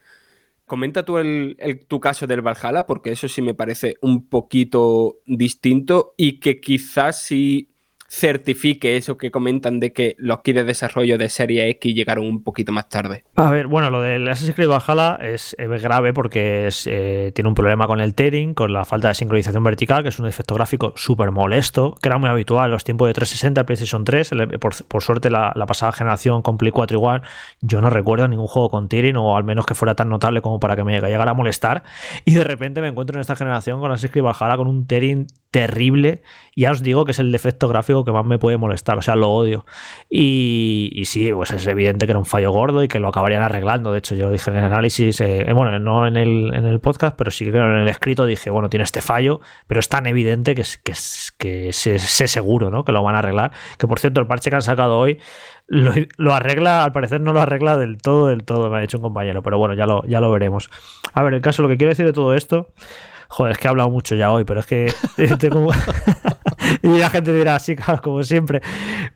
Comenta 0.70 1.04
tú 1.04 1.18
el, 1.18 1.56
el- 1.58 1.84
tu 1.86 1.98
caso 2.00 2.26
del 2.28 2.42
Valhalla, 2.42 2.86
porque 2.86 3.10
eso 3.12 3.28
sí 3.28 3.42
me 3.42 3.54
parece 3.54 3.96
un 4.02 4.28
poquito 4.28 5.18
distinto 5.26 6.14
y 6.16 6.38
que 6.38 6.60
quizás 6.60 7.20
sí 7.22 7.69
certifique 8.12 8.96
eso 8.96 9.16
que 9.16 9.30
comentan 9.30 9.78
de 9.78 9.92
que 9.92 10.16
los 10.18 10.40
kits 10.40 10.56
de 10.56 10.64
desarrollo 10.64 11.16
de 11.16 11.28
Serie 11.28 11.68
X 11.70 11.94
llegaron 11.94 12.26
un 12.26 12.42
poquito 12.42 12.72
más 12.72 12.88
tarde. 12.88 13.22
A 13.36 13.50
ver, 13.50 13.68
bueno, 13.68 13.88
lo 13.88 14.02
del 14.02 14.28
Assassin's 14.28 14.56
Creed 14.56 14.68
Valhalla 14.68 15.16
es, 15.22 15.54
grave 15.80 16.12
porque 16.12 16.68
eh, 16.86 17.30
tiene 17.34 17.48
un 17.48 17.54
problema 17.54 17.86
con 17.86 18.00
el 18.00 18.14
tearing, 18.16 18.54
con 18.54 18.72
la 18.72 18.84
falta 18.84 19.08
de 19.08 19.14
sincronización 19.14 19.62
vertical, 19.62 20.02
que 20.02 20.08
es 20.08 20.18
un 20.18 20.26
efecto 20.26 20.56
gráfico 20.56 20.92
súper 20.96 21.30
molesto, 21.30 21.94
que 22.02 22.08
era 22.08 22.18
muy 22.18 22.28
habitual 22.28 22.66
en 22.66 22.72
los 22.72 22.82
tiempos 22.82 23.06
de 23.06 23.14
360, 23.14 23.64
PlayStation 23.64 24.02
3. 24.04 24.32
el- 24.32 24.58
por, 24.58 25.02
suerte, 25.02 25.30
la, 25.30 25.52
la 25.54 25.66
pasada 25.66 25.92
generación 25.92 26.42
con 26.42 26.58
Play 26.58 26.72
4 26.72 26.96
igual, 26.96 27.22
yo 27.60 27.80
no 27.80 27.90
recuerdo 27.90 28.26
ningún 28.26 28.48
juego 28.48 28.70
con 28.70 28.88
tearing, 28.88 29.16
o 29.16 29.36
al 29.36 29.44
menos 29.44 29.66
que 29.66 29.74
fuera 29.76 29.94
tan 29.94 30.08
notable 30.08 30.42
como 30.42 30.58
para 30.58 30.74
que 30.74 30.82
me 30.82 31.00
llegara 31.00 31.30
a 31.30 31.34
molestar. 31.34 31.84
Y 32.24 32.34
de 32.34 32.42
repente 32.42 32.80
me 32.80 32.88
encuentro 32.88 33.16
en 33.16 33.20
esta 33.20 33.36
generación 33.36 33.78
con 33.78 33.92
Assassin's 33.92 34.10
Creed 34.10 34.24
Valhalla 34.24 34.56
con 34.56 34.66
un 34.66 34.86
tearing 34.88 35.28
terrible. 35.50 36.22
Ya 36.56 36.72
os 36.72 36.82
digo 36.82 37.04
que 37.04 37.12
es 37.12 37.18
el 37.18 37.32
defecto 37.32 37.68
gráfico 37.68 38.04
que 38.04 38.12
más 38.12 38.24
me 38.26 38.38
puede 38.38 38.56
molestar, 38.56 38.98
o 38.98 39.02
sea, 39.02 39.16
lo 39.16 39.30
odio. 39.30 39.64
Y, 40.08 40.90
y 40.94 41.04
sí, 41.06 41.32
pues 41.32 41.50
es 41.52 41.66
evidente 41.66 42.06
que 42.06 42.12
era 42.12 42.18
un 42.18 42.26
fallo 42.26 42.50
gordo 42.52 42.82
y 42.84 42.88
que 42.88 42.98
lo 43.00 43.08
acabarían 43.08 43.42
arreglando. 43.42 43.92
De 43.92 43.98
hecho, 43.98 44.14
yo 44.14 44.26
lo 44.26 44.32
dije 44.32 44.50
en 44.50 44.56
el 44.56 44.64
análisis, 44.64 45.20
eh, 45.20 45.48
eh, 45.48 45.52
bueno, 45.52 45.78
no 45.78 46.06
en 46.06 46.16
el, 46.16 46.52
en 46.54 46.66
el 46.66 46.80
podcast, 46.80 47.16
pero 47.16 47.30
sí 47.30 47.44
que 47.50 47.56
en 47.56 47.64
el 47.64 47.88
escrito 47.88 48.26
dije, 48.26 48.50
bueno, 48.50 48.68
tiene 48.68 48.84
este 48.84 49.00
fallo, 49.00 49.40
pero 49.66 49.80
es 49.80 49.88
tan 49.88 50.06
evidente 50.06 50.54
que, 50.54 50.64
que, 50.84 50.94
que 51.38 51.72
sé, 51.72 51.98
sé 51.98 52.28
seguro 52.28 52.70
¿no? 52.70 52.84
que 52.84 52.92
lo 52.92 53.02
van 53.02 53.14
a 53.14 53.20
arreglar. 53.20 53.52
Que 53.78 53.86
por 53.86 53.98
cierto, 53.98 54.20
el 54.20 54.26
parche 54.26 54.50
que 54.50 54.56
han 54.56 54.62
sacado 54.62 54.98
hoy 54.98 55.18
lo, 55.70 55.92
lo 56.16 56.34
arregla, 56.34 56.84
al 56.84 56.92
parecer 56.92 57.20
no 57.20 57.32
lo 57.32 57.40
arregla 57.40 57.76
del 57.76 57.98
todo, 57.98 58.26
del 58.26 58.44
todo, 58.44 58.68
me 58.70 58.78
ha 58.78 58.80
dicho 58.80 58.98
un 58.98 59.02
compañero, 59.02 59.42
pero 59.42 59.56
bueno, 59.56 59.74
ya 59.74 59.86
lo, 59.86 60.04
ya 60.04 60.20
lo 60.20 60.30
veremos. 60.30 60.68
A 61.14 61.22
ver, 61.22 61.34
el 61.34 61.40
caso, 61.40 61.62
lo 61.62 61.68
que 61.68 61.76
quiero 61.76 61.90
decir 61.90 62.06
de 62.06 62.12
todo 62.12 62.34
esto. 62.34 62.72
Joder, 63.30 63.52
es 63.52 63.58
que 63.58 63.68
he 63.68 63.70
hablado 63.70 63.90
mucho 63.90 64.16
ya 64.16 64.32
hoy, 64.32 64.44
pero 64.44 64.60
es 64.60 64.66
que 64.66 64.92
tengo... 65.38 65.70
y 66.82 66.98
la 66.98 67.10
gente 67.10 67.32
dirá, 67.32 67.58
sí, 67.58 67.76
como 68.02 68.22
siempre. 68.22 68.60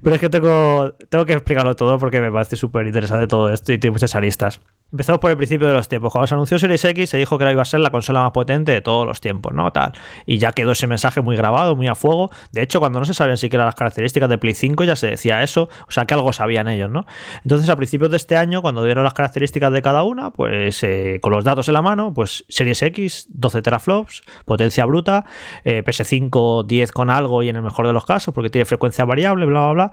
Pero 0.02 0.16
es 0.16 0.20
que 0.20 0.28
tengo, 0.28 0.92
tengo 1.08 1.24
que 1.26 1.34
explicarlo 1.34 1.74
todo 1.76 1.98
porque 1.98 2.20
me 2.20 2.30
parece 2.30 2.56
súper 2.56 2.86
interesante 2.86 3.26
todo 3.26 3.52
esto 3.52 3.72
y 3.72 3.78
tiene 3.78 3.92
muchas 3.92 4.14
aristas. 4.14 4.60
Empezamos 4.92 5.18
por 5.18 5.32
el 5.32 5.36
principio 5.36 5.66
de 5.66 5.74
los 5.74 5.88
tiempos. 5.88 6.12
Cuando 6.12 6.28
se 6.28 6.34
anunció 6.34 6.56
Series 6.56 6.84
X, 6.84 7.10
se 7.10 7.16
dijo 7.18 7.36
que 7.36 7.50
iba 7.50 7.62
a 7.62 7.64
ser 7.64 7.80
la 7.80 7.90
consola 7.90 8.22
más 8.22 8.30
potente 8.30 8.70
de 8.70 8.80
todos 8.80 9.04
los 9.04 9.20
tiempos, 9.20 9.52
¿no? 9.52 9.72
Tal. 9.72 9.92
Y 10.24 10.38
ya 10.38 10.52
quedó 10.52 10.70
ese 10.70 10.86
mensaje 10.86 11.20
muy 11.20 11.36
grabado, 11.36 11.74
muy 11.74 11.88
a 11.88 11.96
fuego. 11.96 12.30
De 12.52 12.62
hecho, 12.62 12.78
cuando 12.78 13.00
no 13.00 13.04
se 13.04 13.12
sabían 13.12 13.36
siquiera 13.36 13.64
las 13.64 13.74
características 13.74 14.28
de 14.28 14.38
Play 14.38 14.54
5, 14.54 14.84
ya 14.84 14.94
se 14.94 15.08
decía 15.08 15.42
eso. 15.42 15.68
O 15.88 15.90
sea, 15.90 16.04
que 16.04 16.14
algo 16.14 16.32
sabían 16.32 16.68
ellos, 16.68 16.90
¿no? 16.90 17.06
Entonces, 17.42 17.68
a 17.70 17.76
principios 17.76 18.12
de 18.12 18.18
este 18.18 18.36
año, 18.36 18.62
cuando 18.62 18.84
dieron 18.84 19.02
las 19.02 19.14
características 19.14 19.72
de 19.72 19.82
cada 19.82 20.04
una, 20.04 20.30
pues 20.30 20.80
eh, 20.84 21.18
con 21.20 21.32
los 21.32 21.42
datos 21.42 21.66
en 21.66 21.74
la 21.74 21.82
mano, 21.82 22.14
pues 22.14 22.44
Series 22.48 22.80
X, 22.82 23.26
12 23.30 23.62
teraflops, 23.62 24.22
potencia 24.44 24.84
bruta, 24.84 25.24
eh, 25.64 25.82
PS5, 25.84 26.66
10 26.66 26.92
con 26.92 27.10
algo 27.10 27.42
y 27.44 27.48
en 27.48 27.56
el 27.56 27.62
mejor 27.62 27.86
de 27.86 27.92
los 27.92 28.04
casos, 28.04 28.34
porque 28.34 28.50
tiene 28.50 28.64
frecuencia 28.64 29.04
variable, 29.04 29.46
bla, 29.46 29.72
bla, 29.72 29.72
bla. 29.72 29.92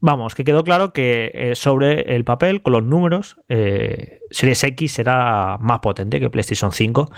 Vamos, 0.00 0.34
que 0.34 0.44
quedó 0.44 0.62
claro 0.62 0.92
que 0.92 1.30
eh, 1.32 1.54
sobre 1.54 2.14
el 2.14 2.24
papel, 2.24 2.60
con 2.60 2.74
los 2.74 2.82
números, 2.82 3.40
eh, 3.48 4.20
Series 4.30 4.62
X 4.62 4.92
será 4.92 5.56
más 5.58 5.78
potente 5.80 6.20
que 6.20 6.28
PlayStation 6.28 6.70
5. 6.70 7.10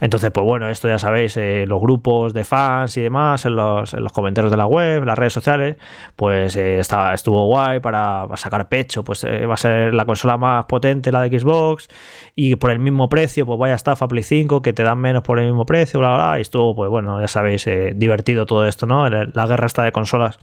Entonces, 0.00 0.32
pues 0.32 0.44
bueno, 0.44 0.68
esto 0.68 0.88
ya 0.88 0.98
sabéis, 0.98 1.36
eh, 1.36 1.64
los 1.68 1.80
grupos 1.80 2.34
de 2.34 2.42
fans 2.42 2.96
y 2.96 3.02
demás, 3.02 3.46
en 3.46 3.54
los, 3.54 3.94
comentarios 4.12 4.50
de 4.50 4.56
la 4.56 4.66
web, 4.66 5.04
las 5.04 5.16
redes 5.16 5.32
sociales, 5.32 5.76
pues 6.16 6.56
está, 6.56 7.14
estuvo 7.14 7.46
guay 7.46 7.78
para, 7.78 8.26
sacar 8.34 8.68
pecho. 8.68 9.04
Pues 9.04 9.24
va 9.24 9.54
a 9.54 9.56
ser 9.56 9.94
la 9.94 10.04
consola 10.04 10.36
más 10.36 10.64
potente, 10.64 11.12
la 11.12 11.22
de 11.22 11.38
Xbox, 11.38 11.88
y 12.34 12.56
por 12.56 12.72
el 12.72 12.80
mismo 12.80 13.08
precio, 13.08 13.46
pues 13.46 13.60
vaya 13.60 13.74
estafa 13.74 14.08
Play 14.08 14.24
5, 14.24 14.60
que 14.60 14.72
te 14.72 14.82
dan 14.82 14.98
menos 14.98 15.22
por 15.22 15.38
el 15.38 15.46
mismo 15.46 15.66
precio, 15.66 16.00
bla, 16.00 16.14
bla, 16.14 16.30
bla. 16.30 16.38
Y 16.38 16.42
estuvo, 16.42 16.74
pues 16.74 16.90
bueno, 16.90 17.20
ya 17.20 17.28
sabéis, 17.28 17.64
divertido 17.94 18.44
todo 18.44 18.66
esto, 18.66 18.86
¿no? 18.86 19.08
La 19.08 19.46
guerra 19.46 19.66
está 19.66 19.84
de 19.84 19.92
consolas. 19.92 20.40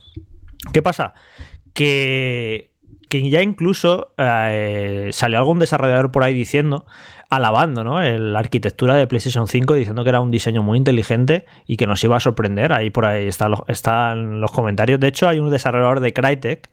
¿Qué 0.72 0.82
pasa? 0.82 1.16
Que, 1.74 2.72
ya 3.10 3.42
incluso 3.42 4.14
eh, 4.18 5.10
salió 5.12 5.38
algún 5.38 5.60
desarrollador 5.60 6.12
por 6.12 6.24
ahí 6.24 6.34
diciendo, 6.34 6.86
alabando 7.30 7.84
¿no? 7.84 8.02
la 8.02 8.40
arquitectura 8.40 8.96
de 8.96 9.08
PlayStation 9.08 9.48
5, 9.48 9.74
diciendo 9.74 10.04
que 10.04 10.10
era 10.10 10.22
un 10.22 10.32
diseño 10.32 10.64
muy 10.64 10.78
inteligente 10.78 11.46
y 11.66 11.78
que 11.78 11.88
nos 11.88 12.04
iba 12.04 12.18
a 12.18 12.20
sorprender. 12.20 12.74
Ahí 12.74 12.90
por 12.90 13.06
ahí 13.06 13.28
están 13.28 13.52
los, 13.52 13.62
están 13.68 14.42
los 14.42 14.52
comentarios. 14.52 15.00
De 15.00 15.08
hecho, 15.08 15.28
hay 15.28 15.40
un 15.40 15.50
desarrollador 15.50 16.00
de 16.00 16.14
Crytek 16.14 16.70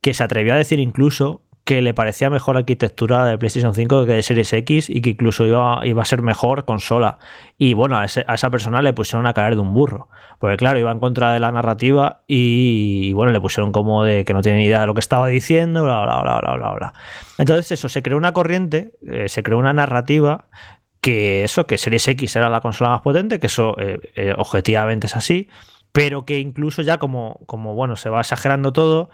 que 0.00 0.12
se 0.12 0.22
atrevió 0.22 0.52
a 0.52 0.58
decir 0.58 0.80
incluso 0.80 1.40
que 1.64 1.80
le 1.80 1.94
parecía 1.94 2.28
mejor 2.28 2.58
arquitectura 2.58 3.24
de 3.24 3.38
PlayStation 3.38 3.74
5 3.74 4.04
que 4.04 4.12
de 4.12 4.22
Series 4.22 4.52
X 4.52 4.90
y 4.90 5.00
que 5.00 5.10
incluso 5.10 5.46
iba, 5.46 5.80
iba 5.86 6.02
a 6.02 6.04
ser 6.04 6.20
mejor 6.20 6.66
consola. 6.66 7.18
Y 7.56 7.72
bueno, 7.72 7.96
a, 7.96 8.04
esa 8.04 8.50
persona 8.50 8.82
le 8.82 8.92
pusieron 8.92 9.26
a 9.26 9.32
caer 9.32 9.54
de 9.54 9.62
un 9.62 9.72
burro. 9.72 10.08
Porque 10.38 10.58
claro, 10.58 10.78
iba 10.78 10.92
en 10.92 11.00
contra 11.00 11.32
de 11.32 11.40
la 11.40 11.50
narrativa 11.52 12.22
y, 12.26 13.14
bueno, 13.14 13.32
le 13.32 13.40
pusieron 13.40 13.72
como 13.72 14.04
de 14.04 14.26
que 14.26 14.34
no 14.34 14.42
tiene 14.42 14.58
ni 14.58 14.66
idea 14.66 14.80
de 14.80 14.86
lo 14.86 14.92
que 14.92 15.00
estaba 15.00 15.28
diciendo, 15.28 15.84
bla, 15.84 16.02
bla, 16.02 16.20
bla, 16.20 16.40
bla, 16.40 16.56
bla, 16.56 16.72
bla. 16.72 16.92
Entonces 17.38 17.72
eso, 17.72 17.88
se 17.88 18.02
creó 18.02 18.18
una 18.18 18.32
corriente, 18.32 18.92
eh, 19.10 19.30
se 19.30 19.42
creó 19.42 19.58
una 19.58 19.72
narrativa 19.72 20.46
que 21.00 21.44
eso, 21.44 21.66
que 21.66 21.78
Series 21.78 22.06
X 22.08 22.36
era 22.36 22.50
la 22.50 22.60
consola 22.60 22.90
más 22.90 23.00
potente, 23.00 23.40
que 23.40 23.46
eso 23.46 23.76
eh, 23.78 24.00
eh, 24.16 24.34
objetivamente 24.36 25.06
es 25.06 25.16
así, 25.16 25.48
pero 25.92 26.24
que 26.24 26.40
incluso 26.40 26.82
ya 26.82 26.98
como, 26.98 27.40
como, 27.46 27.74
bueno, 27.74 27.96
se 27.96 28.10
va 28.10 28.20
exagerando 28.20 28.72
todo, 28.72 29.10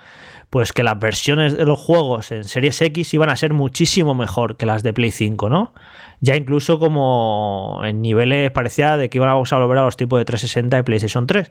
pues 0.50 0.72
que 0.72 0.82
las 0.82 0.98
versiones 0.98 1.56
de 1.56 1.64
los 1.64 1.78
juegos 1.78 2.32
en 2.32 2.42
Series 2.42 2.82
X 2.82 3.14
iban 3.14 3.30
a 3.30 3.36
ser 3.36 3.54
muchísimo 3.54 4.16
mejor 4.16 4.56
que 4.56 4.66
las 4.66 4.82
de 4.82 4.92
Play 4.92 5.12
5, 5.12 5.48
¿no? 5.48 5.72
Ya 6.20 6.36
incluso 6.36 6.78
como 6.78 7.80
en 7.84 8.02
niveles 8.02 8.50
parecía 8.50 8.96
de 8.96 9.08
que 9.08 9.18
íbamos 9.18 9.52
a 9.52 9.58
volver 9.58 9.78
a 9.78 9.84
los 9.84 9.96
tipos 9.96 10.18
de 10.18 10.24
360 10.24 10.78
y 10.78 10.82
PlayStation 10.82 11.26
3, 11.26 11.50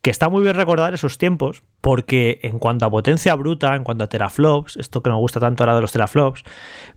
que 0.00 0.10
está 0.10 0.28
muy 0.28 0.42
bien 0.42 0.54
recordar 0.54 0.94
esos 0.94 1.18
tiempos, 1.18 1.64
porque 1.80 2.38
en 2.42 2.58
cuanto 2.58 2.86
a 2.86 2.90
potencia 2.90 3.34
bruta, 3.34 3.74
en 3.74 3.82
cuanto 3.82 4.04
a 4.04 4.08
teraflops, 4.08 4.76
esto 4.76 5.02
que 5.02 5.10
nos 5.10 5.18
gusta 5.18 5.40
tanto 5.40 5.64
ahora 5.64 5.74
de 5.74 5.80
los 5.82 5.92
teraflops, 5.92 6.44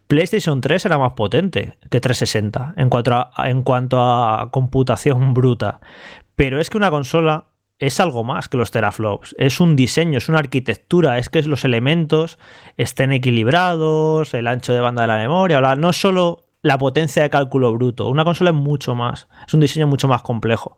PlayStation 0.07 0.61
3 0.61 0.85
era 0.85 0.97
más 0.97 1.13
potente 1.13 1.77
que 1.89 1.99
360 1.99 2.75
en 2.77 2.89
cuanto 2.89 3.29
en 3.43 3.63
cuanto 3.63 3.99
a 3.99 4.49
computación 4.51 5.33
bruta. 5.33 5.81
Pero 6.35 6.61
es 6.61 6.69
que 6.69 6.77
una 6.77 6.89
consola 6.89 7.48
es 7.79 7.99
algo 7.99 8.23
más 8.23 8.49
que 8.49 8.57
los 8.57 8.71
teraflops. 8.71 9.35
Es 9.37 9.59
un 9.59 9.75
diseño, 9.75 10.17
es 10.17 10.29
una 10.29 10.39
arquitectura, 10.39 11.17
es 11.17 11.29
que 11.29 11.41
los 11.43 11.65
elementos 11.65 12.37
estén 12.77 13.11
equilibrados, 13.11 14.33
el 14.33 14.47
ancho 14.47 14.73
de 14.73 14.81
banda 14.81 15.03
de 15.03 15.07
la 15.07 15.17
memoria, 15.17 15.61
no 15.75 15.93
solo 15.93 16.45
la 16.61 16.77
potencia 16.77 17.23
de 17.23 17.29
cálculo 17.29 17.73
bruto. 17.73 18.09
Una 18.09 18.25
consola 18.25 18.49
es 18.49 18.55
mucho 18.55 18.95
más, 18.95 19.29
es 19.47 19.53
un 19.53 19.61
diseño 19.61 19.87
mucho 19.87 20.09
más 20.09 20.21
complejo. 20.21 20.75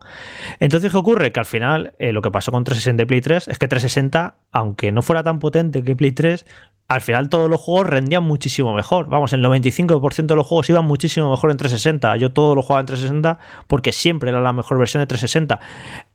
Entonces, 0.60 0.92
¿qué 0.92 0.96
ocurre? 0.96 1.32
Que 1.32 1.40
al 1.40 1.46
final, 1.46 1.94
eh, 1.98 2.12
lo 2.12 2.22
que 2.22 2.30
pasó 2.30 2.52
con 2.52 2.62
360 2.62 3.02
y 3.02 3.06
Play 3.06 3.20
3 3.20 3.48
es 3.48 3.58
que 3.58 3.66
360, 3.66 4.36
aunque 4.52 4.92
no 4.92 5.02
fuera 5.02 5.24
tan 5.24 5.40
potente 5.40 5.82
que 5.82 5.96
Play 5.96 6.12
3, 6.12 6.46
al 6.88 7.00
final 7.00 7.28
todos 7.28 7.48
los 7.48 7.60
juegos 7.60 7.88
rendían 7.88 8.22
muchísimo 8.22 8.74
mejor. 8.74 9.08
Vamos, 9.08 9.32
el 9.32 9.42
95% 9.42 10.26
de 10.26 10.36
los 10.36 10.46
juegos 10.46 10.68
iban 10.70 10.84
muchísimo 10.84 11.30
mejor 11.30 11.50
en 11.50 11.56
360. 11.56 12.16
Yo 12.16 12.32
todo 12.32 12.54
lo 12.54 12.62
jugaba 12.62 12.80
en 12.80 12.86
360 12.86 13.38
porque 13.66 13.92
siempre 13.92 14.30
era 14.30 14.40
la 14.40 14.52
mejor 14.52 14.78
versión 14.78 15.00
de 15.00 15.06
360. 15.06 15.58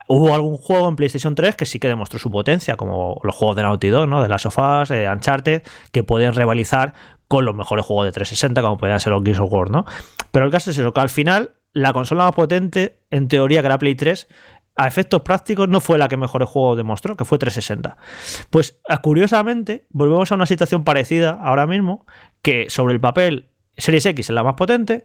Hubo 0.07 0.33
algún 0.33 0.57
juego 0.57 0.87
en 0.87 0.95
PlayStation 0.95 1.35
3 1.35 1.55
que 1.55 1.65
sí 1.65 1.79
que 1.79 1.87
demostró 1.87 2.17
su 2.19 2.31
potencia, 2.31 2.77
como 2.77 3.19
los 3.23 3.35
juegos 3.35 3.55
de 3.57 3.63
Naughty 3.63 3.89
Dog, 3.89 4.07
¿no? 4.07 4.23
de 4.23 4.29
las 4.29 4.41
sofás, 4.41 4.89
de 4.89 5.09
Uncharted, 5.09 5.63
que 5.91 6.03
pueden 6.03 6.33
rivalizar 6.33 6.93
con 7.27 7.43
los 7.45 7.53
mejores 7.55 7.85
juegos 7.85 8.05
de 8.05 8.13
360, 8.13 8.61
como 8.61 8.77
podían 8.77 8.99
ser 8.99 9.11
los 9.11 9.23
Gears 9.23 9.39
of 9.39 9.51
War, 9.51 9.69
¿no? 9.69 9.85
Pero 10.31 10.45
el 10.45 10.51
caso 10.51 10.71
es 10.71 10.77
eso, 10.77 10.93
que 10.93 11.01
al 11.01 11.09
final 11.09 11.55
la 11.73 11.91
consola 11.91 12.23
más 12.23 12.33
potente, 12.33 12.99
en 13.11 13.27
teoría, 13.27 13.61
que 13.61 13.67
era 13.67 13.77
Play 13.77 13.95
3, 13.95 14.27
a 14.77 14.87
efectos 14.87 15.21
prácticos 15.23 15.67
no 15.67 15.81
fue 15.81 15.97
la 15.97 16.07
que 16.07 16.17
mejores 16.17 16.47
juegos 16.47 16.77
demostró, 16.77 17.17
que 17.17 17.25
fue 17.25 17.37
360. 17.37 17.97
Pues 18.49 18.79
curiosamente, 19.01 19.87
volvemos 19.89 20.31
a 20.31 20.35
una 20.35 20.45
situación 20.45 20.83
parecida 20.83 21.37
ahora 21.41 21.67
mismo, 21.67 22.05
que 22.41 22.69
sobre 22.69 22.93
el 22.93 23.01
papel 23.01 23.49
Series 23.75 24.05
X 24.05 24.29
es 24.29 24.33
la 24.33 24.43
más 24.43 24.53
potente, 24.53 25.03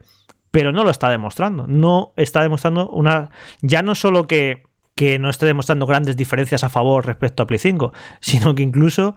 pero 0.51 0.73
no 0.73 0.85
lo 0.85 0.91
está 0.91 1.09
demostrando. 1.11 1.67
No 1.67 2.13
está 2.17 2.43
demostrando 2.43 2.89
una. 2.91 3.31
Ya 3.63 3.83
no 3.83 3.95
solo 3.95 4.27
que 4.27 4.65
que 5.03 5.19
no 5.19 5.31
esté 5.31 5.47
demostrando 5.47 5.85
grandes 5.85 6.17
diferencias 6.17 6.63
a 6.63 6.69
favor 6.69 7.05
respecto 7.05 7.43
a 7.43 7.47
Play 7.49 7.59
5, 7.59 7.93
sino 8.21 8.55
que 8.55 8.63
incluso 8.63 9.17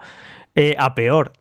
eh, 0.55 0.75
a 0.79 0.95
peor. 0.95 1.33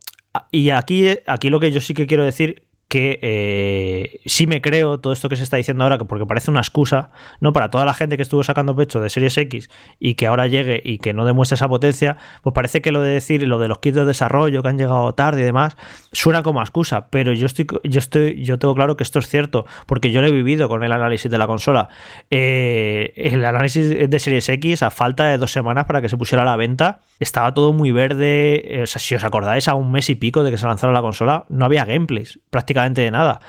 Y 0.51 0.69
aquí, 0.69 1.17
aquí 1.27 1.49
lo 1.49 1.61
que 1.61 1.73
yo 1.73 1.81
sí 1.81 1.95
que 1.95 2.07
quiero 2.07 2.27
decir 2.27 2.67
que 2.95 3.19
eh, 3.23 4.21
sí 4.25 4.47
me 4.47 4.61
creo 4.61 5.01
todo 5.01 5.13
esto 5.13 5.29
que 5.29 5.35
se 5.35 5.43
está 5.43 5.57
diciendo 5.57 5.83
ahora, 5.83 5.99
porque 5.99 6.27
parece 6.27 6.53
una 6.53 6.61
excusa, 6.61 7.11
¿no? 7.41 7.53
Para 7.53 7.69
toda 7.69 7.85
la 7.85 7.93
gente 7.93 8.17
que 8.17 8.23
estuvo 8.23 8.45
sacando 8.45 8.77
pecho 8.77 9.01
de 9.01 9.11
Series 9.11 9.37
X 9.37 9.69
y 9.99 10.15
que 10.15 10.29
ahora 10.29 10.47
llegue 10.47 10.81
y 10.85 10.99
que 10.99 11.13
no 11.13 11.25
demuestre 11.25 11.57
esa 11.57 11.67
potencia, 11.67 12.19
pues 12.43 12.55
parece 12.55 12.83
que 12.83 12.93
lo 12.93 13.03
de 13.03 13.11
decir 13.11 13.43
lo 13.49 13.59
de 13.59 13.67
los 13.67 13.81
kits 13.81 13.97
de 13.97 14.05
desarrollo 14.05 14.63
que 14.63 14.69
han 14.69 14.79
llegado 14.79 15.13
tarde 15.13 15.41
y 15.41 15.45
demás, 15.45 15.77
suena 16.13 16.45
como 16.45 16.61
excusa, 16.61 17.09
pero 17.11 17.33
yo 17.33 17.47
estoy, 17.47 17.67
yo 17.83 17.99
estoy, 17.99 18.45
yo 18.45 18.61
tengo 18.61 18.77
claro 18.77 18.97
que 18.97 19.03
esto 19.03 19.19
es 19.19 19.27
cierto, 19.27 19.67
porque 19.87 20.13
yo 20.13 20.21
lo 20.21 20.29
he 20.29 20.31
vivido 20.31 20.69
con 20.69 20.85
el 20.85 20.93
análisis 20.93 21.29
de 21.29 21.37
la 21.37 21.49
consola. 21.49 21.89
Eh, 22.31 23.13
el 23.17 23.45
análisis 23.45 24.09
de 24.09 24.19
Series 24.21 24.49
X, 24.49 24.85
a 24.85 24.93
falta 24.93 25.25
de 25.25 25.39
dos 25.39 25.51
semanas 25.51 25.87
para 25.87 26.01
que 26.01 26.09
se 26.09 26.17
pusiera 26.17 26.43
a 26.43 26.47
la 26.47 26.55
venta, 26.55 27.01
estaba 27.25 27.53
todo 27.53 27.73
muy 27.73 27.91
verde. 27.91 28.85
Sea, 28.87 29.01
si 29.01 29.15
os 29.17 29.25
acordáis, 29.25 29.67
a 29.67 29.75
un 29.75 29.91
mes 29.91 30.09
y 30.11 30.15
pico 30.15 30.45
de 30.45 30.53
que 30.53 30.59
se 30.59 30.67
lanzara 30.67 30.93
la 30.93 31.03
consola, 31.03 31.45
no 31.49 31.65
había 31.65 31.85
gameplays, 31.85 32.39
prácticamente 32.51 33.01
de 33.01 33.11
nada. 33.11 33.41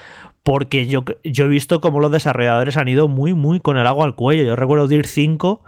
Porque 0.42 0.88
yo, 0.88 1.04
yo 1.24 1.46
he 1.46 1.48
visto 1.48 1.82
cómo 1.82 2.00
los 2.00 2.12
desarrolladores 2.12 2.78
han 2.78 2.88
ido 2.88 3.08
muy, 3.08 3.34
muy 3.34 3.60
con 3.60 3.78
el 3.78 3.88
agua 3.88 4.06
al 4.06 4.16
cuello. 4.16 4.44
Yo 4.44 4.56
recuerdo 4.56 4.88
DIR 4.88 5.06
5 5.06 5.62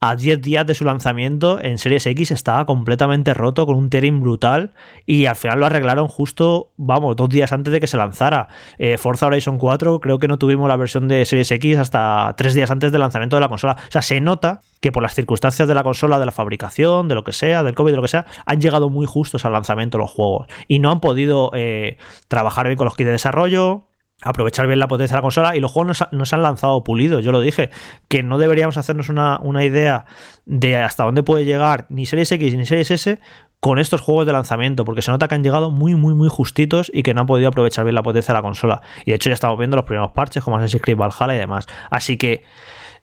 a 0.00 0.14
10 0.14 0.40
días 0.40 0.66
de 0.66 0.74
su 0.74 0.84
lanzamiento 0.84 1.60
en 1.60 1.78
Series 1.78 2.06
X 2.06 2.30
estaba 2.30 2.66
completamente 2.66 3.34
roto 3.34 3.66
con 3.66 3.76
un 3.76 3.90
tearing 3.90 4.20
brutal 4.20 4.72
y 5.06 5.26
al 5.26 5.34
final 5.34 5.58
lo 5.58 5.66
arreglaron 5.66 6.06
justo, 6.06 6.70
vamos, 6.76 7.16
dos 7.16 7.28
días 7.28 7.52
antes 7.52 7.72
de 7.72 7.80
que 7.80 7.88
se 7.88 7.96
lanzara. 7.96 8.48
Eh, 8.78 8.96
Forza 8.96 9.26
Horizon 9.26 9.58
4 9.58 9.98
creo 9.98 10.18
que 10.18 10.28
no 10.28 10.38
tuvimos 10.38 10.68
la 10.68 10.76
versión 10.76 11.08
de 11.08 11.24
Series 11.24 11.50
X 11.50 11.78
hasta 11.78 12.32
tres 12.36 12.54
días 12.54 12.70
antes 12.70 12.92
del 12.92 13.00
lanzamiento 13.00 13.36
de 13.36 13.40
la 13.40 13.48
consola. 13.48 13.76
O 13.88 13.90
sea, 13.90 14.02
se 14.02 14.20
nota 14.20 14.62
que 14.80 14.92
por 14.92 15.02
las 15.02 15.14
circunstancias 15.14 15.66
de 15.66 15.74
la 15.74 15.82
consola, 15.82 16.20
de 16.20 16.26
la 16.26 16.32
fabricación, 16.32 17.08
de 17.08 17.16
lo 17.16 17.24
que 17.24 17.32
sea, 17.32 17.64
del 17.64 17.74
COVID, 17.74 17.90
de 17.90 17.96
lo 17.96 18.02
que 18.02 18.08
sea, 18.08 18.26
han 18.46 18.60
llegado 18.60 18.90
muy 18.90 19.06
justos 19.06 19.44
al 19.44 19.52
lanzamiento 19.52 19.98
los 19.98 20.10
juegos 20.10 20.46
y 20.68 20.78
no 20.78 20.92
han 20.92 21.00
podido 21.00 21.50
eh, 21.54 21.98
trabajar 22.28 22.66
bien 22.66 22.76
con 22.76 22.84
los 22.84 22.94
kits 22.94 23.06
de 23.06 23.12
desarrollo, 23.12 23.87
aprovechar 24.22 24.66
bien 24.66 24.78
la 24.78 24.88
potencia 24.88 25.14
de 25.14 25.18
la 25.18 25.22
consola 25.22 25.56
y 25.56 25.60
los 25.60 25.70
juegos 25.70 26.04
no 26.10 26.24
se 26.24 26.34
han 26.34 26.42
lanzado 26.42 26.82
pulidos. 26.82 27.24
Yo 27.24 27.32
lo 27.32 27.40
dije, 27.40 27.70
que 28.08 28.22
no 28.22 28.38
deberíamos 28.38 28.76
hacernos 28.76 29.08
una, 29.08 29.64
idea 29.64 30.06
de 30.44 30.76
hasta 30.76 31.04
dónde 31.04 31.22
puede 31.22 31.44
llegar 31.44 31.86
ni 31.88 32.06
Series 32.06 32.32
X 32.32 32.54
ni 32.54 32.66
Series 32.66 32.90
S 32.90 33.20
con 33.60 33.78
estos 33.78 34.00
juegos 34.00 34.26
de 34.26 34.32
lanzamiento, 34.32 34.84
porque 34.84 35.02
se 35.02 35.10
nota 35.10 35.26
que 35.26 35.34
han 35.34 35.42
llegado 35.42 35.70
muy, 35.70 35.94
muy, 35.94 36.14
muy 36.14 36.28
justitos 36.28 36.90
y 36.94 37.02
que 37.02 37.12
no 37.12 37.22
han 37.22 37.26
podido 37.26 37.48
aprovechar 37.48 37.84
bien 37.84 37.94
la 37.94 38.02
potencia 38.02 38.32
de 38.32 38.38
la 38.38 38.42
consola. 38.42 38.82
Y 39.04 39.10
de 39.10 39.16
hecho 39.16 39.30
ya 39.30 39.34
estamos 39.34 39.58
viendo 39.58 39.76
los 39.76 39.84
primeros 39.84 40.12
parches 40.12 40.44
como 40.44 40.56
Assassin's 40.56 40.82
Creed 40.82 40.96
Valhalla 40.96 41.34
y 41.34 41.38
demás. 41.38 41.66
Así 41.90 42.16
que 42.16 42.44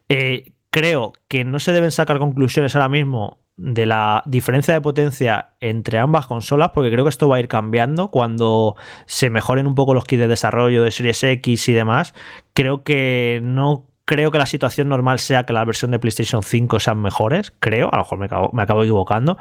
eh, 0.07 0.53
creo 0.69 1.13
que 1.27 1.43
no 1.43 1.59
se 1.59 1.71
deben 1.73 1.91
sacar 1.91 2.19
conclusiones 2.19 2.75
ahora 2.75 2.89
mismo 2.89 3.44
de 3.57 3.85
la 3.85 4.21
diferencia 4.25 4.73
de 4.73 4.81
potencia 4.81 5.53
entre 5.59 5.97
ambas 5.97 6.27
consolas, 6.27 6.71
porque 6.73 6.91
creo 6.91 7.05
que 7.05 7.09
esto 7.09 7.29
va 7.29 7.37
a 7.37 7.39
ir 7.39 7.47
cambiando 7.47 8.11
cuando 8.11 8.75
se 9.05 9.29
mejoren 9.29 9.67
un 9.67 9.75
poco 9.75 9.93
los 9.93 10.05
kits 10.05 10.21
de 10.21 10.27
desarrollo 10.27 10.83
de 10.83 10.91
Series 10.91 11.23
X 11.23 11.69
y 11.69 11.73
demás. 11.73 12.13
Creo 12.53 12.83
que 12.83 13.39
no 13.43 13.87
creo 14.05 14.31
que 14.31 14.37
la 14.37 14.45
situación 14.45 14.87
normal 14.89 15.19
sea 15.19 15.45
que 15.45 15.53
la 15.53 15.65
versión 15.65 15.91
de 15.91 15.99
PlayStation 15.99 16.43
5 16.43 16.79
sean 16.79 17.01
mejores, 17.01 17.53
creo, 17.59 17.89
a 17.91 17.97
lo 17.97 18.03
mejor 18.03 18.19
me 18.19 18.25
acabo, 18.25 18.49
me 18.53 18.61
acabo 18.61 18.83
equivocando. 18.83 19.37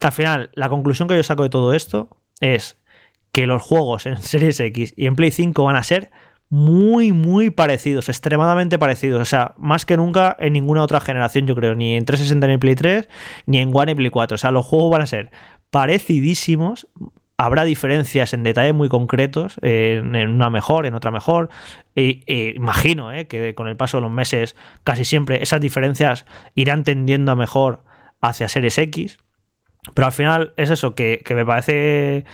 Al 0.00 0.12
final, 0.12 0.50
la 0.54 0.68
conclusión 0.68 1.08
que 1.08 1.16
yo 1.16 1.22
saco 1.22 1.42
de 1.42 1.50
todo 1.50 1.74
esto 1.74 2.08
es 2.40 2.78
que 3.32 3.46
los 3.46 3.62
juegos 3.62 4.06
en 4.06 4.16
Series 4.18 4.58
X 4.60 4.94
y 4.96 5.06
en 5.06 5.14
Play 5.14 5.30
5 5.30 5.62
van 5.62 5.76
a 5.76 5.82
ser 5.82 6.10
muy, 6.50 7.12
muy 7.12 7.50
parecidos, 7.50 8.08
extremadamente 8.08 8.78
parecidos. 8.78 9.20
O 9.20 9.24
sea, 9.24 9.54
más 9.58 9.84
que 9.84 9.96
nunca 9.96 10.36
en 10.38 10.54
ninguna 10.54 10.82
otra 10.82 11.00
generación, 11.00 11.46
yo 11.46 11.54
creo, 11.54 11.74
ni 11.74 11.94
en 11.94 12.04
360 12.04 12.46
ni 12.46 12.52
en 12.54 12.60
Play 12.60 12.74
3, 12.74 13.08
ni 13.46 13.58
en 13.58 13.70
One 13.74 13.92
y 13.92 13.94
Play 13.94 14.10
4. 14.10 14.34
O 14.34 14.38
sea, 14.38 14.50
los 14.50 14.64
juegos 14.64 14.90
van 14.90 15.02
a 15.02 15.06
ser 15.06 15.30
parecidísimos. 15.70 16.88
Habrá 17.36 17.64
diferencias 17.64 18.32
en 18.32 18.42
detalles 18.42 18.74
muy 18.74 18.88
concretos, 18.88 19.56
en, 19.62 20.16
una 20.16 20.50
mejor, 20.50 20.86
en 20.86 20.94
otra 20.94 21.10
mejor. 21.10 21.50
E, 21.94 22.54
imagino 22.56 23.12
eh, 23.12 23.26
que 23.28 23.54
con 23.54 23.68
el 23.68 23.76
paso 23.76 23.98
de 23.98 24.02
los 24.02 24.10
meses, 24.10 24.56
casi 24.82 25.04
siempre 25.04 25.42
esas 25.42 25.60
diferencias 25.60 26.26
irán 26.54 26.82
tendiendo 26.82 27.30
a 27.30 27.36
mejor 27.36 27.84
hacia 28.20 28.48
Series 28.48 28.78
X. 28.78 29.18
Pero 29.94 30.06
al 30.06 30.12
final 30.12 30.52
es 30.56 30.70
eso, 30.70 30.94
que, 30.94 31.22
que 31.24 31.34
me 31.34 31.46
parece 31.46 32.24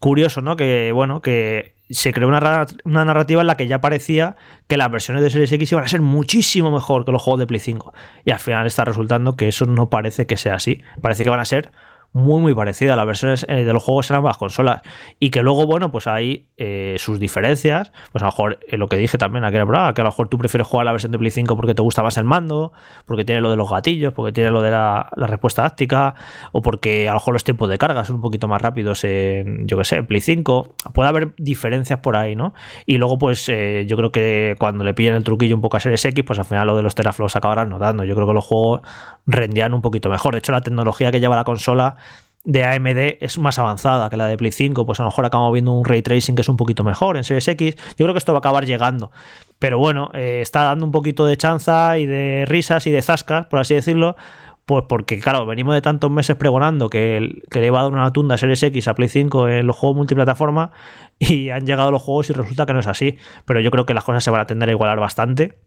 curioso, 0.00 0.42
¿no? 0.42 0.56
Que, 0.56 0.92
bueno, 0.92 1.22
que 1.22 1.74
se 1.92 2.12
creó 2.12 2.28
una, 2.28 2.66
narrativa 2.84 3.40
en 3.40 3.46
la 3.46 3.56
que 3.56 3.66
ya 3.66 3.80
parecía 3.80 4.36
que 4.66 4.76
las 4.76 4.90
versiones 4.90 5.22
de 5.22 5.30
Series 5.30 5.52
X 5.52 5.72
iban 5.72 5.84
a 5.84 5.88
ser 5.88 6.00
muchísimo 6.00 6.70
mejor 6.70 7.04
que 7.04 7.12
los 7.12 7.22
juegos 7.22 7.40
de 7.40 7.46
Play 7.46 7.60
5. 7.60 7.92
Y 8.24 8.30
al 8.30 8.38
final 8.38 8.66
está 8.66 8.84
resultando 8.84 9.36
que 9.36 9.48
eso 9.48 9.66
no 9.66 9.90
parece 9.90 10.26
que 10.26 10.36
sea 10.36 10.54
así. 10.54 10.82
Parece 11.00 11.24
que 11.24 11.30
van 11.30 11.40
a 11.40 11.44
ser 11.44 11.70
muy, 12.12 12.40
muy 12.40 12.54
parecida. 12.54 12.94
Las 12.94 13.06
versiones 13.06 13.46
eh, 13.48 13.64
de 13.64 13.72
los 13.72 13.82
juegos 13.82 14.10
en 14.10 14.16
ambas 14.16 14.36
consolas. 14.36 14.82
Y 15.18 15.30
que 15.30 15.42
luego, 15.42 15.66
bueno, 15.66 15.90
pues 15.90 16.06
hay 16.06 16.46
eh, 16.56 16.96
sus 16.98 17.18
diferencias. 17.18 17.92
Pues 18.12 18.22
a 18.22 18.26
lo 18.26 18.32
mejor 18.32 18.58
eh, 18.68 18.76
lo 18.76 18.88
que 18.88 18.96
dije 18.96 19.18
también 19.18 19.44
aquella 19.44 19.66
prueba, 19.66 19.94
que 19.94 20.02
a 20.02 20.04
lo 20.04 20.10
mejor 20.10 20.28
tú 20.28 20.38
prefieres 20.38 20.66
jugar 20.66 20.84
la 20.84 20.92
versión 20.92 21.12
de 21.12 21.18
Play 21.18 21.30
5 21.30 21.56
porque 21.56 21.74
te 21.74 21.82
gusta 21.82 22.02
más 22.02 22.16
el 22.18 22.24
mando, 22.24 22.72
porque 23.06 23.24
tiene 23.24 23.40
lo 23.40 23.50
de 23.50 23.56
los 23.56 23.70
gatillos, 23.70 24.12
porque 24.12 24.32
tiene 24.32 24.50
lo 24.50 24.62
de 24.62 24.70
la, 24.70 25.08
respuesta 25.16 25.62
táctica, 25.62 26.14
o 26.52 26.60
porque 26.60 27.08
a 27.08 27.12
lo 27.12 27.16
mejor 27.18 27.34
los 27.34 27.44
tiempos 27.44 27.68
de 27.68 27.78
carga 27.78 28.04
son 28.04 28.16
un 28.16 28.22
poquito 28.22 28.48
más 28.48 28.60
rápidos 28.60 29.04
en, 29.04 29.66
yo 29.66 29.78
que 29.78 29.84
sé, 29.84 29.96
en 29.96 30.06
Play 30.06 30.20
5. 30.20 30.74
Puede 30.92 31.08
haber 31.08 31.34
diferencias 31.36 32.00
por 32.00 32.16
ahí, 32.16 32.36
¿no? 32.36 32.52
Y 32.84 32.98
luego, 32.98 33.18
pues 33.18 33.46
yo 33.46 33.96
creo 33.96 34.12
que 34.12 34.56
cuando 34.58 34.84
le 34.84 34.94
pillen 34.94 35.14
el 35.14 35.24
truquillo 35.24 35.54
un 35.54 35.62
poco 35.62 35.76
a 35.76 35.80
Series 35.80 36.04
X, 36.04 36.24
pues 36.26 36.38
al 36.38 36.44
final 36.44 36.66
lo 36.66 36.76
de 36.76 36.82
los 36.82 36.94
teraflops 36.94 37.36
acabarán 37.36 37.70
notando. 37.70 38.04
Yo 38.04 38.14
creo 38.14 38.26
que 38.26 38.34
los 38.34 38.44
juegos 38.44 38.82
rendían 39.26 39.74
un 39.74 39.82
poquito 39.82 40.08
mejor. 40.08 40.34
De 40.34 40.38
hecho, 40.38 40.52
la 40.52 40.60
tecnología 40.60 41.10
que 41.12 41.20
lleva 41.20 41.36
la 41.36 41.44
consola 41.44 41.96
de 42.44 42.64
AMD 42.64 43.18
es 43.20 43.38
más 43.38 43.58
avanzada 43.58 44.10
que 44.10 44.16
la 44.16 44.26
de 44.26 44.36
Play 44.36 44.50
5, 44.52 44.84
pues 44.84 44.98
a 44.98 45.04
lo 45.04 45.10
mejor 45.10 45.24
acabamos 45.24 45.52
viendo 45.52 45.72
un 45.72 45.84
ray 45.84 46.02
tracing 46.02 46.34
que 46.34 46.42
es 46.42 46.48
un 46.48 46.56
poquito 46.56 46.82
mejor 46.82 47.16
en 47.16 47.24
Series 47.24 47.46
X. 47.48 47.76
Yo 47.76 48.04
creo 48.04 48.12
que 48.12 48.18
esto 48.18 48.32
va 48.32 48.38
a 48.38 48.40
acabar 48.40 48.66
llegando. 48.66 49.12
Pero 49.58 49.78
bueno, 49.78 50.10
eh, 50.14 50.40
está 50.42 50.64
dando 50.64 50.84
un 50.84 50.92
poquito 50.92 51.24
de 51.24 51.36
chanza 51.36 51.98
y 51.98 52.06
de 52.06 52.44
risas 52.46 52.86
y 52.86 52.90
de 52.90 53.02
zascas, 53.02 53.46
por 53.46 53.60
así 53.60 53.74
decirlo. 53.74 54.16
Pues 54.64 54.84
porque, 54.88 55.18
claro, 55.18 55.44
venimos 55.44 55.74
de 55.74 55.82
tantos 55.82 56.10
meses 56.10 56.36
pregonando 56.36 56.88
que, 56.88 57.42
que 57.50 57.60
le 57.60 57.66
iba 57.66 57.80
a 57.80 57.82
dar 57.82 57.92
una 57.92 58.12
tunda 58.12 58.38
Series 58.38 58.62
X 58.62 58.86
a 58.88 58.94
Play 58.94 59.08
5 59.08 59.48
en 59.48 59.66
los 59.66 59.76
juegos 59.76 59.96
multiplataforma 59.96 60.70
y 61.18 61.50
han 61.50 61.66
llegado 61.66 61.90
los 61.90 62.02
juegos 62.02 62.30
y 62.30 62.32
resulta 62.32 62.66
que 62.66 62.72
no 62.72 62.80
es 62.80 62.86
así. 62.86 63.18
Pero 63.44 63.60
yo 63.60 63.70
creo 63.70 63.86
que 63.86 63.94
las 63.94 64.04
cosas 64.04 64.22
se 64.24 64.30
van 64.30 64.40
a 64.40 64.46
tender 64.46 64.68
a 64.68 64.72
igualar 64.72 65.00
bastante. 65.00 65.58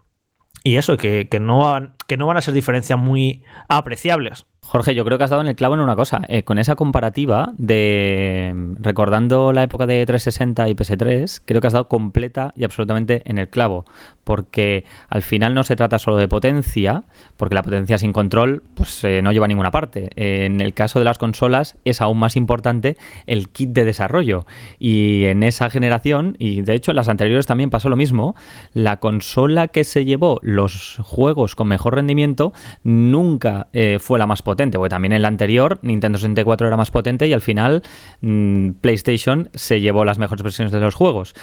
Y 0.63 0.77
eso, 0.77 0.97
que, 0.97 1.27
que 1.29 1.39
no, 1.39 1.93
que 2.07 2.17
no 2.17 2.27
van 2.27 2.37
a 2.37 2.41
ser 2.41 2.53
diferencias 2.53 2.97
muy 2.97 3.43
apreciables. 3.67 4.45
Jorge, 4.67 4.95
yo 4.95 5.05
creo 5.05 5.19
que 5.19 5.23
has 5.23 5.29
dado 5.29 5.43
en 5.43 5.47
el 5.47 5.55
clavo 5.55 5.75
en 5.75 5.79
una 5.79 5.95
cosa. 5.95 6.21
Eh, 6.27 6.41
con 6.41 6.57
esa 6.57 6.75
comparativa 6.75 7.53
de 7.55 8.51
recordando 8.79 9.53
la 9.53 9.61
época 9.61 9.85
de 9.85 10.03
360 10.03 10.67
y 10.69 10.73
PS3, 10.73 11.41
creo 11.45 11.61
que 11.61 11.67
has 11.67 11.73
dado 11.73 11.87
completa 11.87 12.51
y 12.57 12.63
absolutamente 12.63 13.21
en 13.25 13.37
el 13.37 13.47
clavo. 13.47 13.85
Porque 14.23 14.83
al 15.07 15.21
final 15.21 15.53
no 15.53 15.63
se 15.63 15.75
trata 15.75 15.99
solo 15.99 16.17
de 16.17 16.27
potencia, 16.27 17.03
porque 17.37 17.53
la 17.53 17.61
potencia 17.61 17.99
sin 17.99 18.11
control 18.11 18.63
pues, 18.73 19.03
eh, 19.03 19.21
no 19.21 19.31
lleva 19.31 19.45
a 19.45 19.47
ninguna 19.47 19.69
parte. 19.69 20.09
en 20.15 20.59
el 20.61 20.73
caso 20.73 20.97
de 20.97 21.05
las 21.05 21.19
consolas 21.19 21.77
es 21.85 22.01
aún 22.01 22.17
más 22.17 22.35
importante 22.35 22.97
el 23.27 23.49
kit 23.49 23.69
de 23.69 23.85
desarrollo. 23.85 24.47
Y 24.79 25.25
en 25.25 25.43
esa 25.43 25.69
generación, 25.69 26.37
y 26.39 26.61
de 26.61 26.73
hecho 26.73 26.91
en 26.91 26.97
las 26.97 27.07
anteriores 27.07 27.45
también 27.45 27.69
pasó 27.69 27.89
lo 27.89 27.95
mismo, 27.95 28.35
la 28.73 28.97
consola 28.97 29.67
que 29.67 29.83
se 29.83 30.05
llevó 30.05 30.39
los 30.41 30.97
juegos 31.03 31.55
con 31.55 31.67
mejor 31.67 31.93
rendimiento 31.93 32.51
nunca 32.83 33.67
eh, 33.71 33.99
fue 34.01 34.17
la 34.17 34.25
más 34.25 34.41
potente 34.41 34.54
porque 34.55 34.89
también 34.89 35.13
en 35.13 35.21
la 35.21 35.27
anterior 35.27 35.79
Nintendo 35.81 36.17
64 36.17 36.67
era 36.67 36.77
más 36.77 36.91
potente 36.91 37.27
y 37.27 37.33
al 37.33 37.41
final 37.41 37.83
mm, 38.21 38.71
PlayStation 38.81 39.49
se 39.53 39.81
llevó 39.81 40.05
las 40.05 40.17
mejores 40.17 40.43
versiones 40.43 40.71
de 40.71 40.79
los 40.79 40.95
juegos. 40.95 41.35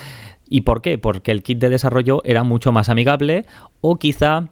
¿Y 0.48 0.62
por 0.62 0.82
qué? 0.82 0.98
Porque 0.98 1.30
el 1.30 1.42
kit 1.42 1.58
de 1.58 1.70
desarrollo 1.70 2.20
era 2.24 2.42
mucho 2.42 2.72
más 2.72 2.88
amigable 2.88 3.46
o 3.80 3.96
quizá 3.96 4.48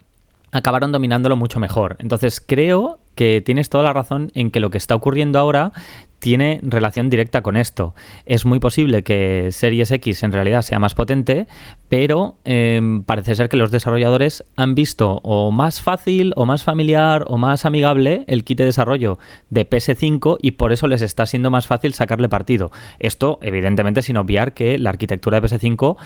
acabaron 0.53 0.93
dominándolo 0.93 1.37
mucho 1.37 1.61
mejor. 1.61 1.97
Entonces 1.99 2.43
creo 2.45 2.99
que 3.21 3.43
tienes 3.45 3.69
toda 3.69 3.85
la 3.85 3.93
razón 3.93 4.33
en 4.35 4.51
que 4.51 4.61
lo 4.61 4.71
que 4.71 4.79
está 4.79 4.95
ocurriendo 4.95 5.39
ahora 5.39 5.75
tiene 6.21 6.61
relación 6.63 7.11
directa 7.11 7.43
con 7.43 7.57
esto. 7.57 7.95
Es 8.25 8.47
muy 8.47 8.61
posible 8.61 9.03
que 9.03 9.49
Series 9.51 9.91
X 9.91 10.23
en 10.23 10.33
realidad 10.33 10.63
sea 10.63 10.79
más 10.79 10.95
potente, 10.95 11.47
pero 11.89 12.37
em, 12.45 13.03
parece 13.03 13.35
ser 13.35 13.49
que 13.49 13.57
los 13.57 13.71
desarrolladores 13.71 14.45
han 14.57 14.75
visto 14.75 15.21
o 15.25 15.51
más 15.51 15.81
fácil 15.81 16.33
o 16.37 16.47
más 16.47 16.63
familiar 16.63 17.25
o 17.27 17.37
más 17.37 17.65
amigable 17.65 18.25
el 18.27 18.45
kit 18.45 18.59
de 18.59 18.67
desarrollo 18.67 19.19
de 19.49 19.69
PS5 19.69 20.39
y 20.41 20.53
por 20.53 20.73
eso 20.73 20.87
les 20.87 21.03
está 21.03 21.27
siendo 21.27 21.51
más 21.51 21.67
fácil 21.67 21.95
sacarle 21.95 22.29
partido. 22.29 22.71
Esto, 22.99 23.39
evidentemente, 23.43 24.03
sin 24.03 24.19
obviar 24.19 24.53
que 24.53 24.79
la 24.79 24.91
arquitectura 24.91 25.41
de 25.41 25.49
PS5 25.49 25.97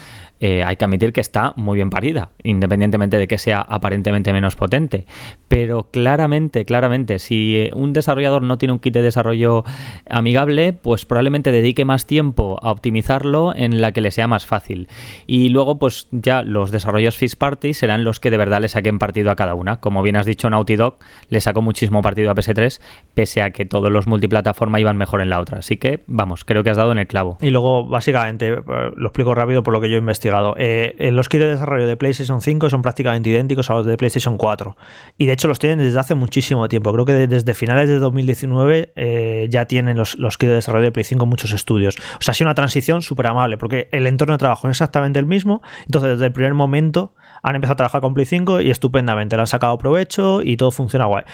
eh, 0.40 0.64
hay 0.64 0.76
que 0.76 0.84
admitir 0.84 1.12
que 1.12 1.20
está 1.20 1.52
muy 1.56 1.76
bien 1.76 1.90
parida, 1.90 2.30
independientemente 2.42 3.18
de 3.18 3.26
que 3.26 3.38
sea 3.38 3.60
aparentemente 3.60 4.32
menos 4.32 4.54
potente. 4.56 5.06
Pero 5.48 5.88
claramente, 5.90 6.64
claramente, 6.64 7.03
si 7.18 7.70
un 7.74 7.92
desarrollador 7.92 8.42
no 8.42 8.58
tiene 8.58 8.72
un 8.72 8.78
kit 8.78 8.94
de 8.94 9.02
desarrollo 9.02 9.64
amigable, 10.08 10.72
pues 10.72 11.04
probablemente 11.04 11.52
dedique 11.52 11.84
más 11.84 12.06
tiempo 12.06 12.58
a 12.62 12.70
optimizarlo 12.70 13.54
en 13.54 13.80
la 13.80 13.92
que 13.92 14.00
le 14.00 14.10
sea 14.10 14.26
más 14.26 14.46
fácil. 14.46 14.88
Y 15.26 15.48
luego, 15.48 15.78
pues 15.78 16.08
ya 16.10 16.42
los 16.42 16.70
desarrollos 16.70 17.16
Fist 17.16 17.36
Party 17.36 17.74
serán 17.74 18.04
los 18.04 18.20
que 18.20 18.30
de 18.30 18.36
verdad 18.36 18.60
le 18.60 18.68
saquen 18.68 18.98
partido 18.98 19.30
a 19.30 19.36
cada 19.36 19.54
una. 19.54 19.80
Como 19.80 20.02
bien 20.02 20.16
has 20.16 20.26
dicho, 20.26 20.50
Naughty 20.50 20.76
Dog 20.76 20.98
le 21.28 21.40
sacó 21.40 21.62
muchísimo 21.62 22.02
partido 22.02 22.30
a 22.30 22.34
PS3, 22.34 22.80
pese 23.14 23.42
a 23.42 23.50
que 23.50 23.64
todos 23.64 23.90
los 23.90 24.06
multiplataforma 24.06 24.80
iban 24.80 24.96
mejor 24.96 25.20
en 25.20 25.30
la 25.30 25.40
otra. 25.40 25.58
Así 25.58 25.76
que, 25.76 26.02
vamos, 26.06 26.44
creo 26.44 26.62
que 26.62 26.70
has 26.70 26.76
dado 26.76 26.92
en 26.92 26.98
el 26.98 27.06
clavo. 27.06 27.38
Y 27.40 27.50
luego, 27.50 27.86
básicamente, 27.86 28.48
eh, 28.48 28.60
lo 28.96 29.06
explico 29.08 29.34
rápido 29.34 29.62
por 29.62 29.72
lo 29.72 29.80
que 29.80 29.88
yo 29.88 29.96
he 29.96 29.98
investigado. 29.98 30.54
Eh, 30.58 30.94
los 31.12 31.28
kits 31.28 31.42
de 31.42 31.50
desarrollo 31.50 31.86
de 31.86 31.96
PlayStation 31.96 32.40
5 32.40 32.70
son 32.70 32.82
prácticamente 32.82 33.30
idénticos 33.30 33.70
a 33.70 33.74
los 33.74 33.86
de 33.86 33.96
PlayStation 33.96 34.36
4. 34.36 34.76
Y 35.18 35.26
de 35.26 35.32
hecho 35.32 35.48
los 35.48 35.58
tienen 35.58 35.78
desde 35.78 35.98
hace 35.98 36.14
muchísimo 36.14 36.68
tiempo. 36.68 36.83
Creo 36.92 37.04
que 37.04 37.26
desde 37.26 37.54
finales 37.54 37.88
de 37.88 37.98
2019 37.98 38.92
eh, 38.96 39.46
ya 39.50 39.66
tienen 39.66 39.96
los, 39.96 40.16
los 40.18 40.38
kits 40.38 40.50
de 40.50 40.54
desarrollo 40.56 40.84
de 40.84 40.92
Play 40.92 41.04
5 41.04 41.26
muchos 41.26 41.52
estudios. 41.52 41.96
O 42.18 42.22
sea, 42.22 42.32
ha 42.32 42.34
sido 42.34 42.48
una 42.48 42.54
transición 42.54 43.02
súper 43.02 43.26
amable, 43.26 43.58
porque 43.58 43.88
el 43.92 44.06
entorno 44.06 44.34
de 44.34 44.38
trabajo 44.38 44.68
es 44.68 44.72
exactamente 44.72 45.18
el 45.18 45.26
mismo, 45.26 45.62
entonces 45.86 46.12
desde 46.12 46.26
el 46.26 46.32
primer 46.32 46.54
momento 46.54 47.14
han 47.42 47.56
empezado 47.56 47.74
a 47.74 47.76
trabajar 47.76 48.00
con 48.00 48.14
Play 48.14 48.26
5 48.26 48.62
y 48.62 48.70
estupendamente, 48.70 49.36
le 49.36 49.40
han 49.40 49.46
sacado 49.46 49.76
provecho 49.78 50.40
y 50.42 50.56
todo 50.56 50.70
funciona 50.70 51.06
guay. 51.06 51.24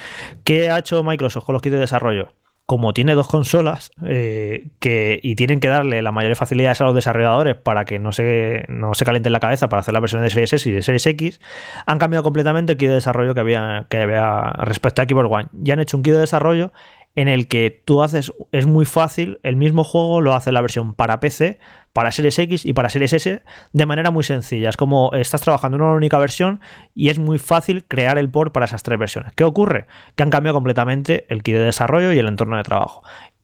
¿Qué 0.44 0.70
ha 0.70 0.78
hecho 0.78 1.02
Microsoft 1.04 1.44
con 1.44 1.52
los 1.52 1.62
kits 1.62 1.74
de 1.74 1.80
desarrollo? 1.80 2.32
Como 2.70 2.94
tiene 2.94 3.16
dos 3.16 3.26
consolas 3.26 3.90
eh, 4.06 4.68
y 4.80 5.34
tienen 5.34 5.58
que 5.58 5.66
darle 5.66 6.02
las 6.02 6.12
mayores 6.12 6.38
facilidades 6.38 6.80
a 6.80 6.84
los 6.84 6.94
desarrolladores 6.94 7.56
para 7.56 7.84
que 7.84 7.98
no 7.98 8.12
se, 8.12 8.64
no 8.68 8.94
se 8.94 9.04
calienten 9.04 9.32
la 9.32 9.40
cabeza 9.40 9.68
para 9.68 9.80
hacer 9.80 9.92
la 9.92 9.98
versión 9.98 10.22
de 10.22 10.30
Series 10.30 10.52
S 10.52 10.68
y 10.68 10.72
de 10.72 10.82
Series 10.82 11.04
X, 11.04 11.40
han 11.84 11.98
cambiado 11.98 12.22
completamente 12.22 12.70
el 12.70 12.78
kit 12.78 12.90
de 12.90 12.94
desarrollo 12.94 13.34
que 13.34 13.40
había, 13.40 13.86
que 13.90 13.96
había 13.96 14.52
respecto 14.58 15.02
a 15.02 15.06
Keyboard 15.06 15.32
One. 15.32 15.48
Ya 15.52 15.74
han 15.74 15.80
hecho 15.80 15.96
un 15.96 16.04
kit 16.04 16.12
de 16.12 16.20
desarrollo 16.20 16.72
en 17.16 17.26
el 17.26 17.48
que 17.48 17.82
tú 17.84 18.04
haces, 18.04 18.32
es 18.52 18.66
muy 18.66 18.84
fácil, 18.84 19.40
el 19.42 19.56
mismo 19.56 19.82
juego 19.82 20.20
lo 20.20 20.34
hace 20.34 20.52
la 20.52 20.60
versión 20.60 20.94
para 20.94 21.18
PC, 21.18 21.58
para 21.92 22.12
Series 22.12 22.38
X 22.38 22.64
y 22.64 22.72
para 22.72 22.88
Series 22.88 23.12
S 23.12 23.42
de 23.72 23.86
manera 23.86 24.10
muy 24.10 24.24
sencilla. 24.24 24.68
Es 24.68 24.76
como 24.76 25.10
estás 25.12 25.40
trabajando 25.40 25.76
en 25.76 25.82
una 25.82 25.94
única 25.94 26.18
versión 26.18 26.60
y 26.94 27.08
es 27.08 27.18
muy 27.18 27.38
fácil 27.38 27.84
crear 27.84 28.18
el 28.18 28.30
port 28.30 28.52
para 28.52 28.66
esas 28.66 28.82
tres 28.82 28.98
versiones. 28.98 29.32
¿Qué 29.34 29.44
ocurre? 29.44 29.86
Que 30.14 30.22
han 30.22 30.30
cambiado 30.30 30.54
completamente 30.54 31.26
el 31.28 31.42
kit 31.42 31.54
de 31.54 31.64
desarrollo 31.64 32.12
y 32.12 32.18
el 32.18 32.28
entorno 32.28 32.56
de 32.56 32.62
trabajo 32.62 33.02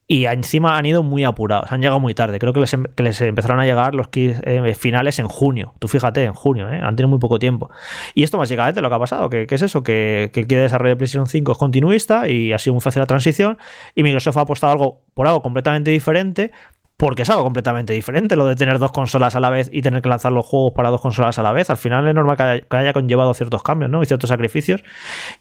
y 0.08 0.26
encima 0.26 0.78
han 0.78 0.86
ido 0.86 1.02
muy 1.02 1.24
apurados, 1.24 1.72
han 1.72 1.80
llegado 1.80 1.98
muy 1.98 2.14
tarde. 2.14 2.38
Creo 2.38 2.52
que 2.52 2.60
les, 2.60 2.72
em, 2.74 2.84
empezaron 2.96 3.58
a 3.58 3.64
llegar 3.64 3.94
los 3.94 4.08
kits 4.08 4.40
eh, 4.44 4.74
finales 4.74 5.18
en 5.18 5.26
junio. 5.26 5.74
Tú 5.80 5.88
fíjate, 5.88 6.22
en 6.22 6.32
junio, 6.32 6.70
¿eh? 6.70 6.80
han 6.80 6.94
tenido 6.94 7.08
muy 7.08 7.18
poco 7.18 7.38
tiempo. 7.40 7.70
Y 8.14 8.22
esto 8.22 8.38
básicamente 8.38 8.80
lo 8.80 8.88
que 8.88 8.94
ha 8.94 8.98
pasado, 9.00 9.28
que, 9.28 9.46
es 9.48 9.62
eso, 9.62 9.82
que, 9.82 10.30
que, 10.32 10.40
el 10.40 10.46
kit 10.46 10.58
de 10.58 10.62
desarrollo 10.62 10.90
de 10.90 10.96
PlayStation 10.96 11.26
5 11.26 11.52
es 11.52 11.58
continuista 11.58 12.28
y 12.28 12.52
ha 12.52 12.58
sido 12.58 12.74
muy 12.74 12.80
fácil 12.80 13.00
la 13.00 13.06
transición 13.06 13.58
y 13.96 14.04
Microsoft 14.04 14.36
ha 14.36 14.42
apostado 14.42 14.72
algo 14.72 15.00
por 15.14 15.26
algo 15.26 15.42
completamente 15.42 15.90
diferente 15.90 16.52
porque 16.96 17.22
es 17.22 17.30
algo 17.30 17.44
completamente 17.44 17.92
diferente 17.92 18.36
lo 18.36 18.46
de 18.46 18.56
tener 18.56 18.78
dos 18.78 18.90
consolas 18.90 19.36
a 19.36 19.40
la 19.40 19.50
vez 19.50 19.68
y 19.70 19.82
tener 19.82 20.00
que 20.00 20.08
lanzar 20.08 20.32
los 20.32 20.46
juegos 20.46 20.72
para 20.72 20.88
dos 20.88 21.02
consolas 21.02 21.38
a 21.38 21.42
la 21.42 21.52
vez. 21.52 21.68
Al 21.68 21.76
final 21.76 22.08
es 22.08 22.14
normal 22.14 22.36
que 22.36 22.76
haya, 22.76 22.92
conllevado 22.94 23.34
ciertos 23.34 23.62
cambios 23.62 23.90
¿no? 23.90 24.02
y 24.02 24.06
ciertos 24.06 24.28
sacrificios. 24.28 24.82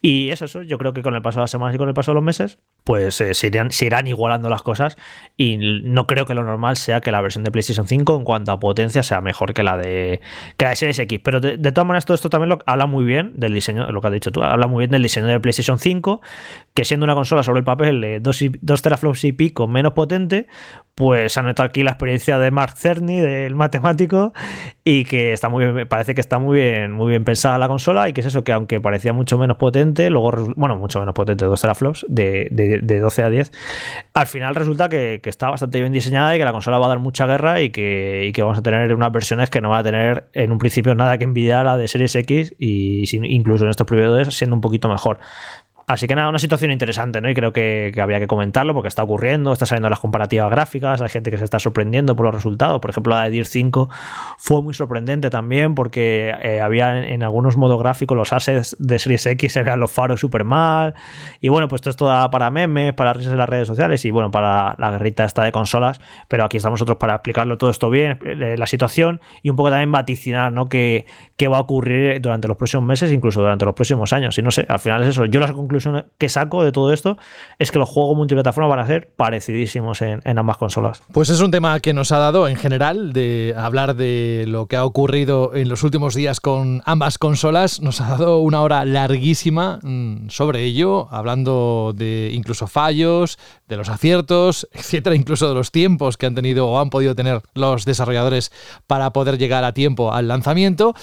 Y 0.02 0.32
es 0.32 0.42
eso, 0.42 0.64
yo 0.64 0.78
creo 0.78 0.92
que 0.94 1.02
con 1.02 1.16
el 1.16 1.22
paso 1.22 1.40
de 1.40 1.44
las 1.44 1.52
semanas 1.52 1.76
y 1.76 1.78
con 1.78 1.88
el 1.88 1.94
paso 1.94 2.12
de 2.12 2.16
los 2.16 2.24
meses, 2.24 2.60
pues 2.84 3.22
eh, 3.22 3.34
se, 3.34 3.48
irán, 3.48 4.08
igualando 4.08 4.50
las 4.50 4.64
cosas 4.64 4.98
y 5.38 5.58
no 5.58 6.08
creo 6.08 6.26
que 6.26 6.34
lo 6.34 6.44
normal 6.44 6.76
sea 6.76 7.00
que 7.00 7.12
la 7.12 7.22
versión 7.22 7.46
de 7.46 7.52
PlayStation 7.52 7.88
5 7.88 8.18
en 8.18 8.24
cuanto 8.26 8.52
a 8.52 8.60
potencia 8.60 9.02
sea 9.02 9.22
mejor 9.22 9.54
que 9.54 9.64
la 9.64 9.78
de, 9.78 10.20
que 10.58 10.66
la 10.66 10.72
de 10.72 10.76
Series 10.76 11.00
X. 11.00 11.22
Pero 11.24 11.40
de, 11.40 11.58
todas 11.58 11.88
maneras 11.88 12.06
todo 12.06 12.16
esto 12.16 12.30
también 12.30 12.50
lo, 12.50 12.60
habla 12.66 12.86
muy 12.86 13.06
bien 13.06 13.32
del 13.38 13.54
diseño, 13.54 13.90
lo 13.92 14.02
que 14.02 14.08
has 14.08 14.14
dicho 14.14 14.32
tú, 14.32 14.44
habla 14.44 14.68
muy 14.68 14.82
bien 14.82 14.92
del 14.92 15.04
diseño 15.04 15.28
de 15.28 15.40
PlayStation 15.40 15.80
5, 15.80 16.22
que 16.74 16.84
siendo 16.84 17.06
una 17.06 17.16
consola 17.16 17.44
sobre 17.44 17.60
el 17.60 17.66
papel 17.66 18.02
de 18.02 18.20
2 18.20 18.82
teraflops 18.82 19.24
y 19.24 19.32
pico 19.32 19.68
menos 19.68 19.94
potente, 19.94 20.48
pues 20.96 21.38
han 21.38 21.45
aquí 21.58 21.84
la 21.84 21.92
experiencia 21.92 22.38
de 22.40 22.52
Mark 22.52 22.74
Cerny, 22.78 23.20
del 23.20 23.56
matemático, 23.56 24.34
y 24.84 25.06
que 25.06 25.34
está 25.34 25.50
muy 25.50 25.66
bien, 25.66 25.88
parece 25.88 26.16
que 26.16 26.22
está 26.22 26.40
muy 26.40 26.58
bien, 26.58 26.92
muy 26.92 27.10
bien 27.10 27.24
pensada 27.24 27.58
la 27.58 27.68
consola, 27.68 28.10
y 28.10 28.14
que 28.14 28.22
es 28.22 28.28
eso, 28.28 28.44
que 28.44 28.52
aunque 28.52 28.82
parecía 28.82 29.14
mucho 29.14 29.38
menos 29.38 29.58
potente, 29.58 30.10
luego, 30.10 30.32
bueno, 30.56 30.76
mucho 30.78 31.00
menos 31.00 31.14
potente, 31.14 31.46
2 31.46 31.62
teraflops, 31.62 32.06
de, 32.08 32.48
de, 32.52 33.00
12 33.00 33.24
a 33.24 33.30
10, 33.30 33.52
al 34.14 34.28
final 34.28 34.56
resulta 34.56 34.90
que, 34.90 35.22
está 35.26 35.50
bastante 35.50 35.82
bien 35.82 35.92
diseñada 35.92 36.36
y 36.36 36.40
que 36.40 36.46
la 36.46 36.52
consola 36.52 36.78
va 36.78 36.86
a 36.86 36.90
dar 36.90 37.00
mucha 37.00 37.26
guerra 37.26 37.62
y 37.62 37.72
que, 37.72 38.32
que 38.34 38.42
vamos 38.42 38.58
a 38.58 38.62
tener 38.62 38.94
unas 38.94 39.12
versiones 39.12 39.50
que 39.50 39.60
no 39.60 39.70
van 39.70 39.80
a 39.80 39.84
tener 39.84 40.26
en 40.34 40.52
un 40.52 40.60
principio 40.60 40.96
nada 40.96 41.18
que 41.18 41.24
envidiar 41.24 41.62
a 41.62 41.72
la 41.72 41.78
de 41.78 41.88
Series 41.88 42.16
X 42.16 42.54
y 42.58 43.04
incluso 43.26 43.66
en 43.66 43.72
estos 43.72 43.88
primeros 43.88 44.34
siendo 44.36 44.56
un 44.56 44.62
poquito 44.62 44.88
mejor. 44.88 45.20
Así 45.88 46.08
que 46.08 46.16
nada, 46.16 46.30
una 46.30 46.40
situación 46.40 46.72
interesante, 46.72 47.22
¿no? 47.22 47.30
Y 47.30 47.36
creo 47.36 47.54
que, 47.54 47.94
había 48.02 48.20
que 48.20 48.26
comentarlo 48.26 48.74
porque 48.74 48.88
está 48.88 49.04
ocurriendo, 49.04 49.54
está 49.54 49.68
saliendo 49.68 49.88
las 49.88 50.00
comparativas 50.00 50.50
gráficas, 50.50 51.00
hay 51.00 51.10
gente 51.10 51.30
que 51.30 51.38
se 51.38 51.44
está 51.44 51.60
sorprendiendo 51.60 52.16
por 52.16 52.26
los 52.26 52.34
resultados. 52.34 52.82
Por 52.82 52.90
ejemplo, 52.90 53.14
la 53.14 53.26
de 53.26 53.30
DIR 53.30 53.46
5 53.46 53.90
fue 54.40 54.64
muy 54.64 54.74
sorprendente 54.74 55.30
también 55.30 55.76
porque 55.76 56.34
eh, 56.42 56.60
había 56.60 57.06
en, 57.08 57.22
algunos 57.22 57.56
modos 57.56 57.80
gráficos 57.80 58.18
los 58.18 58.34
assets 58.34 58.76
de 58.80 58.98
Series 58.98 59.28
X, 59.28 59.54
se 59.54 59.62
veían 59.62 59.80
los 59.80 59.92
faros 59.92 60.20
súper 60.20 60.44
mal. 60.44 60.96
Y 61.40 61.50
bueno, 61.50 61.68
pues 61.68 61.86
esto 61.86 62.12
es 62.12 62.30
para 62.30 62.50
memes, 62.50 62.94
para 62.94 63.14
risas 63.14 63.34
en 63.34 63.38
las 63.38 63.50
redes 63.50 63.68
sociales 63.68 64.04
y 64.06 64.12
bueno, 64.12 64.32
para 64.32 64.76
la 64.80 64.90
guerrita 64.90 65.24
esta 65.24 65.44
de 65.44 65.52
consolas. 65.52 66.02
Pero 66.28 66.46
aquí 66.46 66.58
estamos 66.58 66.80
nosotros 66.80 66.98
para 66.98 67.14
explicarlo 67.14 67.60
todo 67.60 67.70
esto 67.70 67.92
bien, 67.92 68.18
eh, 68.26 68.56
la 68.58 68.66
situación 68.66 69.22
y 69.44 69.52
un 69.52 69.56
poco 69.56 69.70
también 69.70 69.92
vaticinar, 69.92 70.52
¿no? 70.52 70.68
Que, 70.68 71.06
qué 71.38 71.48
va 71.48 71.58
a 71.58 71.62
ocurrir 71.62 72.20
durante 72.22 72.48
los 72.48 72.58
próximos 72.58 72.86
meses, 72.86 73.12
incluso 73.12 73.42
durante 73.42 73.66
los 73.66 73.76
próximos 73.76 74.14
años. 74.14 74.36
Y 74.40 74.42
no 74.42 74.50
sé, 74.50 74.66
al 74.68 74.80
final 74.80 75.04
es 75.04 75.10
eso. 75.10 75.26
Yo 75.26 75.40
la 75.40 75.48
que 76.18 76.30
saco 76.30 76.64
de 76.64 76.72
todo 76.72 76.94
esto 76.94 77.18
es 77.60 77.72
que 77.72 77.80
los 77.80 77.90
juegos 77.90 78.16
multiplataforma 78.16 78.70
van 78.70 78.80
a 78.80 78.88
ser 78.88 79.10
parecidísimos 79.16 80.02
en, 80.02 80.22
ambas 80.38 80.58
consolas. 80.58 81.02
Pues 81.12 81.30
es 81.30 81.40
un 81.40 81.52
tema 81.52 81.80
que 81.80 81.94
nos 81.94 82.12
ha 82.12 82.18
dado 82.18 82.48
en 82.48 82.56
general 82.56 83.14
de 83.14 83.54
hablar 83.58 83.96
de 83.96 84.46
lo 84.48 84.68
que 84.68 84.76
ha 84.76 84.86
ocurrido 84.86 85.56
en 85.56 85.70
los 85.70 85.84
últimos 85.84 86.16
días 86.16 86.40
con 86.40 86.82
ambas 86.86 87.18
consolas. 87.18 87.82
Nos 87.82 88.02
ha 88.02 88.10
dado 88.10 88.40
una 88.40 88.62
hora 88.62 88.86
larguísima 88.86 89.80
mm, 89.82 90.30
sobre 90.30 90.64
ello, 90.64 91.08
hablando 91.12 91.94
de 91.96 92.32
incluso 92.34 92.68
fallos, 92.68 93.38
de 93.68 93.78
los 93.78 93.90
aciertos, 93.90 94.68
etcétera, 94.74 95.16
incluso 95.16 95.48
de 95.48 95.56
los 95.56 95.72
tiempos 95.72 96.18
que 96.18 96.26
han 96.26 96.36
tenido 96.36 96.68
o 96.68 96.80
han 96.80 96.90
podido 96.90 97.16
tener 97.16 97.42
los 97.54 97.86
desarrolladores 97.86 98.52
para 98.88 99.12
poder 99.12 99.38
llegar 99.38 99.64
a 99.64 99.74
tiempo 99.74 100.14
al 100.14 100.28
lanzamiento. 100.28 100.94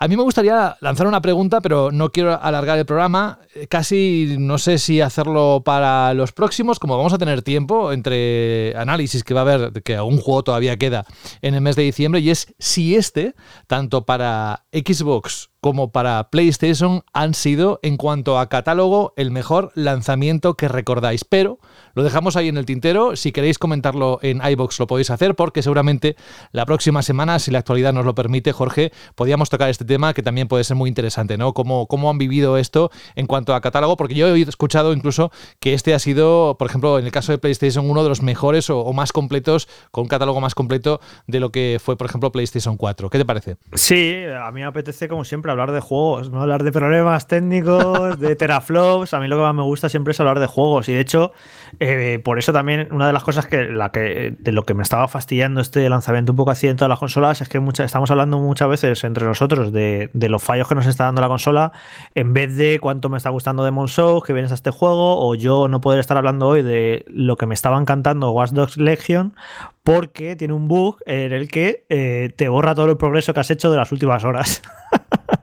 A 0.00 0.06
mí 0.06 0.16
me 0.16 0.22
gustaría 0.22 0.76
lanzar 0.80 1.08
una 1.08 1.20
pregunta, 1.20 1.60
pero 1.60 1.90
no 1.90 2.10
quiero 2.10 2.40
alargar 2.40 2.78
el 2.78 2.86
programa. 2.86 3.40
Eh, 3.54 3.66
casi 3.66 4.36
no 4.38 4.58
sé 4.58 4.78
si 4.78 5.00
hacerlo 5.00 5.62
para 5.64 6.14
los 6.14 6.30
próximos, 6.30 6.78
como 6.78 6.96
vamos 6.96 7.12
a 7.12 7.18
tener 7.18 7.42
tiempo 7.42 7.92
entre 7.92 8.76
análisis 8.76 9.24
que 9.24 9.34
va 9.34 9.40
a 9.40 9.42
haber, 9.42 9.82
que 9.82 9.96
algún 9.96 10.18
juego 10.18 10.44
todavía 10.44 10.76
queda 10.76 11.04
en 11.42 11.54
el 11.54 11.62
mes 11.62 11.74
de 11.74 11.82
diciembre, 11.82 12.20
y 12.20 12.30
es 12.30 12.54
si 12.60 12.94
este, 12.94 13.34
tanto 13.66 14.06
para 14.06 14.66
Xbox 14.72 15.50
como 15.60 15.90
para 15.90 16.30
PlayStation, 16.30 17.02
han 17.12 17.34
sido, 17.34 17.80
en 17.82 17.96
cuanto 17.96 18.38
a 18.38 18.48
catálogo, 18.48 19.12
el 19.16 19.32
mejor 19.32 19.72
lanzamiento 19.74 20.54
que 20.54 20.68
recordáis. 20.68 21.24
Pero 21.24 21.58
lo 21.98 22.04
dejamos 22.04 22.36
ahí 22.36 22.46
en 22.46 22.56
el 22.56 22.64
tintero. 22.64 23.16
Si 23.16 23.32
queréis 23.32 23.58
comentarlo 23.58 24.20
en 24.22 24.40
iBox 24.40 24.78
lo 24.78 24.86
podéis 24.86 25.10
hacer, 25.10 25.34
porque 25.34 25.62
seguramente 25.62 26.14
la 26.52 26.64
próxima 26.64 27.02
semana, 27.02 27.40
si 27.40 27.50
la 27.50 27.58
actualidad 27.58 27.92
nos 27.92 28.04
lo 28.04 28.14
permite, 28.14 28.52
Jorge, 28.52 28.92
podríamos 29.16 29.50
tocar 29.50 29.68
este 29.68 29.84
tema 29.84 30.14
que 30.14 30.22
también 30.22 30.46
puede 30.46 30.62
ser 30.62 30.76
muy 30.76 30.88
interesante, 30.88 31.36
¿no? 31.36 31.54
Cómo, 31.54 31.88
cómo 31.88 32.08
han 32.08 32.16
vivido 32.16 32.56
esto 32.56 32.92
en 33.16 33.26
cuanto 33.26 33.52
a 33.52 33.60
catálogo, 33.60 33.96
porque 33.96 34.14
yo 34.14 34.28
he 34.28 34.40
escuchado 34.42 34.92
incluso 34.92 35.32
que 35.58 35.74
este 35.74 35.92
ha 35.92 35.98
sido, 35.98 36.54
por 36.56 36.68
ejemplo, 36.68 37.00
en 37.00 37.04
el 37.04 37.10
caso 37.10 37.32
de 37.32 37.38
PlayStation, 37.38 37.90
uno 37.90 38.04
de 38.04 38.10
los 38.10 38.22
mejores 38.22 38.70
o, 38.70 38.92
más 38.92 39.10
completos, 39.10 39.68
con 39.90 40.02
un 40.02 40.08
catálogo 40.08 40.40
más 40.40 40.54
completo 40.54 41.00
de 41.26 41.40
lo 41.40 41.50
que 41.50 41.80
fue, 41.82 41.96
por 41.96 42.06
ejemplo, 42.06 42.30
PlayStation 42.30 42.76
4. 42.76 43.10
¿Qué 43.10 43.18
te 43.18 43.24
parece? 43.24 43.56
Sí, 43.72 44.22
a 44.40 44.52
mí 44.52 44.60
me 44.60 44.66
apetece, 44.66 45.08
como 45.08 45.24
siempre, 45.24 45.50
hablar 45.50 45.72
de 45.72 45.80
juegos, 45.80 46.30
no 46.30 46.42
hablar 46.42 46.62
de 46.62 46.70
problemas 46.70 47.26
técnicos, 47.26 48.20
de 48.20 48.36
teraflops. 48.36 49.14
A 49.14 49.18
mí 49.18 49.26
lo 49.26 49.34
que 49.34 49.42
más 49.42 49.54
me 49.56 49.62
gusta 49.62 49.88
siempre 49.88 50.12
es 50.12 50.20
hablar 50.20 50.38
de 50.38 50.46
juegos. 50.46 50.88
Y 50.88 50.92
de 50.92 51.00
hecho, 51.00 51.32
eh, 51.80 51.87
por 52.24 52.38
eso 52.38 52.52
también 52.52 52.88
una 52.90 53.06
de 53.06 53.12
las 53.12 53.24
cosas 53.24 53.46
que, 53.46 53.64
la 53.64 53.90
que 53.90 54.34
de 54.38 54.52
lo 54.52 54.64
que 54.64 54.74
me 54.74 54.82
estaba 54.82 55.08
fastidiando 55.08 55.60
este 55.60 55.88
lanzamiento 55.88 56.32
un 56.32 56.36
poco 56.36 56.50
accidentado 56.50 56.86
de 56.86 56.90
las 56.90 56.98
consolas 56.98 57.40
es 57.40 57.48
que 57.48 57.60
estamos 57.84 58.10
hablando 58.10 58.38
muchas 58.38 58.68
veces 58.68 59.04
entre 59.04 59.24
nosotros 59.24 59.72
de, 59.72 60.10
los 60.14 60.42
fallos 60.42 60.68
que 60.68 60.74
nos 60.74 60.86
está 60.86 61.04
dando 61.04 61.20
la 61.20 61.28
consola 61.28 61.72
en 62.14 62.32
vez 62.32 62.56
de 62.56 62.78
cuánto 62.80 63.08
me 63.08 63.16
está 63.16 63.30
gustando 63.30 63.64
Demon 63.64 63.88
Souls, 63.88 64.24
que 64.24 64.32
vienes 64.32 64.52
a 64.52 64.54
este 64.54 64.70
juego, 64.70 65.26
o 65.26 65.34
yo 65.34 65.68
no 65.68 65.80
poder 65.80 66.00
estar 66.00 66.16
hablando 66.16 66.48
hoy 66.48 66.62
de 66.62 67.04
lo 67.08 67.36
que 67.36 67.46
me 67.46 67.54
estaba 67.54 67.78
encantando 67.78 68.30
Watch 68.30 68.50
Dogs 68.50 68.76
Legion 68.76 69.34
porque 69.82 70.36
tiene 70.36 70.54
un 70.54 70.68
bug 70.68 70.98
en 71.06 71.32
el 71.32 71.48
que 71.48 71.86
eh, 71.88 72.30
te 72.36 72.48
borra 72.48 72.74
todo 72.74 72.90
el 72.90 72.96
progreso 72.96 73.32
que 73.32 73.40
has 73.40 73.50
hecho 73.50 73.70
de 73.70 73.78
las 73.78 73.90
últimas 73.90 74.24
horas. 74.24 74.62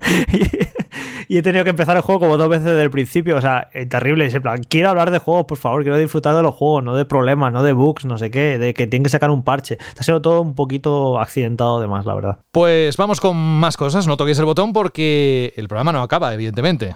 y 1.28 1.38
he 1.38 1.42
tenido 1.42 1.64
que 1.64 1.72
empezar 1.72 1.96
el 1.96 2.02
juego 2.02 2.22
como 2.22 2.38
dos 2.38 2.50
veces 2.50 2.66
desde 2.66 2.84
el 2.84 2.92
principio. 2.92 3.38
O 3.38 3.42
sea, 3.42 3.70
es 3.74 3.88
terrible. 3.90 4.30
En 4.30 4.42
plan, 4.42 4.64
quiero 4.64 4.90
hablar 4.90 5.12
de 5.12 5.20
juegos, 5.20 5.46
por 5.46 5.58
favor, 5.58 5.84
quiero 5.84 5.98
disfrutar 5.98 6.36
de 6.36 6.44
los 6.44 6.56
juegos, 6.56 6.84
no 6.84 6.96
de 6.96 7.06
problemas, 7.06 7.52
no 7.54 7.64
de 7.64 7.74
bugs, 7.74 8.06
no 8.06 8.18
sé 8.18 8.30
qué, 8.32 8.58
de 8.58 8.74
que 8.74 8.88
tienen 8.88 9.04
que 9.04 9.10
sacar 9.10 9.30
un 9.30 9.44
parche. 9.44 9.78
Ha 9.98 10.04
sido 10.04 10.22
todo 10.22 10.42
un 10.42 10.56
poquito 10.56 11.20
accidentado 11.20 11.80
de 11.80 11.88
más, 11.88 12.06
la 12.06 12.16
verdad. 12.16 12.38
Pues 12.52 12.98
vamos 12.98 13.20
con 13.20 13.38
más 13.38 13.78
cosas. 13.78 14.08
No 14.08 14.18
toquéis 14.18 14.40
el 14.40 14.46
botón 14.46 14.74
porque 14.74 15.54
el 15.56 15.68
programa 15.68 15.92
no 15.92 16.02
acaba, 16.02 16.34
evidentemente. 16.34 16.96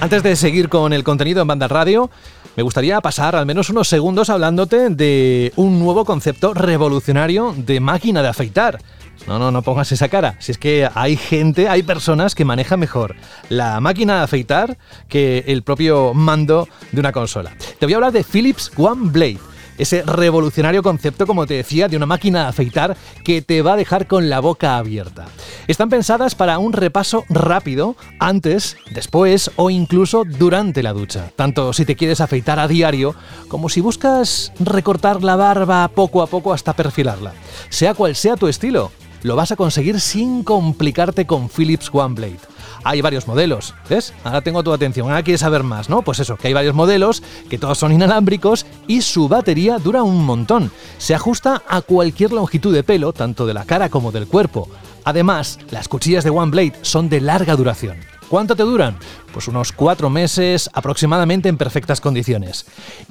Antes 0.00 0.22
de 0.22 0.36
seguir 0.36 0.68
con 0.68 0.92
el 0.92 1.02
contenido 1.02 1.40
en 1.42 1.48
Banda 1.48 1.68
Radio, 1.68 2.10
me 2.56 2.62
gustaría 2.62 3.00
pasar 3.00 3.34
al 3.34 3.46
menos 3.46 3.70
unos 3.70 3.88
segundos 3.88 4.30
hablándote 4.30 4.90
de 4.90 5.52
un 5.56 5.78
nuevo 5.78 6.04
concepto 6.04 6.54
revolucionario 6.54 7.54
de 7.56 7.80
máquina 7.80 8.22
de 8.22 8.28
afeitar. 8.28 8.78
No, 9.26 9.38
no, 9.38 9.50
no 9.50 9.62
pongas 9.62 9.90
esa 9.92 10.08
cara. 10.08 10.36
Si 10.38 10.52
es 10.52 10.58
que 10.58 10.88
hay 10.94 11.16
gente, 11.16 11.68
hay 11.68 11.82
personas 11.82 12.34
que 12.34 12.44
manejan 12.44 12.80
mejor 12.80 13.16
la 13.48 13.80
máquina 13.80 14.18
de 14.18 14.24
afeitar 14.24 14.78
que 15.08 15.44
el 15.46 15.62
propio 15.62 16.14
mando 16.14 16.68
de 16.92 17.00
una 17.00 17.12
consola. 17.12 17.52
Te 17.78 17.86
voy 17.86 17.94
a 17.94 17.96
hablar 17.96 18.12
de 18.12 18.24
Philips 18.24 18.70
One 18.76 19.10
Blade 19.10 19.53
ese 19.78 20.02
revolucionario 20.02 20.82
concepto, 20.82 21.26
como 21.26 21.46
te 21.46 21.54
decía, 21.54 21.88
de 21.88 21.96
una 21.96 22.06
máquina 22.06 22.42
de 22.42 22.48
afeitar 22.48 22.96
que 23.24 23.42
te 23.42 23.62
va 23.62 23.74
a 23.74 23.76
dejar 23.76 24.06
con 24.06 24.28
la 24.28 24.40
boca 24.40 24.76
abierta. 24.76 25.26
Están 25.66 25.88
pensadas 25.88 26.34
para 26.34 26.58
un 26.58 26.72
repaso 26.72 27.24
rápido 27.28 27.96
antes, 28.18 28.76
después 28.92 29.50
o 29.56 29.70
incluso 29.70 30.24
durante 30.24 30.82
la 30.82 30.92
ducha, 30.92 31.30
tanto 31.36 31.72
si 31.72 31.84
te 31.84 31.96
quieres 31.96 32.20
afeitar 32.20 32.58
a 32.58 32.68
diario 32.68 33.14
como 33.48 33.68
si 33.68 33.80
buscas 33.80 34.52
recortar 34.60 35.22
la 35.22 35.36
barba 35.36 35.88
poco 35.88 36.22
a 36.22 36.26
poco 36.26 36.52
hasta 36.52 36.74
perfilarla. 36.74 37.32
Sea 37.68 37.94
cual 37.94 38.14
sea 38.14 38.36
tu 38.36 38.48
estilo, 38.48 38.92
lo 39.22 39.36
vas 39.36 39.52
a 39.52 39.56
conseguir 39.56 40.00
sin 40.00 40.44
complicarte 40.44 41.26
con 41.26 41.48
Philips 41.48 41.90
One 41.92 42.14
Blade 42.14 42.53
hay 42.84 43.00
varios 43.00 43.26
modelos. 43.26 43.74
¿Ves? 43.88 44.14
Ahora 44.22 44.42
tengo 44.42 44.62
tu 44.62 44.72
atención. 44.72 45.08
Ahora 45.08 45.22
quieres 45.22 45.40
saber 45.40 45.62
más, 45.62 45.88
¿no? 45.88 46.02
Pues 46.02 46.20
eso, 46.20 46.36
que 46.36 46.48
hay 46.48 46.54
varios 46.54 46.74
modelos, 46.74 47.22
que 47.50 47.58
todos 47.58 47.78
son 47.78 47.92
inalámbricos 47.92 48.66
y 48.86 49.00
su 49.00 49.28
batería 49.28 49.78
dura 49.78 50.02
un 50.02 50.24
montón. 50.24 50.70
Se 50.98 51.14
ajusta 51.14 51.62
a 51.68 51.80
cualquier 51.80 52.32
longitud 52.32 52.72
de 52.72 52.84
pelo, 52.84 53.12
tanto 53.12 53.46
de 53.46 53.54
la 53.54 53.64
cara 53.64 53.88
como 53.88 54.12
del 54.12 54.28
cuerpo. 54.28 54.68
Además, 55.04 55.58
las 55.70 55.88
cuchillas 55.88 56.24
de 56.24 56.30
One 56.30 56.50
Blade 56.50 56.74
son 56.82 57.08
de 57.08 57.20
larga 57.20 57.56
duración. 57.56 57.98
¿Cuánto 58.28 58.56
te 58.56 58.62
duran? 58.62 58.96
Pues 59.32 59.48
unos 59.48 59.72
cuatro 59.72 60.10
meses 60.10 60.70
aproximadamente 60.72 61.48
en 61.48 61.56
perfectas 61.56 62.00
condiciones. 62.00 62.66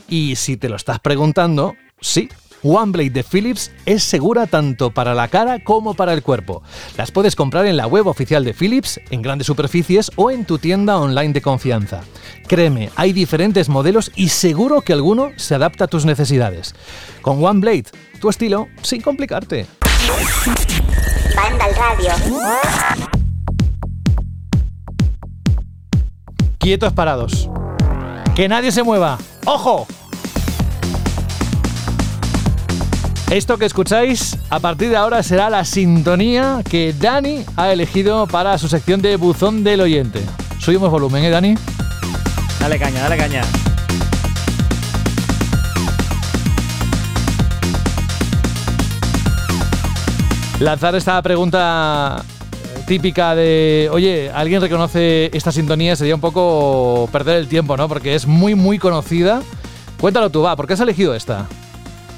Y 0.10 0.36
si 0.36 0.58
te 0.58 0.70
lo 0.70 0.76
estás 0.76 1.00
preguntando, 1.00 1.76
sí, 2.02 2.30
OneBlade 2.64 3.10
de 3.10 3.24
Philips 3.24 3.72
es 3.86 4.04
segura 4.04 4.48
tanto 4.48 4.92
para 4.92 5.14
la 5.14 5.28
cara 5.28 5.64
como 5.64 5.94
para 5.94 6.14
el 6.14 6.24
cuerpo. 6.24 6.64
Las 6.98 7.12
puedes 7.12 7.36
comprar 7.36 7.66
en 7.66 7.78
la 7.78 7.88
web 7.88 8.08
oficial 8.08 8.44
de 8.44 8.54
Philips, 8.54 9.00
en 9.12 9.22
grandes 9.22 9.48
superficies 9.48 10.12
o 10.16 10.32
en 10.32 10.46
tu 10.46 10.58
tienda 10.58 10.98
online 10.98 11.34
de 11.34 11.42
confianza. 11.42 12.02
Créeme, 12.48 12.90
hay 12.96 13.14
diferentes 13.14 13.70
modelos 13.70 14.12
y 14.16 14.30
seguro 14.30 14.82
que 14.82 14.94
alguno 14.94 15.30
se 15.36 15.56
adapta 15.56 15.86
a 15.86 15.88
tus 15.88 16.06
necesidades. 16.06 16.74
Con 17.22 17.44
OneBlade, 17.44 17.86
tu 18.20 18.30
estilo 18.30 18.68
sin 18.82 19.02
complicarte. 19.02 19.68
Radio. 21.76 22.12
Quietos 26.58 26.94
parados. 26.94 27.50
Que 28.36 28.48
nadie 28.48 28.72
se 28.72 28.84
mueva. 28.84 29.18
¡Ojo! 29.46 29.88
Esto 33.34 33.58
que 33.58 33.66
escucháis 33.66 34.38
a 34.52 34.60
partir 34.60 34.92
de 34.92 34.96
ahora 34.96 35.24
será 35.24 35.50
la 35.50 35.66
sintonía 35.66 36.62
que 36.70 36.94
Dani 36.94 37.44
ha 37.56 37.74
elegido 37.74 38.28
para 38.28 38.56
su 38.60 38.68
sección 38.68 39.02
de 39.02 39.16
buzón 39.16 39.64
del 39.64 39.82
oyente. 39.82 40.22
Subimos 40.60 40.92
volumen, 40.92 41.24
¿eh, 41.24 41.32
Dani? 41.32 41.56
Dale 42.60 42.78
caña, 42.78 43.02
dale 43.02 43.18
caña. 43.18 43.42
Lanzar 50.60 50.94
esta 50.94 51.20
pregunta 51.24 52.24
típica 52.86 53.34
de, 53.34 53.90
oye, 53.92 54.30
¿alguien 54.32 54.62
reconoce 54.62 55.36
esta 55.36 55.52
sintonía? 55.52 55.96
Sería 55.96 56.14
un 56.14 56.22
poco 56.22 57.10
perder 57.12 57.38
el 57.38 57.48
tiempo, 57.48 57.76
¿no? 57.78 57.88
Porque 57.88 58.14
es 58.14 58.28
muy, 58.28 58.54
muy 58.54 58.78
conocida. 58.78 59.42
Cuéntalo 60.00 60.30
tú, 60.30 60.44
va, 60.44 60.56
¿por 60.56 60.68
qué 60.68 60.74
has 60.74 60.82
elegido 60.82 61.16
esta? 61.16 61.48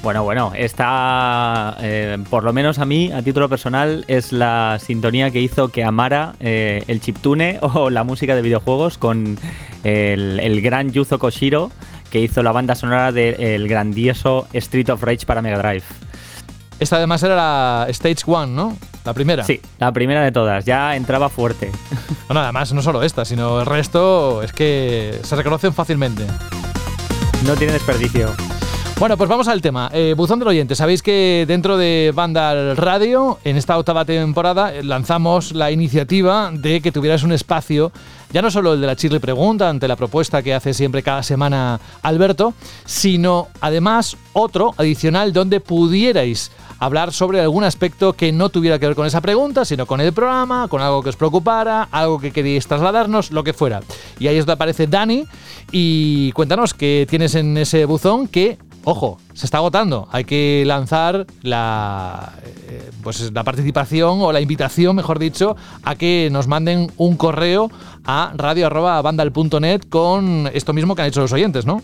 Bueno, 0.06 0.22
bueno, 0.22 0.52
esta, 0.54 1.76
eh, 1.80 2.16
por 2.30 2.44
lo 2.44 2.52
menos 2.52 2.78
a 2.78 2.84
mí, 2.84 3.10
a 3.10 3.22
título 3.22 3.48
personal, 3.48 4.04
es 4.06 4.30
la 4.30 4.78
sintonía 4.80 5.32
que 5.32 5.40
hizo 5.40 5.70
que 5.70 5.82
amara 5.82 6.36
eh, 6.38 6.84
el 6.86 7.00
chiptune 7.00 7.58
o 7.62 7.90
la 7.90 8.04
música 8.04 8.36
de 8.36 8.40
videojuegos 8.40 8.98
con 8.98 9.36
el, 9.82 10.38
el 10.38 10.62
gran 10.62 10.92
Yuzo 10.92 11.18
Koshiro, 11.18 11.72
que 12.08 12.20
hizo 12.20 12.44
la 12.44 12.52
banda 12.52 12.76
sonora 12.76 13.10
del 13.10 13.66
grandioso 13.66 14.46
Street 14.52 14.90
of 14.90 15.02
Rage 15.02 15.26
para 15.26 15.42
Mega 15.42 15.58
Drive. 15.58 15.82
Esta 16.78 16.98
además 16.98 17.24
era 17.24 17.34
la 17.34 17.86
Stage 17.88 18.22
One, 18.26 18.52
¿no? 18.52 18.78
La 19.04 19.12
primera. 19.12 19.42
Sí, 19.42 19.60
la 19.80 19.90
primera 19.90 20.22
de 20.22 20.30
todas, 20.30 20.64
ya 20.64 20.94
entraba 20.94 21.28
fuerte. 21.28 21.72
Bueno, 22.28 22.42
además 22.42 22.72
no 22.72 22.82
solo 22.82 23.04
esta, 23.04 23.24
sino 23.24 23.60
el 23.60 23.66
resto 23.66 24.42
es 24.42 24.52
que 24.52 25.18
se 25.22 25.34
reconocen 25.34 25.72
fácilmente. 25.72 26.24
No 27.44 27.54
tiene 27.54 27.72
desperdicio. 27.72 28.34
Bueno, 28.98 29.18
pues 29.18 29.28
vamos 29.28 29.46
al 29.46 29.60
tema. 29.60 29.90
Eh, 29.92 30.14
Buzón 30.16 30.38
del 30.38 30.48
oyente. 30.48 30.74
Sabéis 30.74 31.02
que 31.02 31.44
dentro 31.46 31.76
de 31.76 32.12
Vandal 32.14 32.78
Radio, 32.78 33.38
en 33.44 33.58
esta 33.58 33.76
octava 33.76 34.06
temporada, 34.06 34.74
eh, 34.74 34.82
lanzamos 34.82 35.52
la 35.52 35.70
iniciativa 35.70 36.50
de 36.50 36.80
que 36.80 36.92
tuvieras 36.92 37.22
un 37.22 37.32
espacio, 37.32 37.92
ya 38.32 38.40
no 38.40 38.50
solo 38.50 38.72
el 38.72 38.80
de 38.80 38.86
la 38.86 38.96
Chirri 38.96 39.18
Pregunta, 39.18 39.68
ante 39.68 39.86
la 39.86 39.96
propuesta 39.96 40.42
que 40.42 40.54
hace 40.54 40.72
siempre 40.72 41.02
cada 41.02 41.22
semana 41.22 41.78
Alberto, 42.00 42.54
sino 42.86 43.48
además 43.60 44.16
otro 44.32 44.72
adicional 44.78 45.34
donde 45.34 45.60
pudierais 45.60 46.50
hablar 46.78 47.12
sobre 47.12 47.40
algún 47.40 47.64
aspecto 47.64 48.14
que 48.14 48.32
no 48.32 48.48
tuviera 48.48 48.78
que 48.78 48.86
ver 48.86 48.96
con 48.96 49.06
esa 49.06 49.20
pregunta, 49.20 49.64
sino 49.64 49.86
con 49.86 50.00
el 50.00 50.12
programa, 50.12 50.68
con 50.68 50.80
algo 50.82 51.02
que 51.02 51.10
os 51.10 51.16
preocupara, 51.16 51.88
algo 51.90 52.18
que 52.18 52.32
queríais 52.32 52.66
trasladarnos, 52.66 53.30
lo 53.30 53.44
que 53.44 53.52
fuera. 53.52 53.80
Y 54.18 54.28
ahí 54.28 54.36
es 54.36 54.44
donde 54.44 54.54
aparece 54.54 54.86
Dani 54.86 55.26
y 55.70 56.32
cuéntanos 56.32 56.74
qué 56.74 57.06
tienes 57.08 57.34
en 57.34 57.56
ese 57.56 57.84
buzón 57.84 58.28
que, 58.28 58.58
ojo, 58.86 59.18
se 59.34 59.46
está 59.46 59.58
agotando. 59.58 60.08
Hay 60.12 60.24
que 60.24 60.62
lanzar 60.64 61.26
la, 61.42 62.32
eh, 62.68 62.90
pues 63.02 63.32
la 63.32 63.42
participación 63.42 64.20
o 64.22 64.32
la 64.32 64.40
invitación, 64.40 64.94
mejor 64.94 65.18
dicho, 65.18 65.56
a 65.82 65.96
que 65.96 66.28
nos 66.30 66.46
manden 66.46 66.92
un 66.96 67.16
correo 67.16 67.68
a 68.04 68.32
radio.bandal.net 68.36 69.82
con 69.88 70.48
esto 70.54 70.72
mismo 70.72 70.94
que 70.94 71.02
han 71.02 71.08
hecho 71.08 71.20
los 71.20 71.32
oyentes, 71.32 71.66
¿no? 71.66 71.82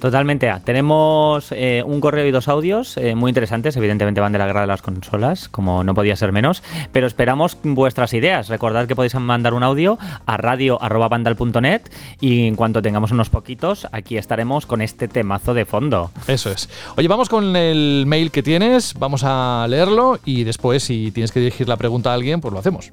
Totalmente. 0.00 0.50
Tenemos 0.64 1.52
eh, 1.52 1.82
un 1.84 2.00
correo 2.00 2.26
y 2.26 2.30
dos 2.30 2.48
audios 2.48 2.96
eh, 2.96 3.14
muy 3.14 3.28
interesantes. 3.28 3.76
Evidentemente 3.76 4.20
van 4.20 4.32
de 4.32 4.38
la 4.38 4.46
guerra 4.46 4.62
de 4.62 4.66
las 4.66 4.80
consolas, 4.80 5.50
como 5.50 5.84
no 5.84 5.94
podía 5.94 6.16
ser 6.16 6.32
menos. 6.32 6.62
Pero 6.90 7.06
esperamos 7.06 7.58
vuestras 7.62 8.14
ideas. 8.14 8.48
Recordad 8.48 8.88
que 8.88 8.96
podéis 8.96 9.14
mandar 9.16 9.52
un 9.52 9.62
audio 9.62 9.98
a 10.24 10.38
radio.bandal.net 10.38 11.82
y 12.18 12.46
en 12.46 12.56
cuanto 12.56 12.80
tengamos 12.80 13.12
unos 13.12 13.28
poquitos, 13.28 13.86
aquí 13.92 14.16
estaremos 14.16 14.64
con 14.64 14.80
este 14.80 15.06
temazo 15.06 15.52
de 15.52 15.66
fondo. 15.66 16.10
Eso 16.26 16.50
es. 16.50 16.70
Oye, 16.96 17.06
vamos 17.06 17.28
con 17.28 17.54
el 17.54 18.04
mail 18.06 18.30
que 18.30 18.42
tienes, 18.42 18.94
vamos 18.94 19.22
a 19.24 19.66
leerlo 19.68 20.18
y 20.24 20.44
después, 20.44 20.82
si 20.82 21.10
tienes 21.10 21.30
que 21.30 21.40
dirigir 21.40 21.68
la 21.68 21.76
pregunta 21.76 22.10
a 22.10 22.14
alguien, 22.14 22.40
pues 22.40 22.54
lo 22.54 22.60
hacemos. 22.60 22.90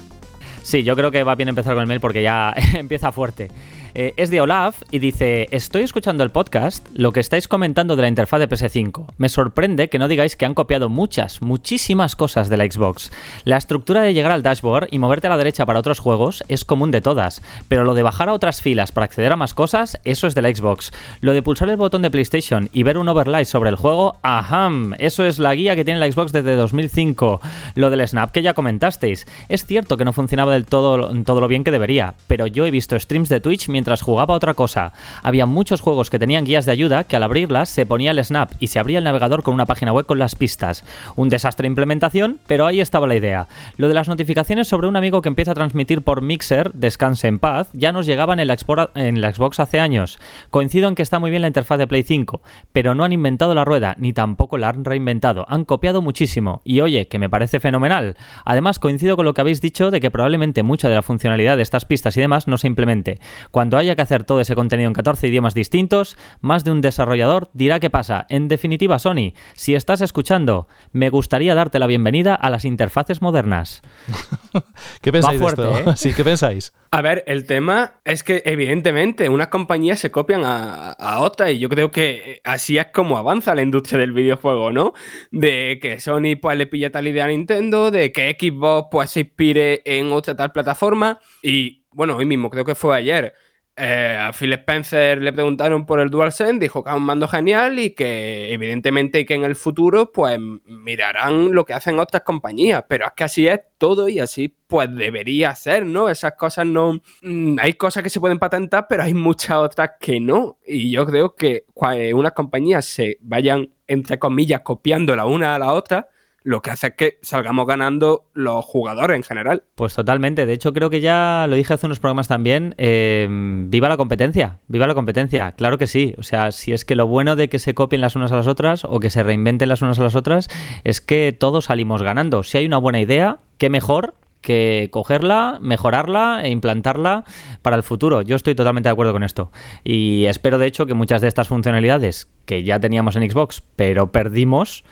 Sí, 0.67 0.83
yo 0.83 0.97
creo 0.97 1.11
que 1.11 1.23
va 1.23 1.35
bien 1.35 1.47
empezar 1.47 1.75
con 1.75 1.81
el 1.81 1.87
mail 1.87 2.01
porque 2.01 2.21
ya 2.21 2.53
empieza 2.73 3.13
fuerte. 3.13 3.49
Eh, 3.99 4.13
es 4.15 4.29
de 4.29 4.39
Olaf 4.39 4.83
y 4.91 4.99
dice, 4.99 5.47
estoy 5.49 5.81
escuchando 5.81 6.23
el 6.23 6.29
podcast, 6.29 6.87
lo 6.93 7.11
que 7.11 7.19
estáis 7.19 7.47
comentando 7.47 7.95
de 7.95 8.03
la 8.03 8.07
interfaz 8.07 8.39
de 8.39 8.47
PS5. 8.47 9.07
Me 9.17 9.27
sorprende 9.27 9.89
que 9.89 9.97
no 9.97 10.07
digáis 10.07 10.35
que 10.35 10.45
han 10.45 10.53
copiado 10.53 10.87
muchas, 10.87 11.41
muchísimas 11.41 12.15
cosas 12.15 12.47
de 12.47 12.57
la 12.57 12.65
Xbox. 12.65 13.11
La 13.43 13.57
estructura 13.57 14.03
de 14.03 14.13
llegar 14.13 14.31
al 14.31 14.43
dashboard 14.43 14.89
y 14.91 14.99
moverte 14.99 15.25
a 15.25 15.31
la 15.31 15.37
derecha 15.37 15.65
para 15.65 15.79
otros 15.79 15.97
juegos 15.97 16.43
es 16.47 16.63
común 16.63 16.91
de 16.91 17.01
todas, 17.01 17.41
pero 17.69 17.85
lo 17.85 17.95
de 17.95 18.03
bajar 18.03 18.29
a 18.29 18.33
otras 18.33 18.61
filas 18.61 18.91
para 18.91 19.05
acceder 19.05 19.31
a 19.31 19.35
más 19.35 19.55
cosas, 19.55 19.99
eso 20.03 20.27
es 20.27 20.35
de 20.35 20.43
la 20.43 20.53
Xbox. 20.53 20.91
Lo 21.21 21.33
de 21.33 21.41
pulsar 21.41 21.67
el 21.71 21.77
botón 21.77 22.03
de 22.03 22.11
PlayStation 22.11 22.69
y 22.73 22.83
ver 22.83 22.99
un 22.99 23.09
overlay 23.09 23.45
sobre 23.45 23.71
el 23.71 23.77
juego, 23.77 24.17
ajá, 24.21 24.69
eso 24.99 25.25
es 25.25 25.39
la 25.39 25.55
guía 25.55 25.75
que 25.75 25.85
tiene 25.85 25.99
la 25.99 26.11
Xbox 26.11 26.31
desde 26.31 26.55
2005. 26.55 27.41
Lo 27.73 27.89
del 27.89 28.07
Snap 28.07 28.29
que 28.29 28.43
ya 28.43 28.53
comentasteis. 28.53 29.25
Es 29.49 29.65
cierto 29.65 29.97
que 29.97 30.05
no 30.05 30.13
funcionaba 30.13 30.53
del 30.53 30.67
todo, 30.67 31.11
todo 31.23 31.41
lo 31.41 31.47
bien 31.47 31.63
que 31.63 31.71
debería, 31.71 32.13
pero 32.27 32.45
yo 32.45 32.67
he 32.67 32.69
visto 32.69 32.99
streams 32.99 33.29
de 33.29 33.41
Twitch 33.41 33.69
mientras 33.69 33.86
jugaba 33.95 34.33
otra 34.33 34.53
cosa. 34.53 34.93
Había 35.23 35.45
muchos 35.45 35.81
juegos 35.81 36.09
que 36.09 36.19
tenían 36.19 36.45
guías 36.45 36.65
de 36.65 36.71
ayuda 36.71 37.05
que 37.05 37.15
al 37.15 37.23
abrirlas 37.23 37.69
se 37.69 37.85
ponía 37.85 38.11
el 38.11 38.23
snap 38.23 38.51
y 38.59 38.67
se 38.67 38.79
abría 38.79 38.97
el 38.97 39.03
navegador 39.03 39.43
con 39.43 39.53
una 39.53 39.65
página 39.65 39.93
web 39.93 40.05
con 40.05 40.19
las 40.19 40.35
pistas. 40.35 40.83
Un 41.15 41.29
desastre 41.29 41.63
de 41.63 41.69
implementación, 41.69 42.39
pero 42.47 42.65
ahí 42.65 42.81
estaba 42.81 43.07
la 43.07 43.15
idea. 43.15 43.47
Lo 43.77 43.87
de 43.87 43.93
las 43.93 44.07
notificaciones 44.07 44.67
sobre 44.67 44.87
un 44.87 44.95
amigo 44.95 45.21
que 45.21 45.29
empieza 45.29 45.51
a 45.51 45.55
transmitir 45.55 46.01
por 46.01 46.21
Mixer, 46.21 46.71
descanse 46.73 47.27
en 47.27 47.39
paz, 47.39 47.69
ya 47.73 47.91
nos 47.91 48.05
llegaban 48.05 48.39
en 48.39 48.47
la, 48.47 48.57
en 48.95 49.21
la 49.21 49.33
Xbox 49.33 49.59
hace 49.59 49.79
años. 49.79 50.19
Coincido 50.49 50.87
en 50.87 50.95
que 50.95 51.03
está 51.03 51.19
muy 51.19 51.29
bien 51.29 51.41
la 51.41 51.47
interfaz 51.47 51.77
de 51.77 51.87
Play 51.87 52.03
5, 52.03 52.41
pero 52.73 52.95
no 52.95 53.03
han 53.03 53.13
inventado 53.13 53.55
la 53.55 53.65
rueda, 53.65 53.95
ni 53.97 54.13
tampoco 54.13 54.57
la 54.57 54.69
han 54.69 54.85
reinventado. 54.85 55.45
Han 55.49 55.65
copiado 55.65 56.01
muchísimo. 56.01 56.61
Y 56.63 56.81
oye, 56.81 57.07
que 57.07 57.19
me 57.19 57.29
parece 57.29 57.59
fenomenal. 57.59 58.17
Además, 58.45 58.79
coincido 58.79 59.15
con 59.15 59.25
lo 59.25 59.33
que 59.33 59.41
habéis 59.41 59.61
dicho 59.61 59.91
de 59.91 60.01
que 60.01 60.11
probablemente 60.11 60.63
mucha 60.63 60.89
de 60.89 60.95
la 60.95 61.01
funcionalidad 61.01 61.57
de 61.57 61.63
estas 61.63 61.85
pistas 61.85 62.17
y 62.17 62.21
demás 62.21 62.47
no 62.47 62.57
se 62.57 62.67
implemente. 62.67 63.19
Cuando 63.51 63.76
haya 63.77 63.95
que 63.95 64.01
hacer 64.01 64.23
todo 64.23 64.41
ese 64.41 64.55
contenido 64.55 64.87
en 64.87 64.93
14 64.93 65.27
idiomas 65.27 65.53
distintos, 65.53 66.17
más 66.41 66.63
de 66.63 66.71
un 66.71 66.81
desarrollador 66.81 67.49
dirá 67.53 67.79
qué 67.79 67.89
pasa. 67.89 68.25
En 68.29 68.47
definitiva, 68.47 68.99
Sony, 68.99 69.33
si 69.53 69.75
estás 69.75 70.01
escuchando, 70.01 70.67
me 70.91 71.09
gustaría 71.09 71.55
darte 71.55 71.79
la 71.79 71.87
bienvenida 71.87 72.35
a 72.35 72.49
las 72.49 72.65
interfaces 72.65 73.21
modernas. 73.21 73.81
¿Qué 75.01 75.11
pensáis 75.11 75.39
de 75.39 75.45
esto? 75.45 75.77
¿eh? 75.77 75.83
Sí, 75.95 76.13
¿qué 76.13 76.23
pensáis? 76.23 76.73
A 76.91 77.01
ver, 77.01 77.23
el 77.27 77.45
tema 77.45 77.99
es 78.05 78.23
que 78.23 78.41
evidentemente 78.45 79.29
unas 79.29 79.49
compañías 79.49 79.99
se 79.99 80.11
copian 80.11 80.43
a, 80.45 80.91
a, 80.91 81.19
otras 81.19 81.51
y 81.51 81.59
yo 81.59 81.69
creo 81.69 81.91
que 81.91 82.41
así 82.43 82.77
es 82.77 82.87
como 82.93 83.17
avanza 83.17 83.55
la 83.55 83.61
industria 83.61 83.99
del 83.99 84.13
videojuego, 84.13 84.71
¿no? 84.71 84.93
De 85.31 85.79
que 85.81 85.99
Sony 85.99 86.37
pues 86.41 86.57
le 86.57 86.67
pilla 86.67 86.91
tal 86.91 87.07
idea 87.07 87.25
a 87.25 87.27
Nintendo, 87.27 87.91
de 87.91 88.11
que 88.11 88.35
Xbox 88.39 88.87
pues 88.91 89.11
se 89.11 89.21
inspire 89.21 89.81
en 89.85 90.11
otra 90.11 90.35
tal 90.35 90.51
plataforma 90.51 91.19
y 91.41 91.83
bueno, 91.91 92.15
hoy 92.15 92.25
mismo 92.25 92.49
creo 92.49 92.63
que 92.63 92.75
fue 92.75 92.95
ayer 92.95 93.33
eh, 93.79 94.17
a 94.19 94.33
Phil 94.33 94.53
Spencer 94.53 95.21
le 95.21 95.31
preguntaron 95.31 95.85
por 95.85 95.99
el 95.99 96.09
DualSense, 96.09 96.57
dijo 96.59 96.83
que 96.83 96.89
es 96.89 96.95
un 96.95 97.03
mando 97.03 97.27
genial 97.27 97.77
y 97.77 97.91
que 97.91 98.51
evidentemente 98.51 99.23
que 99.23 99.35
en 99.35 99.43
el 99.43 99.55
futuro 99.55 100.11
pues 100.11 100.39
mirarán 100.65 101.53
lo 101.53 101.63
que 101.63 101.75
hacen 101.75 101.99
otras 101.99 102.23
compañías, 102.23 102.83
pero 102.89 103.05
es 103.05 103.11
que 103.15 103.23
así 103.23 103.47
es 103.47 103.59
todo 103.77 104.09
y 104.09 104.19
así 104.19 104.51
pues 104.65 104.93
debería 104.95 105.53
ser, 105.53 105.85
¿no? 105.85 106.09
Esas 106.09 106.33
cosas 106.33 106.65
no... 106.65 107.01
Mm, 107.21 107.57
hay 107.61 107.73
cosas 107.73 108.01
que 108.01 108.09
se 108.09 108.19
pueden 108.19 108.39
patentar, 108.39 108.87
pero 108.89 109.03
hay 109.03 109.13
muchas 109.13 109.57
otras 109.57 109.91
que 109.99 110.19
no. 110.19 110.57
Y 110.65 110.89
yo 110.89 111.05
creo 111.05 111.35
que 111.35 111.65
cuando 111.73 112.17
unas 112.17 112.31
compañías 112.31 112.83
se 112.83 113.19
vayan, 113.21 113.69
entre 113.85 114.17
comillas, 114.17 114.61
copiando 114.61 115.15
la 115.15 115.27
una 115.27 115.53
a 115.53 115.59
la 115.59 115.73
otra, 115.73 116.09
lo 116.47 116.61
que 116.61 116.71
hace 116.71 116.87
es 116.87 116.93
que 116.93 117.17
salgamos 117.23 117.67
ganando 117.67 118.23
los 118.33 118.63
jugadores 118.63 119.17
en 119.17 119.23
general. 119.23 119.63
Pues 119.75 119.93
totalmente. 119.95 120.45
De 120.45 120.53
hecho, 120.53 120.71
creo 120.71 120.89
que 120.89 121.01
ya 121.01 121.45
lo 121.49 121.57
dije 121.57 121.73
hace 121.73 121.87
unos 121.87 121.99
programas 121.99 122.29
también. 122.29 122.73
Eh, 122.77 123.27
viva 123.29 123.89
la 123.89 123.97
competencia, 123.97 124.59
viva 124.69 124.87
la 124.87 124.95
competencia. 124.95 125.51
Claro 125.51 125.77
que 125.77 125.87
sí. 125.87 126.15
O 126.17 126.23
sea, 126.23 126.53
si 126.53 126.71
es 126.71 126.85
que 126.85 126.95
lo 126.95 127.05
bueno 127.05 127.35
de 127.35 127.49
que 127.49 127.59
se 127.59 127.73
copien 127.73 127.99
las 127.99 128.15
unas 128.15 128.31
a 128.31 128.37
las 128.37 128.47
otras 128.47 128.85
o 128.85 129.01
que 129.01 129.09
se 129.09 129.23
reinventen 129.23 129.67
las 129.67 129.81
unas 129.81 129.99
a 129.99 130.03
las 130.03 130.15
otras 130.15 130.47
es 130.85 131.01
que 131.01 131.35
todos 131.37 131.65
salimos 131.65 132.01
ganando. 132.01 132.43
Si 132.43 132.57
hay 132.57 132.65
una 132.65 132.77
buena 132.77 133.01
idea, 133.01 133.39
qué 133.57 133.69
mejor 133.69 134.15
que 134.39 134.87
cogerla, 134.89 135.57
mejorarla 135.59 136.43
e 136.43 136.49
implantarla 136.49 137.25
para 137.61 137.75
el 137.75 137.83
futuro. 137.83 138.21
Yo 138.21 138.37
estoy 138.37 138.55
totalmente 138.55 138.87
de 138.87 138.93
acuerdo 138.93 139.11
con 139.11 139.23
esto. 139.23 139.51
Y 139.83 140.23
espero, 140.27 140.57
de 140.59 140.67
hecho, 140.67 140.85
que 140.85 140.93
muchas 140.93 141.19
de 141.19 141.27
estas 141.27 141.49
funcionalidades 141.49 142.29
que 142.45 142.63
ya 142.63 142.79
teníamos 142.79 143.17
en 143.17 143.29
Xbox, 143.29 143.63
pero 143.75 144.13
perdimos, 144.13 144.85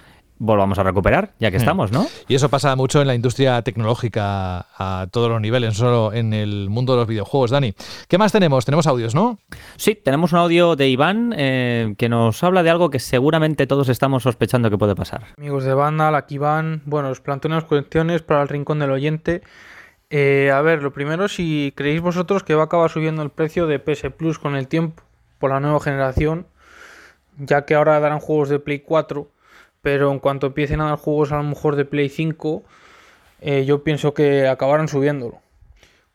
volvamos 0.46 0.80
a 0.80 0.84
recuperar, 0.84 1.34
ya 1.40 1.52
que 1.52 1.58
estamos, 1.58 1.92
¿no? 1.92 2.08
Y 2.28 2.36
eso 2.36 2.50
pasa 2.50 2.76
mucho 2.76 3.02
en 3.02 3.08
la 3.08 3.16
industria 3.16 3.62
tecnológica 3.62 4.68
a 4.78 5.08
todos 5.12 5.30
los 5.30 5.42
niveles, 5.42 5.70
no 5.70 5.76
solo 5.76 6.14
en 6.14 6.34
el 6.34 6.70
mundo 6.70 6.94
de 6.94 7.00
los 7.00 7.08
videojuegos, 7.08 7.52
Dani. 7.52 7.74
¿Qué 8.08 8.18
más 8.18 8.32
tenemos? 8.32 8.66
Tenemos 8.66 8.88
audios, 8.88 9.16
¿no? 9.16 9.40
Sí, 9.76 9.96
tenemos 9.96 10.32
un 10.34 10.40
audio 10.40 10.76
de 10.76 10.90
Iván 10.90 11.34
eh, 11.38 11.96
que 11.98 12.10
nos 12.10 12.44
habla 12.44 12.64
de 12.64 12.70
algo 12.70 12.90
que 12.90 13.00
seguramente 13.00 13.68
todos 13.68 13.90
estamos 13.90 14.24
sospechando 14.24 14.70
que 14.70 14.78
puede 14.78 14.96
pasar. 14.96 15.24
Amigos 15.38 15.64
de 15.64 15.74
banda, 15.74 16.16
aquí 16.16 16.36
Iván. 16.36 16.82
Bueno, 16.86 17.10
os 17.10 17.22
planteo 17.22 17.50
unas 17.50 17.64
cuestiones 17.64 18.22
para 18.22 18.42
el 18.42 18.48
rincón 18.48 18.80
del 18.80 18.92
oyente. 18.92 19.42
Eh, 20.10 20.52
a 20.54 20.62
ver, 20.62 20.84
lo 20.84 20.94
primero, 20.94 21.28
si 21.28 21.74
creéis 21.76 22.02
vosotros 22.02 22.44
que 22.44 22.56
va 22.56 22.64
a 22.64 22.66
acabar 22.66 22.90
subiendo 22.90 23.22
el 23.24 23.32
precio 23.32 23.68
de 23.68 23.80
PS 23.80 24.12
Plus 24.16 24.40
con 24.40 24.56
el 24.56 24.68
tiempo. 24.68 25.04
por 25.40 25.52
la 25.52 25.60
nueva 25.60 25.82
generación, 25.82 26.48
ya 27.38 27.66
que 27.66 27.76
ahora 27.76 28.00
darán 28.00 28.20
juegos 28.20 28.48
de 28.50 28.60
Play 28.60 28.80
4, 28.80 29.30
pero 29.86 30.12
en 30.12 30.18
cuanto 30.18 30.48
empiecen 30.48 30.82
a 30.82 30.86
dar 30.86 30.98
juegos 30.98 31.32
a 31.32 31.38
lo 31.38 31.44
mejor 31.44 31.76
de 31.76 31.86
Play 31.86 32.10
5, 32.10 32.64
eh, 33.42 33.66
yo 33.66 33.84
pienso 33.84 34.16
que 34.16 34.48
acabarán 34.48 34.88
subiéndolo, 34.88 35.42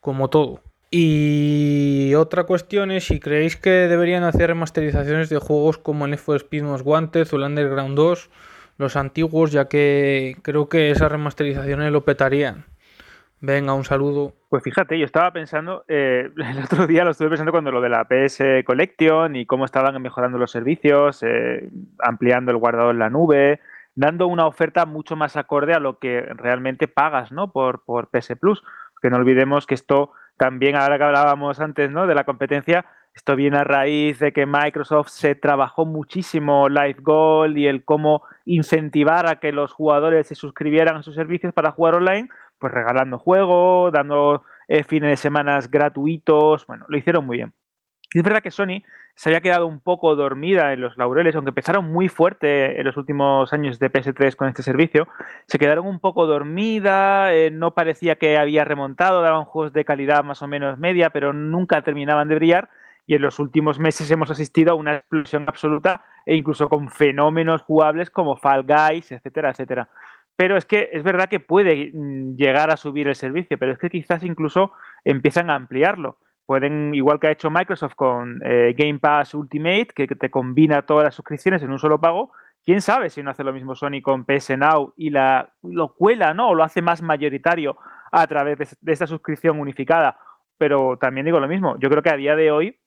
como 0.01 0.29
todo. 0.29 0.61
Y 0.91 2.13
otra 2.17 2.43
cuestión 2.43 2.91
es 2.91 3.05
si 3.05 3.21
creéis 3.21 3.57
que 3.57 3.71
deberían 3.71 4.25
hacer 4.25 4.49
remasterizaciones 4.49 5.29
de 5.29 5.39
juegos 5.39 5.79
como 5.79 6.05
el 6.07 6.19
for 6.19 6.35
Speed 6.35 6.65
Most 6.65 6.85
Wanted 6.85 7.29
o 7.33 7.37
el 7.37 7.45
Underground 7.45 7.95
2, 7.95 8.31
los 8.79 8.97
antiguos, 8.97 9.53
ya 9.53 9.69
que 9.69 10.37
creo 10.43 10.69
que 10.69 10.91
esas 10.91 11.13
remasterizaciones 11.13 11.93
lo 11.93 12.05
petarían. 12.05 12.65
Venga, 13.43 13.73
un 13.73 13.85
saludo. 13.85 14.35
Pues 14.51 14.63
fíjate, 14.63 14.99
yo 14.99 15.07
estaba 15.07 15.33
pensando, 15.33 15.85
eh, 15.89 16.31
el 16.37 16.65
otro 16.65 16.87
día 16.87 17.05
lo 17.05 17.13
estuve 17.13 17.31
pensando 17.31 17.53
cuando 17.53 17.73
lo 17.73 17.81
de 17.81 17.89
la 17.89 18.05
PS 18.05 18.65
Collection 18.67 19.35
y 19.35 19.47
cómo 19.47 19.65
estaban 19.65 20.01
mejorando 20.03 20.37
los 20.37 20.51
servicios, 20.51 21.23
eh, 21.23 21.71
ampliando 21.99 22.51
el 22.51 22.59
guardado 22.59 22.91
en 22.91 22.99
la 22.99 23.09
nube, 23.09 23.61
dando 23.95 24.27
una 24.27 24.47
oferta 24.47 24.85
mucho 24.85 25.17
más 25.17 25.37
acorde 25.37 25.73
a 25.73 25.81
lo 25.81 25.99
que 25.99 26.21
realmente 26.21 26.87
pagas, 26.87 27.33
¿no? 27.33 27.51
Por, 27.51 27.83
por 27.85 28.09
PS 28.09 28.37
Plus. 28.39 28.63
Que 29.01 29.09
no 29.09 29.17
olvidemos 29.17 29.67
que 29.67 29.75
esto 29.75 30.13
también, 30.37 30.77
ahora 30.77 30.99
que 30.99 31.05
hablábamos 31.05 31.61
antes, 31.61 31.91
¿no? 31.91 32.07
De 32.07 32.15
la 32.15 32.25
competencia, 32.25 32.85
esto 33.15 33.37
viene 33.37 33.59
a 33.59 33.65
raíz 33.65 34.19
de 34.19 34.33
que 34.33 34.47
Microsoft 34.47 35.09
se 35.09 35.35
trabajó 35.35 35.85
muchísimo 35.85 36.69
Live 36.69 36.99
Gold 37.01 37.57
y 37.57 37.67
el 37.67 37.85
cómo 37.85 38.23
incentivar 38.45 39.27
a 39.27 39.41
que 39.41 39.53
los 39.53 39.73
jugadores 39.73 40.29
se 40.29 40.35
suscribieran 40.35 40.97
a 40.97 41.03
sus 41.03 41.15
servicios 41.15 41.53
para 41.53 41.73
jugar 41.73 41.95
online, 41.95 42.29
pues 42.61 42.73
regalando 42.73 43.19
juegos, 43.19 43.93
dando 43.93 44.45
eh, 44.69 44.85
fines 44.85 45.11
de 45.11 45.17
semana 45.17 45.59
gratuitos, 45.69 46.67
bueno, 46.67 46.85
lo 46.89 46.97
hicieron 46.97 47.27
muy 47.27 47.39
bien. 47.39 47.53
Y 48.13 48.19
es 48.19 48.25
verdad 48.25 48.43
que 48.43 48.51
Sony 48.51 48.83
se 49.15 49.29
había 49.29 49.41
quedado 49.41 49.67
un 49.67 49.81
poco 49.81 50.17
dormida 50.17 50.73
en 50.73 50.81
los 50.81 50.97
laureles, 50.97 51.35
aunque 51.35 51.51
empezaron 51.51 51.93
muy 51.93 52.09
fuerte 52.09 52.79
en 52.79 52.87
los 52.87 52.97
últimos 52.97 53.53
años 53.53 53.79
de 53.79 53.91
PS3 53.91 54.35
con 54.35 54.49
este 54.49 54.63
servicio, 54.63 55.09
se 55.47 55.59
quedaron 55.59 55.87
un 55.87 56.01
poco 56.01 56.27
dormida, 56.27 57.33
eh, 57.35 57.51
no 57.51 57.75
parecía 57.75 58.17
que 58.17 58.39
había 58.39 58.65
remontado, 58.65 59.23
daban 59.23 59.45
juegos 59.45 59.73
de 59.73 59.85
calidad 59.85 60.25
más 60.25 60.43
o 60.43 60.49
menos 60.49 60.79
media, 60.79 61.11
pero 61.11 61.33
nunca 61.33 61.83
terminaban 61.83 62.29
de 62.29 62.35
brillar 62.37 62.69
y 63.07 63.15
en 63.15 63.23
los 63.23 63.39
últimos 63.41 63.79
meses 63.79 64.11
hemos 64.11 64.31
asistido 64.31 64.73
a 64.73 64.77
una 64.77 64.97
explosión 64.97 65.45
absoluta 65.49 66.05
e 66.25 66.37
incluso 66.37 66.69
con 66.69 66.89
fenómenos 66.91 67.63
jugables 67.63 68.09
como 68.09 68.37
Fall 68.37 68.63
Guys, 68.63 69.11
etcétera, 69.11 69.51
etcétera. 69.51 69.89
Pero 70.41 70.57
es 70.57 70.65
que 70.65 70.89
es 70.91 71.03
verdad 71.03 71.29
que 71.29 71.39
puede 71.39 71.91
mm, 71.93 72.35
llegar 72.35 72.71
a 72.71 72.79
subir 72.79 73.07
el 73.09 73.15
servicio, 73.15 73.59
pero 73.59 73.73
es 73.73 73.79
que 73.79 73.91
quizás 73.91 74.25
incluso 74.25 74.73
empiezan 75.05 75.51
a 75.51 75.55
ampliarlo. 75.55 76.17
Pueden, 76.47 76.95
igual 76.95 77.21
que 77.21 77.27
ha 77.27 77.33
hecho 77.33 77.51
Microsoft 77.51 77.95
con 77.95 78.41
eh, 78.43 78.75
Game 78.75 79.01
Pass 79.01 79.35
Ultimate, 79.35 79.89
que, 79.95 80.07
te 80.07 80.31
combina 80.31 80.81
todas 80.87 81.05
las 81.05 81.15
suscripciones 81.15 81.63
en 81.63 81.71
un 81.71 81.79
solo 81.79 82.01
pago, 82.01 82.33
quién 82.65 82.81
sabe 82.81 83.11
si 83.11 83.23
no 83.23 83.33
hace 83.33 83.45
lo 83.45 83.53
mismo 83.53 83.75
Sony 83.75 84.01
con 84.03 84.25
PS 84.25 84.57
Now 84.57 84.95
y 84.97 85.11
la, 85.11 85.53
lo 85.63 85.93
cuela, 85.93 86.33
¿no? 86.33 86.49
O 86.49 86.55
lo 86.55 86.65
hace 86.65 86.81
más 86.81 87.03
mayoritario 87.03 87.77
a 88.11 88.27
través 88.27 88.79
de 88.81 88.93
esta 88.93 89.07
suscripción 89.07 89.61
unificada. 89.61 90.19
Pero 90.57 90.97
también 90.97 91.27
digo 91.27 91.39
lo 91.39 91.49
mismo, 91.49 91.79
yo 91.81 91.91
creo 91.91 92.03
que 92.03 92.09
a 92.09 92.17
día 92.17 92.35
de 92.35 92.51
hoy 92.51 92.79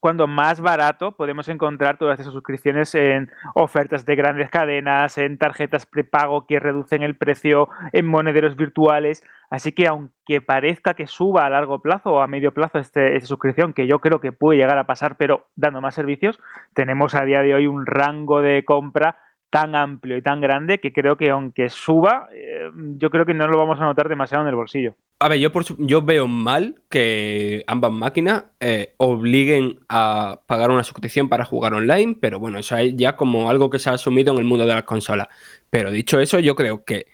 cuando 0.00 0.26
más 0.26 0.60
barato 0.60 1.12
podemos 1.12 1.48
encontrar 1.48 1.98
todas 1.98 2.20
esas 2.20 2.32
suscripciones 2.32 2.94
en 2.94 3.30
ofertas 3.54 4.04
de 4.04 4.16
grandes 4.16 4.50
cadenas, 4.50 5.18
en 5.18 5.38
tarjetas 5.38 5.86
prepago 5.86 6.46
que 6.46 6.60
reducen 6.60 7.02
el 7.02 7.16
precio, 7.16 7.68
en 7.92 8.06
monederos 8.06 8.56
virtuales. 8.56 9.22
Así 9.50 9.72
que 9.72 9.86
aunque 9.86 10.40
parezca 10.40 10.94
que 10.94 11.06
suba 11.06 11.46
a 11.46 11.50
largo 11.50 11.80
plazo 11.80 12.12
o 12.14 12.20
a 12.20 12.26
medio 12.26 12.52
plazo 12.52 12.78
este, 12.78 13.16
esta 13.16 13.26
suscripción, 13.26 13.72
que 13.72 13.86
yo 13.86 14.00
creo 14.00 14.20
que 14.20 14.32
puede 14.32 14.58
llegar 14.58 14.78
a 14.78 14.86
pasar, 14.86 15.16
pero 15.16 15.46
dando 15.56 15.80
más 15.80 15.94
servicios, 15.94 16.40
tenemos 16.74 17.14
a 17.14 17.24
día 17.24 17.42
de 17.42 17.54
hoy 17.54 17.66
un 17.66 17.86
rango 17.86 18.40
de 18.40 18.64
compra 18.64 19.18
tan 19.50 19.76
amplio 19.76 20.16
y 20.16 20.22
tan 20.22 20.40
grande 20.40 20.80
que 20.80 20.92
creo 20.92 21.16
que 21.16 21.30
aunque 21.30 21.68
suba, 21.68 22.28
eh, 22.32 22.70
yo 22.96 23.10
creo 23.10 23.24
que 23.24 23.34
no 23.34 23.46
lo 23.46 23.56
vamos 23.56 23.80
a 23.80 23.84
notar 23.84 24.08
demasiado 24.08 24.42
en 24.42 24.48
el 24.48 24.56
bolsillo. 24.56 24.96
A 25.20 25.28
ver, 25.28 25.38
yo, 25.38 25.50
yo 25.78 26.02
veo 26.02 26.26
mal 26.26 26.82
que 26.90 27.64
ambas 27.66 27.92
máquinas 27.92 28.44
eh, 28.60 28.94
obliguen 28.98 29.80
a 29.88 30.42
pagar 30.46 30.70
una 30.70 30.84
suscripción 30.84 31.28
para 31.28 31.44
jugar 31.44 31.72
online, 31.72 32.16
pero 32.20 32.38
bueno, 32.38 32.58
eso 32.58 32.76
es 32.76 32.94
ya 32.96 33.16
como 33.16 33.48
algo 33.48 33.70
que 33.70 33.78
se 33.78 33.88
ha 33.88 33.94
asumido 33.94 34.32
en 34.32 34.40
el 34.40 34.44
mundo 34.44 34.66
de 34.66 34.74
las 34.74 34.84
consolas. 34.84 35.28
Pero 35.70 35.90
dicho 35.90 36.20
eso, 36.20 36.40
yo 36.40 36.54
creo 36.54 36.84
que 36.84 37.06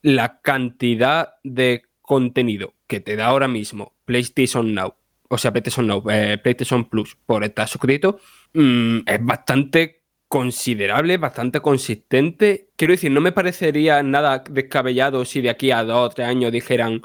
la 0.00 0.40
cantidad 0.40 1.34
de 1.44 1.84
contenido 2.00 2.74
que 2.86 3.00
te 3.00 3.16
da 3.16 3.26
ahora 3.26 3.48
mismo 3.48 3.94
PlayStation 4.04 4.74
Now, 4.74 4.94
o 5.28 5.38
sea, 5.38 5.52
PlayStation 5.52 5.86
Now, 5.86 6.02
eh, 6.10 6.38
PlayStation 6.42 6.86
Plus 6.86 7.16
por 7.26 7.44
estar 7.44 7.68
suscrito, 7.68 8.18
mm, 8.54 8.98
es 9.06 9.24
bastante 9.24 10.02
considerable, 10.26 11.18
bastante 11.18 11.60
consistente. 11.60 12.70
Quiero 12.76 12.92
decir, 12.92 13.10
no 13.10 13.20
me 13.20 13.32
parecería 13.32 14.02
nada 14.02 14.42
descabellado 14.50 15.24
si 15.24 15.42
de 15.42 15.50
aquí 15.50 15.70
a 15.70 15.84
dos 15.84 16.10
o 16.10 16.14
tres 16.14 16.26
años 16.28 16.50
dijeran, 16.50 17.02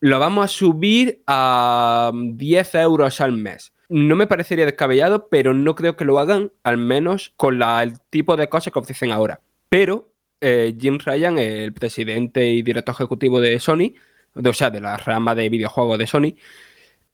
lo 0.00 0.18
vamos 0.18 0.44
a 0.44 0.48
subir 0.48 1.22
a 1.26 2.12
10 2.14 2.74
euros 2.76 3.20
al 3.20 3.32
mes. 3.32 3.72
No 3.88 4.16
me 4.16 4.26
parecería 4.26 4.66
descabellado, 4.66 5.28
pero 5.28 5.54
no 5.54 5.74
creo 5.74 5.96
que 5.96 6.04
lo 6.04 6.18
hagan, 6.18 6.52
al 6.64 6.76
menos 6.76 7.32
con 7.36 7.62
el 7.62 8.00
tipo 8.10 8.36
de 8.36 8.48
cosas 8.48 8.72
que 8.72 8.78
ofrecen 8.78 9.12
ahora. 9.12 9.40
Pero 9.68 10.12
eh, 10.40 10.76
Jim 10.78 10.98
Ryan, 10.98 11.38
el 11.38 11.72
presidente 11.72 12.46
y 12.48 12.62
director 12.62 12.94
ejecutivo 12.94 13.40
de 13.40 13.58
Sony, 13.60 13.94
o 14.34 14.52
sea, 14.52 14.70
de 14.70 14.80
la 14.80 14.96
rama 14.96 15.34
de 15.34 15.48
videojuegos 15.48 15.98
de 15.98 16.06
Sony, 16.06 16.34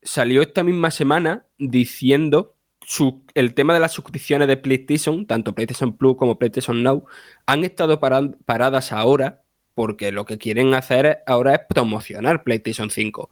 salió 0.01 0.41
esta 0.41 0.63
misma 0.63 0.91
semana 0.91 1.45
diciendo 1.57 2.55
el 3.33 3.53
tema 3.53 3.73
de 3.73 3.79
las 3.79 3.93
suscripciones 3.93 4.47
de 4.47 4.57
PlayStation, 4.57 5.25
tanto 5.25 5.55
PlayStation 5.55 5.95
Plus 5.95 6.17
como 6.17 6.37
PlayStation 6.37 6.83
Now, 6.83 7.05
han 7.45 7.63
estado 7.63 7.99
paradas 7.99 8.91
ahora 8.91 9.42
porque 9.73 10.11
lo 10.11 10.25
que 10.25 10.37
quieren 10.37 10.73
hacer 10.73 11.23
ahora 11.25 11.55
es 11.55 11.61
promocionar 11.67 12.43
PlayStation 12.43 12.89
5. 12.89 13.29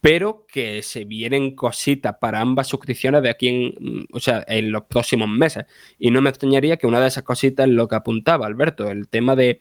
Pero 0.00 0.46
que 0.48 0.82
se 0.82 1.04
vienen 1.04 1.54
cositas 1.54 2.16
para 2.20 2.40
ambas 2.40 2.66
suscripciones 2.68 3.22
de 3.22 3.30
aquí 3.30 3.48
en, 3.48 4.06
o 4.12 4.20
sea, 4.20 4.44
en 4.48 4.72
los 4.72 4.84
próximos 4.84 5.28
meses. 5.28 5.64
Y 5.98 6.10
no 6.10 6.20
me 6.20 6.30
extrañaría 6.30 6.76
que 6.76 6.86
una 6.86 7.00
de 7.00 7.08
esas 7.08 7.22
cositas 7.22 7.68
es 7.68 7.72
lo 7.72 7.88
que 7.88 7.96
apuntaba 7.96 8.46
Alberto, 8.46 8.90
el 8.90 9.08
tema 9.08 9.36
de 9.36 9.60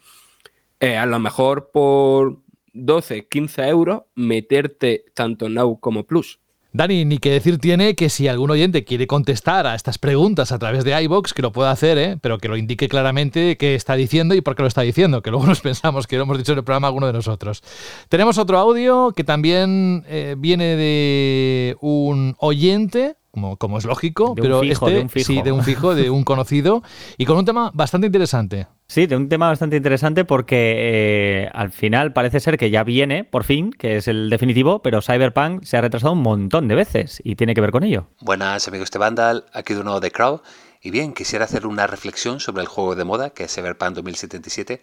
eh, 0.80 0.98
a 0.98 1.06
lo 1.06 1.19
mejor 1.19 1.69
por 1.72 2.41
12, 2.73 3.27
15 3.27 3.68
euros 3.68 4.03
meterte 4.15 5.06
tanto 5.14 5.48
Now 5.48 5.80
como 5.80 6.06
Plus. 6.06 6.40
Dani, 6.73 7.03
ni 7.03 7.18
que 7.18 7.31
decir 7.31 7.57
tiene 7.57 7.95
que 7.95 8.10
si 8.10 8.30
algún 8.30 8.49
oyente 8.49 8.85
quiere 8.85 9.06
contestar 9.06 9.68
a 9.68 9.76
estas 9.76 9.98
preguntas 9.98 10.53
a 10.53 10.60
través 10.60 10.85
de 10.85 11.02
iBox, 11.03 11.34
que 11.34 11.41
lo 11.41 11.52
pueda 11.52 11.69
hacer, 11.69 11.98
¿eh? 11.98 12.18
pero 12.22 12.38
que 12.38 12.48
lo 12.48 12.56
indique 12.56 12.88
claramente 12.88 13.57
qué 13.57 13.76
está 13.76 13.95
diciendo 13.95 14.35
y 14.35 14.41
por 14.41 14.56
qué 14.56 14.61
lo 14.61 14.68
está 14.69 14.81
diciendo, 14.81 15.22
que 15.22 15.31
luego 15.31 15.45
nos 15.48 15.60
pensamos 15.60 16.07
que 16.07 16.15
lo 16.15 16.23
hemos 16.23 16.38
dicho 16.38 16.53
en 16.53 16.60
el 16.60 16.64
programa 16.64 16.88
alguno 16.88 17.07
de 17.07 17.14
nosotros. 17.14 17.61
Tenemos 18.07 18.38
otro 18.38 18.57
audio 18.57 19.11
que 19.14 19.26
también 19.26 20.06
eh, 20.07 20.35
viene 20.38 20.77
de 20.77 21.76
un 21.81 22.35
oyente 22.39 23.15
como, 23.31 23.56
como, 23.56 23.77
es 23.77 23.85
lógico, 23.85 24.35
pero 24.35 24.61
este, 24.61 24.91
de 24.91 25.02
un 25.02 25.10
fijo. 25.10 25.26
sí, 25.26 25.41
de 25.41 25.52
un 25.53 25.64
fijo, 25.64 25.95
de 25.95 26.10
un 26.10 26.23
conocido, 26.26 26.84
y 27.18 27.26
con 27.26 27.38
un 27.38 27.45
tema 27.45 27.72
bastante 27.73 28.07
interesante. 28.07 28.68
Sí, 28.91 29.07
de 29.07 29.15
un 29.15 29.30
tema 29.30 29.47
bastante 29.47 29.77
interesante 29.77 30.26
porque 30.26 31.45
eh, 31.45 31.49
al 31.53 31.72
final 31.72 32.11
parece 32.11 32.41
ser 32.41 32.57
que 32.57 32.69
ya 32.69 32.84
viene, 32.84 33.23
por 33.23 33.45
fin, 33.45 33.72
que 33.72 33.95
es 33.95 34.09
el 34.09 34.30
definitivo, 34.30 34.81
pero 34.81 35.01
Cyberpunk 35.01 35.63
se 35.63 35.77
ha 35.77 35.81
retrasado 35.81 36.11
un 36.11 36.22
montón 36.22 36.68
de 36.68 36.76
veces 36.76 37.22
y 37.23 37.38
tiene 37.38 37.53
que 37.53 37.61
ver 37.61 37.72
con 37.72 37.85
ello. 37.85 38.07
Buenas 38.19 38.68
amigos 38.68 38.91
de 38.91 38.99
Vandal, 38.99 39.45
aquí 39.53 39.76
de 39.76 39.85
nuevo 39.85 40.01
de 40.01 40.11
Crowd. 40.11 40.41
Y 40.81 40.91
bien, 40.91 41.13
quisiera 41.13 41.45
hacer 41.45 41.68
una 41.68 41.88
reflexión 41.88 42.41
sobre 42.41 42.63
el 42.63 42.68
juego 42.68 42.97
de 42.97 43.05
moda 43.05 43.30
que 43.30 43.45
es 43.45 43.55
Cyberpunk 43.55 43.93
2077. 43.95 44.81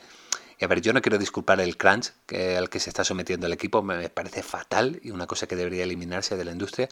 Y 0.58 0.64
a 0.64 0.68
ver, 0.68 0.80
yo 0.80 0.94
no 0.94 1.02
quiero 1.02 1.18
disculpar 1.18 1.60
el 1.60 1.76
crunch 1.76 2.14
al 2.56 2.70
que 2.70 2.80
se 2.80 2.88
está 2.88 3.04
sometiendo 3.04 3.46
el 3.46 3.52
equipo, 3.52 3.82
me 3.82 4.08
parece 4.08 4.42
fatal 4.42 5.00
y 5.02 5.10
una 5.10 5.26
cosa 5.26 5.46
que 5.46 5.54
debería 5.54 5.84
eliminarse 5.84 6.34
de 6.38 6.46
la 6.46 6.52
industria. 6.52 6.88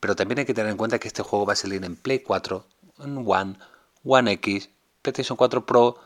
Pero 0.00 0.16
también 0.16 0.38
hay 0.38 0.46
que 0.46 0.54
tener 0.54 0.70
en 0.70 0.78
cuenta 0.78 0.98
que 0.98 1.08
este 1.08 1.22
juego 1.22 1.44
va 1.44 1.52
a 1.52 1.56
salir 1.56 1.84
en 1.84 1.96
Play 1.96 2.20
4, 2.20 2.66
en 3.00 3.24
One, 3.26 3.58
One 4.04 4.32
X, 4.32 4.70
PlayStation 5.02 5.36
4 5.36 5.66
Pro, 5.66 5.98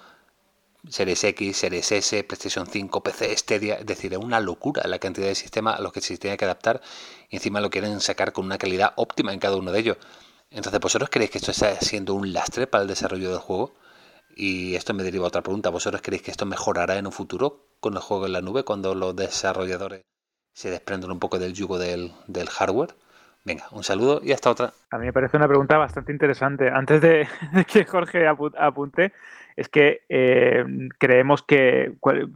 Series 0.88 1.22
X, 1.24 1.56
Series 1.56 1.92
S, 1.92 2.24
PlayStation 2.24 2.66
5, 2.66 3.02
PC, 3.02 3.36
Stadia, 3.36 3.74
es 3.76 3.86
decir, 3.86 4.12
es 4.12 4.18
una 4.18 4.40
locura 4.40 4.82
la 4.86 4.98
cantidad 4.98 5.26
de 5.26 5.34
sistemas 5.34 5.78
a 5.78 5.82
los 5.82 5.92
que 5.92 6.00
se 6.00 6.16
tiene 6.16 6.36
que 6.36 6.44
adaptar 6.44 6.80
y 7.28 7.36
encima 7.36 7.60
lo 7.60 7.70
quieren 7.70 8.00
sacar 8.00 8.32
con 8.32 8.46
una 8.46 8.58
calidad 8.58 8.92
óptima 8.96 9.32
en 9.32 9.40
cada 9.40 9.56
uno 9.56 9.72
de 9.72 9.80
ellos. 9.80 9.96
Entonces, 10.50 10.80
¿vosotros 10.80 11.10
creéis 11.10 11.30
que 11.30 11.38
esto 11.38 11.50
está 11.50 11.74
siendo 11.76 12.14
un 12.14 12.32
lastre 12.32 12.66
para 12.66 12.82
el 12.82 12.88
desarrollo 12.88 13.30
del 13.30 13.38
juego? 13.38 13.74
Y 14.34 14.74
esto 14.74 14.94
me 14.94 15.02
deriva 15.02 15.24
a 15.24 15.28
otra 15.28 15.42
pregunta. 15.42 15.70
¿Vosotros 15.70 16.02
creéis 16.02 16.22
que 16.22 16.30
esto 16.30 16.46
mejorará 16.46 16.96
en 16.96 17.06
un 17.06 17.12
futuro 17.12 17.66
con 17.80 17.94
el 17.94 18.00
juego 18.00 18.26
en 18.26 18.32
la 18.32 18.40
nube 18.40 18.64
cuando 18.64 18.94
los 18.94 19.14
desarrolladores 19.14 20.02
se 20.52 20.70
desprenden 20.70 21.10
un 21.10 21.20
poco 21.20 21.38
del 21.38 21.52
yugo 21.52 21.78
del 21.78 22.12
hardware? 22.50 22.94
Venga, 23.44 23.66
un 23.70 23.82
saludo 23.82 24.20
y 24.22 24.32
hasta 24.32 24.50
otra. 24.50 24.72
A 24.90 24.98
mí 24.98 25.06
me 25.06 25.12
parece 25.12 25.36
una 25.36 25.48
pregunta 25.48 25.78
bastante 25.78 26.12
interesante. 26.12 26.68
Antes 26.68 27.00
de 27.00 27.26
que 27.72 27.84
Jorge 27.84 28.26
apunte, 28.26 29.12
es 29.56 29.68
que 29.68 30.02
eh, 30.08 30.64
creemos 30.98 31.42
que, 31.42 31.92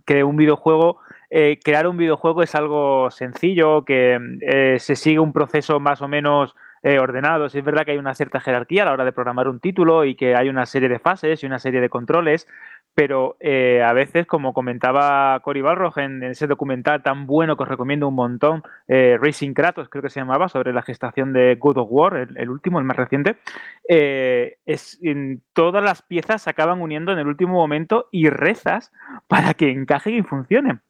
que, 0.06 0.24
un 0.24 0.36
videojuego, 0.36 0.98
eh, 1.30 1.58
crear 1.62 1.86
un 1.86 1.96
videojuego 1.96 2.42
es 2.42 2.54
algo 2.54 3.10
sencillo, 3.10 3.84
que 3.84 4.18
eh, 4.40 4.78
se 4.78 4.96
sigue 4.96 5.18
un 5.18 5.32
proceso 5.32 5.80
más 5.80 6.02
o 6.02 6.08
menos 6.08 6.54
eh, 6.86 6.98
ordenados. 6.98 7.54
Es 7.54 7.64
verdad 7.64 7.86
que 7.86 7.92
hay 7.92 7.96
una 7.96 8.14
cierta 8.14 8.40
jerarquía 8.40 8.82
a 8.82 8.84
la 8.84 8.92
hora 8.92 9.06
de 9.06 9.12
programar 9.12 9.48
un 9.48 9.58
título 9.58 10.04
y 10.04 10.16
que 10.16 10.36
hay 10.36 10.50
una 10.50 10.66
serie 10.66 10.90
de 10.90 10.98
fases 10.98 11.42
y 11.42 11.46
una 11.46 11.58
serie 11.58 11.80
de 11.80 11.88
controles, 11.88 12.46
pero 12.94 13.36
eh, 13.40 13.82
a 13.82 13.92
veces, 13.92 14.26
como 14.26 14.54
comentaba 14.54 15.38
Cory 15.40 15.60
Balrog 15.62 15.98
en, 15.98 16.22
ese 16.22 16.46
documental 16.46 17.02
tan 17.02 17.26
bueno 17.26 17.56
que 17.56 17.64
os 17.64 17.68
recomiendo 17.68 18.06
un 18.08 18.14
montón, 18.14 18.62
eh, 18.86 19.18
Racing 19.20 19.52
Kratos, 19.52 19.88
creo 19.88 20.02
que 20.02 20.10
se 20.10 20.20
llamaba, 20.20 20.48
sobre 20.48 20.72
la 20.72 20.82
gestación 20.82 21.32
de 21.32 21.56
God 21.56 21.78
of 21.78 21.88
War, 21.90 22.28
el, 22.36 22.48
último, 22.48 22.78
el 22.78 22.84
más 22.84 22.96
reciente, 22.96 23.36
eh, 23.88 24.58
es, 24.64 24.98
en, 25.02 25.42
todas 25.52 25.82
las 25.82 26.02
piezas 26.02 26.42
se 26.42 26.50
acaban 26.50 26.80
uniendo 26.80 27.12
en 27.12 27.18
el 27.18 27.26
último 27.26 27.54
momento 27.54 28.08
y 28.12 28.28
rezas 28.28 28.92
para 29.26 29.54
que 29.54 29.70
encajen 29.70 30.14
y 30.14 30.22
funcionen. 30.22 30.80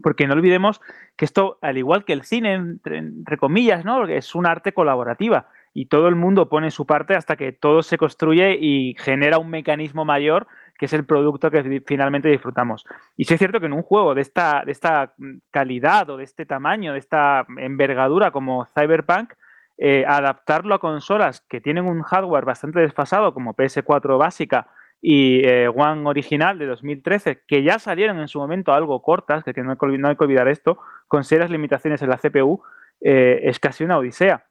Porque 0.00 0.28
no 0.28 0.34
olvidemos 0.34 0.80
que 1.16 1.24
esto, 1.24 1.58
al 1.60 1.76
igual 1.76 2.04
que 2.04 2.12
el 2.12 2.22
cine, 2.22 2.54
entre, 2.54 2.98
entre 2.98 3.36
comillas, 3.36 3.84
¿no? 3.84 4.06
es 4.06 4.36
un 4.36 4.46
arte 4.46 4.72
colaborativa 4.72 5.48
y 5.74 5.86
todo 5.86 6.08
el 6.08 6.14
mundo 6.14 6.48
pone 6.48 6.70
su 6.70 6.86
parte 6.86 7.14
hasta 7.14 7.36
que 7.36 7.52
todo 7.52 7.82
se 7.82 7.98
construye 7.98 8.58
y 8.60 8.94
genera 8.98 9.38
un 9.38 9.50
mecanismo 9.50 10.04
mayor 10.04 10.46
que 10.78 10.86
es 10.86 10.92
el 10.92 11.04
producto 11.04 11.50
que 11.50 11.82
finalmente 11.84 12.28
disfrutamos. 12.28 12.86
Y 13.16 13.24
sí 13.24 13.34
es 13.34 13.38
cierto 13.38 13.58
que 13.58 13.66
en 13.66 13.72
un 13.72 13.82
juego 13.82 14.14
de 14.14 14.22
esta, 14.22 14.62
de 14.64 14.72
esta 14.72 15.12
calidad 15.50 16.08
o 16.08 16.16
de 16.16 16.24
este 16.24 16.46
tamaño, 16.46 16.92
de 16.92 17.00
esta 17.00 17.44
envergadura 17.58 18.30
como 18.30 18.64
Cyberpunk, 18.66 19.32
eh, 19.76 20.04
adaptarlo 20.06 20.74
a 20.74 20.78
consolas 20.78 21.40
que 21.48 21.60
tienen 21.60 21.84
un 21.84 22.02
hardware 22.02 22.44
bastante 22.44 22.80
desfasado 22.80 23.34
como 23.34 23.54
PS4 23.54 24.18
básica 24.18 24.68
y 25.00 25.44
eh, 25.44 25.68
One 25.68 26.08
original 26.08 26.58
de 26.58 26.66
2013, 26.66 27.42
que 27.46 27.62
ya 27.62 27.78
salieron 27.78 28.18
en 28.18 28.28
su 28.28 28.38
momento 28.38 28.72
algo 28.72 29.02
cortas, 29.02 29.44
que 29.44 29.62
no 29.62 29.72
hay 29.72 29.76
que, 29.76 29.98
no 29.98 30.08
hay 30.08 30.16
que 30.16 30.24
olvidar 30.24 30.48
esto, 30.48 30.78
con 31.06 31.24
serias 31.24 31.50
limitaciones 31.50 32.02
en 32.02 32.08
la 32.08 32.18
CPU, 32.18 32.62
eh, 33.00 33.40
es 33.44 33.60
casi 33.60 33.84
una 33.84 33.98
odisea. 33.98 34.47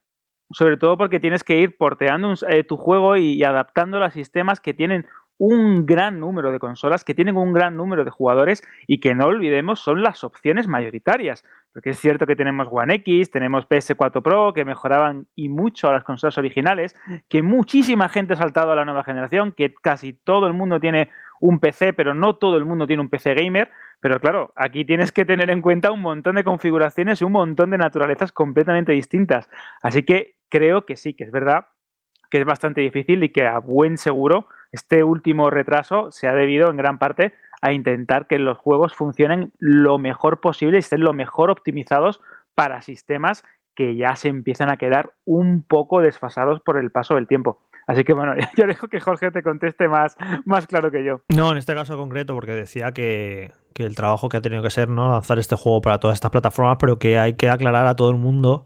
Sobre 0.52 0.78
todo 0.78 0.98
porque 0.98 1.20
tienes 1.20 1.44
que 1.44 1.58
ir 1.58 1.78
porteando 1.78 2.34
tu 2.68 2.78
juego 2.78 3.18
y, 3.18 3.34
y 3.34 3.44
adaptándolo 3.44 4.06
a 4.06 4.12
sistemas 4.12 4.60
que 4.62 4.74
tienen 4.74 5.06
un 5.38 5.86
gran 5.86 6.20
número 6.20 6.52
de 6.52 6.60
consolas, 6.60 7.04
que 7.04 7.14
tienen 7.14 7.38
un 7.38 7.54
gran 7.54 7.76
número 7.76 8.04
de 8.04 8.12
jugadores 8.12 8.64
y 8.88 9.00
que 9.00 9.14
no 9.14 9.26
olvidemos 9.26 9.80
son 9.80 10.02
las 10.02 10.24
opciones 10.24 10.68
mayoritarias. 10.68 11.44
Porque 11.74 11.92
es 11.92 12.00
cierto 12.00 12.26
que 12.26 12.36
tenemos 12.36 12.68
One 12.72 12.96
X, 12.96 13.30
tenemos 13.30 13.70
PS4 13.70 14.24
Pro, 14.24 14.54
que 14.54 14.66
mejoraban 14.66 15.28
y 15.36 15.50
mucho 15.50 15.90
a 15.90 15.94
las 15.94 16.04
consolas 16.04 16.38
originales, 16.40 16.96
que 17.30 17.44
muchísima 17.44 18.10
gente 18.10 18.34
ha 18.34 18.38
saltado 18.38 18.72
a 18.72 18.76
la 18.76 18.86
nueva 18.86 19.04
generación, 19.04 19.52
que 19.52 19.74
casi 19.76 20.14
todo 20.14 20.48
el 20.48 20.54
mundo 20.54 20.80
tiene 20.80 21.10
un 21.40 21.60
PC, 21.60 21.94
pero 21.94 22.16
no 22.16 22.36
todo 22.36 22.58
el 22.58 22.66
mundo 22.66 22.88
tiene 22.88 23.04
un 23.04 23.10
PC 23.10 23.36
gamer. 23.36 23.70
Pero 24.00 24.20
claro, 24.20 24.54
aquí 24.56 24.86
tienes 24.86 25.12
que 25.12 25.26
tener 25.26 25.50
en 25.50 25.62
cuenta 25.62 25.92
un 25.92 26.02
montón 26.02 26.36
de 26.36 26.44
configuraciones 26.44 27.22
y 27.22 27.26
un 27.26 27.32
montón 27.32 27.72
de 27.72 27.78
naturalezas 27.78 28.32
completamente 28.32 28.92
distintas. 28.92 29.50
Así 29.82 30.04
que 30.04 30.36
creo 30.50 30.86
que 30.86 30.96
sí, 30.96 31.14
que 31.14 31.24
es 31.24 31.32
verdad 31.32 31.68
que 32.30 32.40
es 32.40 32.46
bastante 32.46 32.82
difícil 32.82 33.24
y 33.24 33.30
que 33.30 33.46
a 33.46 33.60
buen 33.60 33.98
seguro 33.98 34.48
este 34.72 35.04
último 35.04 35.50
retraso 35.50 36.12
se 36.12 36.28
ha 36.28 36.34
debido 36.34 36.70
en 36.70 36.78
gran 36.78 37.00
parte 37.00 37.34
a 37.62 37.72
intentar 37.72 38.28
que 38.28 38.38
los 38.38 38.58
juegos 38.58 38.94
funcionen 38.94 39.52
lo 39.60 39.98
mejor 39.98 40.42
posible 40.42 40.78
y 40.78 40.80
estén 40.80 41.02
lo 41.02 41.14
mejor 41.14 41.50
optimizados 41.50 42.22
para 42.54 42.82
sistemas 42.82 43.44
que 43.76 43.96
ya 43.96 44.16
se 44.16 44.28
empiezan 44.28 44.70
a 44.70 44.78
quedar 44.78 45.14
un 45.26 45.64
poco 45.64 46.02
desfasados 46.02 46.62
por 46.62 46.78
el 46.78 46.92
paso 46.92 47.16
del 47.16 47.28
tiempo. 47.28 47.62
Así 47.88 48.04
que 48.04 48.14
bueno, 48.14 48.34
yo 48.58 48.68
dejo 48.68 48.88
que 48.88 49.00
Jorge 49.00 49.32
te 49.32 49.42
conteste 49.42 49.88
más, 49.88 50.16
más 50.46 50.68
claro 50.68 50.92
que 50.92 51.04
yo. 51.04 51.22
No, 51.30 51.52
en 51.52 51.58
este 51.58 51.74
caso 51.74 51.98
concreto, 51.98 52.36
porque 52.36 52.54
decía 52.54 52.92
que, 52.92 53.52
que, 53.74 53.86
el 53.86 53.96
trabajo 53.96 54.30
que 54.30 54.38
ha 54.38 54.42
tenido 54.42 54.62
que 54.62 54.70
ser 54.70 54.90
¿no? 54.90 55.12
lanzar 55.12 55.40
este 55.40 55.56
juego 55.56 55.82
para 55.82 56.00
todas 56.00 56.16
estas 56.16 56.32
plataformas, 56.32 56.78
pero 56.80 57.00
que 57.00 57.18
hay 57.18 57.34
que 57.34 57.50
aclarar 57.50 57.88
a 57.88 57.96
todo 57.96 58.12
el 58.12 58.18
mundo 58.18 58.66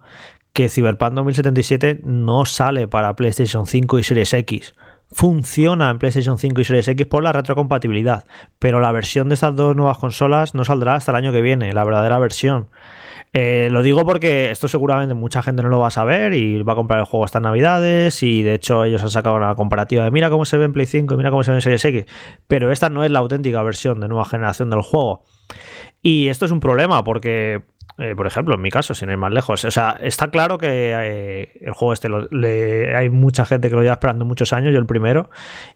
que 0.53 0.67
Cyberpunk 0.67 1.13
2077 1.13 2.01
no 2.03 2.45
sale 2.45 2.87
para 2.87 3.15
PlayStation 3.15 3.65
5 3.65 3.99
y 3.99 4.03
Series 4.03 4.33
X 4.33 4.75
funciona 5.11 5.89
en 5.89 5.99
PlayStation 5.99 6.37
5 6.37 6.61
y 6.61 6.63
Series 6.63 6.87
X 6.87 7.05
por 7.05 7.23
la 7.23 7.33
retrocompatibilidad, 7.33 8.25
pero 8.59 8.79
la 8.79 8.91
versión 8.91 9.27
de 9.27 9.35
estas 9.35 9.55
dos 9.55 9.75
nuevas 9.75 9.97
consolas 9.97 10.55
no 10.55 10.63
saldrá 10.63 10.95
hasta 10.95 11.11
el 11.11 11.17
año 11.17 11.31
que 11.31 11.41
viene, 11.41 11.73
la 11.73 11.83
verdadera 11.83 12.17
versión. 12.19 12.69
Eh, 13.33 13.69
lo 13.71 13.81
digo 13.81 14.05
porque 14.05 14.51
esto 14.51 14.67
seguramente 14.67 15.13
mucha 15.13 15.41
gente 15.41 15.63
no 15.63 15.69
lo 15.69 15.79
va 15.79 15.87
a 15.87 15.91
saber 15.91 16.33
y 16.33 16.61
va 16.63 16.73
a 16.73 16.75
comprar 16.75 16.99
el 16.99 17.05
juego 17.05 17.25
estas 17.25 17.41
navidades 17.41 18.21
y 18.23 18.43
de 18.43 18.55
hecho 18.55 18.83
ellos 18.83 19.01
han 19.03 19.09
sacado 19.09 19.37
una 19.37 19.55
comparativa 19.55 20.03
de 20.03 20.11
mira 20.11 20.29
cómo 20.29 20.43
se 20.43 20.57
ve 20.57 20.65
en 20.65 20.73
Play 20.73 20.85
5 20.85 21.13
y 21.13 21.17
mira 21.17 21.29
cómo 21.29 21.41
se 21.41 21.51
ve 21.51 21.57
en 21.57 21.61
Series 21.61 21.85
X, 21.85 22.05
pero 22.47 22.73
esta 22.73 22.89
no 22.89 23.05
es 23.05 23.11
la 23.11 23.19
auténtica 23.19 23.63
versión 23.63 24.01
de 24.01 24.09
nueva 24.09 24.25
generación 24.25 24.69
del 24.69 24.81
juego. 24.81 25.23
Y 26.01 26.27
esto 26.27 26.45
es 26.45 26.51
un 26.51 26.59
problema 26.59 27.05
porque 27.05 27.61
eh, 27.97 28.15
por 28.15 28.25
ejemplo, 28.25 28.55
en 28.55 28.61
mi 28.61 28.71
caso, 28.71 28.95
sin 28.95 29.09
ir 29.09 29.17
más 29.17 29.31
lejos. 29.31 29.63
O 29.63 29.71
sea, 29.71 29.97
está 30.01 30.31
claro 30.31 30.57
que 30.57 30.91
eh, 30.95 31.51
el 31.61 31.73
juego 31.73 31.93
este 31.93 32.07
hay 32.95 33.09
mucha 33.09 33.45
gente 33.45 33.69
que 33.69 33.75
lo 33.75 33.81
lleva 33.81 33.93
esperando 33.93 34.25
muchos 34.25 34.53
años, 34.53 34.73
yo 34.73 34.79
el 34.79 34.85
primero, 34.85 35.29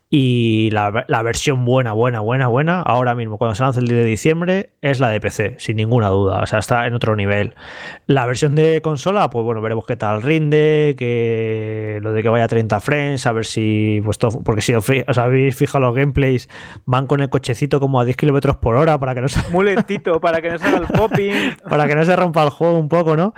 y 0.10 0.70
la, 0.72 0.92
versión 1.24 1.66
buena, 1.66 1.92
buena, 1.94 2.20
buena, 2.20 2.48
buena, 2.48 2.82
ahora 2.82 3.16
mismo, 3.16 3.40
cuando 3.40 3.56
se 3.56 3.64
lanza 3.64 3.80
el 3.80 3.88
día 3.88 3.98
de 3.98 4.06
diciembre, 4.06 4.70
es 4.82 5.00
la 5.00 5.10
de 5.10 5.20
PC, 5.20 5.56
sin 5.58 5.78
ninguna 5.78 6.10
duda. 6.10 6.42
O 6.42 6.46
sea, 6.46 6.60
está 6.60 6.86
en 6.86 6.94
otro 6.94 7.16
nivel. 7.16 7.56
La 8.06 8.28
versión 8.28 8.54
de 8.54 8.82
consola, 8.84 9.30
pues 9.32 9.44
bueno, 9.44 9.62
veremos 9.62 9.86
qué 9.86 9.96
tal 9.96 10.22
rinde, 10.22 10.96
que 10.98 12.00
lo 12.04 12.14
de 12.14 12.22
que 12.22 12.30
vaya 12.30 12.46
a 12.46 12.48
30 12.48 12.80
frames, 12.82 13.26
a 13.26 13.32
ver 13.32 13.46
si, 13.46 14.00
pues 14.06 14.20
porque 14.44 14.62
si 14.62 14.76
os, 14.76 14.88
habéis 15.18 15.56
fijado 15.56 15.86
los 15.86 15.96
gameplays, 15.96 16.50
van 16.86 17.08
con 17.08 17.22
el 17.22 17.30
cochecito 17.30 17.80
como 17.80 18.00
a 18.00 18.06
10 18.06 18.16
kilómetros 18.16 18.58
por 18.58 18.76
hora 18.76 19.00
para 19.00 19.16
que 19.16 19.22
no 19.22 19.28
se. 19.28 19.42
Muy 19.50 19.66
lentito, 19.66 20.22
para 20.22 20.40
que 20.40 20.52
no 20.52 20.60
se 20.60 20.66
haga 20.66 20.78
el 20.78 20.88
popping. 20.88 21.58
para 21.70 21.88
que 21.88 21.96
no 21.96 22.06
se 22.06 22.16
rompa 22.16 22.44
el 22.44 22.52
juego 22.52 22.78
un 22.78 22.90
poco, 22.90 23.18
¿no? 23.18 23.34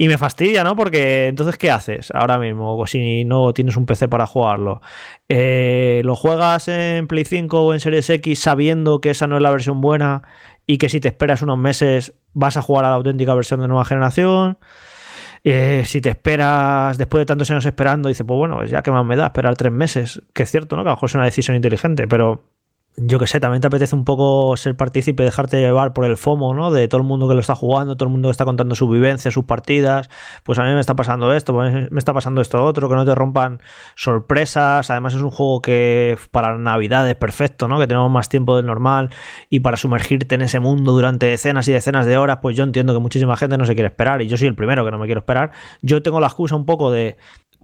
Y 0.00 0.06
me 0.06 0.16
fastidia, 0.16 0.62
¿no? 0.62 0.76
Porque 0.76 1.26
entonces, 1.26 1.58
¿qué 1.58 1.72
haces 1.72 2.12
ahora 2.14 2.38
mismo? 2.38 2.86
Si 2.86 3.24
no 3.24 3.52
tienes 3.52 3.76
un 3.76 3.84
PC 3.84 4.06
para 4.06 4.28
jugarlo. 4.28 4.80
Eh, 5.28 6.02
¿Lo 6.04 6.14
juegas 6.14 6.68
en 6.68 7.08
Play 7.08 7.24
5 7.24 7.60
o 7.60 7.74
en 7.74 7.80
Series 7.80 8.08
X 8.08 8.38
sabiendo 8.38 9.00
que 9.00 9.10
esa 9.10 9.26
no 9.26 9.36
es 9.36 9.42
la 9.42 9.50
versión 9.50 9.80
buena 9.80 10.22
y 10.68 10.78
que 10.78 10.88
si 10.88 11.00
te 11.00 11.08
esperas 11.08 11.42
unos 11.42 11.58
meses 11.58 12.14
vas 12.32 12.56
a 12.56 12.62
jugar 12.62 12.84
a 12.84 12.90
la 12.90 12.94
auténtica 12.94 13.34
versión 13.34 13.60
de 13.60 13.66
nueva 13.66 13.84
generación? 13.84 14.58
Eh, 15.42 15.82
si 15.84 16.00
te 16.00 16.10
esperas 16.10 16.96
después 16.96 17.22
de 17.22 17.26
tantos 17.26 17.50
años 17.50 17.66
esperando, 17.66 18.08
dices, 18.08 18.24
pues 18.24 18.38
bueno, 18.38 18.64
ya 18.66 18.82
que 18.82 18.92
más 18.92 19.04
me 19.04 19.16
da 19.16 19.26
esperar 19.26 19.56
tres 19.56 19.72
meses, 19.72 20.22
que 20.32 20.44
es 20.44 20.50
cierto, 20.50 20.76
¿no? 20.76 20.84
Que 20.84 20.90
a 20.90 20.92
lo 20.92 20.96
mejor 20.96 21.08
es 21.08 21.14
una 21.16 21.24
decisión 21.24 21.56
inteligente, 21.56 22.06
pero 22.06 22.44
yo 23.00 23.18
que 23.18 23.26
sé, 23.26 23.40
también 23.40 23.60
te 23.60 23.66
apetece 23.68 23.94
un 23.94 24.04
poco 24.04 24.56
ser 24.56 24.76
partícipe, 24.76 25.22
dejarte 25.22 25.60
llevar 25.60 25.92
por 25.92 26.04
el 26.04 26.16
FOMO, 26.16 26.54
¿no? 26.54 26.70
De 26.70 26.88
todo 26.88 27.00
el 27.00 27.06
mundo 27.06 27.28
que 27.28 27.34
lo 27.34 27.40
está 27.40 27.54
jugando, 27.54 27.96
todo 27.96 28.08
el 28.08 28.12
mundo 28.12 28.28
que 28.28 28.32
está 28.32 28.44
contando 28.44 28.74
su 28.74 28.88
vivencia, 28.88 29.30
sus 29.30 29.44
partidas. 29.44 30.10
Pues 30.42 30.58
a 30.58 30.64
mí 30.64 30.72
me 30.72 30.80
está 30.80 30.96
pasando 30.96 31.32
esto, 31.32 31.52
pues 31.52 31.90
me 31.90 31.98
está 31.98 32.12
pasando 32.12 32.40
esto 32.40 32.64
otro, 32.64 32.88
que 32.88 32.94
no 32.94 33.04
te 33.04 33.14
rompan 33.14 33.60
sorpresas. 33.94 34.90
Además, 34.90 35.14
es 35.14 35.22
un 35.22 35.30
juego 35.30 35.62
que 35.62 36.18
para 36.30 36.58
Navidad 36.58 37.08
es 37.08 37.16
perfecto, 37.16 37.68
¿no? 37.68 37.78
Que 37.78 37.86
tenemos 37.86 38.10
más 38.10 38.28
tiempo 38.28 38.56
del 38.56 38.66
normal 38.66 39.10
y 39.48 39.60
para 39.60 39.76
sumergirte 39.76 40.34
en 40.34 40.42
ese 40.42 40.60
mundo 40.60 40.92
durante 40.92 41.26
decenas 41.26 41.68
y 41.68 41.72
decenas 41.72 42.06
de 42.06 42.18
horas, 42.18 42.38
pues 42.42 42.56
yo 42.56 42.64
entiendo 42.64 42.94
que 42.94 43.00
muchísima 43.00 43.36
gente 43.36 43.58
no 43.58 43.66
se 43.66 43.74
quiere 43.74 43.88
esperar 43.88 44.22
y 44.22 44.28
yo 44.28 44.36
soy 44.36 44.48
el 44.48 44.54
primero 44.54 44.84
que 44.84 44.90
no 44.90 44.98
me 44.98 45.06
quiero 45.06 45.20
esperar. 45.20 45.52
Yo 45.82 46.02
tengo 46.02 46.20
la 46.20 46.26
excusa 46.26 46.56
un 46.56 46.66
poco 46.66 46.90
de 46.90 47.16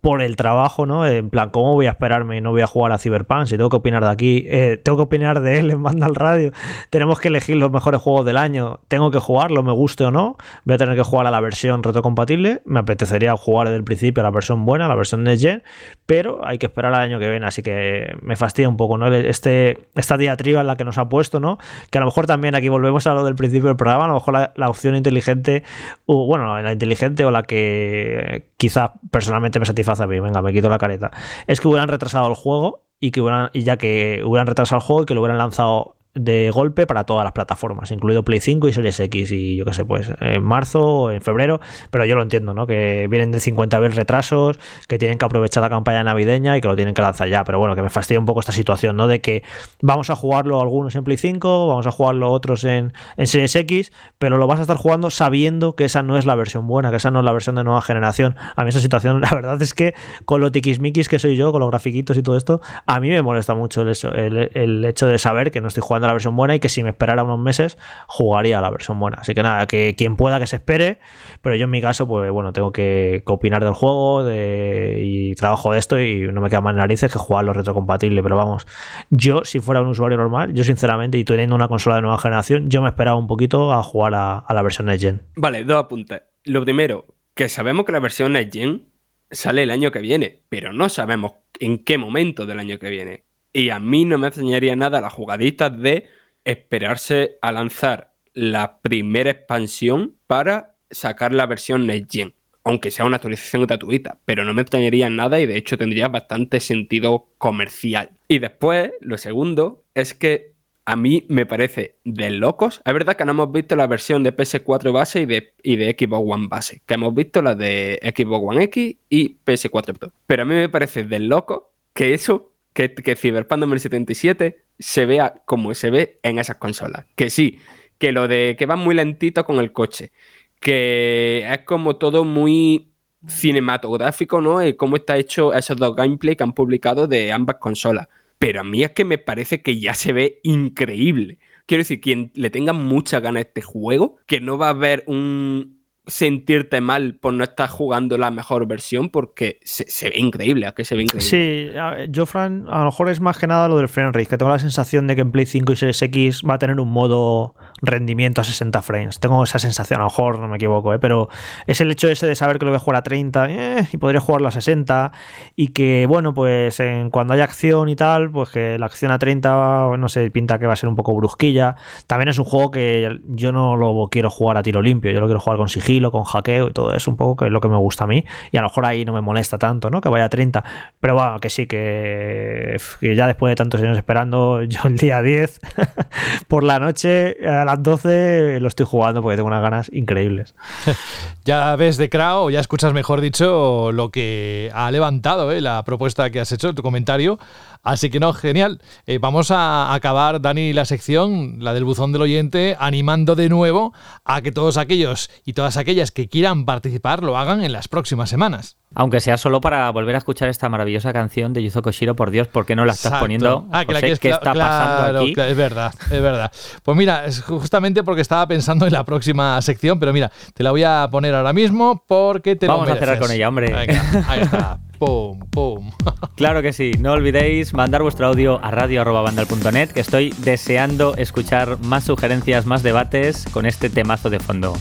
por 0.05 0.21
el 0.21 0.37
trabajo, 0.37 0.85
¿no? 0.85 1.07
En 1.07 1.31
plan, 1.31 1.49
¿cómo 1.49 1.73
voy 1.73 1.87
a 1.87 1.93
esperarme 1.93 2.37
y 2.37 2.43
no 2.43 2.51
voy 2.51 2.61
a 2.61 2.67
jugar 2.67 2.93
a 2.93 2.99
Cyberpunk? 2.99 3.47
Si 3.47 3.57
tengo 3.57 3.71
que 3.71 3.77
opinar 3.77 4.05
de 4.05 4.11
aquí, 4.11 4.45
eh, 4.51 4.77
tengo 4.77 4.99
que 4.99 5.05
opinar 5.05 5.41
de 5.41 5.59
él 5.59 5.71
en 5.71 5.83
Banda 5.83 6.05
al 6.05 6.15
Radio. 6.15 6.53
Tenemos 6.91 7.19
que 7.21 7.29
elegir 7.29 7.57
los 7.57 7.71
mejores 7.71 8.03
juegos 8.03 8.27
del 8.27 8.37
año. 8.37 8.81
Tengo 8.89 9.11
que 9.11 9.19
jugarlo, 9.19 9.63
me 9.63 9.73
guste 9.73 10.05
o 10.05 10.11
no. 10.11 10.37
Voy 10.67 10.75
a 10.75 10.79
tener 10.79 10.95
que 10.95 11.03
jugar 11.03 11.27
a 11.27 11.31
la 11.31 11.41
versión 11.41 11.83
retrocompatible. 11.83 12.61
Me 12.67 12.81
apetecería 12.81 13.35
jugar 13.35 13.69
desde 13.69 13.79
el 13.79 13.85
principio 13.85 14.21
a 14.21 14.25
la 14.25 14.31
versión 14.31 14.67
buena, 14.67 14.89
la 14.89 14.95
versión 14.95 15.25
de 15.25 15.39
Gen, 15.39 15.63
pero 16.05 16.47
hay 16.47 16.59
que 16.59 16.67
esperar 16.67 16.95
al 16.95 17.01
año 17.01 17.19
que 17.19 17.31
viene, 17.31 17.47
así 17.47 17.63
que 17.63 18.15
me 18.21 18.37
fastidia 18.37 18.69
un 18.69 18.77
poco, 18.77 18.99
¿no? 18.99 19.11
Este, 19.11 19.89
esta 19.95 20.19
diatriba 20.19 20.61
en 20.61 20.67
la 20.67 20.77
que 20.77 20.85
nos 20.85 20.99
ha 20.99 21.09
puesto, 21.09 21.41
¿no? 21.41 21.57
Que 21.89 21.97
a 21.97 22.03
lo 22.03 22.09
mejor 22.09 22.27
también 22.27 22.55
aquí 22.55 22.69
volvemos 22.69 23.07
a 23.07 23.15
lo 23.15 23.25
del 23.25 23.37
principio 23.37 23.69
del 23.69 23.77
programa, 23.79 24.05
a 24.05 24.09
lo 24.09 24.15
mejor 24.15 24.51
la, 24.55 24.69
opción 24.69 24.97
inteligente, 24.97 25.63
o 26.05 26.27
bueno, 26.27 26.61
la 26.61 26.73
inteligente 26.73 27.25
o 27.25 27.31
la 27.31 27.43
que 27.43 28.49
quizá 28.59 28.93
personalmente 29.11 29.59
me 29.59 29.65
satisface 29.65 29.94
a 30.01 30.07
mí, 30.07 30.21
venga, 30.21 30.43
me 30.43 30.53
quito 30.53 30.69
la 30.69 30.79
careta, 30.79 31.11
es 31.47 31.61
que 31.61 31.69
hubieran 31.69 31.89
retrasado 31.89 32.29
el 32.29 32.35
juego 32.35 32.85
y 33.01 33.11
que 33.11 33.21
hubieran, 33.21 33.51
y 33.53 33.63
ya 33.63 33.77
que 33.77 34.23
hubieran 34.25 34.47
retrasado 34.47 34.81
el 34.81 34.87
juego 34.87 35.03
y 35.03 35.07
que 35.07 35.15
lo 35.15 35.21
hubieran 35.21 35.39
lanzado 35.39 35.97
de 36.15 36.51
golpe 36.53 36.87
para 36.87 37.05
todas 37.05 37.25
las 37.25 37.33
plataformas, 37.33 37.91
incluido 37.91 38.25
Play 38.25 38.41
5 38.41 38.69
y 38.69 38.73
Series 38.73 39.01
X 39.01 39.33
y 39.33 39.57
yo 39.57 39.65
qué 39.65 39.73
sé, 39.75 39.85
pues 39.85 40.13
en 40.21 40.43
marzo 40.43 40.81
o 40.87 41.11
en 41.11 41.21
febrero, 41.21 41.61
pero 41.91 42.05
yo 42.05 42.15
lo 42.15 42.23
entiendo, 42.23 42.55
¿no? 42.55 42.67
Que 42.67 43.09
vienen 43.11 43.33
de 43.33 43.39
50.000 43.39 43.93
retrasos, 43.93 44.59
que 44.87 44.97
tienen 44.97 45.19
que 45.19 45.25
aprovechar 45.25 45.63
la 45.63 45.71
campaña 45.71 46.05
navideña 46.05 46.57
y 46.57 46.61
que 46.61 46.69
lo 46.69 46.77
tienen 46.77 46.95
que 46.95 47.03
lanzar 47.03 47.29
ya, 47.29 47.43
pero 47.43 47.59
bueno, 47.59 47.75
que 47.75 47.83
me 47.83 47.91
fastidia 47.91 48.21
un 48.21 48.27
poco 48.27 48.41
esta 48.41 48.53
situación, 48.53 48.97
¿no? 48.97 49.09
De 49.09 49.21
que 49.21 49.43
vamos 49.83 50.09
a 50.11 50.17
jugarlo 50.17 50.61
algunos 50.61 50.95
en 50.95 51.03
Play 51.03 51.17
5, 51.17 51.67
vamos 51.67 51.87
a 51.87 51.91
jugarlo 51.91 52.31
otros 52.31 52.63
en, 52.63 52.93
en 53.17 53.27
Series 53.27 53.57
X, 53.57 53.93
pero 54.19 54.39
lo 54.39 54.47
vas 54.47 54.61
a 54.61 54.63
estar 54.63 54.77
jugando 54.77 55.11
sabiendo 55.11 55.75
que 55.75 55.85
esa 55.85 56.05
no 56.05 56.17
es 56.17 56.27
la 56.27 56.37
versión 56.37 56.69
buena, 56.69 56.91
que 56.91 56.97
esa 56.97 57.11
no 57.11 57.19
es 57.19 57.25
la 57.25 57.33
versión 57.33 57.57
de 57.57 57.65
nueva 57.65 57.83
generación. 57.83 58.37
A 58.55 58.63
mí 58.63 58.69
esa 58.69 58.81
situación, 58.81 59.21
la 59.21 59.31
verdad 59.31 59.61
es 59.61 59.75
que 59.75 59.95
con 60.27 60.41
lo 60.41 60.53
tiquismiquis 60.53 61.09
que 61.09 61.19
soy 61.19 61.37
yo, 61.37 61.51
con 61.51 61.61
los 61.61 61.71
grafiquitos 61.71 62.17
y 62.17 62.23
todo 62.23 62.37
esto, 62.37 62.61
a 62.87 63.01
mí 63.01 63.09
me 63.09 63.21
molesta 63.23 63.55
mucho 63.55 63.83
el, 63.83 63.97
el, 64.15 64.51
el 64.55 64.85
hecho 64.85 65.09
de 65.09 65.19
saber 65.19 65.51
que 65.51 65.61
no 65.61 65.67
estoy 65.69 65.83
jugando 65.83 66.04
la 66.07 66.13
versión 66.13 66.37
buena 66.37 66.55
y 66.55 66.61
que 66.61 66.69
si 66.69 66.83
me 66.83 66.91
esperara 66.91 67.25
unos 67.25 67.39
meses 67.39 67.79
jugaría 68.07 68.61
la 68.61 68.71
versión 68.71 68.99
buena. 68.99 69.19
Así 69.21 69.35
que 69.35 69.43
nada, 69.43 69.67
que 69.67 69.95
quien 69.97 70.17
pueda 70.17 70.39
que 70.39 70.47
se 70.47 70.57
espere, 70.57 70.99
pero 71.43 71.57
yo 71.57 71.65
en 71.65 71.71
mi 71.71 71.81
caso, 71.81 72.07
pues 72.07 72.31
bueno, 72.31 72.53
tengo 72.53 72.73
que, 72.73 73.23
opinar 73.27 73.65
del 73.65 73.75
juego 73.75 74.25
y 74.31 75.35
trabajo 75.35 75.73
de 75.73 75.79
esto 75.79 76.01
y 76.01 76.29
no 76.33 76.41
me 76.41 76.49
queda 76.49 76.61
más 76.61 76.75
narices 76.75 77.13
que 77.13 77.19
jugarlo 77.19 77.53
retrocompatible. 77.53 78.23
Pero 78.23 78.37
vamos, 78.37 78.67
yo 79.11 79.45
si 79.45 79.61
fuera 79.61 79.81
un 79.81 79.89
usuario 79.89 80.19
normal, 80.19 80.55
yo 80.55 80.65
sinceramente, 80.65 81.19
y 81.19 81.25
teniendo 81.25 81.55
una 81.55 81.69
consola 81.69 81.97
de 81.97 82.03
nueva 82.03 82.19
generación, 82.19 82.71
yo 82.71 82.83
me 82.83 82.89
esperaba 82.89 83.17
un 83.17 83.27
poquito 83.27 83.73
a 83.73 83.83
jugar 83.83 84.15
a, 84.15 84.39
a 84.39 84.55
la 84.55 84.63
versión 84.63 84.87
Next 84.87 85.03
Gen. 85.03 85.23
Vale, 85.37 85.65
dos 85.65 85.77
apuntes. 85.77 86.23
Lo 86.45 86.65
primero, 86.65 87.07
que 87.35 87.49
sabemos 87.49 87.85
que 87.85 87.93
la 87.93 88.01
versión 88.01 88.33
Next 88.33 88.55
Gen 88.55 88.95
sale 89.31 89.63
el 89.63 89.71
año 89.71 89.91
que 89.91 90.01
viene, 90.01 90.43
pero 90.49 90.73
no 90.73 90.89
sabemos 90.89 91.33
en 91.59 91.85
qué 91.85 91.99
momento 91.99 92.47
del 92.47 92.59
año 92.59 92.79
que 92.79 92.91
viene. 92.91 93.25
Y 93.55 93.71
a 93.71 93.79
mí 93.79 94.05
no 94.05 94.19
me 94.19 94.27
enseñaría 94.27 94.75
nada 94.75 95.01
las 95.01 95.13
jugaditas 95.13 95.81
de 95.81 96.09
esperarse 96.45 97.39
a 97.41 97.53
lanzar 97.53 98.13
la 98.35 98.81
primera 98.81 99.31
expansión 99.31 100.17
para 100.27 100.75
sacar 100.91 101.33
la 101.33 101.47
versión 101.47 101.87
Next 101.87 102.13
Gen, 102.13 102.35
aunque 102.65 102.91
sea 102.91 103.05
una 103.07 103.17
actualización 103.17 103.65
gratuita, 103.65 104.19
pero 104.25 104.45
no 104.45 104.55
me 104.55 104.63
extrañaría 104.63 105.09
nada 105.09 105.39
y 105.39 105.47
de 105.47 105.57
hecho 105.57 105.79
tendría 105.79 106.09
bastante 106.09 106.59
sentido 106.59 107.29
comercial. 107.39 108.11
Y 108.27 108.41
después, 108.41 108.91
lo 109.01 109.17
segundo 109.19 109.85
es 109.95 110.15
que 110.15 110.53
a 110.85 110.97
mí 110.97 111.25
me 111.29 111.47
parece 111.47 111.97
de 112.05 112.31
locos. 112.31 112.83
Es 112.85 112.93
verdad 112.93 113.17
que 113.17 113.25
no 113.25 113.31
hemos 113.31 113.53
visto 113.53 113.77
la 113.77 113.87
versión 113.87 114.25
de 114.25 114.37
PS4 114.37 114.93
base 114.93 115.23
y 115.23 115.27
de, 115.27 115.55
y 115.63 115.77
de 115.77 115.97
Xbox 115.97 116.33
One 116.33 116.49
base, 116.49 116.83
que 116.85 116.95
hemos 116.95 117.15
visto 117.15 117.41
la 117.41 117.55
de 117.55 118.01
Xbox 118.03 118.45
One 118.49 118.65
X 118.65 118.97
y 119.09 119.37
PS4 119.47 119.97
Pro. 119.97 120.13
Pero 120.27 120.43
a 120.43 120.45
mí 120.45 120.55
me 120.57 120.69
parece 120.69 121.05
de 121.05 121.21
loco 121.21 121.71
que 121.95 122.15
eso, 122.15 122.53
que, 122.75 122.95
que 122.95 123.17
Cyberpunk 123.17 123.61
2077 123.61 124.67
se 124.79 125.07
vea 125.07 125.35
como 125.47 125.73
se 125.75 125.91
ve 125.91 126.21
en 126.23 126.39
esas 126.39 126.57
consolas. 126.57 127.07
Que 127.17 127.31
sí, 127.31 127.61
que 127.99 128.13
lo 128.13 128.29
de 128.29 128.57
que 128.59 128.67
va 128.67 128.77
muy 128.77 128.95
lentito 128.95 129.45
con 129.45 129.59
el 129.59 129.73
coche, 129.73 130.13
que 130.61 131.47
es 131.51 131.61
como 131.61 131.97
todo 131.97 132.25
muy 132.25 132.91
cinematográfico, 133.27 134.43
¿no? 134.43 134.63
Y 134.63 134.75
cómo 134.75 134.97
está 134.97 135.17
hecho 135.17 135.55
esos 135.55 135.79
dos 135.79 135.97
gameplay 135.97 136.37
que 136.37 136.43
han 136.43 136.53
publicado 136.53 137.07
de 137.07 137.33
ambas 137.33 137.57
consolas 137.57 138.09
pero 138.45 138.61
a 138.61 138.65
mí 138.65 138.83
es 138.83 138.93
que 138.93 139.07
me 139.07 139.17
parece 139.17 139.63
que 139.63 139.81
ya 139.81 139.95
se 139.95 140.13
ve 140.13 140.41
increíble. 140.43 141.39
Quiero 141.65 141.81
decir, 141.81 141.99
quien 142.01 142.31
le 142.35 142.51
tenga 142.51 142.75
mucha 142.75 143.19
gana 143.21 143.39
a 143.39 143.43
este 143.43 143.63
juego, 143.63 144.19
que 144.27 144.39
no 144.39 144.59
va 144.59 144.67
a 144.67 144.71
haber 144.71 145.03
un 145.07 145.74
sentirte 146.07 146.81
mal 146.81 147.15
por 147.15 147.33
no 147.33 147.45
estar 147.45 147.69
jugando 147.69 148.19
la 148.19 148.31
mejor 148.31 148.67
versión, 148.67 149.09
porque 149.09 149.59
se, 149.65 150.11
ve 150.11 150.19
increíble, 150.19 150.67
¿a 150.67 150.73
que 150.73 150.85
se 150.85 150.95
ve 150.95 151.03
increíble? 151.03 151.29
Sí, 151.29 151.71
yo, 152.11 152.27
Fran, 152.27 152.67
a 152.69 152.81
lo 152.81 152.85
mejor 152.87 153.09
es 153.09 153.21
más 153.21 153.39
que 153.39 153.47
nada 153.47 153.69
lo 153.69 153.79
del 153.79 153.89
frame 153.89 154.13
rate, 154.13 154.27
que 154.27 154.39
tengo 154.39 154.51
la 154.51 154.59
sensación 154.59 155.07
de 155.07 155.15
que 155.15 155.23
en 155.23 155.33
Play 155.33 155.47
5 155.47 155.73
y 155.73 155.77
Series 155.77 156.03
X 156.03 156.43
va 156.49 156.55
a 156.55 156.59
tener 156.59 156.79
un 156.79 156.91
modo 156.91 157.55
rendimiento 157.83 158.41
a 158.41 158.45
60 158.45 158.83
frames. 158.83 159.19
Tengo 159.21 159.43
esa 159.45 159.59
sensación, 159.59 160.01
a 160.01 160.05
lo 160.05 160.11
mejor 160.11 160.39
no 160.39 160.49
me 160.49 160.57
equivoco, 160.57 160.95
¿eh? 160.95 160.99
pero 160.99 161.29
es 161.67 161.81
el 161.81 161.91
hecho 161.91 162.09
ese 162.09 162.27
de 162.27 162.35
saber 162.35 162.59
que 162.59 162.65
lo 162.65 162.71
voy 162.71 162.77
a 162.77 162.81
jugar 162.81 162.97
a 162.97 163.03
30 163.03 163.51
eh, 163.51 163.89
y 163.93 163.97
podría 163.97 164.21
jugarlo 164.21 164.49
a 164.49 164.51
60 164.51 165.13
y 165.57 165.69
que, 165.69 166.07
bueno, 166.07 166.35
pues 166.35 166.79
cuando 167.11 167.35
haya 167.35 167.45
acción 167.45 167.89
y 167.89 167.97
tal, 167.97 168.31
pues 168.31 168.51
que 168.51 168.79
la 168.79 168.87
acción 168.87 169.11
a 169.11 169.19
30, 169.19 169.97
no 169.99 170.09
sé, 170.09 170.31
pinta 170.31 170.59
que 170.59 170.67
va 170.67 170.75
a 170.75 170.77
ser 170.77 170.89
un 170.89 170.97
poco 170.97 171.15
brusquilla. 171.15 171.77
También 172.07 172.29
es 172.29 172.39
un 172.39 172.45
juego 172.45 172.71
que 172.71 173.21
yo 173.29 173.53
no 173.53 173.77
lo 173.77 174.09
quiero 174.11 174.31
jugar 174.31 174.57
a 174.57 174.63
tiro 174.63 174.83
limpio, 174.83 175.11
yo 175.11 175.21
lo 175.21 175.27
quiero 175.27 175.41
jugar 175.41 175.59
con 175.59 175.69
sigilo, 175.69 176.11
con 176.11 176.25
hackeo 176.25 176.69
y 176.69 176.73
todo 176.73 176.95
eso, 176.95 177.11
un 177.11 177.17
poco 177.17 177.37
que 177.37 177.47
es 177.47 177.53
lo 177.53 177.61
que 177.61 177.69
me 177.69 177.77
gusta 177.77 178.05
a 178.05 178.07
mí 178.07 178.25
y 178.51 178.57
a 178.57 178.61
lo 178.61 178.69
mejor 178.69 178.87
ahí 178.87 179.05
no 179.05 179.13
me 179.13 179.21
molesta 179.21 179.59
tanto, 179.59 179.91
¿no? 179.91 180.01
Que 180.01 180.09
vaya 180.09 180.25
a 180.25 180.29
30, 180.29 180.65
pero 181.01 181.15
bueno, 181.15 181.39
que 181.41 181.51
sí, 181.51 181.67
que 181.67 182.79
ya 183.01 183.27
después 183.27 183.51
de 183.51 183.57
tantos 183.57 183.81
años 183.81 183.97
esperando, 183.97 184.63
yo 184.65 184.81
el 184.85 184.97
día 184.97 185.23
10 185.23 185.61
por 186.49 186.65
la 186.65 186.79
noche 186.79 187.37
a 187.65 187.67
las 187.67 187.83
12 187.83 188.61
lo 188.61 188.69
estoy 188.69 188.87
jugando 188.87 189.23
porque 189.23 189.37
tengo 189.37 189.49
unas 189.49 189.63
ganas 189.63 189.91
increíbles. 189.93 190.55
ya 191.45 191.75
ves 191.77 191.97
de 191.97 192.09
Crow, 192.09 192.51
ya 192.51 192.61
escuchas 192.61 192.93
mejor 192.93 193.21
dicho 193.21 193.91
lo 193.93 194.11
que 194.11 194.71
ha 194.75 194.91
levantado 194.91 195.51
¿eh? 195.51 195.61
la 195.61 195.83
propuesta 195.85 196.31
que 196.31 196.41
has 196.41 196.53
hecho, 196.53 196.75
tu 196.75 196.83
comentario. 196.83 197.39
Así 197.85 198.09
que 198.09 198.19
no, 198.19 198.33
genial. 198.33 198.81
Eh, 199.07 199.19
vamos 199.19 199.51
a 199.51 199.93
acabar, 199.93 200.41
Dani, 200.41 200.73
la 200.73 200.87
sección, 200.87 201.59
la 201.61 201.75
del 201.75 201.85
buzón 201.85 202.13
del 202.13 202.23
oyente, 202.23 202.77
animando 202.81 203.35
de 203.37 203.51
nuevo 203.51 203.93
a 204.25 204.41
que 204.41 204.53
todos 204.53 204.79
aquellos 204.79 205.31
y 205.45 205.53
todas 205.53 205.77
aquellas 205.77 206.11
que 206.11 206.29
quieran 206.29 206.65
participar 206.65 207.23
lo 207.23 207.37
hagan 207.37 207.63
en 207.63 207.73
las 207.73 207.89
próximas 207.89 208.31
semanas. 208.31 208.79
Aunque 208.95 209.21
sea 209.21 209.37
solo 209.37 209.61
para 209.61 209.91
volver 209.91 210.15
a 210.15 210.19
escuchar 210.19 210.49
esta 210.49 210.69
maravillosa 210.69 211.13
canción 211.13 211.53
de 211.53 211.63
Yuzo 211.63 211.83
Koshiro, 211.83 212.17
por 212.17 212.31
Dios, 212.31 212.49
¿por 212.49 212.65
qué 212.65 212.75
no 212.75 212.87
la 212.87 212.93
estás 212.93 213.21
poniendo? 213.21 213.69
Ah, 213.71 213.85
que 213.85 213.93
la 213.93 214.01
¿Qué 214.01 214.13
está 214.13 214.55
pasando 214.55 215.21
aquí? 215.21 215.35
es 215.37 215.57
verdad, 215.57 215.93
es 216.11 216.23
verdad. 216.23 216.53
Pues 216.83 216.97
mira, 216.97 217.27
es 217.27 217.43
justamente 217.43 218.03
porque 218.03 218.23
estaba 218.23 218.47
pensando 218.47 218.87
en 218.87 218.93
la 218.93 219.05
próxima 219.05 219.61
sección, 219.61 219.99
pero 219.99 220.13
mira, 220.13 220.33
te 220.55 220.63
la 220.63 220.71
voy 220.71 220.85
a 220.85 221.07
poner 221.11 221.35
ahora 221.35 221.53
mismo 221.53 222.05
porque 222.07 222.57
te 222.57 222.67
Vamos 222.67 222.89
a 222.89 222.97
cerrar 222.97 223.19
con 223.19 223.31
ella, 223.31 223.49
hombre. 223.49 223.75
ahí 223.75 224.41
está. 224.41 224.79
pum, 224.99 225.41
pum. 225.51 225.91
claro 226.37 226.63
que 226.63 226.73
sí. 226.73 226.93
No 226.99 227.13
olvidéis 227.13 227.75
mandar 227.75 228.03
vuestro 228.03 228.27
audio 228.27 228.61
a 228.63 228.71
radio.bandal.net, 228.71 229.91
que 229.91 230.01
estoy 230.01 230.35
deseando 230.39 231.15
escuchar 231.17 231.79
más 231.81 232.05
sugerencias, 232.05 232.67
más 232.67 232.83
debates 232.83 233.45
con 233.53 233.67
este 233.67 233.91
temazo 233.91 234.31
de 234.31 234.41
fondo. 234.41 234.75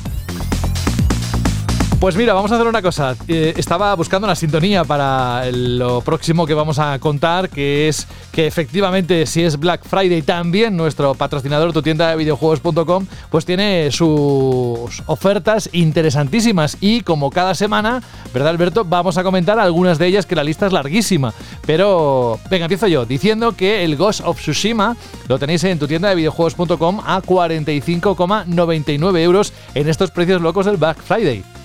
Pues 2.03 2.17
mira, 2.17 2.33
vamos 2.33 2.51
a 2.51 2.55
hacer 2.55 2.67
una 2.67 2.81
cosa. 2.81 3.15
Eh, 3.29 3.53
estaba 3.55 3.95
buscando 3.95 4.27
una 4.27 4.35
sintonía 4.35 4.83
para 4.83 5.49
lo 5.53 6.01
próximo 6.01 6.45
que 6.45 6.53
vamos 6.53 6.77
a 6.77 6.99
contar, 6.99 7.47
que 7.47 7.87
es 7.87 8.05
que 8.33 8.45
efectivamente 8.45 9.25
si 9.25 9.41
es 9.41 9.57
Black 9.57 9.85
Friday 9.85 10.21
también 10.21 10.75
nuestro 10.75 11.15
patrocinador, 11.15 11.71
tu 11.71 11.81
tienda 11.81 12.09
de 12.09 12.17
videojuegos.com, 12.17 13.05
pues 13.29 13.45
tiene 13.45 13.89
sus 13.89 15.01
ofertas 15.05 15.69
interesantísimas 15.71 16.75
y 16.81 16.99
como 17.03 17.29
cada 17.29 17.55
semana, 17.55 18.03
¿verdad 18.33 18.49
Alberto? 18.49 18.83
Vamos 18.83 19.17
a 19.17 19.23
comentar 19.23 19.57
algunas 19.57 19.97
de 19.97 20.07
ellas 20.07 20.25
que 20.25 20.35
la 20.35 20.43
lista 20.43 20.67
es 20.67 20.73
larguísima. 20.73 21.33
Pero 21.65 22.37
venga, 22.49 22.65
empiezo 22.65 22.87
yo 22.87 23.05
diciendo 23.05 23.53
que 23.53 23.85
el 23.85 23.95
Ghost 23.95 24.23
of 24.25 24.41
Tsushima 24.41 24.97
lo 25.29 25.39
tenéis 25.39 25.63
en 25.63 25.79
tu 25.79 25.87
tienda 25.87 26.09
de 26.09 26.15
videojuegos.com 26.15 26.99
a 27.05 27.21
45,99 27.21 29.19
euros 29.19 29.53
en 29.73 29.87
estos 29.87 30.11
precios 30.11 30.41
locos 30.41 30.65
del 30.65 30.75
Black 30.75 31.01
Friday. 31.01 31.62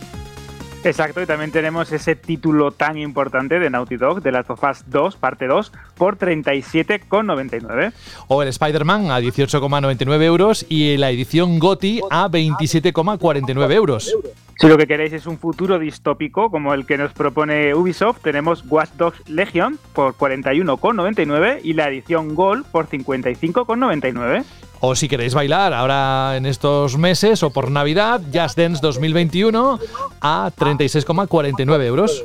Exacto, 0.89 1.21
y 1.21 1.27
también 1.27 1.51
tenemos 1.51 1.93
ese 1.93 2.17
título 2.17 2.71
tan 2.71 2.97
importante 2.97 3.59
de 3.59 3.69
Naughty 3.69 3.99
Dog, 3.99 4.23
de 4.23 4.33
Last 4.33 4.49
of 4.49 4.65
Us 4.65 4.85
2, 4.87 5.17
parte 5.17 5.47
2, 5.47 5.71
por 5.97 6.17
37,99. 6.17 7.93
O 8.29 8.43
el 8.43 8.49
Spider-Man 8.49 9.11
a 9.11 9.21
18,99 9.21 10.23
euros 10.23 10.65
y 10.67 10.97
la 10.97 11.11
edición 11.11 11.59
GOTI 11.59 12.01
a 12.11 12.29
27,49 12.31 13.73
euros. 13.73 14.17
Si 14.59 14.67
lo 14.67 14.79
que 14.79 14.87
queréis 14.87 15.13
es 15.13 15.27
un 15.27 15.39
futuro 15.39 15.79
distópico 15.79 16.51
como 16.51 16.73
el 16.73 16.87
que 16.87 16.97
nos 16.97 17.13
propone 17.13 17.75
Ubisoft, 17.75 18.23
tenemos 18.23 18.65
Watch 18.67 18.91
Dogs 18.97 19.23
Legion 19.29 19.79
por 19.93 20.15
41,99 20.15 21.61
y 21.63 21.75
la 21.75 21.89
edición 21.89 22.35
Gold 22.35 22.65
por 22.65 22.89
55,99. 22.89 24.45
O 24.81 24.95
si 24.95 25.09
queréis 25.09 25.35
bailar 25.35 25.73
ahora 25.73 26.37
en 26.37 26.47
estos 26.47 26.97
meses 26.97 27.43
o 27.43 27.51
por 27.51 27.71
Navidad, 27.71 28.21
Just 28.33 28.57
Dance 28.57 28.81
2021 28.81 29.79
a 30.21 30.51
36,49 30.57 31.83
euros. 31.83 32.25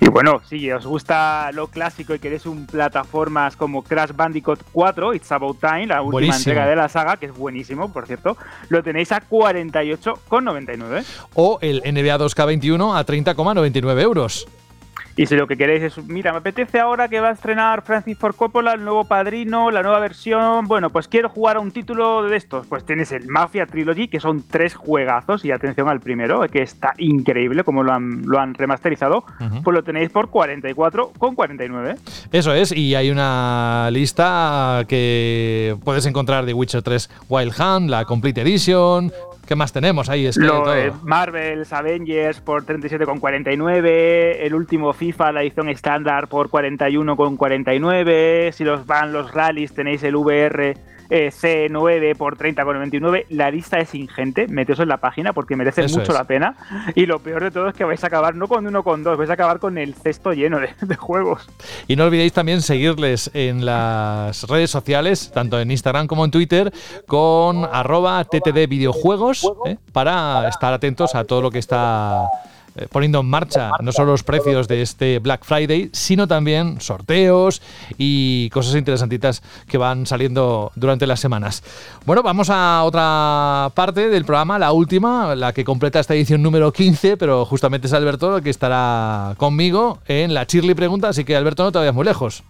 Y 0.00 0.08
bueno, 0.10 0.40
si 0.48 0.70
os 0.72 0.86
gusta 0.86 1.50
lo 1.52 1.68
clásico 1.68 2.14
y 2.14 2.18
queréis 2.18 2.46
un 2.46 2.66
plataformas 2.66 3.56
como 3.56 3.82
Crash 3.82 4.10
Bandicoot 4.14 4.60
4, 4.72 5.14
It's 5.14 5.32
About 5.32 5.58
Time, 5.60 5.86
la 5.86 6.02
última 6.02 6.36
entrega 6.36 6.66
de 6.66 6.76
la 6.76 6.88
saga, 6.88 7.16
que 7.16 7.26
es 7.26 7.34
buenísimo, 7.34 7.92
por 7.92 8.06
cierto, 8.06 8.36
lo 8.68 8.82
tenéis 8.82 9.12
a 9.12 9.22
48,99. 9.22 11.04
O 11.34 11.58
el 11.62 11.78
NBA 11.78 12.18
2K21 12.18 12.98
a 12.98 13.06
30,99 13.06 14.00
euros. 14.00 14.48
Y 15.16 15.26
si 15.26 15.36
lo 15.36 15.46
que 15.46 15.56
queréis 15.56 15.82
es, 15.82 16.04
mira, 16.06 16.32
me 16.32 16.38
apetece 16.38 16.80
ahora 16.80 17.08
que 17.08 17.20
va 17.20 17.28
a 17.28 17.32
estrenar 17.32 17.82
Francis 17.82 18.18
Ford 18.18 18.34
Coppola, 18.34 18.72
el 18.72 18.84
nuevo 18.84 19.04
padrino, 19.04 19.70
la 19.70 19.82
nueva 19.82 20.00
versión, 20.00 20.66
bueno, 20.66 20.90
pues 20.90 21.06
quiero 21.06 21.28
jugar 21.28 21.56
a 21.56 21.60
un 21.60 21.70
título 21.70 22.24
de 22.24 22.36
estos. 22.36 22.66
Pues 22.66 22.84
tienes 22.84 23.12
el 23.12 23.28
Mafia 23.28 23.66
Trilogy, 23.66 24.08
que 24.08 24.18
son 24.18 24.42
tres 24.48 24.74
juegazos, 24.74 25.44
y 25.44 25.52
atención 25.52 25.88
al 25.88 26.00
primero, 26.00 26.40
que 26.48 26.62
está 26.62 26.94
increíble 26.98 27.62
como 27.62 27.82
lo 27.82 27.92
han, 27.92 28.22
lo 28.26 28.40
han 28.40 28.54
remasterizado, 28.54 29.24
pues 29.62 29.74
lo 29.74 29.84
tenéis 29.84 30.10
por 30.10 30.30
44,49. 30.30 31.96
Eso 32.32 32.52
es, 32.52 32.72
y 32.72 32.94
hay 32.94 33.10
una 33.10 33.90
lista 33.92 34.84
que 34.88 35.76
puedes 35.84 36.06
encontrar 36.06 36.44
de 36.44 36.54
Witcher 36.54 36.82
3 36.82 37.10
Wild 37.28 37.52
Hunt, 37.60 37.90
la 37.90 38.04
Complete 38.04 38.42
Edition, 38.42 39.12
¿Qué 39.46 39.56
más 39.56 39.72
tenemos 39.72 40.08
ahí? 40.08 40.26
Es 40.26 40.36
Lo, 40.36 40.64
Marvel's 41.02 41.72
Avengers 41.72 42.40
por 42.40 42.64
37,49. 42.64 44.36
El 44.40 44.54
último 44.54 44.92
FIFA, 44.92 45.32
la 45.32 45.42
edición 45.42 45.68
estándar 45.68 46.28
por 46.28 46.48
41,49. 46.48 48.52
Si 48.52 48.62
los 48.64 48.86
van 48.86 49.12
los 49.12 49.32
rallies, 49.32 49.74
tenéis 49.74 50.02
el 50.02 50.16
VR 50.16 50.74
eh, 51.10 51.30
C9 51.30 52.16
por 52.16 52.36
30,99. 52.36 53.26
La 53.30 53.50
lista 53.50 53.78
es 53.78 53.94
ingente, 53.94 54.48
meteos 54.48 54.80
en 54.80 54.88
la 54.88 54.98
página 54.98 55.32
porque 55.32 55.56
merece 55.56 55.84
Eso 55.84 55.98
mucho 55.98 56.12
es. 56.12 56.18
la 56.18 56.24
pena. 56.24 56.56
Y 56.94 57.06
lo 57.06 57.18
peor 57.18 57.42
de 57.44 57.50
todo 57.50 57.68
es 57.68 57.74
que 57.74 57.84
vais 57.84 58.02
a 58.04 58.06
acabar 58.06 58.34
no 58.34 58.48
con 58.48 58.66
uno 58.66 58.82
con 58.82 59.02
dos, 59.02 59.16
vais 59.16 59.30
a 59.30 59.34
acabar 59.34 59.58
con 59.58 59.78
el 59.78 59.94
cesto 59.94 60.32
lleno 60.32 60.60
de, 60.60 60.70
de 60.80 60.96
juegos. 60.96 61.48
Y 61.88 61.96
no 61.96 62.04
olvidéis 62.04 62.32
también 62.32 62.62
seguirles 62.62 63.30
en 63.34 63.64
las 63.64 64.44
redes 64.44 64.70
sociales, 64.70 65.30
tanto 65.32 65.60
en 65.60 65.70
Instagram 65.70 66.06
como 66.06 66.24
en 66.24 66.30
Twitter, 66.30 66.72
con 67.06 67.64
arroba 67.64 68.22
ttd 68.24 68.68
videojuegos, 68.68 69.50
¿eh? 69.66 69.76
para 69.92 70.48
estar 70.48 70.72
atentos 70.72 71.14
a 71.14 71.24
todo 71.24 71.42
lo 71.42 71.50
que 71.50 71.58
está 71.58 72.28
eh, 72.76 72.88
poniendo 72.90 73.20
en 73.20 73.26
marcha, 73.26 73.70
no 73.80 73.92
solo 73.92 74.12
los 74.12 74.22
precios 74.22 74.68
de 74.68 74.82
este 74.82 75.18
Black 75.18 75.44
Friday, 75.44 75.90
sino 75.92 76.26
también 76.26 76.80
sorteos 76.80 77.62
y 77.98 78.50
cosas 78.50 78.74
interesantitas 78.74 79.42
que 79.68 79.78
van 79.78 80.06
saliendo 80.06 80.72
durante 80.74 81.06
las 81.06 81.20
semanas. 81.20 81.62
Bueno, 82.04 82.22
vamos 82.22 82.50
a 82.50 82.82
otra 82.84 83.70
parte 83.74 84.08
del 84.08 84.24
programa, 84.24 84.58
la 84.58 84.72
última, 84.72 85.34
la 85.34 85.52
que 85.52 85.64
completa 85.64 86.00
esta 86.00 86.14
edición 86.14 86.42
número 86.42 86.72
15, 86.72 87.16
pero 87.16 87.44
justamente 87.44 87.86
es 87.86 87.92
Alberto 87.92 88.36
el 88.36 88.42
que 88.42 88.50
estará 88.50 89.34
conmigo 89.36 90.00
en 90.06 90.34
la 90.34 90.46
Chirly 90.46 90.74
Pregunta, 90.74 91.08
así 91.08 91.24
que 91.24 91.36
Alberto 91.36 91.62
no 91.62 91.72
te 91.72 91.78
vayas 91.78 91.94
muy 91.94 92.04
lejos. 92.04 92.42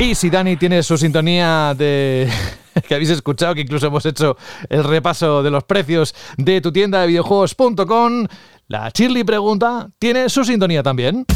Y 0.00 0.14
si 0.14 0.30
Dani 0.30 0.56
tiene 0.56 0.82
su 0.82 0.96
sintonía 0.96 1.74
de 1.76 2.26
que 2.88 2.94
habéis 2.94 3.10
escuchado, 3.10 3.54
que 3.54 3.60
incluso 3.60 3.86
hemos 3.86 4.06
hecho 4.06 4.34
el 4.70 4.82
repaso 4.82 5.42
de 5.42 5.50
los 5.50 5.64
precios 5.64 6.14
de 6.38 6.62
tu 6.62 6.72
tienda 6.72 7.02
de 7.02 7.08
videojuegos.com, 7.08 8.26
la 8.68 8.90
Chirly 8.92 9.24
pregunta 9.24 9.90
tiene 9.98 10.30
su 10.30 10.42
sintonía 10.42 10.82
también. 10.82 11.26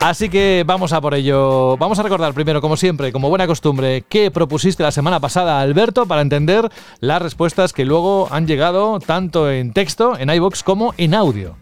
Así 0.00 0.30
que 0.30 0.64
vamos 0.66 0.94
a 0.94 1.00
por 1.02 1.12
ello. 1.12 1.76
Vamos 1.76 1.98
a 1.98 2.02
recordar 2.02 2.32
primero, 2.32 2.62
como 2.62 2.78
siempre, 2.78 3.12
como 3.12 3.28
buena 3.28 3.46
costumbre, 3.46 4.02
qué 4.08 4.30
propusiste 4.30 4.82
la 4.82 4.92
semana 4.92 5.20
pasada, 5.20 5.60
Alberto, 5.60 6.06
para 6.06 6.22
entender 6.22 6.70
las 7.00 7.20
respuestas 7.20 7.74
que 7.74 7.84
luego 7.84 8.26
han 8.30 8.46
llegado 8.46 8.98
tanto 8.98 9.50
en 9.50 9.74
texto, 9.74 10.16
en 10.18 10.30
iBox, 10.30 10.62
como 10.62 10.94
en 10.96 11.12
audio. 11.12 11.56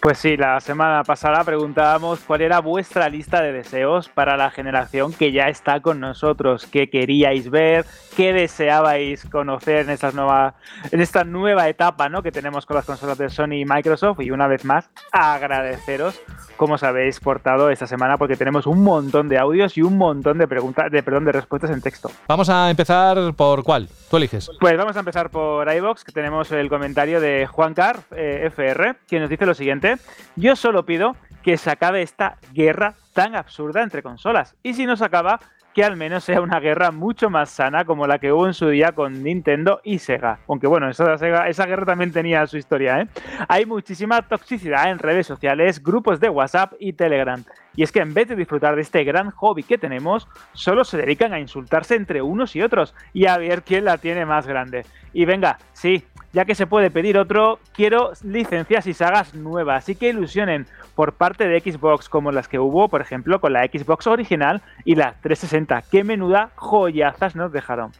Pues 0.00 0.18
sí, 0.18 0.36
la 0.36 0.60
semana 0.60 1.02
pasada 1.04 1.44
preguntábamos 1.44 2.20
cuál 2.20 2.40
era 2.40 2.60
vuestra 2.60 3.08
lista 3.10 3.42
de 3.42 3.52
deseos 3.52 4.08
para 4.08 4.36
la 4.36 4.50
generación 4.50 5.12
que 5.12 5.30
ya 5.30 5.48
está 5.48 5.80
con 5.80 6.00
nosotros, 6.00 6.66
qué 6.66 6.88
queríais 6.88 7.50
ver, 7.50 7.84
qué 8.16 8.32
deseabais 8.32 9.26
conocer 9.26 9.80
en 9.80 9.90
esta 9.90 10.10
nueva, 10.12 10.54
en 10.90 11.00
esta 11.00 11.24
nueva 11.24 11.68
etapa 11.68 12.08
¿no? 12.08 12.22
que 12.22 12.32
tenemos 12.32 12.64
con 12.64 12.76
las 12.76 12.86
consolas 12.86 13.18
de 13.18 13.28
Sony 13.28 13.60
y 13.60 13.64
Microsoft. 13.66 14.20
Y 14.20 14.30
una 14.30 14.46
vez 14.46 14.64
más, 14.64 14.88
agradeceros 15.12 16.18
cómo 16.56 16.74
os 16.74 16.82
habéis 16.82 17.20
portado 17.20 17.68
esta 17.70 17.86
semana 17.86 18.16
porque 18.16 18.36
tenemos 18.36 18.66
un 18.66 18.82
montón 18.82 19.28
de 19.28 19.38
audios 19.38 19.76
y 19.76 19.82
un 19.82 19.98
montón 19.98 20.38
de 20.38 20.48
preguntas, 20.48 20.90
de, 20.90 21.02
perdón, 21.02 21.24
de 21.24 21.32
respuestas 21.32 21.70
en 21.70 21.82
texto. 21.82 22.10
Vamos 22.28 22.48
a 22.48 22.70
empezar 22.70 23.34
por 23.34 23.62
cuál. 23.64 23.88
Tú 24.10 24.16
eliges. 24.16 24.50
Pues 24.60 24.76
vamos 24.76 24.96
a 24.96 25.00
empezar 25.00 25.30
por 25.30 25.72
iBox, 25.72 26.04
que 26.04 26.12
tenemos 26.12 26.50
el 26.52 26.68
comentario 26.68 27.20
de 27.20 27.46
Juan 27.46 27.74
Car, 27.74 28.00
eh, 28.16 28.44
FR, 28.46 28.96
que 29.06 29.20
nos 29.20 29.28
dice 29.28 29.46
lo 29.46 29.54
siguiente. 29.54 29.79
Yo 30.36 30.56
solo 30.56 30.84
pido 30.84 31.16
que 31.42 31.56
se 31.56 31.70
acabe 31.70 32.02
esta 32.02 32.36
guerra 32.52 32.94
tan 33.14 33.34
absurda 33.34 33.82
entre 33.82 34.02
consolas. 34.02 34.54
Y 34.62 34.74
si 34.74 34.86
no 34.86 34.96
se 34.96 35.04
acaba, 35.04 35.40
que 35.74 35.84
al 35.84 35.96
menos 35.96 36.24
sea 36.24 36.40
una 36.40 36.58
guerra 36.58 36.90
mucho 36.90 37.30
más 37.30 37.50
sana 37.50 37.84
como 37.84 38.06
la 38.06 38.18
que 38.18 38.32
hubo 38.32 38.46
en 38.46 38.54
su 38.54 38.68
día 38.68 38.92
con 38.92 39.22
Nintendo 39.22 39.80
y 39.84 39.98
Sega. 39.98 40.40
Aunque 40.48 40.66
bueno, 40.66 40.88
esa, 40.88 41.14
esa 41.46 41.66
guerra 41.66 41.86
también 41.86 42.12
tenía 42.12 42.46
su 42.46 42.56
historia, 42.56 43.00
¿eh? 43.00 43.08
Hay 43.48 43.66
muchísima 43.66 44.22
toxicidad 44.22 44.90
en 44.90 44.98
redes 44.98 45.26
sociales, 45.26 45.82
grupos 45.82 46.18
de 46.18 46.28
WhatsApp 46.28 46.74
y 46.78 46.92
Telegram. 46.92 47.42
Y 47.74 47.82
es 47.82 47.92
que 47.92 48.00
en 48.00 48.14
vez 48.14 48.28
de 48.28 48.36
disfrutar 48.36 48.74
de 48.74 48.82
este 48.82 49.04
gran 49.04 49.30
hobby 49.30 49.62
que 49.62 49.78
tenemos, 49.78 50.28
solo 50.52 50.84
se 50.84 50.96
dedican 50.96 51.32
a 51.32 51.40
insultarse 51.40 51.94
entre 51.94 52.22
unos 52.22 52.56
y 52.56 52.62
otros 52.62 52.94
y 53.12 53.26
a 53.26 53.38
ver 53.38 53.62
quién 53.62 53.84
la 53.84 53.98
tiene 53.98 54.26
más 54.26 54.46
grande. 54.46 54.84
Y 55.12 55.24
venga, 55.24 55.58
sí, 55.72 56.04
ya 56.32 56.44
que 56.44 56.54
se 56.54 56.66
puede 56.66 56.90
pedir 56.90 57.18
otro, 57.18 57.58
quiero 57.72 58.12
licencias 58.22 58.86
y 58.86 58.94
sagas 58.94 59.34
nuevas 59.34 59.88
y 59.88 59.96
que 59.96 60.08
ilusionen 60.08 60.66
por 60.94 61.14
parte 61.14 61.48
de 61.48 61.60
Xbox 61.60 62.08
como 62.08 62.32
las 62.32 62.48
que 62.48 62.58
hubo, 62.58 62.88
por 62.88 63.00
ejemplo, 63.00 63.40
con 63.40 63.52
la 63.52 63.64
Xbox 63.64 64.06
original 64.06 64.62
y 64.84 64.94
la 64.94 65.14
360. 65.22 65.82
Qué 65.90 66.04
menuda 66.04 66.50
joyazas 66.56 67.34
nos 67.34 67.52
dejaron. 67.52 67.92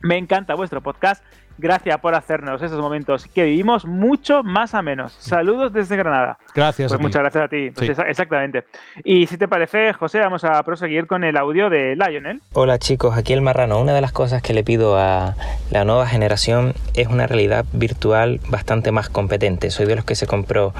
Me 0.00 0.18
encanta 0.18 0.54
vuestro 0.54 0.80
podcast. 0.80 1.24
Gracias 1.58 1.98
por 2.00 2.14
hacernos 2.14 2.60
esos 2.62 2.80
momentos 2.80 3.26
que 3.26 3.44
vivimos 3.44 3.84
mucho 3.84 4.42
más 4.42 4.74
a 4.74 4.82
menos. 4.82 5.12
Saludos 5.18 5.72
desde 5.72 5.96
Granada. 5.96 6.38
Gracias. 6.54 6.88
Pues 6.88 6.94
a 6.94 6.98
ti. 6.98 7.02
muchas 7.02 7.22
gracias 7.22 7.44
a 7.44 7.48
ti. 7.48 7.70
Pues 7.70 7.86
Sí. 7.86 7.92
esa- 7.92 8.02
exactamente. 8.08 8.64
Y 9.04 9.26
si 9.26 9.36
te 9.36 9.48
parece, 9.48 9.92
José, 9.92 10.20
vamos 10.20 10.44
a 10.44 10.62
proseguir 10.62 11.06
con 11.06 11.24
el 11.24 11.36
audio 11.36 11.70
de 11.70 11.94
Lionel. 11.96 12.40
Hola 12.52 12.78
chicos, 12.78 13.16
aquí 13.16 13.32
el 13.32 13.42
marrano. 13.42 13.80
Una 13.80 13.92
de 13.94 14.00
las 14.00 14.12
cosas 14.12 14.42
que 14.42 14.52
le 14.54 14.64
pido 14.64 14.98
a 14.98 15.34
la 15.70 15.84
nueva 15.84 16.06
generación 16.06 16.74
es 16.94 17.06
una 17.08 17.26
realidad 17.26 17.64
virtual 17.72 18.40
bastante 18.48 18.92
más 18.92 19.08
competente. 19.08 19.70
Soy 19.70 19.86
de 19.86 19.96
los 19.96 20.04
que 20.04 20.14
se 20.14 20.26
compró 20.26 20.74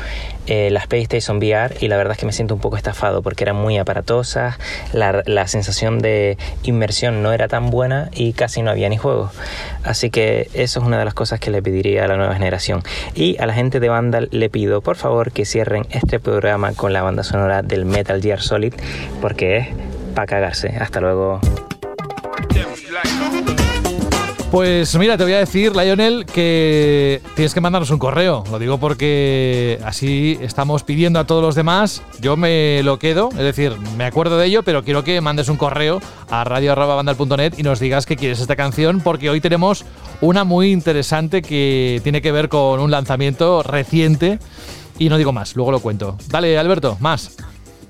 eh, 0.47 0.70
las 0.70 0.86
PlayStation 0.86 1.39
VR 1.39 1.77
y 1.81 1.89
la 1.89 1.97
verdad 1.97 2.12
es 2.12 2.19
que 2.19 2.27
me 2.27 2.32
siento 2.32 2.55
un 2.55 2.61
poco 2.61 2.77
estafado 2.77 3.23
porque 3.23 3.44
eran 3.44 3.57
muy 3.57 3.78
aparatosas, 3.78 4.59
la, 4.93 5.23
la 5.27 5.47
sensación 5.47 6.01
de 6.01 6.36
inmersión 6.65 7.23
no 7.23 7.32
era 7.32 7.49
tan 7.49 7.70
buena 7.70 8.09
y 8.12 8.32
casi 8.32 8.62
no 8.62 8.70
había 8.70 8.89
ni 8.89 8.97
juegos. 8.97 9.31
Así 9.85 10.11
que 10.11 10.49
eso 10.73 10.81
es 10.81 10.86
una 10.86 10.99
de 10.99 11.05
las 11.05 11.12
cosas 11.12 11.39
que 11.39 11.51
le 11.51 11.61
pediría 11.61 12.07
a 12.07 12.09
la 12.09 12.16
nueva 12.16 12.32
generación. 12.32 12.82
Y 13.15 13.36
a 13.39 13.44
la 13.44 13.53
gente 13.53 13.78
de 13.78 13.90
Vandal 13.90 14.28
le 14.31 14.49
pido 14.49 14.81
por 14.81 14.97
favor 14.97 15.31
que 15.31 15.44
cierren 15.44 15.85
este 15.90 16.19
programa 16.19 16.73
con 16.73 16.94
la 16.94 17.03
banda 17.03 17.24
sonora 17.24 17.61
del 17.61 17.85
Metal 17.85 18.23
Gear 18.23 18.40
Solid 18.40 18.73
porque 19.20 19.59
es 19.59 19.69
para 20.15 20.27
cagarse. 20.27 20.69
Hasta 20.69 21.03
luego. 21.03 21.40
Pues 24.52 24.94
mira, 24.98 25.16
te 25.16 25.24
voy 25.24 25.32
a 25.32 25.38
decir, 25.38 25.74
Lionel, 25.74 26.26
que 26.26 27.22
tienes 27.34 27.54
que 27.54 27.62
mandarnos 27.62 27.90
un 27.90 27.98
correo. 27.98 28.44
Lo 28.50 28.58
digo 28.58 28.76
porque 28.76 29.80
así 29.82 30.38
estamos 30.42 30.82
pidiendo 30.82 31.18
a 31.18 31.26
todos 31.26 31.42
los 31.42 31.54
demás. 31.54 32.02
Yo 32.20 32.36
me 32.36 32.82
lo 32.82 32.98
quedo, 32.98 33.30
es 33.30 33.38
decir, 33.38 33.72
me 33.96 34.04
acuerdo 34.04 34.36
de 34.36 34.44
ello, 34.44 34.62
pero 34.62 34.84
quiero 34.84 35.04
que 35.04 35.18
mandes 35.22 35.48
un 35.48 35.56
correo 35.56 36.02
a 36.28 36.44
radio.bandal.net 36.44 37.54
y 37.56 37.62
nos 37.62 37.80
digas 37.80 38.04
que 38.04 38.16
quieres 38.16 38.40
esta 38.40 38.54
canción, 38.54 39.00
porque 39.00 39.30
hoy 39.30 39.40
tenemos 39.40 39.86
una 40.20 40.44
muy 40.44 40.70
interesante 40.70 41.40
que 41.40 42.02
tiene 42.04 42.20
que 42.20 42.30
ver 42.30 42.50
con 42.50 42.78
un 42.78 42.90
lanzamiento 42.90 43.62
reciente. 43.62 44.38
Y 44.98 45.08
no 45.08 45.16
digo 45.16 45.32
más, 45.32 45.56
luego 45.56 45.72
lo 45.72 45.80
cuento. 45.80 46.18
Dale, 46.28 46.58
Alberto, 46.58 46.98
más. 47.00 47.38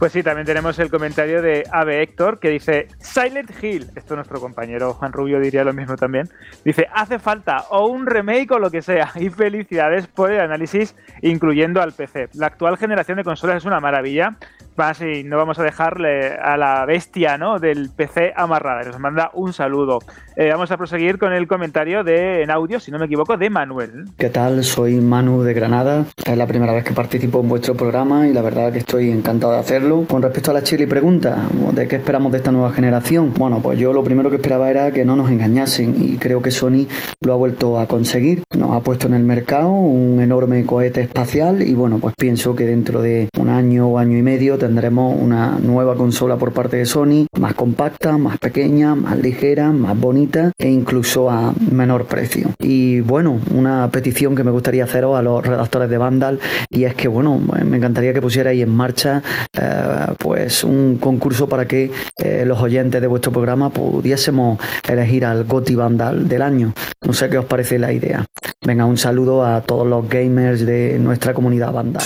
Pues 0.03 0.15
sí, 0.15 0.25
también 0.25 0.45
tenemos 0.45 0.77
el 0.81 0.91
comentario 0.91 1.41
de 1.43 1.63
Ave 1.71 2.03
Héctor 2.03 2.41
que 2.41 2.51
dice 2.51 2.89
Silent 2.99 3.53
Hill. 3.63 3.87
Esto 3.95 4.17
nuestro 4.17 4.41
compañero 4.41 4.95
Juan 4.95 5.13
Rubio 5.13 5.39
diría 5.39 5.63
lo 5.63 5.73
mismo 5.73 5.95
también. 5.95 6.29
Dice, 6.65 6.89
hace 6.93 7.21
falta 7.21 7.67
o 7.71 7.87
un 7.87 8.07
remake 8.07 8.51
o 8.51 8.59
lo 8.59 8.69
que 8.69 8.83
sea. 8.83 9.13
Y 9.15 9.31
felicidades 9.31 10.09
por 10.09 10.33
el 10.33 10.41
análisis, 10.41 10.97
incluyendo 11.21 11.81
al 11.81 11.93
PC. 11.93 12.31
La 12.35 12.49
actual 12.49 12.79
generación 12.79 13.19
de 13.19 13.23
consolas 13.23 13.59
es 13.59 13.65
una 13.65 13.79
maravilla. 13.79 14.35
Más 14.77 15.01
y 15.03 15.23
no 15.23 15.37
vamos 15.37 15.59
a 15.59 15.63
dejarle 15.63 16.35
a 16.35 16.57
la 16.57 16.85
bestia 16.87 17.37
¿no? 17.37 17.59
del 17.59 17.91
PC 17.95 18.33
amarrada. 18.35 18.83
Nos 18.85 18.99
manda 18.99 19.31
un 19.35 19.53
saludo. 19.53 19.99
Eh, 20.35 20.49
vamos 20.51 20.71
a 20.71 20.79
proseguir 20.79 21.19
con 21.19 21.33
el 21.35 21.47
comentario 21.47 22.03
de 22.05 22.43
en 22.43 22.51
audio, 22.51 22.81
si 22.81 22.91
no 22.91 22.99
me 22.99 23.05
equivoco, 23.05 23.37
de 23.37 23.51
Manuel. 23.51 24.07
¿Qué 24.17 24.31
tal? 24.31 24.65
Soy 24.65 24.95
Manu 24.95 25.43
de 25.43 25.53
Granada. 25.53 26.07
Es 26.25 26.39
la 26.39 26.47
primera 26.47 26.73
vez 26.73 26.85
que 26.85 26.95
participo 26.95 27.41
en 27.41 27.51
vuestro 27.51 27.75
programa 27.75 28.27
y 28.27 28.33
la 28.33 28.41
verdad 28.41 28.73
que 28.73 28.79
estoy 28.79 29.11
encantado 29.11 29.53
de 29.53 29.59
hacerlo. 29.59 30.07
Con 30.09 30.23
respecto 30.23 30.51
a 30.51 30.55
la 30.55 30.63
chile 30.63 30.87
pregunta, 30.87 31.37
¿de 31.73 31.87
qué 31.87 31.97
esperamos 31.97 32.33
de 32.33 32.39
esta 32.39 32.51
nueva 32.51 32.73
generación? 32.73 33.35
Bueno, 33.37 33.61
pues 33.63 33.79
yo 33.79 33.93
lo 33.93 34.03
primero 34.03 34.31
que 34.31 34.37
esperaba 34.37 34.71
era 34.71 34.91
que 34.91 35.05
no 35.05 35.17
nos 35.17 35.31
engañasen 35.31 35.95
y 35.99 36.17
creo 36.17 36.41
que 36.41 36.51
Sony 36.51 36.87
lo 37.21 37.35
ha 37.35 37.37
vuelto 37.37 37.79
a 37.79 37.87
conseguir. 37.87 38.43
Nos 38.57 38.71
ha 38.73 38.81
puesto 38.81 39.07
en 39.07 39.15
el 39.15 39.25
mercado 39.25 39.71
un 39.71 40.21
enorme 40.23 40.65
cohete 40.65 41.03
espacial 41.03 41.61
y 41.61 41.75
bueno, 41.75 41.99
pues 41.99 42.15
pienso 42.17 42.57
que 42.57 42.65
dentro 42.65 43.03
de 43.03 43.29
un 43.39 43.51
año 43.51 43.89
o 43.89 43.99
año 43.99 44.17
y 44.17 44.23
medio 44.23 44.57
tendremos 44.63 45.21
una 45.21 45.59
nueva 45.59 45.97
consola 45.97 46.37
por 46.37 46.53
parte 46.53 46.77
de 46.77 46.87
Sony, 46.87 47.27
más 47.37 47.55
compacta, 47.55 48.17
más 48.17 48.39
pequeña, 48.39 48.95
más 48.95 49.19
ligera, 49.19 49.73
más 49.73 49.99
bonita 49.99 50.53
e 50.57 50.71
incluso 50.71 51.29
a 51.29 51.53
menor 51.73 52.05
precio. 52.05 52.51
Y 52.61 53.01
bueno, 53.01 53.41
una 53.53 53.91
petición 53.91 54.37
que 54.37 54.45
me 54.45 54.53
gustaría 54.53 54.85
haceros 54.85 55.19
a 55.19 55.23
los 55.23 55.45
redactores 55.45 55.91
de 55.91 55.99
Vandal 55.99 56.39
y 56.71 56.85
es 56.85 56.95
que 56.95 57.09
bueno, 57.09 57.41
me 57.41 57.77
encantaría 57.77 58.15
que 58.15 58.23
pusierais 58.23 58.63
en 58.63 58.71
marcha 58.71 59.21
eh, 59.53 60.15
pues 60.17 60.63
un 60.63 60.99
concurso 61.01 61.49
para 61.49 61.67
que 61.67 61.91
eh, 62.19 62.45
los 62.47 62.61
oyentes 62.61 63.01
de 63.01 63.09
vuestro 63.09 63.33
programa 63.33 63.71
pudiésemos 63.71 64.61
elegir 64.89 65.25
al 65.25 65.43
Goti 65.43 65.75
Vandal 65.75 66.29
del 66.29 66.43
año. 66.43 66.73
No 67.05 67.13
sé 67.13 67.29
qué 67.29 67.39
os 67.39 67.47
parece 67.47 67.81
la 67.81 67.93
idea. 67.93 68.25
Venga, 68.65 68.85
un 68.85 68.97
saludo 68.97 69.45
a 69.45 69.61
todos 69.63 69.89
los 69.89 70.09
gamers 70.09 70.65
de 70.65 71.01
nuestra 71.01 71.35
comunidad 71.35 71.73
Vandal. 71.73 72.05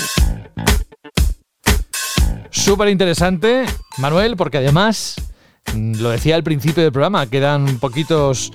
Súper 2.51 2.89
interesante, 2.89 3.64
Manuel, 3.98 4.36
porque 4.36 4.59
además, 4.59 5.16
mm, 5.74 6.01
lo 6.01 6.10
decía 6.10 6.36
al 6.36 6.44
principio 6.44 6.82
del 6.82 6.93
programa, 6.93 7.27
quedan 7.27 7.78
poquitos 7.78 8.52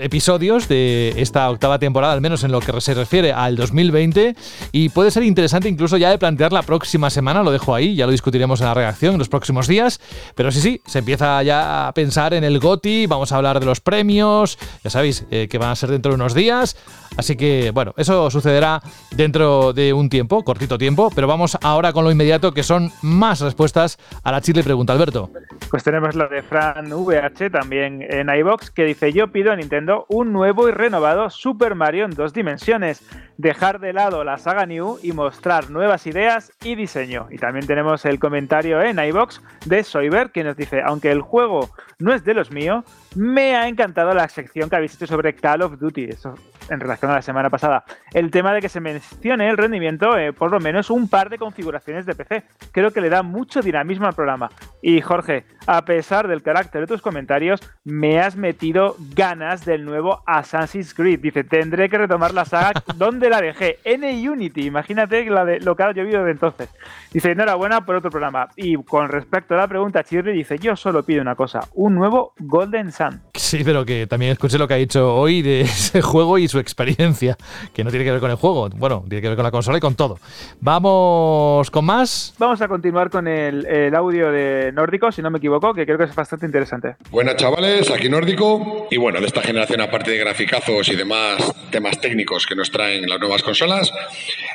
episodios 0.00 0.68
de 0.68 1.14
esta 1.16 1.50
octava 1.50 1.78
temporada, 1.78 2.12
al 2.12 2.20
menos 2.20 2.44
en 2.44 2.52
lo 2.52 2.60
que 2.60 2.80
se 2.80 2.94
refiere 2.94 3.32
al 3.32 3.56
2020, 3.56 4.34
y 4.72 4.88
puede 4.88 5.10
ser 5.10 5.22
interesante 5.22 5.68
incluso 5.68 5.96
ya 5.96 6.10
de 6.10 6.18
plantear 6.18 6.52
la 6.52 6.62
próxima 6.62 7.10
semana, 7.10 7.42
lo 7.42 7.50
dejo 7.50 7.74
ahí, 7.74 7.94
ya 7.94 8.06
lo 8.06 8.12
discutiremos 8.12 8.60
en 8.60 8.66
la 8.66 8.74
redacción 8.74 9.14
en 9.14 9.18
los 9.18 9.28
próximos 9.28 9.66
días, 9.66 10.00
pero 10.34 10.50
sí, 10.50 10.60
sí, 10.60 10.80
se 10.86 11.00
empieza 11.00 11.42
ya 11.42 11.88
a 11.88 11.92
pensar 11.92 12.34
en 12.34 12.44
el 12.44 12.58
GOTI, 12.58 13.06
vamos 13.06 13.32
a 13.32 13.36
hablar 13.36 13.60
de 13.60 13.66
los 13.66 13.80
premios, 13.80 14.58
ya 14.82 14.90
sabéis 14.90 15.26
eh, 15.30 15.48
que 15.48 15.58
van 15.58 15.70
a 15.70 15.76
ser 15.76 15.90
dentro 15.90 16.12
de 16.12 16.16
unos 16.16 16.34
días, 16.34 16.76
así 17.16 17.36
que 17.36 17.70
bueno, 17.72 17.94
eso 17.96 18.30
sucederá 18.30 18.82
dentro 19.10 19.72
de 19.72 19.92
un 19.92 20.08
tiempo, 20.08 20.44
cortito 20.44 20.78
tiempo, 20.78 21.10
pero 21.14 21.26
vamos 21.26 21.58
ahora 21.62 21.92
con 21.92 22.04
lo 22.04 22.10
inmediato, 22.10 22.52
que 22.52 22.62
son 22.62 22.90
más 23.02 23.40
respuestas 23.40 23.98
a 24.22 24.32
la 24.32 24.40
Chile 24.40 24.62
Pregunta, 24.62 24.92
Alberto. 24.92 25.30
Pues 25.70 25.84
tenemos 25.84 26.14
la 26.14 26.26
de 26.26 26.42
Fran 26.42 26.92
VH 26.92 27.50
también 27.50 28.04
en 28.08 28.28
iBox 28.28 28.70
que 28.70 28.84
dice: 28.84 29.12
Yo 29.12 29.28
pido 29.28 29.52
a 29.52 29.56
Nintendo 29.56 29.89
un 30.08 30.32
nuevo 30.32 30.68
y 30.68 30.72
renovado 30.72 31.30
Super 31.30 31.74
Mario 31.74 32.04
en 32.04 32.12
dos 32.12 32.32
dimensiones, 32.32 33.02
dejar 33.36 33.80
de 33.80 33.92
lado 33.92 34.24
la 34.24 34.38
saga 34.38 34.66
New 34.66 34.98
y 35.02 35.12
mostrar 35.12 35.70
nuevas 35.70 36.06
ideas 36.06 36.52
y 36.62 36.74
diseño. 36.74 37.26
Y 37.30 37.38
también 37.38 37.66
tenemos 37.66 38.04
el 38.04 38.18
comentario 38.18 38.80
en 38.82 38.98
iBox 38.98 39.42
de 39.66 39.82
Soyber 39.84 40.30
que 40.30 40.44
nos 40.44 40.56
dice: 40.56 40.82
Aunque 40.84 41.10
el 41.10 41.20
juego 41.20 41.70
no 41.98 42.12
es 42.12 42.24
de 42.24 42.34
los 42.34 42.50
míos, 42.50 42.84
me 43.14 43.56
ha 43.56 43.68
encantado 43.68 44.12
la 44.14 44.28
sección 44.28 44.70
que 44.70 44.76
habéis 44.76 44.94
hecho 44.94 45.06
sobre 45.06 45.34
Call 45.34 45.62
of 45.62 45.78
Duty. 45.78 46.04
Eso 46.04 46.34
en 46.70 46.80
relación 46.80 47.10
a 47.10 47.14
la 47.14 47.22
semana 47.22 47.50
pasada. 47.50 47.84
El 48.12 48.30
tema 48.30 48.54
de 48.54 48.60
que 48.60 48.68
se 48.68 48.80
mencione 48.80 49.48
el 49.48 49.56
rendimiento, 49.56 50.16
eh, 50.16 50.32
por 50.32 50.50
lo 50.50 50.60
menos 50.60 50.90
un 50.90 51.08
par 51.08 51.28
de 51.28 51.38
configuraciones 51.38 52.06
de 52.06 52.14
PC. 52.14 52.44
Creo 52.72 52.92
que 52.92 53.00
le 53.00 53.10
da 53.10 53.22
mucho 53.22 53.60
dinamismo 53.60 54.06
al 54.06 54.14
programa. 54.14 54.50
Y 54.82 55.00
Jorge, 55.00 55.44
a 55.66 55.84
pesar 55.84 56.28
del 56.28 56.42
carácter 56.42 56.82
de 56.82 56.86
tus 56.86 57.02
comentarios, 57.02 57.60
me 57.84 58.20
has 58.20 58.36
metido 58.36 58.96
ganas 59.14 59.64
del 59.64 59.84
nuevo 59.84 60.22
Assassin's 60.26 60.94
Creed. 60.94 61.20
Dice, 61.20 61.44
tendré 61.44 61.88
que 61.88 61.98
retomar 61.98 62.32
la 62.32 62.44
saga 62.44 62.72
donde 62.96 63.28
la 63.28 63.40
dejé, 63.40 63.78
en 63.84 64.04
Unity. 64.28 64.66
Imagínate 64.66 65.28
la 65.28 65.44
de, 65.44 65.60
lo 65.60 65.76
que 65.76 65.82
ha 65.82 65.92
llovido 65.92 66.24
de 66.24 66.30
entonces. 66.30 66.70
Dice, 67.12 67.32
enhorabuena 67.32 67.84
por 67.84 67.96
otro 67.96 68.10
programa. 68.10 68.48
Y 68.56 68.76
con 68.84 69.08
respecto 69.08 69.54
a 69.54 69.58
la 69.58 69.68
pregunta, 69.68 70.04
Chirri 70.04 70.32
dice, 70.32 70.58
yo 70.58 70.76
solo 70.76 71.02
pido 71.02 71.20
una 71.22 71.34
cosa, 71.34 71.68
un 71.74 71.94
nuevo 71.94 72.34
Golden 72.38 72.92
Sun. 72.92 73.20
Sí, 73.34 73.62
pero 73.64 73.84
que 73.84 74.06
también 74.06 74.32
escuché 74.32 74.58
lo 74.58 74.68
que 74.68 74.74
ha 74.74 74.78
dicho 74.78 75.14
hoy 75.14 75.42
de 75.42 75.60
ese 75.62 76.02
juego 76.02 76.38
y 76.38 76.48
su 76.48 76.59
experiencia, 76.60 77.36
que 77.74 77.84
no 77.84 77.90
tiene 77.90 78.04
que 78.04 78.12
ver 78.12 78.20
con 78.20 78.30
el 78.30 78.36
juego, 78.36 78.68
bueno, 78.70 79.04
tiene 79.08 79.22
que 79.22 79.28
ver 79.28 79.36
con 79.36 79.44
la 79.44 79.50
consola 79.50 79.78
y 79.78 79.80
con 79.80 79.94
todo. 79.94 80.18
Vamos 80.60 81.70
con 81.70 81.84
más. 81.84 82.34
Vamos 82.38 82.60
a 82.62 82.68
continuar 82.68 83.10
con 83.10 83.26
el, 83.28 83.66
el 83.66 83.94
audio 83.94 84.30
de 84.30 84.72
Nórdico, 84.72 85.12
si 85.12 85.22
no 85.22 85.30
me 85.30 85.38
equivoco, 85.38 85.74
que 85.74 85.84
creo 85.84 85.98
que 85.98 86.04
es 86.04 86.14
bastante 86.14 86.46
interesante. 86.46 86.96
Buenas 87.10 87.36
chavales, 87.36 87.90
aquí 87.90 88.08
Nórdico. 88.08 88.88
Y 88.90 88.96
bueno, 88.96 89.20
de 89.20 89.26
esta 89.26 89.42
generación, 89.42 89.80
aparte 89.80 90.10
de 90.10 90.18
graficazos 90.18 90.88
y 90.88 90.96
demás 90.96 91.52
temas 91.70 92.00
técnicos 92.00 92.46
que 92.46 92.54
nos 92.54 92.70
traen 92.70 93.08
las 93.08 93.20
nuevas 93.20 93.42
consolas, 93.42 93.92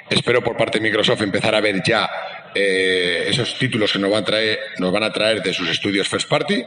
espero 0.10 0.44
por 0.44 0.58
parte 0.58 0.80
de 0.80 0.84
Microsoft 0.84 1.22
empezar 1.22 1.56
a 1.56 1.62
ver 1.62 1.82
ya 1.86 2.10
eh, 2.56 3.26
esos 3.28 3.58
títulos 3.60 3.92
que 3.92 4.00
nos 4.00 4.10
van, 4.10 4.24
a 4.24 4.26
traer, 4.26 4.60
nos 4.80 4.92
van 4.92 5.04
a 5.04 5.12
traer 5.12 5.44
de 5.44 5.54
sus 5.54 5.68
estudios 5.70 6.08
first 6.08 6.30
party. 6.30 6.64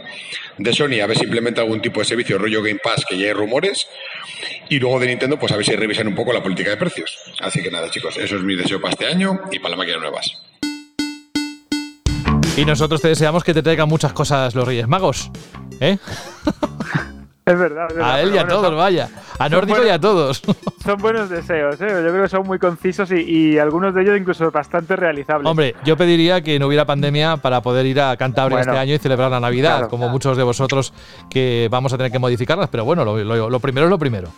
De 0.58 0.72
Sony, 0.72 1.00
a 1.02 1.06
ver 1.06 1.16
si 1.16 1.24
implementa 1.24 1.62
algún 1.62 1.80
tipo 1.80 2.00
de 2.00 2.06
servicio 2.06 2.38
rollo 2.38 2.62
Game 2.62 2.78
Pass, 2.82 3.04
que 3.08 3.18
ya 3.18 3.26
hay 3.26 3.32
rumores. 3.32 3.86
Y 4.68 4.78
luego 4.78 5.00
de 5.00 5.06
Nintendo, 5.06 5.38
pues 5.38 5.50
a 5.52 5.56
ver 5.56 5.64
si 5.64 5.74
revisan 5.74 6.06
un 6.06 6.14
poco 6.14 6.32
la 6.32 6.42
política 6.42 6.70
de 6.70 6.76
precios. 6.76 7.16
Así 7.40 7.62
que 7.62 7.70
nada, 7.70 7.90
chicos, 7.90 8.16
eso 8.18 8.36
es 8.36 8.42
mi 8.42 8.54
deseo 8.54 8.80
para 8.80 8.92
este 8.92 9.06
año 9.06 9.40
y 9.50 9.58
para 9.58 9.70
las 9.70 9.78
máquinas 9.78 10.00
nuevas. 10.00 10.30
Y 12.56 12.64
nosotros 12.64 13.00
te 13.00 13.08
deseamos 13.08 13.44
que 13.44 13.54
te 13.54 13.62
traigan 13.62 13.88
muchas 13.88 14.12
cosas 14.12 14.54
los 14.54 14.66
Reyes 14.66 14.88
Magos. 14.88 15.30
¿Eh? 15.80 15.96
Es 17.52 17.58
verdad, 17.58 17.86
es 17.90 17.96
verdad. 17.96 18.10
A 18.14 18.20
él 18.20 18.34
y 18.34 18.38
a 18.38 18.46
todos, 18.46 18.66
son- 18.66 18.76
vaya. 18.76 19.08
A 19.38 19.48
Nórdico 19.48 19.78
buenos- 19.78 19.86
y 19.86 19.90
a 19.90 20.00
todos. 20.00 20.42
Son 20.84 20.96
buenos 20.98 21.28
deseos, 21.28 21.80
¿eh? 21.80 21.86
yo 21.88 22.10
creo 22.10 22.22
que 22.22 22.28
son 22.28 22.46
muy 22.46 22.58
concisos 22.58 23.10
y, 23.12 23.16
y 23.20 23.58
algunos 23.58 23.94
de 23.94 24.02
ellos 24.02 24.16
incluso 24.18 24.50
bastante 24.50 24.96
realizables. 24.96 25.46
Hombre, 25.50 25.74
yo 25.84 25.96
pediría 25.98 26.40
que 26.40 26.58
no 26.58 26.66
hubiera 26.66 26.86
pandemia 26.86 27.36
para 27.36 27.60
poder 27.60 27.84
ir 27.84 28.00
a 28.00 28.16
Cantabria 28.16 28.56
Bueno, 28.58 28.72
este 28.72 28.80
año 28.80 28.94
y 28.94 28.98
celebrar 28.98 29.30
la 29.30 29.38
Navidad, 29.40 29.72
claro. 29.76 29.88
como 29.90 30.08
muchos 30.08 30.36
de 30.36 30.42
vosotros 30.44 30.94
que 31.28 31.68
vamos 31.70 31.92
a 31.92 31.96
tener 31.98 32.10
que 32.10 32.18
modificarlas, 32.18 32.68
pero 32.70 32.84
bueno, 32.84 33.04
lo, 33.04 33.18
lo- 33.22 33.50
lo 33.50 33.60
primero 33.60 33.86
es 33.86 33.90
lo 33.90 33.98
primero. 33.98 34.28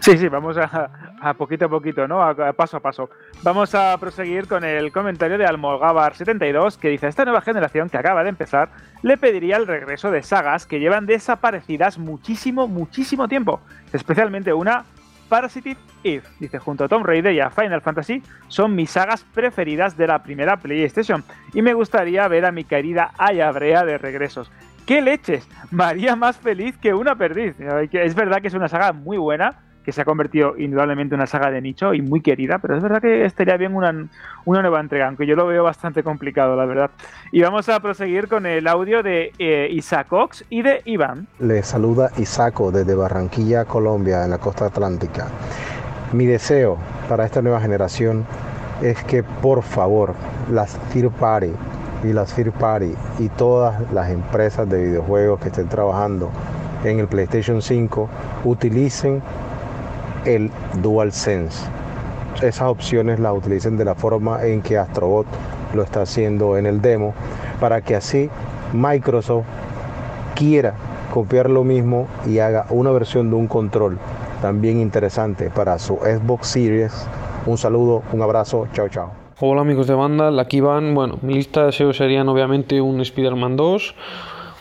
Sí, 0.00 0.16
sí, 0.18 0.28
vamos 0.28 0.56
a, 0.56 1.34
poquito 1.34 1.64
a 1.64 1.68
poquito, 1.68 2.06
¿no? 2.06 2.22
A, 2.22 2.52
paso 2.52 2.76
a 2.76 2.80
paso. 2.80 3.10
Vamos 3.42 3.74
a 3.74 3.96
proseguir 3.98 4.46
con 4.46 4.62
el 4.62 4.92
comentario 4.92 5.36
de 5.36 5.46
Almogávar72 5.46 6.78
que 6.78 6.90
dice: 6.90 7.08
Esta 7.08 7.24
nueva 7.24 7.40
generación 7.40 7.88
que 7.88 7.96
acaba 7.96 8.22
de 8.22 8.28
empezar 8.28 8.68
le 9.02 9.16
pediría 9.16 9.56
el 9.56 9.66
regreso 9.66 10.10
de 10.10 10.22
sagas 10.22 10.66
que 10.66 10.78
llevan 10.78 11.06
desaparecidas 11.06 11.98
muchísimo, 11.98 12.68
muchísimo 12.68 13.26
tiempo. 13.26 13.60
Especialmente 13.92 14.52
una 14.52 14.84
Parasitive 15.28 15.80
Eve. 16.04 16.22
Dice: 16.38 16.58
Junto 16.58 16.84
a 16.84 16.88
Tomb 16.88 17.04
Raider 17.04 17.32
y 17.32 17.40
a 17.40 17.50
Final 17.50 17.80
Fantasy 17.80 18.22
son 18.48 18.76
mis 18.76 18.90
sagas 18.90 19.24
preferidas 19.34 19.96
de 19.96 20.06
la 20.06 20.22
primera 20.22 20.56
PlayStation. 20.56 21.24
Y 21.52 21.62
me 21.62 21.74
gustaría 21.74 22.28
ver 22.28 22.44
a 22.44 22.52
mi 22.52 22.62
querida 22.64 23.10
Aya 23.18 23.50
Brea 23.50 23.84
de 23.84 23.98
regresos. 23.98 24.52
¡Qué 24.86 25.02
leches! 25.02 25.48
María 25.72 26.14
más 26.14 26.36
feliz 26.36 26.76
que 26.78 26.94
una 26.94 27.16
perdiz. 27.16 27.56
Es 27.90 28.14
verdad 28.14 28.40
que 28.40 28.46
es 28.46 28.54
una 28.54 28.68
saga 28.68 28.92
muy 28.92 29.18
buena, 29.18 29.65
que 29.86 29.92
se 29.92 30.02
ha 30.02 30.04
convertido 30.04 30.58
indudablemente 30.58 31.14
en 31.14 31.20
una 31.20 31.28
saga 31.28 31.48
de 31.48 31.62
nicho 31.62 31.94
y 31.94 32.02
muy 32.02 32.20
querida, 32.20 32.58
pero 32.58 32.76
es 32.76 32.82
verdad 32.82 33.00
que 33.00 33.24
estaría 33.24 33.56
bien 33.56 33.72
una, 33.72 34.08
una 34.44 34.60
nueva 34.60 34.80
entrega, 34.80 35.06
aunque 35.06 35.28
yo 35.28 35.36
lo 35.36 35.46
veo 35.46 35.62
bastante 35.62 36.02
complicado, 36.02 36.56
la 36.56 36.66
verdad. 36.66 36.90
Y 37.30 37.40
vamos 37.42 37.68
a 37.68 37.78
proseguir 37.78 38.26
con 38.26 38.46
el 38.46 38.66
audio 38.66 39.04
de 39.04 39.32
eh, 39.38 39.68
Isaac 39.70 40.12
Ox 40.12 40.44
y 40.50 40.62
de 40.62 40.82
Iván. 40.86 41.28
Le 41.38 41.62
saluda 41.62 42.10
Isaco 42.16 42.72
desde 42.72 42.96
Barranquilla, 42.96 43.64
Colombia, 43.64 44.24
en 44.24 44.30
la 44.30 44.38
costa 44.38 44.66
atlántica. 44.66 45.28
Mi 46.12 46.26
deseo 46.26 46.78
para 47.08 47.24
esta 47.24 47.40
nueva 47.40 47.60
generación 47.60 48.26
es 48.82 49.04
que 49.04 49.22
por 49.22 49.62
favor 49.62 50.16
las 50.50 50.76
third 50.90 51.12
party 51.12 51.52
y 52.02 52.12
las 52.12 52.34
third 52.34 52.52
party 52.54 52.92
y 53.20 53.28
todas 53.28 53.80
las 53.92 54.10
empresas 54.10 54.68
de 54.68 54.84
videojuegos 54.84 55.38
que 55.38 55.50
estén 55.50 55.68
trabajando 55.68 56.32
en 56.82 56.98
el 56.98 57.06
PlayStation 57.06 57.62
5 57.62 58.08
utilicen 58.44 59.22
el 60.26 60.50
DualSense. 60.82 61.66
Esas 62.42 62.68
opciones 62.68 63.18
las 63.18 63.32
utilicen 63.32 63.78
de 63.78 63.84
la 63.86 63.94
forma 63.94 64.44
en 64.44 64.60
que 64.60 64.76
Astrobot 64.76 65.26
lo 65.74 65.82
está 65.82 66.02
haciendo 66.02 66.58
en 66.58 66.66
el 66.66 66.82
demo 66.82 67.14
para 67.60 67.80
que 67.80 67.96
así 67.96 68.28
Microsoft 68.74 69.46
quiera 70.34 70.74
copiar 71.14 71.48
lo 71.48 71.64
mismo 71.64 72.08
y 72.26 72.40
haga 72.40 72.66
una 72.68 72.90
versión 72.90 73.30
de 73.30 73.36
un 73.36 73.46
control 73.46 73.98
también 74.42 74.80
interesante 74.80 75.48
para 75.48 75.78
su 75.78 75.96
Xbox 75.96 76.48
Series. 76.48 77.06
Un 77.46 77.56
saludo, 77.56 78.02
un 78.12 78.20
abrazo, 78.20 78.68
chao 78.72 78.88
chao. 78.88 79.10
Hola 79.40 79.62
amigos 79.62 79.86
de 79.86 79.94
banda, 79.94 80.28
aquí 80.40 80.60
van. 80.60 80.94
Bueno, 80.94 81.18
mi 81.22 81.34
lista 81.34 81.60
de 81.60 81.66
deseos 81.66 81.96
serían 81.96 82.28
obviamente 82.28 82.80
un 82.80 83.00
Spider-Man 83.00 83.56
2, 83.56 83.94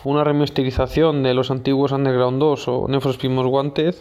una 0.06 0.24
remasterización 0.24 1.24
de 1.24 1.34
los 1.34 1.52
antiguos 1.52 1.92
Underground 1.92 2.40
2 2.40 2.68
o 2.68 2.88
Speed 2.90 3.32
Most 3.32 3.50
Wanted, 3.50 3.96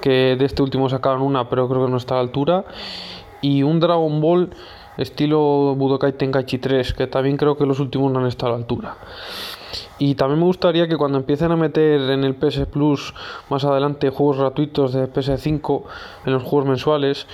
que 0.00 0.36
de 0.36 0.44
este 0.44 0.62
último 0.62 0.88
sacaron 0.88 1.22
una 1.22 1.48
pero 1.48 1.68
creo 1.68 1.84
que 1.84 1.90
no 1.90 1.96
está 1.96 2.14
a 2.14 2.18
la 2.18 2.22
altura, 2.22 2.64
y 3.40 3.62
un 3.62 3.80
Dragon 3.80 4.20
Ball 4.20 4.50
estilo 4.96 5.74
Budokai 5.76 6.12
Tenkaichi 6.12 6.58
3, 6.58 6.94
que 6.94 7.06
también 7.06 7.36
creo 7.36 7.56
que 7.56 7.64
los 7.66 7.80
últimos 7.80 8.12
no 8.12 8.20
han 8.20 8.26
estado 8.26 8.48
a 8.48 8.56
la 8.56 8.58
altura. 8.58 8.96
Y 9.98 10.14
también 10.14 10.40
me 10.40 10.46
gustaría 10.46 10.88
que 10.88 10.96
cuando 10.96 11.18
empiecen 11.18 11.52
a 11.52 11.56
meter 11.56 12.00
en 12.10 12.24
el 12.24 12.34
PS 12.34 12.66
Plus 12.66 13.14
más 13.48 13.64
adelante 13.64 14.10
juegos 14.10 14.38
gratuitos 14.38 14.92
de 14.92 15.10
PS5 15.10 15.82
en 16.26 16.32
los 16.32 16.42
juegos 16.42 16.68
mensuales, 16.68 17.26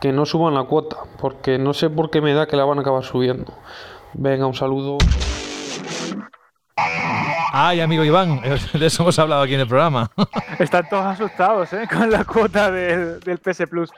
que 0.00 0.12
no 0.12 0.26
suban 0.26 0.54
la 0.54 0.64
cuota, 0.64 0.98
porque 1.20 1.58
no 1.58 1.74
sé 1.74 1.90
por 1.90 2.10
qué 2.10 2.20
me 2.20 2.34
da 2.34 2.46
que 2.46 2.56
la 2.56 2.64
van 2.64 2.78
a 2.78 2.80
acabar 2.82 3.04
subiendo. 3.04 3.52
Venga, 4.14 4.46
un 4.46 4.54
saludo. 4.54 4.98
Ay, 7.58 7.80
amigo 7.80 8.04
Iván, 8.04 8.42
de 8.74 8.86
eso 8.86 9.02
hemos 9.02 9.18
hablado 9.18 9.40
aquí 9.40 9.54
en 9.54 9.60
el 9.60 9.66
programa. 9.66 10.10
Están 10.58 10.86
todos 10.90 11.06
asustados 11.06 11.72
¿eh? 11.72 11.88
con 11.90 12.10
la 12.10 12.22
cuota 12.22 12.70
del, 12.70 13.18
PS 13.38 13.62
Plus. 13.66 13.90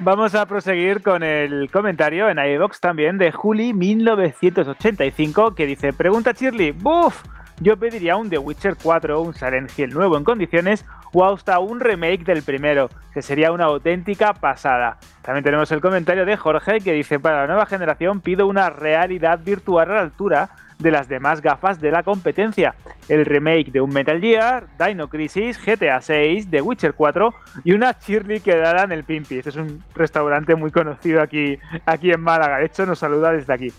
Vamos 0.00 0.34
a 0.34 0.44
proseguir 0.46 1.00
con 1.00 1.22
el 1.22 1.70
comentario 1.70 2.28
en 2.28 2.38
iVox 2.38 2.80
también 2.80 3.16
de 3.16 3.32
Juli1985 3.32 5.54
que 5.54 5.64
dice: 5.64 5.92
Pregunta 5.92 6.32
Shirley, 6.32 6.72
¡buf! 6.72 7.22
Yo 7.60 7.76
pediría 7.76 8.16
un 8.16 8.30
The 8.30 8.38
Witcher 8.38 8.74
4 8.82 9.20
un 9.20 9.32
Silent 9.32 9.70
Hill 9.78 9.94
nuevo 9.94 10.16
en 10.16 10.24
condiciones 10.24 10.84
o 11.12 11.24
hasta 11.24 11.60
un 11.60 11.78
remake 11.78 12.24
del 12.24 12.42
primero, 12.42 12.90
que 13.12 13.22
sería 13.22 13.52
una 13.52 13.66
auténtica 13.66 14.34
pasada. 14.34 14.98
También 15.22 15.44
tenemos 15.44 15.70
el 15.70 15.80
comentario 15.80 16.26
de 16.26 16.36
Jorge 16.36 16.80
que 16.80 16.92
dice: 16.92 17.20
Para 17.20 17.42
la 17.42 17.46
nueva 17.46 17.66
generación 17.66 18.20
pido 18.20 18.48
una 18.48 18.70
realidad 18.70 19.38
virtual 19.38 19.92
a 19.92 19.94
la 19.94 20.00
altura 20.00 20.50
de 20.78 20.90
las 20.90 21.08
demás 21.08 21.40
gafas 21.40 21.80
de 21.80 21.90
la 21.90 22.02
competencia. 22.02 22.74
El 23.08 23.24
remake 23.24 23.70
de 23.70 23.80
un 23.80 23.90
Metal 23.90 24.20
Gear, 24.20 24.66
Dino 24.78 25.08
Crisis, 25.08 25.58
GTA 25.64 26.00
6, 26.00 26.50
The 26.50 26.62
Witcher 26.62 26.94
4 26.94 27.34
y 27.64 27.72
una 27.72 27.96
Shirley 27.98 28.40
quedada 28.40 28.84
en 28.84 28.92
el 28.92 29.04
Pimpi. 29.04 29.38
Este 29.38 29.50
es 29.50 29.56
un 29.56 29.82
restaurante 29.94 30.54
muy 30.54 30.70
conocido 30.70 31.22
aquí, 31.22 31.58
aquí 31.86 32.10
en 32.10 32.20
Málaga. 32.20 32.58
De 32.58 32.66
hecho, 32.66 32.86
nos 32.86 32.98
saluda 32.98 33.32
desde 33.32 33.52
aquí. 33.52 33.72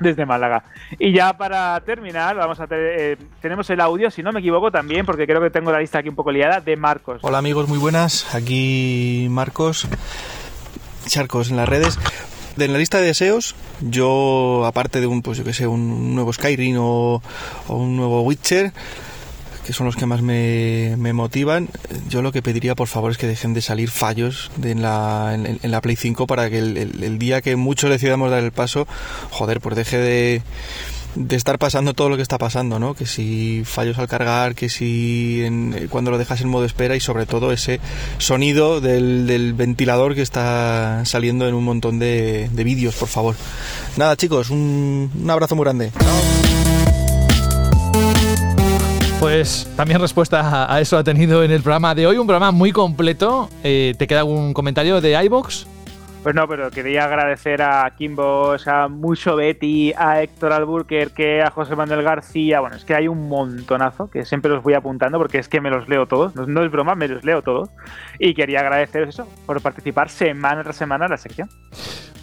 desde 0.00 0.26
Málaga. 0.26 0.62
Y 0.98 1.12
ya 1.12 1.36
para 1.36 1.80
terminar, 1.80 2.36
vamos 2.36 2.60
a 2.60 2.68
eh, 2.70 3.16
tenemos 3.40 3.68
el 3.70 3.80
audio, 3.80 4.10
si 4.10 4.22
no 4.22 4.32
me 4.32 4.40
equivoco 4.40 4.70
también, 4.70 5.04
porque 5.04 5.26
creo 5.26 5.40
que 5.40 5.50
tengo 5.50 5.72
la 5.72 5.80
lista 5.80 5.98
aquí 5.98 6.08
un 6.08 6.14
poco 6.14 6.30
liada, 6.30 6.60
de 6.60 6.76
Marcos. 6.76 7.20
Hola 7.22 7.38
amigos, 7.38 7.68
muy 7.68 7.78
buenas. 7.78 8.32
Aquí 8.34 9.26
Marcos, 9.30 9.88
Charcos 11.06 11.50
en 11.50 11.56
las 11.56 11.68
redes. 11.68 11.98
En 12.60 12.72
la 12.72 12.78
lista 12.78 12.98
de 13.00 13.06
deseos, 13.06 13.54
yo, 13.80 14.64
aparte 14.66 15.00
de 15.00 15.06
un, 15.06 15.22
pues 15.22 15.38
yo 15.38 15.44
que 15.44 15.52
sé, 15.52 15.66
un 15.66 16.14
nuevo 16.14 16.32
Skyrim 16.32 16.76
o, 16.78 17.22
o 17.68 17.76
un 17.76 17.96
nuevo 17.96 18.22
Witcher, 18.22 18.72
que 19.68 19.74
son 19.74 19.84
los 19.84 19.96
que 19.96 20.06
más 20.06 20.22
me, 20.22 20.96
me, 20.96 21.12
motivan, 21.12 21.68
yo 22.08 22.22
lo 22.22 22.32
que 22.32 22.40
pediría 22.40 22.74
por 22.74 22.88
favor 22.88 23.10
es 23.10 23.18
que 23.18 23.26
dejen 23.26 23.52
de 23.52 23.60
salir 23.60 23.90
fallos 23.90 24.50
en, 24.62 24.80
la, 24.80 25.34
en, 25.34 25.70
la 25.70 25.82
Play 25.82 25.94
5 25.94 26.26
para 26.26 26.48
que 26.48 26.58
el, 26.58 27.18
día 27.18 27.42
que 27.42 27.54
muchos 27.54 27.90
decidamos 27.90 28.30
dar 28.30 28.42
el 28.42 28.50
paso, 28.50 28.88
joder, 29.30 29.60
pues 29.60 29.76
deje 29.76 29.98
de, 29.98 30.42
de 31.14 31.36
estar 31.36 31.58
pasando 31.58 31.94
todo 31.94 32.08
lo 32.08 32.16
que 32.16 32.22
está 32.22 32.38
pasando, 32.38 32.78
¿no? 32.78 32.94
Que 32.94 33.06
si 33.06 33.62
fallos 33.64 33.98
al 33.98 34.08
cargar, 34.08 34.54
que 34.54 34.68
si 34.68 35.42
en, 35.44 35.88
cuando 35.90 36.10
lo 36.10 36.18
dejas 36.18 36.40
en 36.40 36.48
modo 36.48 36.64
espera 36.64 36.96
y 36.96 37.00
sobre 37.00 37.26
todo 37.26 37.52
ese 37.52 37.80
sonido 38.18 38.80
del, 38.80 39.26
del 39.26 39.54
ventilador 39.54 40.14
que 40.14 40.22
está 40.22 41.02
saliendo 41.04 41.48
en 41.48 41.54
un 41.54 41.64
montón 41.64 41.98
de, 41.98 42.48
de 42.52 42.64
vídeos, 42.64 42.94
por 42.94 43.08
favor. 43.08 43.34
Nada 43.96 44.16
chicos, 44.16 44.50
un, 44.50 45.10
un 45.20 45.30
abrazo 45.30 45.56
muy 45.56 45.64
grande. 45.64 45.92
Pues 49.20 49.66
también 49.76 50.00
respuesta 50.00 50.72
a 50.72 50.80
eso 50.80 50.96
ha 50.96 51.02
tenido 51.02 51.42
en 51.42 51.50
el 51.50 51.60
programa 51.62 51.92
de 51.96 52.06
hoy, 52.06 52.18
un 52.18 52.26
programa 52.28 52.52
muy 52.52 52.70
completo. 52.70 53.50
Eh, 53.64 53.94
¿Te 53.98 54.06
queda 54.06 54.20
algún 54.20 54.54
comentario 54.54 55.00
de 55.00 55.20
iBox? 55.24 55.66
Pues 56.28 56.36
no, 56.36 56.46
pero 56.46 56.70
quería 56.70 57.04
agradecer 57.04 57.62
a 57.62 57.90
Kimbo, 57.96 58.54
a 58.66 58.88
Mucho 58.88 59.34
Betty, 59.34 59.94
a 59.96 60.22
Héctor 60.22 60.52
Alburquerque, 60.52 61.40
a 61.40 61.50
José 61.50 61.74
Manuel 61.74 62.02
García. 62.02 62.60
Bueno, 62.60 62.76
es 62.76 62.84
que 62.84 62.94
hay 62.94 63.08
un 63.08 63.30
montonazo 63.30 64.10
que 64.10 64.26
siempre 64.26 64.50
los 64.50 64.62
voy 64.62 64.74
apuntando 64.74 65.16
porque 65.16 65.38
es 65.38 65.48
que 65.48 65.62
me 65.62 65.70
los 65.70 65.88
leo 65.88 66.04
todos. 66.04 66.36
No, 66.36 66.44
no 66.44 66.62
es 66.62 66.70
broma, 66.70 66.94
me 66.96 67.08
los 67.08 67.24
leo 67.24 67.40
todos. 67.40 67.70
Y 68.18 68.34
quería 68.34 68.60
agradeceros 68.60 69.08
eso, 69.08 69.26
por 69.46 69.62
participar 69.62 70.10
semana 70.10 70.62
tras 70.62 70.76
semana 70.76 71.06
en 71.06 71.12
la 71.12 71.16
sección. 71.16 71.48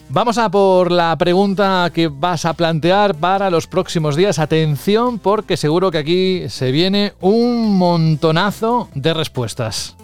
Vamos 0.09 0.37
a 0.37 0.51
por 0.51 0.91
la 0.91 1.17
pregunta 1.17 1.89
que 1.91 2.07
vas 2.07 2.45
a 2.45 2.53
plantear 2.53 3.15
para 3.15 3.49
los 3.49 3.65
próximos 3.65 4.15
días. 4.15 4.37
Atención, 4.37 5.17
porque 5.17 5.57
seguro 5.57 5.89
que 5.89 5.97
aquí 5.97 6.43
se 6.49 6.71
viene 6.71 7.13
un 7.21 7.75
montonazo 7.75 8.87
de 8.93 9.15
respuestas. 9.15 9.97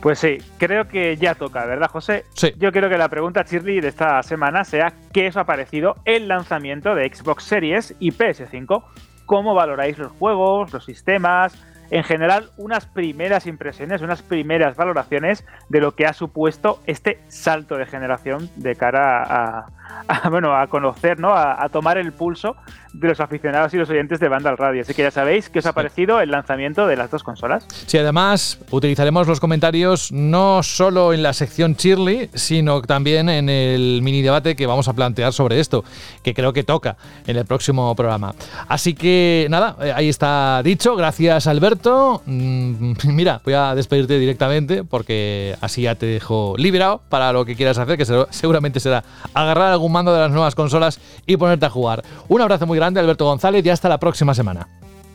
Pues 0.00 0.20
sí, 0.20 0.38
creo 0.58 0.86
que 0.86 1.16
ya 1.16 1.34
toca, 1.34 1.66
¿verdad, 1.66 1.90
José? 1.90 2.24
Sí. 2.34 2.52
Yo 2.56 2.70
quiero 2.70 2.88
que 2.88 2.98
la 2.98 3.08
pregunta 3.08 3.42
Shirley 3.42 3.80
de 3.80 3.88
esta 3.88 4.22
semana 4.22 4.64
sea 4.64 4.92
¿qué 5.12 5.28
os 5.28 5.36
ha 5.36 5.44
parecido 5.44 5.96
el 6.04 6.28
lanzamiento 6.28 6.94
de 6.94 7.12
Xbox 7.12 7.44
Series 7.44 7.94
y 7.98 8.12
PS5? 8.12 8.84
¿Cómo 9.26 9.54
valoráis 9.54 9.98
los 9.98 10.12
juegos, 10.12 10.72
los 10.72 10.84
sistemas? 10.84 11.58
En 11.90 12.04
general, 12.04 12.50
unas 12.58 12.86
primeras 12.86 13.46
impresiones, 13.46 14.02
unas 14.02 14.22
primeras 14.22 14.76
valoraciones 14.76 15.44
de 15.68 15.80
lo 15.80 15.92
que 15.92 16.06
ha 16.06 16.12
supuesto 16.12 16.80
este 16.86 17.18
salto 17.28 17.76
de 17.76 17.86
generación 17.86 18.50
de 18.56 18.76
cara 18.76 19.22
a, 19.22 19.66
a 20.08 20.28
bueno, 20.28 20.56
a 20.56 20.66
conocer, 20.66 21.18
¿no? 21.18 21.30
A, 21.30 21.62
a, 21.62 21.68
tomar 21.68 21.98
el 21.98 22.12
pulso 22.12 22.56
de 22.92 23.08
los 23.08 23.20
aficionados 23.20 23.72
y 23.74 23.76
los 23.76 23.88
oyentes 23.90 24.20
de 24.20 24.28
Banda 24.28 24.50
al 24.50 24.56
Radio. 24.56 24.82
Así 24.82 24.94
que 24.94 25.02
ya 25.02 25.10
sabéis 25.10 25.50
qué 25.50 25.58
os 25.58 25.66
ha 25.66 25.72
parecido 25.72 26.20
el 26.20 26.30
lanzamiento 26.30 26.86
de 26.86 26.96
las 26.96 27.10
dos 27.10 27.22
consolas. 27.22 27.66
Sí, 27.86 27.98
además 27.98 28.58
utilizaremos 28.70 29.26
los 29.26 29.40
comentarios 29.40 30.10
no 30.12 30.62
solo 30.62 31.12
en 31.12 31.22
la 31.22 31.32
sección 31.32 31.74
Shirley, 31.74 32.30
sino 32.34 32.82
también 32.82 33.28
en 33.28 33.48
el 33.48 34.00
mini 34.02 34.22
debate 34.22 34.56
que 34.56 34.66
vamos 34.66 34.88
a 34.88 34.94
plantear 34.94 35.32
sobre 35.32 35.60
esto, 35.60 35.84
que 36.22 36.34
creo 36.34 36.52
que 36.52 36.64
toca 36.64 36.96
en 37.26 37.36
el 37.36 37.44
próximo 37.44 37.94
programa. 37.94 38.34
Así 38.68 38.94
que 38.94 39.46
nada, 39.50 39.76
ahí 39.94 40.08
está 40.08 40.62
dicho. 40.64 40.96
Gracias, 40.96 41.46
Alberto. 41.46 42.22
Mira, 42.26 43.40
voy 43.44 43.54
a 43.54 43.74
despedirte 43.74 44.18
directamente 44.18 44.84
porque 44.84 45.56
así 45.60 45.82
ya 45.82 45.94
te 45.94 46.06
dejo 46.06 46.54
liberado 46.56 47.02
para 47.08 47.32
lo 47.32 47.44
que 47.44 47.54
quieras 47.54 47.78
hacer, 47.78 47.96
que 47.96 48.06
seguramente 48.30 48.80
será 48.80 49.04
agarrar 49.34 49.72
algún 49.78 49.92
mando 49.92 50.12
de 50.12 50.20
las 50.20 50.30
nuevas 50.30 50.54
consolas 50.54 51.00
y 51.26 51.36
ponerte 51.36 51.66
a 51.66 51.70
jugar. 51.70 52.02
Un 52.28 52.40
abrazo 52.40 52.66
muy 52.66 52.78
grande, 52.78 53.00
Alberto 53.00 53.24
González, 53.24 53.64
y 53.64 53.70
hasta 53.70 53.88
la 53.88 53.98
próxima 53.98 54.34
semana. 54.34 54.68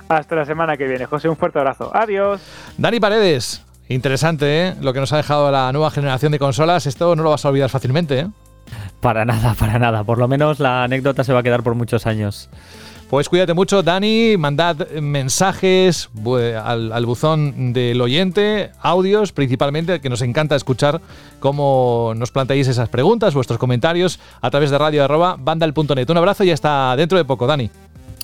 Hasta 0.09 0.35
la 0.35 0.45
semana 0.45 0.77
que 0.77 0.85
viene, 0.85 1.05
José, 1.05 1.29
un 1.29 1.37
fuerte 1.37 1.59
abrazo. 1.59 1.91
Adiós. 1.93 2.41
Dani 2.77 2.99
Paredes, 2.99 3.63
interesante, 3.87 4.67
¿eh? 4.67 4.75
Lo 4.81 4.93
que 4.93 4.99
nos 4.99 5.13
ha 5.13 5.17
dejado 5.17 5.49
la 5.51 5.71
nueva 5.71 5.91
generación 5.91 6.31
de 6.31 6.39
consolas, 6.39 6.85
esto 6.85 7.15
no 7.15 7.23
lo 7.23 7.29
vas 7.29 7.45
a 7.45 7.49
olvidar 7.49 7.69
fácilmente, 7.69 8.19
¿eh? 8.19 8.27
Para 8.99 9.25
nada, 9.25 9.55
para 9.59 9.79
nada. 9.79 10.03
Por 10.03 10.17
lo 10.17 10.27
menos 10.27 10.59
la 10.59 10.83
anécdota 10.83 11.23
se 11.23 11.33
va 11.33 11.39
a 11.39 11.43
quedar 11.43 11.63
por 11.63 11.75
muchos 11.75 12.07
años. 12.07 12.49
Pues 13.13 13.29
cuídate 13.29 13.53
mucho, 13.53 13.83
Dani. 13.83 14.37
Mandad 14.37 14.89
mensajes 14.99 16.09
al, 16.25 16.91
al, 16.91 17.05
buzón 17.05 17.71
del 17.71 18.01
oyente, 18.01 18.71
audios 18.81 19.31
principalmente, 19.31 20.01
que 20.01 20.09
nos 20.09 20.23
encanta 20.23 20.55
escuchar 20.55 20.99
cómo 21.39 22.13
nos 22.15 22.31
planteáis 22.31 22.67
esas 22.69 22.89
preguntas, 22.89 23.35
vuestros 23.35 23.59
comentarios 23.59 24.19
a 24.41 24.49
través 24.49 24.71
de 24.71 24.79
radio 24.79 25.03
arroba 25.03 25.35
bandal.net. 25.37 26.09
Un 26.09 26.17
abrazo 26.17 26.43
y 26.43 26.49
hasta 26.49 26.95
dentro 26.95 27.19
de 27.19 27.23
poco, 27.23 27.45
Dani. 27.45 27.69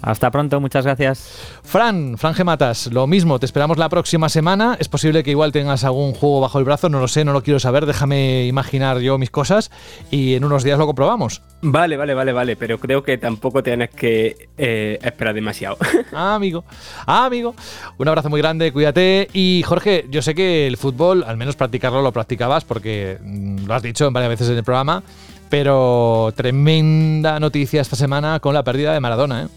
Hasta 0.01 0.31
pronto, 0.31 0.59
muchas 0.61 0.85
gracias. 0.85 1.59
Fran, 1.63 2.17
Fran 2.17 2.33
Gematas, 2.33 2.87
lo 2.87 3.05
mismo, 3.05 3.39
te 3.39 3.45
esperamos 3.45 3.77
la 3.77 3.89
próxima 3.89 4.29
semana. 4.29 4.77
Es 4.79 4.87
posible 4.87 5.23
que 5.23 5.31
igual 5.31 5.51
tengas 5.51 5.83
algún 5.83 6.13
juego 6.13 6.41
bajo 6.41 6.57
el 6.59 6.65
brazo, 6.65 6.89
no 6.89 6.99
lo 6.99 7.07
sé, 7.07 7.25
no 7.25 7.33
lo 7.33 7.43
quiero 7.43 7.59
saber, 7.59 7.85
déjame 7.85 8.45
imaginar 8.45 8.99
yo 8.99 9.17
mis 9.17 9.29
cosas 9.29 9.71
y 10.09 10.35
en 10.35 10.45
unos 10.45 10.63
días 10.63 10.79
lo 10.79 10.85
comprobamos. 10.85 11.41
Vale, 11.61 11.97
vale, 11.97 12.13
vale, 12.13 12.31
vale, 12.31 12.55
pero 12.55 12.79
creo 12.79 13.03
que 13.03 13.17
tampoco 13.17 13.61
tienes 13.61 13.89
que 13.89 14.49
eh, 14.57 14.99
esperar 15.01 15.33
demasiado. 15.33 15.77
Ah, 16.11 16.35
amigo, 16.35 16.63
ah, 17.05 17.25
amigo. 17.25 17.53
Un 17.97 18.07
abrazo 18.07 18.29
muy 18.29 18.41
grande, 18.41 18.71
cuídate. 18.71 19.27
Y 19.31 19.63
Jorge, 19.65 20.05
yo 20.09 20.21
sé 20.21 20.33
que 20.33 20.65
el 20.65 20.75
fútbol, 20.75 21.23
al 21.23 21.37
menos 21.37 21.55
practicarlo, 21.55 22.01
lo 22.01 22.11
practicabas 22.11 22.65
porque 22.65 23.19
mm, 23.21 23.65
lo 23.65 23.73
has 23.75 23.83
dicho 23.83 24.09
varias 24.09 24.29
veces 24.29 24.49
en 24.49 24.57
el 24.57 24.63
programa, 24.63 25.03
pero 25.49 26.33
tremenda 26.35 27.39
noticia 27.39 27.81
esta 27.81 27.95
semana 27.95 28.39
con 28.39 28.55
la 28.55 28.63
pérdida 28.63 28.93
de 28.93 28.99
Maradona, 28.99 29.43
¿eh? 29.43 29.47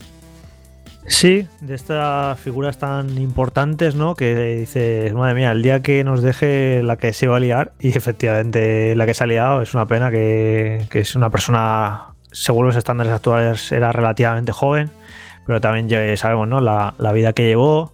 Sí, 1.07 1.49
de 1.61 1.75
estas 1.75 2.39
figuras 2.39 2.79
tan 2.79 3.19
importantes, 3.19 3.95
¿no? 3.95 4.15
Que 4.15 4.57
dices, 4.57 5.13
madre 5.15 5.35
mía, 5.35 5.53
el 5.53 5.63
día 5.63 5.83
que 5.83 6.05
nos 6.05 6.23
deje 6.23 6.83
la 6.83 6.97
que 6.97 7.13
se 7.13 7.27
va 7.27 7.37
a 7.37 7.41
liar, 7.41 7.73
y 7.81 7.97
efectivamente 7.97 8.95
la 8.95 9.05
que 9.07 9.15
se 9.15 9.25
ha 9.25 9.27
liado 9.27 9.63
es 9.63 9.75
una 9.75 9.87
pena 9.87 10.11
que, 10.11 10.87
es 10.93 11.17
una 11.17 11.31
persona, 11.31 12.15
según 12.31 12.67
los 12.67 12.77
estándares 12.77 13.13
actuales, 13.13 13.73
era 13.73 13.93
relativamente 13.93 14.53
joven, 14.53 14.91
pero 15.47 15.61
también 15.61 15.89
ya 15.89 16.17
sabemos, 16.17 16.47
¿no? 16.47 16.61
La 16.61 17.13
vida 17.13 17.33
que 17.33 17.47
llevó 17.47 17.93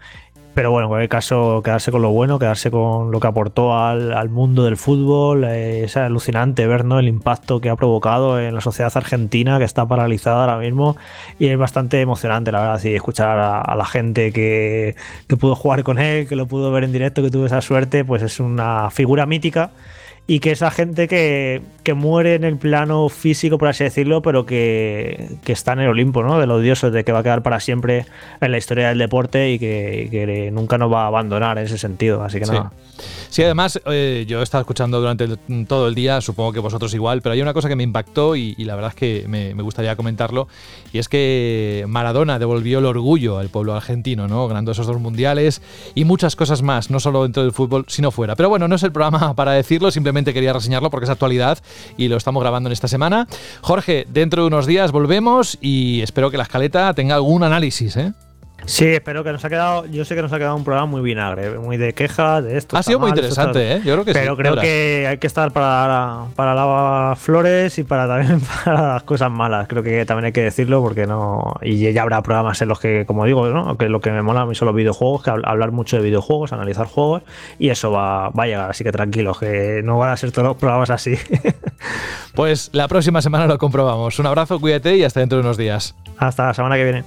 pero 0.59 0.72
bueno, 0.72 0.86
en 0.86 0.89
cualquier 0.89 1.09
caso, 1.09 1.62
quedarse 1.62 1.93
con 1.93 2.02
lo 2.02 2.10
bueno, 2.10 2.40
quedarse 2.40 2.68
con 2.68 3.12
lo 3.12 3.20
que 3.20 3.28
aportó 3.28 3.78
al, 3.78 4.12
al 4.12 4.28
mundo 4.28 4.64
del 4.64 4.76
fútbol. 4.76 5.44
Eh, 5.44 5.85
es 5.85 5.97
alucinante 5.97 6.66
ver 6.66 6.85
¿no? 6.85 6.98
el 6.98 7.06
impacto 7.06 7.60
que 7.60 7.70
ha 7.70 7.76
provocado 7.76 8.40
en 8.40 8.56
la 8.56 8.60
sociedad 8.60 8.90
argentina, 8.97 9.59
que 9.59 9.64
está 9.64 9.86
paralizada 9.86 10.40
ahora 10.40 10.59
mismo. 10.59 10.97
Y 11.39 11.47
es 11.47 11.56
bastante 11.56 12.01
emocionante, 12.01 12.51
la 12.51 12.59
verdad, 12.59 12.80
sí, 12.80 12.93
escuchar 12.93 13.39
a, 13.39 13.60
a 13.60 13.76
la 13.76 13.85
gente 13.85 14.32
que, 14.32 14.97
que 15.28 15.36
pudo 15.36 15.55
jugar 15.55 15.85
con 15.85 16.01
él, 16.01 16.26
que 16.26 16.35
lo 16.35 16.47
pudo 16.47 16.72
ver 16.72 16.82
en 16.82 16.90
directo, 16.90 17.22
que 17.22 17.30
tuvo 17.30 17.47
esa 17.47 17.60
suerte, 17.60 18.05
pues 18.05 18.22
es 18.22 18.40
una 18.40 18.90
figura 18.90 19.26
mítica 19.26 19.70
y 20.31 20.41
que 20.41 20.51
esa 20.51 20.71
gente 20.71 21.09
que, 21.09 21.63
que, 21.83 21.95
muere 21.95 22.35
en 22.35 22.45
el 22.45 22.59
plano 22.59 23.09
físico, 23.09 23.57
por 23.57 23.69
así 23.69 23.83
decirlo, 23.83 24.21
pero 24.21 24.45
que, 24.45 25.39
que, 25.43 25.53
está 25.53 25.73
en 25.73 25.81
el 25.81 25.89
Olimpo, 25.89 26.23
¿no? 26.23 26.39
De 26.39 26.47
los 26.47 26.63
dioses, 26.63 26.93
de 26.93 27.03
que 27.03 27.13
va 27.13 27.21
a 27.21 27.23
quedar 27.23 27.43
para 27.43 27.61
siempre 27.61 28.05
en 28.43 28.53
la 28.53 28.59
historia 28.59 28.91
del 28.91 28.99
deporte 28.99 29.51
y 29.51 29.59
que, 29.59 30.09
que 30.11 30.51
nunca 30.53 30.77
nos 30.77 30.93
va 30.93 31.05
a 31.05 31.07
abandonar 31.07 31.57
en 31.57 31.65
ese 31.65 31.79
sentido. 31.79 32.23
Así 32.23 32.39
que 32.41 32.45
sí. 32.45 32.53
nada. 32.53 32.73
Sí, 33.31 33.43
además, 33.43 33.81
eh, 33.87 34.25
yo 34.27 34.41
he 34.41 34.43
estado 34.43 34.63
escuchando 34.63 35.01
durante 35.01 35.29
todo 35.67 35.89
el 35.89 35.95
día, 35.95 36.21
supongo 36.21 36.53
que 36.53 36.61
vosotros 36.61 36.95
igual, 36.95 37.21
pero 37.23 37.35
hay 37.35 37.43
una 37.43 37.53
cosa 37.53 37.69
que 37.69 37.77
me 37.77 37.83
impactó 37.83 38.37
y, 38.37 38.55
la 38.57 38.75
verdad 38.75 38.91
es 38.91 38.97
que 38.97 39.25
me, 39.29 39.55
me, 39.55 39.63
gustaría 39.63 39.97
comentarlo, 39.97 40.49
y 40.93 40.99
es 40.99 41.09
que 41.09 41.85
Maradona 41.89 42.39
devolvió 42.39 42.79
el 42.79 42.87
orgullo 42.87 43.39
al 43.39 43.49
pueblo 43.49 43.75
argentino, 43.75 44.29
¿no? 44.29 44.49
Ganando 44.49 44.73
esos 44.73 44.87
dos 44.87 44.99
mundiales 44.99 45.63
y 45.95 46.05
muchas 46.05 46.37
cosas 46.37 46.63
más, 46.63 46.91
no 46.91 47.01
solo 47.01 47.23
dentro 47.23 47.43
del 47.43 47.53
fútbol, 47.53 47.85
sino 47.89 48.11
fuera. 48.11 48.35
Pero 48.35 48.49
bueno, 48.49 48.67
no 48.67 48.77
es 48.77 48.83
el 48.83 48.93
programa 48.93 49.35
para 49.37 49.53
decirlo, 49.53 49.91
simplemente 49.91 50.33
quería 50.33 50.53
reseñarlo 50.53 50.91
porque 50.91 51.05
es 51.05 51.11
actualidad 51.11 51.59
y 51.97 52.09
lo 52.09 52.17
estamos 52.17 52.43
grabando 52.43 52.69
en 52.69 52.73
esta 52.73 52.89
semana. 52.89 53.29
Jorge, 53.61 54.07
dentro 54.09 54.43
de 54.43 54.49
unos 54.49 54.67
días 54.67 54.93
volvemos 54.93 55.59
y 55.61 56.01
espero 56.01 56.31
que 56.31 56.39
la 56.39 56.45
escaleta 56.45 56.93
tenga 56.95 57.15
algún 57.15 57.43
análisis, 57.43 57.97
¿eh? 57.97 58.13
Sí, 58.64 58.86
espero 58.86 59.24
que 59.24 59.32
nos 59.32 59.44
ha 59.44 59.48
quedado. 59.48 59.86
Yo 59.86 60.05
sé 60.05 60.14
que 60.14 60.22
nos 60.22 60.32
ha 60.32 60.39
quedado 60.39 60.55
un 60.56 60.64
programa 60.64 60.86
muy 60.86 61.01
vinagre, 61.01 61.59
muy 61.59 61.76
de 61.76 61.94
quejas, 61.94 62.44
de 62.44 62.59
esto. 62.59 62.76
Ha 62.76 62.82
sido 62.82 62.98
muy 62.98 63.10
interesante, 63.10 63.72
¿eh? 63.72 63.80
Yo 63.85 63.94
creo 63.94 64.05
que 64.05 64.12
Pero 64.12 64.32
sí, 64.32 64.43
creo 64.43 64.56
que 64.56 65.06
hay 65.09 65.18
que 65.18 65.26
estar 65.26 65.52
para, 65.52 66.26
para 66.36 66.55
las 66.55 67.18
flores 67.18 67.78
y 67.78 67.85
para 67.85 68.06
también 68.06 68.40
para 68.64 68.94
las 68.94 69.02
cosas 69.05 69.30
malas. 69.30 69.68
Creo 69.68 69.82
que 69.82 70.05
también 70.05 70.26
hay 70.26 70.32
que 70.32 70.43
decirlo 70.43 70.82
porque 70.82 71.06
no. 71.06 71.55
Y 71.62 71.93
ya 71.93 72.02
habrá 72.02 72.22
programas 72.22 72.60
en 72.60 72.68
los 72.68 72.78
que, 72.78 73.06
como 73.06 73.24
digo, 73.24 73.48
¿no? 73.48 73.78
que 73.78 73.89
lo 73.89 74.01
que 74.01 74.10
me 74.10 74.22
mola 74.22 74.43
a 74.43 74.47
mí 74.47 74.55
son 74.55 74.66
los 74.66 74.74
videojuegos, 74.74 75.22
que 75.22 75.30
hablar 75.30 75.72
mucho 75.72 75.97
de 75.97 76.02
videojuegos, 76.02 76.52
analizar 76.52 76.86
juegos, 76.86 77.22
y 77.59 77.70
eso 77.70 77.90
va, 77.90 78.28
va 78.30 78.44
a 78.44 78.47
llegar. 78.47 78.70
Así 78.70 78.85
que 78.85 78.93
tranquilos, 78.93 79.39
que 79.39 79.80
no 79.82 79.98
van 79.98 80.10
a 80.10 80.16
ser 80.16 80.30
todos 80.32 80.48
los 80.48 80.56
programas 80.56 80.90
así. 80.90 81.16
Pues 82.35 82.70
la 82.72 82.86
próxima 82.86 83.20
semana 83.20 83.47
lo 83.47 83.59
comprobamos. 83.59 84.18
Un 84.20 84.26
abrazo, 84.26 84.60
cuídate 84.60 84.97
y 84.97 85.02
hasta 85.02 85.18
dentro 85.18 85.39
de 85.39 85.43
unos 85.43 85.56
días. 85.56 85.97
Hasta 86.18 86.47
la 86.47 86.55
semana 86.55 86.76
que 86.76 86.85
viene. 86.85 87.05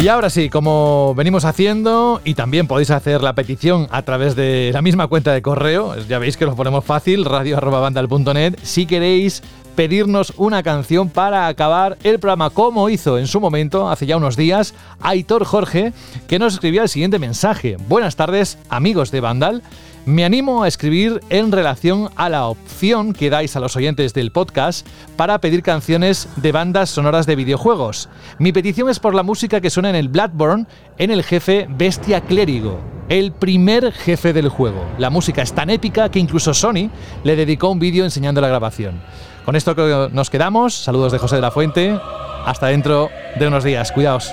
Y 0.00 0.08
ahora 0.08 0.30
sí, 0.30 0.48
como 0.48 1.14
venimos 1.14 1.44
haciendo, 1.44 2.22
y 2.24 2.32
también 2.32 2.66
podéis 2.66 2.90
hacer 2.90 3.22
la 3.22 3.34
petición 3.34 3.86
a 3.90 4.00
través 4.00 4.34
de 4.34 4.70
la 4.72 4.80
misma 4.80 5.08
cuenta 5.08 5.34
de 5.34 5.42
correo, 5.42 5.94
ya 6.08 6.18
veis 6.18 6.38
que 6.38 6.46
lo 6.46 6.56
ponemos 6.56 6.86
fácil, 6.86 7.26
radio.bandal.net, 7.26 8.58
si 8.62 8.86
queréis 8.86 9.42
pedirnos 9.76 10.32
una 10.38 10.62
canción 10.62 11.10
para 11.10 11.48
acabar 11.48 11.98
el 12.02 12.18
programa, 12.18 12.48
como 12.48 12.88
hizo 12.88 13.18
en 13.18 13.26
su 13.26 13.40
momento, 13.40 13.90
hace 13.90 14.06
ya 14.06 14.16
unos 14.16 14.38
días, 14.38 14.72
Aitor 15.02 15.44
Jorge, 15.44 15.92
que 16.26 16.38
nos 16.38 16.54
escribía 16.54 16.84
el 16.84 16.88
siguiente 16.88 17.18
mensaje. 17.18 17.76
Buenas 17.86 18.16
tardes, 18.16 18.56
amigos 18.70 19.10
de 19.10 19.20
Vandal. 19.20 19.62
Me 20.06 20.24
animo 20.24 20.62
a 20.62 20.68
escribir 20.68 21.20
en 21.28 21.52
relación 21.52 22.08
a 22.16 22.30
la 22.30 22.46
opción 22.46 23.12
que 23.12 23.28
dais 23.28 23.54
a 23.54 23.60
los 23.60 23.76
oyentes 23.76 24.14
del 24.14 24.32
podcast 24.32 24.86
para 25.16 25.38
pedir 25.40 25.62
canciones 25.62 26.26
de 26.36 26.52
bandas 26.52 26.88
sonoras 26.88 27.26
de 27.26 27.36
videojuegos. 27.36 28.08
Mi 28.38 28.50
petición 28.50 28.88
es 28.88 28.98
por 28.98 29.14
la 29.14 29.22
música 29.22 29.60
que 29.60 29.68
suena 29.68 29.90
en 29.90 29.96
el 29.96 30.08
Bloodborne 30.08 30.66
en 30.96 31.10
el 31.10 31.22
jefe 31.22 31.66
Bestia 31.68 32.22
Clérigo, 32.22 32.80
el 33.10 33.32
primer 33.32 33.92
jefe 33.92 34.32
del 34.32 34.48
juego. 34.48 34.86
La 34.96 35.10
música 35.10 35.42
es 35.42 35.52
tan 35.52 35.68
épica 35.68 36.10
que 36.10 36.18
incluso 36.18 36.54
Sony 36.54 36.90
le 37.22 37.36
dedicó 37.36 37.68
un 37.68 37.78
vídeo 37.78 38.04
enseñando 38.04 38.40
la 38.40 38.48
grabación. 38.48 39.02
Con 39.44 39.54
esto 39.54 39.74
nos 40.10 40.30
quedamos. 40.30 40.74
Saludos 40.74 41.12
de 41.12 41.18
José 41.18 41.36
de 41.36 41.42
la 41.42 41.50
Fuente. 41.50 41.98
Hasta 42.46 42.68
dentro 42.68 43.10
de 43.38 43.46
unos 43.46 43.64
días. 43.64 43.92
Cuidaos. 43.92 44.32